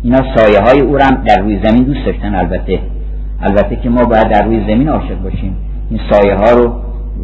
اینا 0.03 0.35
سایه 0.35 0.59
های 0.59 0.79
او 0.79 0.97
هم 0.97 1.23
در 1.23 1.41
روی 1.41 1.59
زمین 1.63 1.83
دوست 1.83 2.05
داشتن 2.05 2.35
البته. 2.35 2.79
البته 3.41 3.75
که 3.75 3.89
ما 3.89 4.03
باید 4.03 4.29
در 4.29 4.45
روی 4.45 4.59
زمین 4.59 4.89
عاشق 4.89 5.21
باشیم. 5.21 5.55
این 5.89 5.99
سایه 6.09 6.35
ها 6.35 6.51
رو 6.51 6.73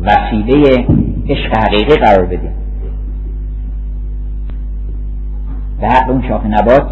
وسیله 0.02 0.88
عشق 1.30 1.58
حقیقی 1.58 1.96
قرار 1.96 2.26
بدیم. 2.26 2.52
به 5.82 5.88
حق 5.88 6.10
اون 6.10 6.24
شاخ 6.28 6.46
نبات 6.46 6.92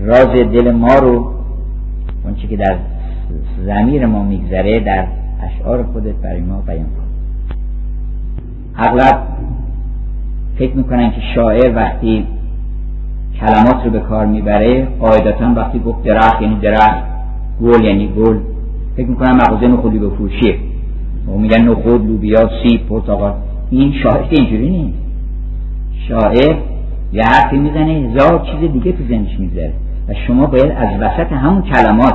راز 0.00 0.26
دل 0.26 0.70
ما 0.70 0.94
رو 0.94 1.34
اون 2.24 2.34
که 2.34 2.56
در 2.56 2.76
زمیر 3.66 4.06
ما 4.06 4.22
میگذره 4.22 4.80
در 4.80 5.06
اشعار 5.42 5.82
خودت 5.82 6.14
برای 6.14 6.40
ما 6.40 6.60
بیان 6.60 6.84
کن. 6.84 7.04
اغلب 8.76 9.22
فکر 10.58 10.76
می‌کنن 10.76 11.10
که 11.10 11.20
شاعر 11.34 11.76
وقتی 11.76 12.26
کلمات 13.40 13.84
رو 13.84 13.90
به 13.90 14.00
کار 14.00 14.26
می‌بره 14.26 14.88
قاعدتا 15.00 15.52
وقتی 15.56 15.78
گفت 15.78 16.02
درخت 16.02 16.42
یعنی 16.42 16.58
درخت 16.60 17.13
گل 17.62 17.84
یعنی 17.84 18.08
گل 18.08 18.38
فکر 18.96 19.06
می‌کنن 19.06 19.32
مغازه 19.32 19.66
نخودی 19.66 19.98
به 19.98 20.10
فروشیه 20.10 20.58
و 21.28 21.38
میگن 21.38 21.68
نخود 21.68 22.06
لوبیا 22.06 22.50
سیب 22.62 22.86
پرتقال 22.86 23.32
این 23.70 23.92
شاعر 24.02 24.26
اینجوری 24.30 24.70
نیست. 24.70 24.98
شاعر 26.08 26.56
یه 27.12 27.22
حرفی 27.22 27.56
می‌زنه 27.56 27.92
هزار 27.92 28.46
چیز 28.52 28.72
دیگه 28.72 28.92
تو 28.92 29.04
ذهنش 29.08 29.40
میگذره. 29.40 29.72
و 30.08 30.14
شما 30.26 30.46
باید 30.46 30.72
از 30.72 30.88
وسط 31.00 31.32
همون 31.32 31.62
کلمات 31.62 32.14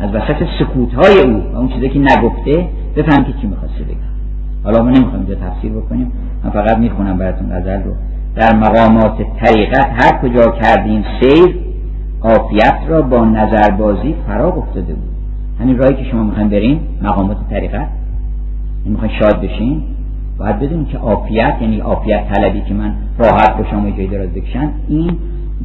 از 0.00 0.14
وسط 0.14 0.46
سکوت 0.58 0.94
های 0.94 1.30
او 1.30 1.42
و 1.54 1.56
اون 1.56 1.68
چیزی 1.68 1.88
که 1.88 1.98
نگفته 1.98 2.68
بفهم 2.96 3.24
که 3.24 3.32
چی 3.40 3.46
می‌خواسته 3.46 3.84
بگه 3.84 3.96
حالا 4.64 4.82
ما 4.82 4.90
نمی‌خوایم 4.90 5.26
اینجا 5.26 5.34
تفسیر 5.34 5.72
بکنیم. 5.72 6.12
من 6.44 6.50
فقط 6.50 6.78
می‌خونم 6.78 7.18
براتون 7.18 7.48
غزل 7.48 7.82
رو. 7.82 7.92
در 8.36 8.56
مقامات 8.56 9.16
طریقت 9.44 9.86
هر 10.02 10.18
کجا 10.22 10.50
کردیم 10.50 11.04
سیر 11.20 11.56
عافیت 12.24 12.78
را 12.88 13.02
با 13.02 13.24
نظربازی 13.24 14.14
فرا 14.26 14.48
افتاده 14.48 14.94
بود. 14.94 15.10
همین 15.60 15.78
راهی 15.78 15.94
که 15.94 16.04
شما 16.04 16.22
می‌خوایم 16.22 16.48
بریم 16.48 16.80
مقامات 17.02 17.36
طریقت 17.50 17.88
می‌خواین 18.84 19.12
شاد 19.20 19.40
بشین. 19.40 19.82
باید 20.38 20.58
بدونید 20.58 20.88
که 20.88 20.98
عافیت 20.98 21.56
یعنی 21.60 21.78
عافیت 21.80 22.28
طلبی 22.32 22.60
که 22.60 22.74
من 22.74 22.94
راحت 23.18 23.56
با 23.56 23.64
شما 23.70 23.90
جای 23.90 24.06
دراز 24.06 24.28
بکشن 24.28 24.70
این 24.88 25.10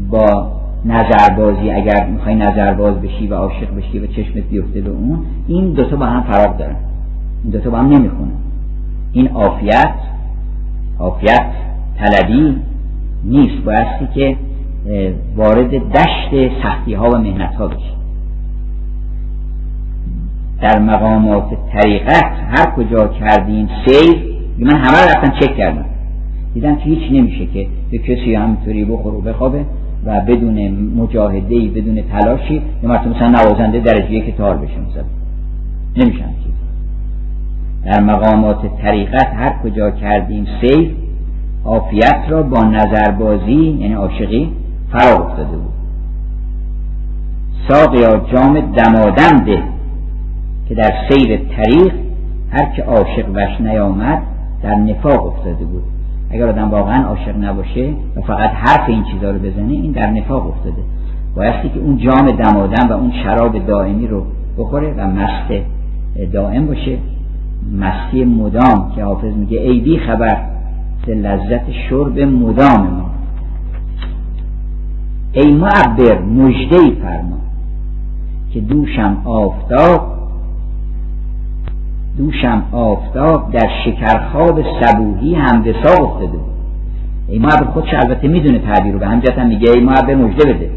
با 0.09 0.51
نظربازی 0.85 1.71
اگر 1.71 2.07
می‌خوای 2.09 2.35
نظرباز 2.35 2.95
بشی 2.95 3.27
و 3.27 3.35
عاشق 3.35 3.75
بشی 3.75 3.99
و 3.99 4.07
چشمت 4.07 4.43
بیفته 4.43 4.81
به 4.81 4.89
اون 4.89 5.19
این 5.47 5.73
دوتا 5.73 5.95
با 5.95 6.05
هم 6.05 6.23
فرق 6.23 6.57
دارن. 6.57 6.75
این 7.43 7.51
دوتا 7.51 7.69
با 7.69 7.77
هم 7.77 7.87
نمی‌خونه 7.87 8.31
این 9.13 9.27
عافیت 9.27 9.93
عافیت 10.99 11.45
طلبی 11.97 12.55
نیست. 13.23 13.63
بایستی 13.63 14.07
که 14.13 14.35
وارد 15.35 15.69
دشت 15.69 16.51
سختی 16.63 16.93
ها 16.93 17.09
و 17.09 17.17
مهنت 17.17 17.55
ها 17.55 17.67
بشی 17.67 17.93
در 20.61 20.79
مقامات 20.79 21.45
طریقت 21.73 22.33
هر 22.47 22.71
کجا 22.75 23.07
کردیم 23.07 23.69
سیر 23.85 24.39
من 24.59 24.75
همه 24.75 24.97
رفتم 24.97 25.39
چک 25.39 25.55
کردم. 25.57 25.85
دیدم 26.53 26.75
که 26.75 26.83
هیچ 26.83 27.11
نمیشه 27.11 27.45
که 27.45 27.67
به 27.91 27.97
کسی 27.97 28.35
همینطوری 28.35 28.85
بخور 28.85 29.13
و 29.13 29.21
بخوابه 29.21 29.65
و 30.05 30.21
بدون 30.21 30.69
مجاهده 30.71 31.59
بدون 31.59 32.01
تلاشی 32.01 32.61
یا 32.83 32.89
مثلا 32.89 33.13
مثلا 33.13 33.27
نوازنده 33.27 33.79
درجه 33.79 34.11
یک 34.11 34.37
تار 34.37 34.57
بشه 34.57 34.79
مثلا. 34.89 35.03
نمیشن 35.97 36.25
چیز 36.43 36.53
در 37.85 38.01
مقامات 38.01 38.81
طریقت 38.81 39.27
هر 39.35 39.53
کجا 39.63 39.91
کردیم 39.91 40.47
سیر 40.61 40.95
عافیت 41.65 42.21
را 42.29 42.43
با 42.43 42.63
نظربازی 42.63 43.77
یعنی 43.79 43.93
عاشقی 43.93 44.51
فرا 44.91 45.25
افتاده 45.25 45.57
بود. 45.57 45.73
ساقیا 47.69 48.07
جام 48.33 48.59
دمادم 48.59 49.45
ده 49.45 49.63
که 50.69 50.75
در 50.75 50.93
سیر 51.09 51.37
طریق 51.37 51.93
هر 52.51 52.65
که 52.75 52.83
عاشق 52.83 53.25
وش 53.33 53.61
نیامد 53.61 54.21
در 54.63 54.75
نفاق 54.75 55.25
افتاده 55.27 55.65
بود. 55.65 55.83
اگر 56.31 56.47
آدم 56.47 56.69
واقعا 56.69 57.03
عاشق 57.03 57.37
نباشه 57.37 57.93
و 58.15 58.21
فقط 58.21 58.49
حرف 58.49 58.89
این 58.89 59.03
چیزها 59.03 59.31
رو 59.31 59.39
بزنه 59.39 59.71
این 59.71 59.91
در 59.91 60.09
نفاق 60.09 60.47
افتاده. 60.47 60.81
بایستی 61.35 61.69
که 61.69 61.79
اون 61.79 61.97
جام 61.97 62.31
دمادم 62.31 62.89
و 62.89 62.93
اون 62.93 63.11
شراب 63.23 63.65
دائمی 63.67 64.07
رو 64.07 64.25
بخوره 64.57 64.93
و 64.97 65.07
مست 65.07 65.63
دائم 66.33 66.67
باشه. 66.67 66.97
مستی 67.79 68.25
مدام 68.25 68.91
که 68.95 69.03
حافظ 69.03 69.33
میگه 69.33 69.59
ای 69.59 69.79
بی 69.79 69.97
خبر 69.97 70.37
به 71.05 71.15
لذت 71.15 71.71
شرب 71.89 72.19
مدام 72.19 72.87
ما. 72.87 73.18
ای 75.33 75.51
معبر 75.51 76.19
مجده 76.21 77.01
فرما. 77.01 77.37
که 78.53 78.61
دوشم 78.61 79.17
آفتاب 79.25 80.19
دوشم 82.17 82.63
آفتاب 82.71 83.51
در 83.51 83.69
شکرخواب 83.85 84.61
صبوهی 84.81 85.35
هم 85.35 85.61
وساق 85.61 86.01
افتاده 86.01 86.37
بود. 86.37 86.49
ای 87.27 87.39
معبر 87.39 87.65
خودش 87.65 87.93
البته 87.93 88.27
می‌دونه 88.27 88.59
تعبیر 88.59 88.93
رو 88.93 88.99
به 88.99 89.07
همجت 89.07 89.39
هم 89.39 89.47
میگه 89.47 89.71
ای 89.71 89.81
معبر 89.81 90.15
مجده 90.15 90.53
بده. 90.53 90.69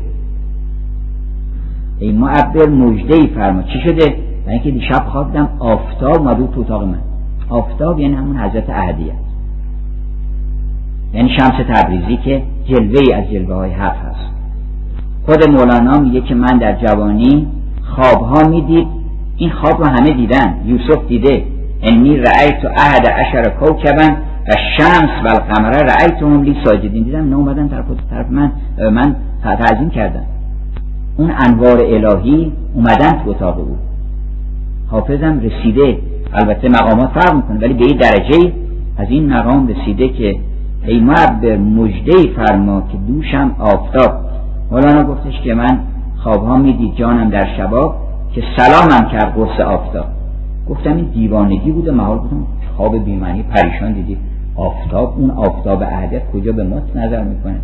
ای 1.98 2.12
معبر 2.12 2.68
مجده 2.68 3.26
فرما. 3.26 3.62
چی 3.62 3.80
شده؟ 3.84 4.16
و 4.46 4.50
اینکه 4.50 4.70
دیشب 4.70 5.04
خوابیدم 5.06 5.48
آفتاب 5.58 6.28
مدو 6.28 6.46
تو 6.46 6.60
اتاق 6.60 6.82
من. 6.82 6.98
آفتاب 7.48 7.98
یعنی 7.98 8.14
همون 8.14 8.36
حضرت 8.36 8.70
اهدیه 8.70 9.12
یعنی 11.14 11.28
شمس 11.28 11.66
تبریزی 11.68 12.16
که 12.16 12.42
جلوه 12.64 13.14
از 13.14 13.30
جلوه 13.30 13.54
های 13.54 13.70
حق 13.70 13.96
هست. 13.96 14.41
خود 15.26 15.48
مولانا 15.48 16.00
میگه 16.00 16.20
که 16.20 16.34
من 16.34 16.58
در 16.58 16.86
جوانی 16.86 17.46
خوابها 17.96 18.48
می‌دید. 18.48 18.86
این 19.36 19.50
خواب 19.50 19.78
رو 19.82 19.86
همه 19.86 20.12
دیدن. 20.12 20.54
یوسف 20.64 21.06
دیده. 21.08 21.44
انی 21.82 22.16
رأیت 22.16 22.64
احد 22.76 23.06
عشر 23.06 23.48
کوکبا 23.48 24.08
و 24.48 24.52
شمس 24.78 25.10
و 25.24 25.28
القمره 25.28 25.78
رأیتهم 25.78 26.42
لی 26.42 26.56
ساجدین. 26.64 27.04
دیدم 27.04 27.28
نه 27.28 27.36
اومدن 27.36 27.68
طرف, 27.68 27.84
طرف 28.10 28.26
من 28.30 28.52
من 28.92 29.16
تعظیم 29.42 29.90
کردم. 29.90 30.24
اون 31.16 31.30
انوار 31.46 31.80
الهی 31.80 32.52
اومدن 32.74 33.10
تو 33.24 33.30
اتاق 33.30 33.58
او. 33.58 33.76
حافظم 34.90 35.40
رسیده. 35.40 35.98
البته 36.34 36.68
مقامات 36.68 37.10
فرق 37.14 37.34
می‌کنه 37.34 37.58
ولی 37.58 37.74
به 37.74 37.84
این 37.84 37.96
درجه 37.96 38.52
از 38.98 39.06
این 39.10 39.32
مقام 39.32 39.68
رسیده 39.68 40.08
که 40.08 40.36
ای 40.86 41.00
معبر 41.00 41.56
مجده 41.56 42.12
فرما 42.36 42.80
که 42.80 42.98
دوشم 43.08 43.56
آفتاب 43.58 44.31
مولانا 44.72 45.04
گفتش 45.04 45.40
که 45.44 45.54
من 45.54 45.78
خوابها 46.16 46.56
می‌دید 46.56 46.94
جانم 46.94 47.30
در 47.30 47.56
شباب 47.56 47.96
که 48.34 48.42
سلامم 48.56 49.08
کرد 49.08 49.34
قرص 49.34 49.60
آفتاب. 49.60 50.04
گفتم 50.68 50.96
این 50.96 51.04
دیوانگی 51.04 51.70
بود 51.70 51.88
و 51.88 51.92
محال 51.92 52.18
گفتم 52.18 52.36
خواب 52.76 53.04
بیمانی 53.04 53.42
پریشان 53.42 53.92
دیدی. 53.92 54.16
آفتاب 54.56 55.14
اون 55.18 55.30
آفتاب 55.30 55.84
عهدت 55.84 56.22
کجا 56.32 56.52
به 56.52 56.64
ما 56.64 56.80
نظر 56.94 57.24
می‌کنه؟ 57.24 57.60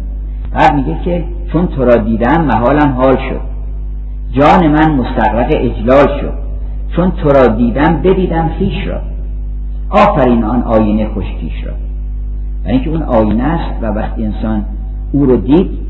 بعد 0.55 0.75
میگه 0.75 0.99
که 1.05 1.25
چون 1.53 1.67
تو 1.67 1.85
را 1.85 1.97
دیدم 1.97 2.45
محالم 2.45 2.93
حال 2.93 3.17
شد. 3.17 3.41
جان 4.33 4.69
من 4.69 4.95
مستقرق 4.95 5.49
اجلال 5.51 6.21
شد. 6.21 6.33
چون 6.97 7.11
تو 7.11 7.29
را 7.29 7.47
دیدم 7.47 8.03
بدیدم 8.05 8.49
خیش 8.59 8.87
را. 8.87 9.01
آفرین 9.91 10.45
آن 10.45 10.63
آینه 10.63 11.09
خوشکیش 11.09 11.65
را. 11.67 11.73
و 12.65 12.69
اینکه 12.69 12.91
اون 12.91 13.03
آینه 13.03 13.45
است 13.45 13.83
و 13.83 13.87
وقتی 13.87 14.25
انسان 14.25 14.65
او 15.13 15.27
رو 15.27 15.37
دید 15.37 15.88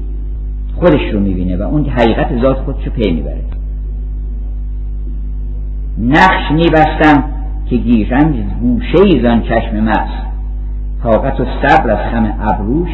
خودش 0.78 1.12
رو 1.12 1.20
می‌بینه 1.20 1.56
و 1.56 1.62
اون 1.62 1.84
حقیقت 1.84 2.42
ذات 2.42 2.56
خودش 2.56 2.86
رو 2.86 2.92
پی 2.92 3.12
می‌بره. 3.12 3.40
نقش 5.98 6.50
میبستم 6.52 7.24
که 7.70 7.76
گیرم 7.76 8.34
گوشه 8.60 9.05
ایزان 9.05 9.42
چشم 9.42 9.80
مغز 9.80 10.10
طاقت 11.02 11.40
و 11.40 11.44
صبر 11.62 11.90
از 11.90 12.12
خم 12.12 12.34
ابروش 12.40 12.88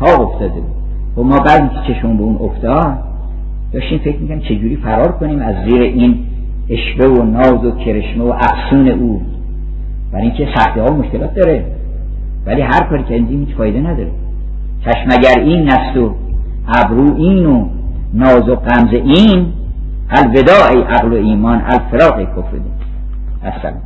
تا 0.00 0.06
افتاده 0.24 0.60
بود. 0.60 0.74
و 1.16 1.22
ما 1.22 1.38
بعد 1.38 1.70
که 1.72 1.94
چشمون 1.94 2.16
به 2.16 2.22
اون 2.22 2.36
افتاد 2.36 2.98
داشتیم 3.72 3.98
فکر 3.98 4.18
می‌کنم 4.18 4.40
چجوری 4.40 4.76
فرار 4.76 5.12
کنیم 5.12 5.42
از 5.42 5.54
زیر 5.68 5.82
این 5.82 6.18
اشبه 6.68 7.08
و 7.08 7.22
ناز 7.22 7.64
و 7.64 7.70
کرشمه 7.70 8.24
و 8.24 8.32
افسون 8.32 8.88
او. 8.88 9.22
برای 10.12 10.26
اینکه 10.26 10.48
سختی 10.56 10.80
ها 10.80 10.90
مشکلات 10.90 11.34
داره. 11.34 11.64
ولی 12.46 12.62
هر 12.62 12.86
کاری 12.90 13.04
که 13.04 13.14
هیچ 13.14 13.56
فایده 13.56 13.80
نداره. 13.80 14.10
چشمگر 14.84 15.42
این 15.44 15.64
نست 15.64 15.96
و 15.96 16.14
ابرو 16.68 17.16
این 17.16 17.46
و 17.46 17.68
ناز 18.14 18.48
و 18.48 18.54
قمز 18.54 18.92
این 18.92 19.52
الوداع 20.10 20.94
عقل 20.94 21.12
و 21.12 21.16
ایمان 21.16 21.62
الفراق 21.66 22.20
کفر. 22.20 22.60
السلام. 23.44 23.82